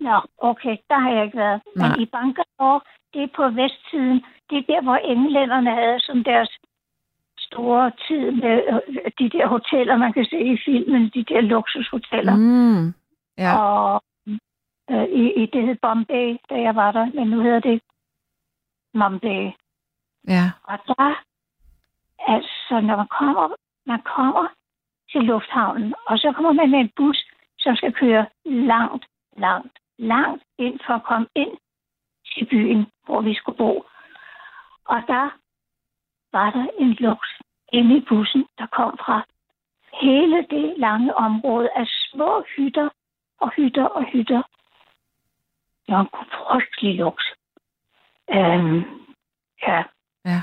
Nå, 0.00 0.20
okay, 0.38 0.76
der 0.90 0.98
har 1.04 1.10
jeg 1.16 1.24
ikke 1.24 1.38
været. 1.38 1.60
Men 1.76 1.82
Nej. 1.90 1.96
i 1.98 2.06
Bangalore, 2.14 2.80
det 3.14 3.22
er 3.22 3.36
på 3.36 3.48
vestsiden. 3.48 4.24
Det 4.50 4.58
er 4.58 4.72
der, 4.72 4.82
hvor 4.82 4.96
englænderne 4.96 5.70
havde 5.70 6.00
som 6.00 6.24
deres 6.24 6.58
store 7.38 7.92
tid 8.08 8.30
med 8.30 8.56
øh, 8.68 9.10
de 9.18 9.30
der 9.30 9.46
hoteller, 9.46 9.96
man 9.96 10.12
kan 10.12 10.24
se 10.24 10.38
i 10.40 10.58
filmen, 10.64 11.10
de 11.14 11.24
der 11.24 11.40
luksushoteller. 11.40 12.36
Mm, 12.36 12.94
ja. 13.38 13.52
Og 13.58 14.02
øh, 14.90 15.04
i, 15.04 15.42
i 15.42 15.46
det 15.46 15.62
hed 15.66 15.76
Bombay, 15.82 16.36
da 16.50 16.54
jeg 16.54 16.74
var 16.74 16.92
der, 16.92 17.06
men 17.14 17.26
nu 17.28 17.40
hedder 17.42 17.60
det 17.60 17.82
Bombay. 18.92 19.50
ja. 20.28 20.46
Og 20.64 20.78
der, 20.88 21.22
altså 22.28 22.80
når 22.80 22.96
man 22.96 23.08
kommer, 23.18 23.56
man 23.86 24.02
kommer 24.16 24.46
til 25.12 25.20
lufthavnen, 25.20 25.94
og 26.06 26.18
så 26.18 26.32
kommer 26.32 26.52
man 26.52 26.70
med 26.70 26.78
en 26.78 26.92
bus, 26.96 27.18
som 27.58 27.76
skal 27.76 27.92
køre 27.92 28.26
langt, 28.44 29.04
langt, 29.36 29.78
langt 29.98 30.42
ind 30.58 30.80
for 30.86 30.94
at 30.94 31.04
komme 31.04 31.26
ind 31.34 31.52
til 32.34 32.44
byen, 32.46 32.86
hvor 33.04 33.20
vi 33.20 33.34
skulle 33.34 33.58
bo. 33.58 33.84
Og 34.84 35.02
der 35.06 35.30
var 36.32 36.50
der 36.50 36.66
en 36.78 36.92
luks 37.00 37.28
inde 37.72 37.96
i 37.96 38.04
bussen, 38.08 38.46
der 38.58 38.66
kom 38.66 38.98
fra 39.06 39.24
hele 40.02 40.46
det 40.50 40.74
lange 40.78 41.14
område 41.14 41.68
af 41.76 41.86
små 41.86 42.44
hytter 42.56 42.88
og 43.40 43.50
hytter 43.56 43.84
og 43.84 44.04
hytter. 44.04 44.42
Det 45.86 45.94
var 45.94 46.00
en 46.00 46.08
frygtelig 46.32 46.94
luks. 46.94 47.24
Øhm, 48.30 48.84
ja, 49.66 49.82
Ja. 50.24 50.42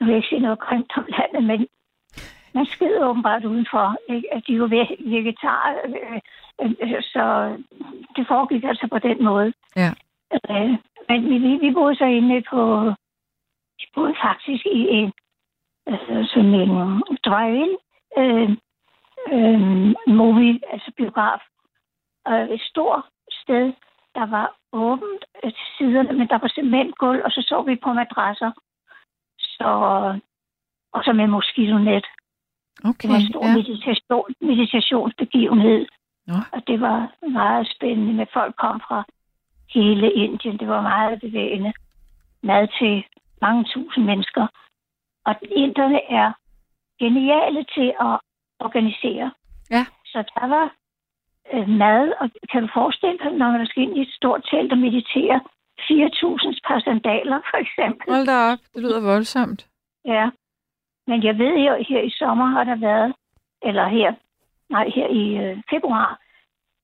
nu 0.00 0.06
vil 0.06 0.14
jeg 0.14 0.24
sige 0.28 0.40
noget 0.40 0.58
grimt 0.58 0.92
om 0.96 1.06
landet, 1.08 1.44
men 1.44 1.66
man 2.54 2.66
sked 2.66 3.02
åbenbart 3.02 3.44
udenfor, 3.44 3.96
ikke? 4.08 4.34
at 4.34 4.42
de 4.46 4.60
var 4.60 4.66
ve- 4.66 5.10
vegetarer. 5.10 5.74
Øh, 5.86 6.20
øh, 6.80 7.02
så 7.02 7.56
det 8.16 8.26
foregik 8.26 8.64
altså 8.64 8.86
på 8.92 8.98
den 8.98 9.24
måde. 9.24 9.52
Ja. 9.76 9.92
Øh, 10.32 10.70
men 11.08 11.28
vi, 11.30 11.56
vi, 11.66 11.74
boede 11.74 11.96
så 11.96 12.04
inde 12.04 12.42
på... 12.50 12.60
Vi 13.78 13.86
boede 13.94 14.14
faktisk 14.22 14.66
i 14.66 14.80
en 14.98 15.12
øh, 15.88 16.26
sådan 16.26 16.54
en 16.54 17.02
drive-in 17.26 17.76
øh, 18.18 18.50
øh, 19.32 19.60
movie, 20.06 20.60
altså 20.72 20.92
biograf. 20.96 21.40
Øh, 22.28 22.48
et 22.48 22.60
stort 22.60 23.02
sted, 23.30 23.72
der 24.14 24.26
var 24.26 24.56
åbent 24.72 25.24
øh, 25.44 25.52
til 25.52 25.66
siderne, 25.78 26.12
men 26.12 26.28
der 26.28 26.38
var 26.38 26.48
cementgulv, 26.54 27.22
og 27.24 27.30
så 27.30 27.40
så 27.48 27.62
vi 27.62 27.76
på 27.76 27.92
madrasser. 27.92 28.50
Så, 29.38 29.68
og 30.92 31.04
så 31.04 31.12
med 31.12 31.26
moskitonet. 31.26 32.06
Okay, 32.84 33.02
Det 33.02 33.10
var 33.10 33.16
en 33.16 33.30
stor 33.32 33.46
ja. 33.46 33.54
meditation, 33.56 34.34
meditationsbegivenhed. 34.40 35.86
Nå. 36.26 36.34
Og 36.52 36.66
det 36.66 36.80
var 36.80 37.12
meget 37.32 37.72
spændende, 37.74 38.12
med 38.12 38.26
folk 38.32 38.54
kom 38.56 38.80
fra 38.88 39.04
hele 39.74 40.12
Indien. 40.12 40.58
Det 40.58 40.68
var 40.68 40.82
meget 40.82 41.20
bevægende. 41.20 41.72
Mad 42.42 42.68
til 42.78 43.04
mange 43.42 43.64
tusind 43.74 44.04
mennesker. 44.04 44.46
Og 45.26 45.34
inderne 45.42 46.00
er 46.10 46.32
geniale 46.98 47.64
til 47.74 47.88
at 48.00 48.14
organisere. 48.66 49.30
Ja. 49.70 49.84
Så 50.06 50.18
der 50.34 50.46
var 50.46 50.66
øh, 51.52 51.68
mad, 51.68 52.12
og 52.20 52.30
kan 52.52 52.62
du 52.62 52.68
forestille 52.74 53.18
dig, 53.18 53.32
når 53.32 53.50
man 53.50 53.66
skal 53.66 53.82
ind 53.82 53.96
i 53.96 54.02
et 54.02 54.12
stort 54.18 54.42
telt 54.50 54.72
og 54.72 54.78
meditere, 54.78 55.40
4.000 55.80 56.58
par 56.66 56.80
sandaler, 56.80 57.40
for 57.50 57.58
eksempel. 57.64 58.14
Hold 58.14 58.26
da 58.26 58.36
op, 58.52 58.58
det 58.74 58.82
lyder 58.82 59.00
voldsomt. 59.00 59.66
Ja. 60.04 60.30
Men 61.06 61.24
jeg 61.24 61.38
ved 61.38 61.54
jo, 61.66 61.84
her 61.88 62.00
i 62.00 62.10
sommer 62.10 62.46
har 62.46 62.64
der 62.64 62.76
været, 62.76 63.14
eller 63.62 63.88
her, 63.88 64.14
nej, 64.70 64.88
her 64.94 65.08
i 65.08 65.24
øh, 65.44 65.62
februar, 65.70 66.20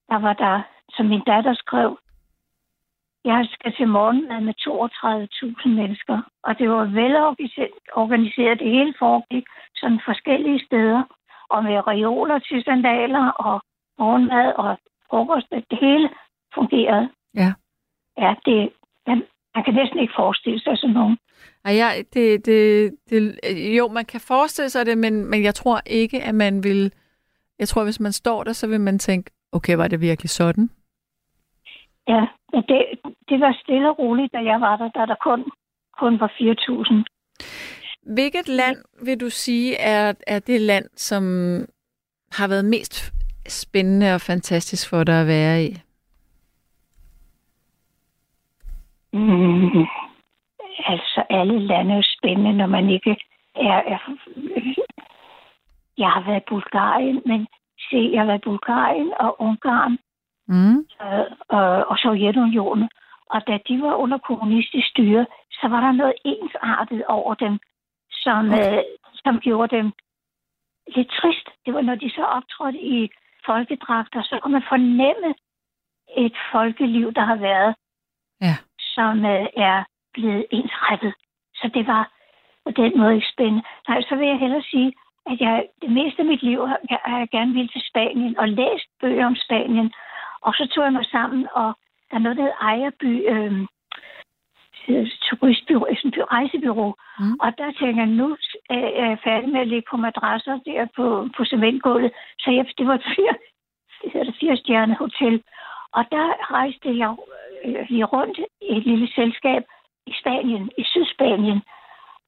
der 0.09 0.19
var 0.19 0.33
der, 0.33 0.62
som 0.91 1.07
min 1.07 1.23
datter 1.27 1.55
skrev, 1.55 1.99
jeg 3.24 3.48
skal 3.52 3.72
til 3.76 3.88
morgenmad 3.88 4.40
med 4.40 4.55
32.000 4.60 5.68
mennesker. 5.68 6.18
Og 6.42 6.59
det 6.59 6.70
var 6.70 6.84
velorganiseret, 6.84 7.70
organiseret. 7.92 8.59
det 8.59 8.70
hele 8.70 8.94
foregik 8.98 9.44
sådan 9.76 10.01
forskellige 10.05 10.64
steder. 10.66 11.02
Og 11.51 11.64
med 11.64 11.86
reoler 11.86 12.38
til 12.38 12.64
sandaler 12.64 13.26
og 13.28 13.60
morgenmad 13.98 14.52
og 14.52 14.78
frokost. 15.10 15.51
Det 15.51 15.78
hele 15.80 16.09
fungerede. 16.55 17.09
Ja. 17.34 17.52
Ja, 18.18 18.34
det, 18.44 18.72
man, 19.06 19.22
man 19.55 19.64
kan 19.64 19.74
næsten 19.74 19.98
ikke 19.98 20.12
forestille 20.16 20.60
sig 20.60 20.78
sådan 20.78 20.94
nogen. 20.94 21.18
Ej, 21.64 21.76
jeg, 21.76 22.05
det, 22.14 22.47
det, 22.47 22.90
det, 23.10 23.36
jo, 23.78 23.88
man 23.88 24.05
kan 24.05 24.20
forestille 24.20 24.70
sig 24.70 24.86
det, 24.86 24.98
men, 24.98 25.30
men 25.30 25.42
jeg 25.42 25.55
tror 25.55 25.80
ikke, 25.86 26.22
at 26.22 26.34
man 26.34 26.64
vil... 26.64 26.92
Jeg 27.59 27.68
tror, 27.68 27.84
hvis 27.84 28.01
man 28.01 28.12
står 28.12 28.44
der, 28.44 28.52
så 28.52 28.66
vil 28.66 28.80
man 28.80 28.98
tænke, 28.98 29.30
okay, 29.52 29.76
var 29.76 29.88
det 29.88 30.01
virkelig 30.01 30.30
sådan? 30.30 30.70
Ja, 32.09 32.26
men 32.52 32.62
det, 32.68 32.99
det 33.31 33.40
var 33.40 33.59
stille 33.62 33.90
og 33.90 33.98
roligt, 33.98 34.32
da 34.32 34.39
jeg 34.39 34.61
var 34.61 34.77
der, 34.77 34.89
da 34.89 35.07
der 35.07 35.15
kun, 35.15 35.51
kun 35.98 36.20
var 36.20 36.32
4.000. 36.40 37.05
Hvilket 38.15 38.48
land 38.48 38.77
vil 39.05 39.20
du 39.20 39.31
sige 39.31 39.77
er, 39.77 40.12
er 40.27 40.39
det 40.39 40.61
land, 40.61 40.85
som 40.97 41.23
har 42.32 42.48
været 42.48 42.65
mest 42.65 43.12
spændende 43.48 44.15
og 44.15 44.20
fantastisk 44.20 44.90
for 44.90 45.05
dig 45.05 45.20
at 45.20 45.27
være 45.27 45.65
i? 45.65 45.70
Mm. 49.12 49.86
Altså, 50.86 51.24
alle 51.31 51.59
lande 51.66 51.94
er 51.94 52.02
spændende, 52.19 52.52
når 52.52 52.66
man 52.66 52.90
ikke 52.90 53.16
er... 53.57 53.82
er 53.94 53.98
jeg 55.98 56.11
har 56.11 56.24
været 56.27 56.40
i 56.40 56.48
Bulgarien, 56.48 57.23
men 57.27 57.47
se, 57.90 58.11
jeg 58.12 58.20
har 58.20 58.27
været 58.27 58.39
i 58.39 58.48
Bulgarien 58.48 59.12
og 59.20 59.40
Ungarn 59.40 59.98
Mm. 60.55 60.78
øh, 61.05 61.27
øh, 61.57 61.81
og 61.90 61.97
Sovjetunionen. 61.98 62.89
Og 63.35 63.47
da 63.47 63.59
de 63.69 63.82
var 63.82 63.94
under 63.94 64.19
kommunistisk 64.19 64.89
styre, 64.89 65.27
så 65.52 65.69
var 65.69 65.81
der 65.81 65.93
noget 65.93 66.15
ensartet 66.24 67.05
over 67.05 67.35
dem, 67.35 67.59
som, 68.11 68.48
okay. 68.48 68.78
øh, 68.78 68.85
som 69.15 69.40
gjorde 69.40 69.77
dem 69.77 69.93
lidt 70.97 71.11
trist. 71.11 71.48
Det 71.66 71.74
var, 71.74 71.81
når 71.81 71.94
de 71.94 72.11
så 72.11 72.24
optrådte 72.24 72.78
i 72.78 73.11
folkedragter, 73.47 74.23
så 74.23 74.39
kunne 74.43 74.52
man 74.52 74.69
fornemme 74.69 75.35
et 76.16 76.36
folkeliv, 76.52 77.12
der 77.12 77.24
har 77.24 77.36
været, 77.36 77.74
Ja. 78.40 78.57
som 78.78 79.24
øh, 79.24 79.47
er 79.57 79.85
blevet 80.15 80.47
ensrettet. 80.51 81.15
Så 81.55 81.70
det 81.74 81.86
var 81.86 82.12
på 82.65 82.70
den 82.70 82.98
måde 82.98 83.15
ikke 83.15 83.32
spændende. 83.32 83.62
Nej, 83.89 84.02
så 84.02 84.16
vil 84.16 84.28
jeg 84.28 84.39
hellere 84.39 84.62
sige, 84.62 84.93
at 85.27 85.40
jeg 85.40 85.66
det 85.82 85.90
meste 85.90 86.19
af 86.23 86.27
mit 86.27 86.43
liv 86.43 86.66
har, 86.69 86.78
jeg 87.19 87.28
gerne 87.31 87.52
ville 87.52 87.69
til 87.69 87.82
Spanien 87.90 88.39
og 88.39 88.48
læst 88.48 88.89
bøger 89.01 89.27
om 89.27 89.36
Spanien. 89.36 89.93
Og 90.43 90.52
så 90.55 90.69
tog 90.74 90.85
jeg 90.85 90.93
mig 90.93 91.07
sammen, 91.07 91.48
og 91.52 91.74
der 92.11 92.16
er 92.16 92.24
noget, 92.24 92.37
der 92.37 92.43
hedder 92.43 92.65
Ejerby 92.70 93.12
øh, 93.32 93.66
turistbyrå, 95.23 95.87
by- 96.15 96.27
rejsebyrå. 96.32 96.95
Mm. 97.19 97.37
Og 97.41 97.59
der 97.59 97.73
tænker 97.73 98.03
jeg, 98.03 98.07
nu 98.07 98.37
er 98.70 99.07
jeg 99.09 99.19
færdig 99.24 99.49
med 99.49 99.61
at 99.61 99.69
ligge 99.69 99.89
på 99.91 99.97
madrasser 99.97 100.59
der 100.66 100.87
på, 100.97 101.28
på 101.37 101.45
cementgulvet. 101.45 102.12
Så 102.39 102.51
jeg, 102.51 102.66
det 102.78 102.87
var 102.87 102.95
et 102.95 103.05
fire, 103.16 103.35
det 104.03 104.12
hedder 104.12 104.27
det, 104.27 104.37
fire 104.41 104.57
stjerne 104.57 104.95
hotel. 104.95 105.43
Og 105.93 106.05
der 106.11 106.53
rejste 106.53 106.99
jeg 106.99 107.16
øh, 107.65 107.87
lige 107.89 108.05
rundt 108.05 108.39
i 108.39 108.77
et 108.77 108.85
lille 108.85 109.09
selskab 109.15 109.62
i 110.07 110.12
Spanien, 110.20 110.70
i 110.78 110.85
Sydspanien. 110.85 111.62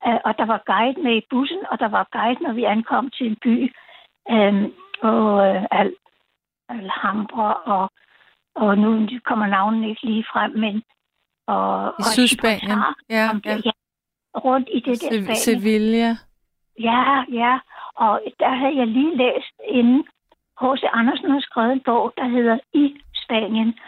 Øh, 0.06 0.18
og 0.24 0.38
der 0.38 0.44
var 0.44 0.62
guide 0.66 1.02
med 1.02 1.16
i 1.16 1.26
bussen, 1.30 1.60
og 1.70 1.78
der 1.78 1.88
var 1.88 2.08
guide, 2.12 2.42
når 2.42 2.52
vi 2.52 2.64
ankom 2.64 3.10
til 3.10 3.26
en 3.26 3.36
by. 3.36 3.74
Øh, 4.30 4.68
og 5.02 5.48
øh, 5.48 5.64
Al- 5.70 5.96
Alhambra, 6.68 7.62
og, 7.64 7.90
og 8.54 8.78
nu 8.78 9.08
kommer 9.24 9.46
navnet 9.46 9.88
ikke 9.88 10.04
lige 10.06 10.24
frem, 10.32 10.50
men... 10.58 10.82
Og, 11.46 11.94
I 11.98 12.02
Sydspanien? 12.02 12.78
Ja, 13.10 13.28
som- 13.28 13.42
ja. 13.44 13.56
rundt 14.34 14.68
i 14.72 14.80
det 14.80 14.86
der 14.86 14.94
Se- 14.94 15.24
Spanien. 15.24 15.36
Sevilla. 15.36 16.16
Ja, 16.80 17.24
ja. 17.32 17.58
Og 17.94 18.20
der 18.40 18.54
havde 18.54 18.76
jeg 18.76 18.86
lige 18.86 19.16
læst 19.16 19.54
inden 19.68 20.04
H.C. 20.60 20.82
Andersen 20.92 21.30
har 21.30 21.40
skrevet 21.40 21.72
en 21.72 21.80
bog, 21.80 22.12
der 22.16 22.28
hedder 22.28 22.58
I 22.72 22.96
Spanien. 23.24 23.78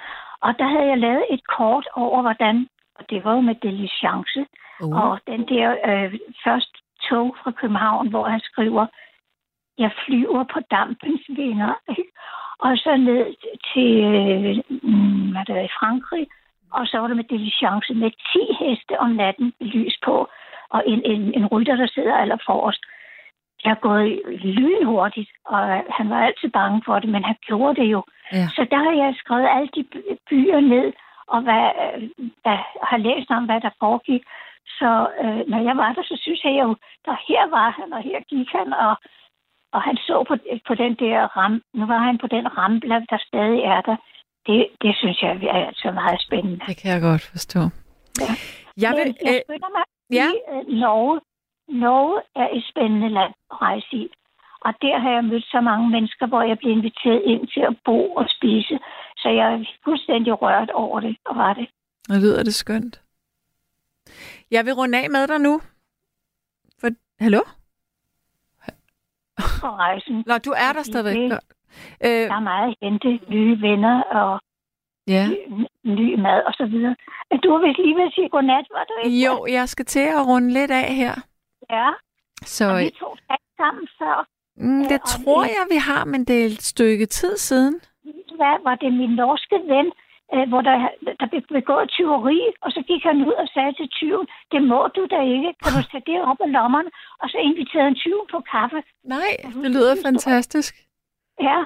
Og 0.41 0.59
der 0.59 0.69
havde 0.69 0.87
jeg 0.87 0.99
lavet 0.99 1.25
et 1.31 1.47
kort 1.59 1.87
over, 1.95 2.23
hvordan, 2.23 2.69
og 2.95 3.11
det 3.11 3.25
var 3.25 3.33
jo 3.35 3.41
med 3.41 3.55
diligence, 3.55 4.47
Uh. 4.83 4.97
og 5.05 5.21
den 5.27 5.49
der 5.49 5.77
øh, 5.89 6.15
først 6.45 6.73
tog 7.11 7.37
fra 7.43 7.51
København, 7.51 8.09
hvor 8.09 8.25
han 8.29 8.41
skriver, 8.41 8.87
jeg 9.79 9.91
flyver 10.07 10.45
på 10.53 10.61
dampens 10.71 11.21
vinger, 11.29 11.75
ikke? 11.89 12.11
Og 12.59 12.77
så 12.77 12.97
ned 12.97 13.25
til 13.73 13.91
øh, 14.15 14.57
mm, 14.83 15.31
hvad 15.33 15.45
det 15.47 15.57
er, 15.57 15.65
i 15.65 15.77
Frankrig, 15.81 16.27
og 16.73 16.87
så 16.87 16.99
var 16.99 17.07
det 17.07 17.17
med 17.17 17.25
diligence 17.25 17.95
med 17.95 18.11
10 18.11 18.65
heste 18.65 19.01
om 19.01 19.11
natten 19.11 19.53
lys 19.61 19.97
på, 20.05 20.29
og 20.69 20.83
en, 20.87 21.01
en, 21.05 21.35
en 21.39 21.47
rytter, 21.47 21.77
der 21.77 21.87
sidder 21.87 22.15
aller 22.15 22.39
forrest. 22.47 22.83
Jeg 23.65 23.71
er 23.71 23.85
gået 23.89 24.21
lynhurtigt, 24.27 25.31
og 25.45 25.59
han 25.99 26.11
var 26.11 26.21
altid 26.27 26.49
bange 26.51 26.83
for 26.87 26.99
det, 26.99 27.09
men 27.09 27.25
han 27.25 27.37
gjorde 27.47 27.81
det 27.81 27.89
jo. 27.95 28.03
Ja. 28.33 28.47
Så 28.57 28.67
der 28.71 28.77
har 28.77 28.95
jeg 29.05 29.15
skrevet 29.17 29.49
alle 29.55 29.71
de 29.77 29.83
by- 29.93 30.19
byer 30.31 30.61
ned, 30.61 30.93
og 31.27 31.41
hvad, 31.43 31.65
hvad, 32.43 32.59
har 32.91 32.97
læst 32.97 33.31
om, 33.31 33.45
hvad 33.45 33.61
der 33.61 33.71
foregik. 33.81 34.23
Så 34.79 34.91
øh, 35.23 35.43
når 35.51 35.61
jeg 35.69 35.77
var 35.77 35.93
der, 35.93 36.03
så 36.03 36.17
synes 36.21 36.45
jeg 36.45 36.55
jo, 36.63 36.77
der 37.07 37.17
her 37.29 37.43
var 37.57 37.71
han, 37.79 37.93
og 37.93 38.03
her 38.03 38.21
gik 38.21 38.49
han, 38.53 38.73
og, 38.73 38.97
og 39.75 39.81
han 39.83 39.97
så 39.97 40.25
på, 40.29 40.35
på 40.69 40.75
den 40.83 40.93
der 41.03 41.19
ram. 41.37 41.63
Nu 41.75 41.87
var 41.87 41.99
han 42.09 42.19
på 42.19 42.27
den 42.27 42.45
rambla, 42.59 42.97
der 43.11 43.19
stadig 43.29 43.61
er 43.75 43.81
der. 43.89 43.97
Det, 44.47 44.61
det 44.83 44.93
synes 45.01 45.23
jeg 45.23 45.31
er 45.57 45.67
altså 45.67 45.91
meget 45.91 46.21
spændende. 46.27 46.61
Det 46.69 46.77
kan 46.81 46.93
jeg 46.93 47.01
godt 47.01 47.23
forstå. 47.33 47.61
Ja. 48.21 48.33
Jeg 48.85 48.93
vil, 48.99 49.07
Men 49.07 49.35
jeg 49.35 49.43
øh, 49.51 49.61
mig 49.77 49.85
ja. 50.21 50.29
i, 50.35 50.37
øh, 50.53 50.81
Norge. 50.85 51.21
Norge 51.69 52.21
er 52.37 52.49
et 52.57 52.65
spændende 52.71 53.09
land 53.09 53.33
at 53.51 53.57
rejse 53.63 53.97
i. 54.03 54.05
Og 54.67 54.73
der 54.83 54.99
har 54.99 55.11
jeg 55.11 55.25
mødt 55.25 55.45
så 55.45 55.61
mange 55.61 55.91
mennesker, 55.91 56.27
hvor 56.27 56.43
jeg 56.43 56.59
blev 56.59 56.73
inviteret 56.73 57.23
ind 57.25 57.49
til 57.55 57.61
at 57.61 57.77
bo 57.85 57.99
og 58.15 58.27
spise. 58.37 58.79
Så 59.17 59.29
jeg 59.29 59.47
er 59.55 59.65
fuldstændig 59.85 60.43
rørt 60.43 60.71
over 60.71 61.01
det, 61.01 61.17
og 61.25 61.37
var 61.37 61.55
det. 61.55 61.69
Nu 62.09 62.15
lyder 62.15 62.43
det 62.43 62.55
skønt. 62.55 63.01
Jeg 64.51 64.65
vil 64.65 64.73
runde 64.73 64.99
af 64.99 65.11
med 65.11 65.29
dig 65.29 65.39
nu. 65.41 65.61
For, 66.81 66.89
hallo? 67.21 67.41
På 69.63 69.69
rejsen. 69.85 70.25
Nå, 70.27 70.35
du 70.39 70.51
er 70.67 70.73
der 70.77 70.83
stadigvæk. 70.83 71.17
Det-. 71.17 71.39
Øh, 72.07 72.11
Der 72.31 72.35
er 72.35 72.41
meget 72.53 72.69
at 72.71 72.77
hente, 72.83 73.11
nye 73.35 73.61
venner 73.67 74.03
og 74.03 74.41
ja. 75.15 75.25
ny, 75.29 75.67
ny 75.85 76.09
mad 76.21 76.41
og 76.49 76.53
så 76.53 76.67
videre. 76.67 76.97
Men 77.31 77.41
du 77.41 77.49
har 77.53 77.61
vist 77.67 77.79
lige 77.79 77.97
ved 77.97 78.03
at 78.11 78.13
sige 78.15 78.29
godnat, 78.29 78.67
var 78.77 78.85
du 78.89 78.95
ikke? 79.05 79.27
Jo, 79.27 79.47
jeg 79.59 79.69
skal 79.69 79.85
til 79.85 80.07
at 80.19 80.27
runde 80.27 80.51
lidt 80.53 80.71
af 80.71 80.95
her. 80.95 81.15
Ja, 81.71 81.89
Så 82.43 82.65
og 82.73 82.79
vi 82.81 82.91
to 82.91 83.09
talte 83.29 83.51
sammen 83.57 83.89
før. 83.99 84.27
mm, 84.57 84.83
det 84.91 85.01
og 85.03 85.09
tror 85.09 85.43
det- 85.43 85.51
jeg, 85.57 85.65
vi 85.71 85.77
har, 85.89 86.05
men 86.05 86.25
det 86.25 86.43
er 86.43 86.47
et 86.47 86.63
stykke 86.63 87.07
tid 87.07 87.37
siden. 87.37 87.81
Hvad 88.41 88.57
var 88.67 88.75
det 88.75 88.93
min 88.93 89.11
norske 89.11 89.57
ven, 89.73 89.93
øh, 90.35 90.45
hvor 90.51 90.63
der, 90.69 90.77
der 91.21 91.27
blev 91.31 91.43
begået 91.59 91.91
tyveri, 91.97 92.41
og 92.65 92.71
så 92.75 92.81
gik 92.91 93.03
han 93.11 93.17
ud 93.29 93.37
og 93.43 93.49
sagde 93.55 93.73
til 93.79 93.89
tyven, 93.99 94.27
det 94.53 94.61
må 94.71 94.81
du 94.97 95.03
da 95.15 95.21
ikke, 95.35 95.51
kan 95.63 95.73
du 95.77 95.83
tage 95.91 96.07
det 96.11 96.19
op 96.31 96.41
af 96.47 96.53
lommerne, 96.59 96.91
og 97.23 97.27
så 97.33 97.39
inviterede 97.49 97.89
han 97.91 97.97
tyven 98.03 98.27
på 98.35 98.39
kaffe. 98.55 98.79
Nej, 99.15 99.31
det 99.63 99.71
lyder 99.77 99.95
fantastisk. 100.09 100.73
Ja, 101.49 101.59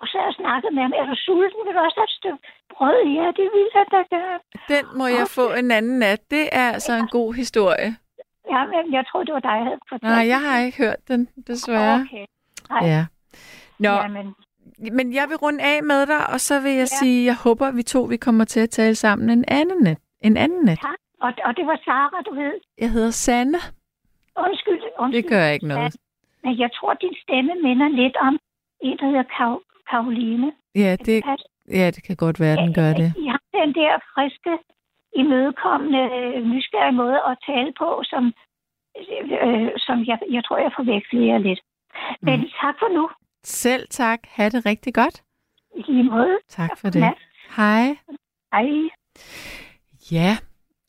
og 0.00 0.04
så 0.08 0.14
har 0.18 0.24
jeg 0.30 0.34
snakket 0.42 0.70
med 0.74 0.82
ham, 0.82 0.92
er 1.00 1.04
du 1.10 1.14
sulten, 1.26 1.60
vil 1.66 1.74
du 1.76 1.80
også 1.86 1.98
have 2.00 2.10
et 2.12 2.16
stykke 2.20 2.40
brød? 2.74 2.98
Ja, 3.18 3.26
det 3.38 3.46
vil 3.54 3.66
jeg 3.76 3.84
da 3.94 4.00
gerne. 4.16 4.38
Den 4.72 4.84
må 4.98 5.06
jeg 5.18 5.26
få 5.38 5.46
en 5.60 5.70
anden 5.70 5.98
nat. 5.98 6.20
Det 6.30 6.44
er 6.52 6.68
altså 6.76 6.92
en 7.02 7.08
god 7.18 7.34
historie. 7.34 7.90
Ja, 8.52 8.60
men 8.72 8.92
jeg 8.96 9.04
tror, 9.08 9.22
det 9.24 9.34
var 9.34 9.40
dig, 9.40 9.56
jeg 9.60 9.64
havde 9.64 9.80
fortalt. 9.88 10.12
Nej, 10.12 10.24
jeg 10.34 10.40
har 10.40 10.58
ikke 10.66 10.78
hørt 10.78 11.00
den, 11.08 11.28
desværre. 11.46 12.00
Okay. 12.00 12.24
Nej. 12.70 12.82
Ja. 12.92 13.06
Nå, 13.78 13.90
Jamen, 13.90 14.34
men 14.92 15.14
jeg 15.14 15.24
vil 15.28 15.36
runde 15.36 15.62
af 15.64 15.82
med 15.82 16.06
dig, 16.06 16.30
og 16.32 16.40
så 16.40 16.60
vil 16.60 16.70
jeg 16.72 16.78
ja. 16.92 16.98
sige, 17.00 17.24
jeg 17.26 17.36
håber, 17.44 17.70
vi 17.70 17.82
to 17.82 18.02
vi 18.02 18.16
kommer 18.16 18.44
til 18.44 18.60
at 18.60 18.70
tale 18.70 18.94
sammen 18.94 19.30
en 19.30 19.44
anden 19.48 19.82
nat. 19.82 19.98
En 20.20 20.36
anden 20.36 20.64
nat. 20.64 20.78
tak. 20.80 20.98
Og, 21.20 21.32
og 21.44 21.56
det 21.56 21.66
var 21.66 21.78
Sara, 21.84 22.22
du 22.22 22.34
ved. 22.34 22.52
Jeg 22.78 22.90
hedder 22.90 23.10
Sanne. 23.10 23.58
Undskyld, 24.46 24.82
undskyld. 24.98 25.22
Det 25.22 25.30
gør 25.30 25.46
ikke 25.46 25.66
noget. 25.66 25.96
Men 26.44 26.58
jeg 26.58 26.70
tror, 26.76 26.94
din 26.94 27.14
stemme 27.22 27.52
minder 27.62 27.88
lidt 27.88 28.16
om 28.16 28.38
en, 28.80 28.98
der 28.98 29.06
hedder 29.06 29.22
Kar- 29.36 29.64
Karoline. 29.90 30.52
Ja, 30.74 30.96
det, 31.06 31.24
ja, 31.70 31.86
det 31.94 32.02
kan 32.06 32.16
godt 32.16 32.40
være, 32.40 32.56
den 32.56 32.74
gør 32.74 32.92
det. 32.92 33.08
Jeg 33.28 33.32
har 33.32 33.60
den 33.64 33.74
der 33.74 33.92
friske, 34.14 34.52
imødekommende, 35.16 36.02
øh, 36.18 36.44
nysgerrige 36.52 36.92
måde 37.02 37.18
at 37.30 37.38
tale 37.46 37.72
på, 37.78 38.02
som, 38.04 38.32
øh, 39.44 39.70
som 39.86 39.96
jeg, 40.10 40.18
jeg 40.30 40.44
tror, 40.44 40.58
jeg 40.58 40.72
forveksler 40.76 41.20
jer 41.32 41.38
lidt. 41.38 41.60
Men 42.22 42.40
Mm. 42.40 42.46
tak 42.62 42.74
for 42.78 42.88
nu. 42.98 43.04
Selv 43.44 43.86
tak. 43.90 44.20
Ha' 44.26 44.48
det 44.48 44.66
rigtig 44.66 44.94
godt. 44.94 45.22
I 45.76 45.82
lige 45.88 46.02
måde. 46.02 46.38
Tak 46.48 46.78
for 46.78 46.90
det. 46.90 47.02
Godnat. 47.02 47.18
Hej. 47.56 47.96
Hej. 48.52 48.64
Ja, 50.12 50.38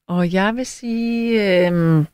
og 0.08 0.34
jeg 0.34 0.56
vil 0.56 0.66
sige... 0.66 1.68
Øh... 1.68 2.06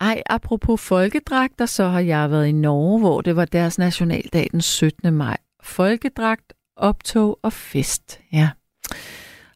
Ej, 0.00 0.22
apropos 0.26 0.80
folkedragter, 0.88 1.66
så 1.66 1.84
har 1.88 2.00
jeg 2.00 2.30
været 2.30 2.46
i 2.46 2.52
Norge, 2.52 3.00
hvor 3.00 3.20
det 3.20 3.36
var 3.36 3.44
deres 3.44 3.78
nationaldag 3.78 4.48
den 4.52 4.60
17. 4.60 5.14
maj. 5.14 5.36
Folkedragt, 5.62 6.52
optog 6.76 7.38
og 7.42 7.52
fest, 7.52 8.20
ja. 8.32 8.50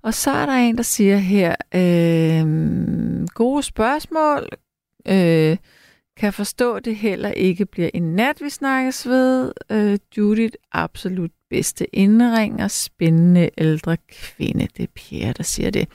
Og 0.02 0.15
så 0.15 0.31
er 0.31 0.47
der 0.47 0.52
en, 0.52 0.77
der 0.77 0.82
siger 0.82 1.16
her, 1.16 1.55
øh, 1.74 3.27
gode 3.28 3.62
spørgsmål, 3.62 4.48
øh, 5.09 5.56
kan 6.16 6.32
forstå, 6.32 6.78
det 6.78 6.97
heller 6.97 7.31
ikke 7.31 7.66
bliver 7.66 7.91
en 7.95 8.15
nat, 8.15 8.41
vi 8.41 8.51
snakkes 8.51 9.09
ved. 9.09 9.53
Øh, 9.70 9.99
Judith, 10.16 10.55
absolut 10.73 11.31
bedste 11.51 11.97
indringer, 11.97 12.69
spændende 12.69 13.51
ældre 13.59 13.97
kvinde. 14.09 14.69
Det 14.77 14.82
er 14.82 14.93
Pierre, 14.95 15.32
der 15.32 15.43
siger 15.43 15.70
det. 15.70 15.89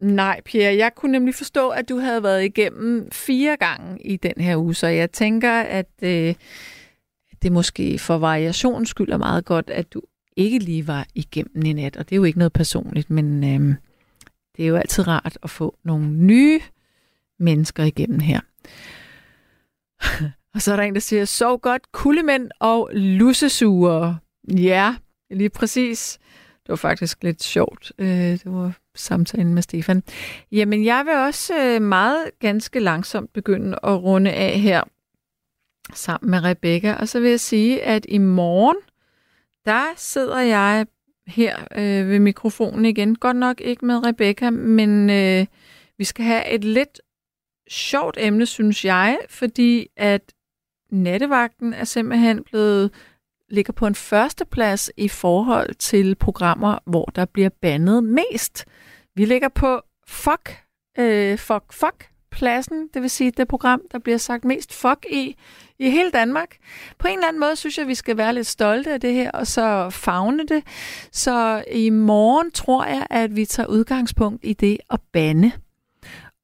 Nej, 0.00 0.40
Pierre, 0.44 0.76
jeg 0.76 0.94
kunne 0.94 1.12
nemlig 1.12 1.34
forstå, 1.34 1.68
at 1.68 1.88
du 1.88 1.98
havde 1.98 2.22
været 2.22 2.44
igennem 2.44 3.10
fire 3.12 3.56
gange 3.56 4.02
i 4.02 4.16
den 4.16 4.34
her 4.36 4.56
uge, 4.56 4.74
så 4.74 4.86
jeg 4.86 5.12
tænker, 5.12 5.60
at 5.60 5.90
øh, 6.02 6.34
det 7.42 7.52
måske 7.52 7.98
for 7.98 8.18
variations 8.18 8.88
skyld 8.88 9.12
er 9.12 9.16
meget 9.16 9.44
godt, 9.44 9.70
at 9.70 9.92
du 9.92 10.02
ikke 10.36 10.58
lige 10.58 10.86
var 10.86 11.06
igennem 11.14 11.64
i 11.64 11.72
nat. 11.72 11.96
Og 11.96 12.08
det 12.08 12.14
er 12.14 12.16
jo 12.16 12.24
ikke 12.24 12.38
noget 12.38 12.52
personligt, 12.52 13.10
men 13.10 13.44
øh, 13.44 13.74
det 14.56 14.64
er 14.64 14.68
jo 14.68 14.76
altid 14.76 15.08
rart 15.08 15.38
at 15.42 15.50
få 15.50 15.78
nogle 15.84 16.06
nye 16.06 16.60
mennesker 17.38 17.84
igennem 17.84 18.20
her. 18.20 18.40
og 20.54 20.62
så 20.62 20.72
er 20.72 20.76
der 20.76 20.82
en, 20.82 20.94
der 20.94 21.00
siger, 21.00 21.24
sov 21.24 21.60
godt, 21.60 21.92
kuldemænd 21.92 22.50
og 22.60 22.90
lussesuger. 22.92 24.14
Ja, 24.56 24.94
lige 25.30 25.50
præcis. 25.50 26.18
Det 26.62 26.68
var 26.68 26.76
faktisk 26.76 27.22
lidt 27.22 27.42
sjovt. 27.42 27.92
Øh, 27.98 28.08
det 28.08 28.42
var 28.44 28.72
samtalen 28.94 29.54
med 29.54 29.62
Stefan. 29.62 30.02
Jamen, 30.52 30.84
jeg 30.84 31.06
vil 31.06 31.14
også 31.14 31.54
øh, 31.58 31.82
meget 31.82 32.30
ganske 32.40 32.80
langsomt 32.80 33.32
begynde 33.32 33.78
at 33.82 34.02
runde 34.02 34.32
af 34.32 34.60
her 34.60 34.82
sammen 35.94 36.30
med 36.30 36.44
Rebecca. 36.44 36.94
Og 36.94 37.08
så 37.08 37.20
vil 37.20 37.30
jeg 37.30 37.40
sige, 37.40 37.82
at 37.82 38.06
i 38.08 38.18
morgen, 38.18 38.76
der 39.64 39.84
sidder 39.96 40.40
jeg 40.40 40.86
her 41.26 41.56
øh, 41.76 42.08
ved 42.08 42.18
mikrofonen 42.18 42.84
igen. 42.84 43.16
Godt 43.16 43.36
nok 43.36 43.60
ikke 43.60 43.86
med 43.86 44.06
Rebecca, 44.06 44.50
men 44.50 45.10
øh, 45.10 45.46
vi 45.98 46.04
skal 46.04 46.24
have 46.24 46.50
et 46.50 46.64
lidt 46.64 47.00
sjovt 47.70 48.16
emne, 48.20 48.46
synes 48.46 48.84
jeg, 48.84 49.18
fordi 49.28 49.86
at 49.96 50.32
nattevagten 50.90 51.74
er 51.74 51.84
simpelthen 51.84 52.44
blevet 52.44 52.90
ligger 53.48 53.72
på 53.72 53.86
en 53.86 53.94
førsteplads 53.94 54.90
i 54.96 55.08
forhold 55.08 55.74
til 55.74 56.14
programmer, 56.14 56.78
hvor 56.86 57.04
der 57.04 57.24
bliver 57.24 57.48
bandet 57.48 58.04
mest. 58.04 58.64
Vi 59.14 59.24
ligger 59.24 59.48
på 59.48 59.80
fuck, 60.06 60.62
øh, 60.98 61.38
fuck, 61.38 61.72
fuck 61.72 62.10
pladsen, 62.30 62.88
det 62.94 63.02
vil 63.02 63.10
sige 63.10 63.30
det 63.30 63.48
program, 63.48 63.80
der 63.92 63.98
bliver 63.98 64.18
sagt 64.18 64.44
mest 64.44 64.74
fuck 64.74 65.06
i, 65.10 65.36
i 65.78 65.90
hele 65.90 66.10
Danmark. 66.10 66.56
På 66.98 67.08
en 67.08 67.14
eller 67.14 67.28
anden 67.28 67.40
måde 67.40 67.56
synes 67.56 67.78
jeg, 67.78 67.88
vi 67.88 67.94
skal 67.94 68.16
være 68.16 68.34
lidt 68.34 68.46
stolte 68.46 68.92
af 68.92 69.00
det 69.00 69.14
her, 69.14 69.30
og 69.30 69.46
så 69.46 69.90
fagne 69.90 70.46
det. 70.46 70.62
Så 71.12 71.64
i 71.72 71.90
morgen 71.90 72.50
tror 72.50 72.84
jeg, 72.84 73.06
at 73.10 73.36
vi 73.36 73.44
tager 73.44 73.66
udgangspunkt 73.66 74.44
i 74.44 74.52
det 74.52 74.78
at 74.90 75.00
bande. 75.12 75.52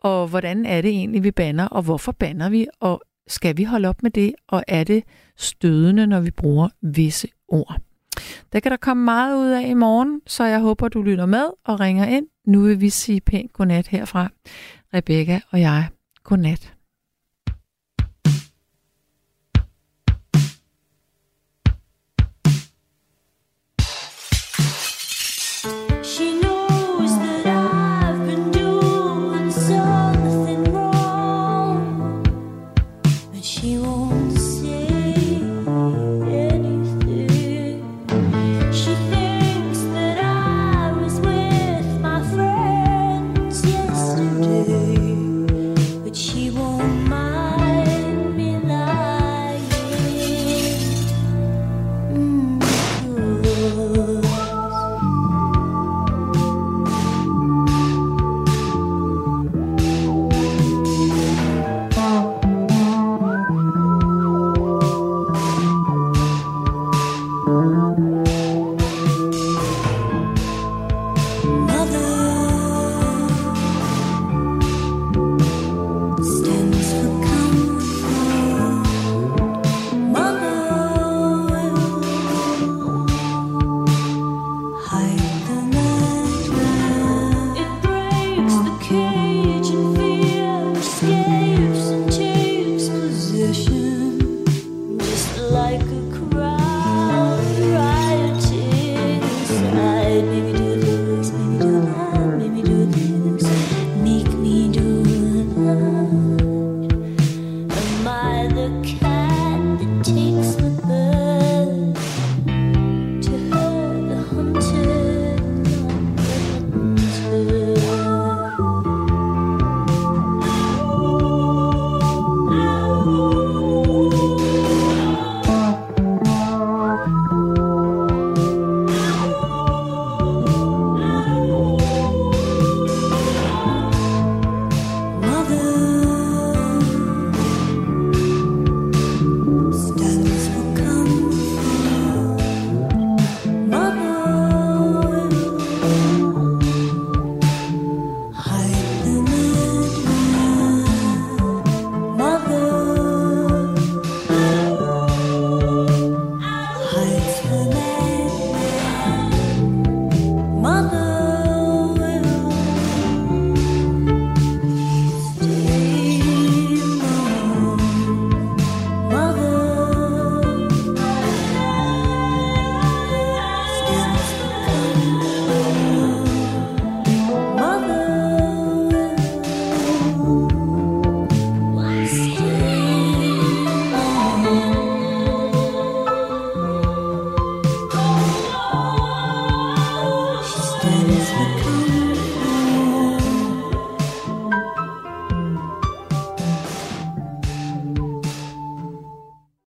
Og 0.03 0.29
hvordan 0.29 0.67
er 0.67 0.81
det 0.81 0.91
egentlig, 0.91 1.25
vi 1.25 1.31
banner, 1.31 1.67
og 1.67 1.83
hvorfor 1.83 2.13
banner 2.13 2.49
vi, 2.49 2.67
og 2.81 3.03
skal 3.27 3.57
vi 3.57 3.65
holde 3.65 3.89
op 3.89 4.03
med 4.03 4.11
det, 4.11 4.35
og 4.49 4.65
er 4.69 4.85
det 4.85 5.05
stødende, 5.37 6.07
når 6.07 6.21
vi 6.21 6.31
bruger 6.31 6.69
visse 6.83 7.29
ord? 7.49 7.81
Der 8.53 8.61
kan 8.61 8.71
der 8.71 8.77
komme 8.77 9.05
meget 9.05 9.37
ud 9.37 9.49
af 9.49 9.69
i 9.69 9.75
morgen, 9.75 10.21
så 10.27 10.45
jeg 10.45 10.61
håber, 10.61 10.89
du 10.89 11.03
lytter 11.03 11.27
med 11.27 11.45
og 11.65 11.81
ringer 11.81 12.07
ind. 12.07 12.27
Nu 12.47 12.63
vil 12.63 12.81
vi 12.81 12.91
sige 12.91 13.21
pænt 13.21 13.53
godnat 13.53 13.89
herfra. 13.89 14.31
Rebecca 14.95 15.41
og 15.51 15.61
jeg. 15.61 15.89
Godnat. 16.25 16.72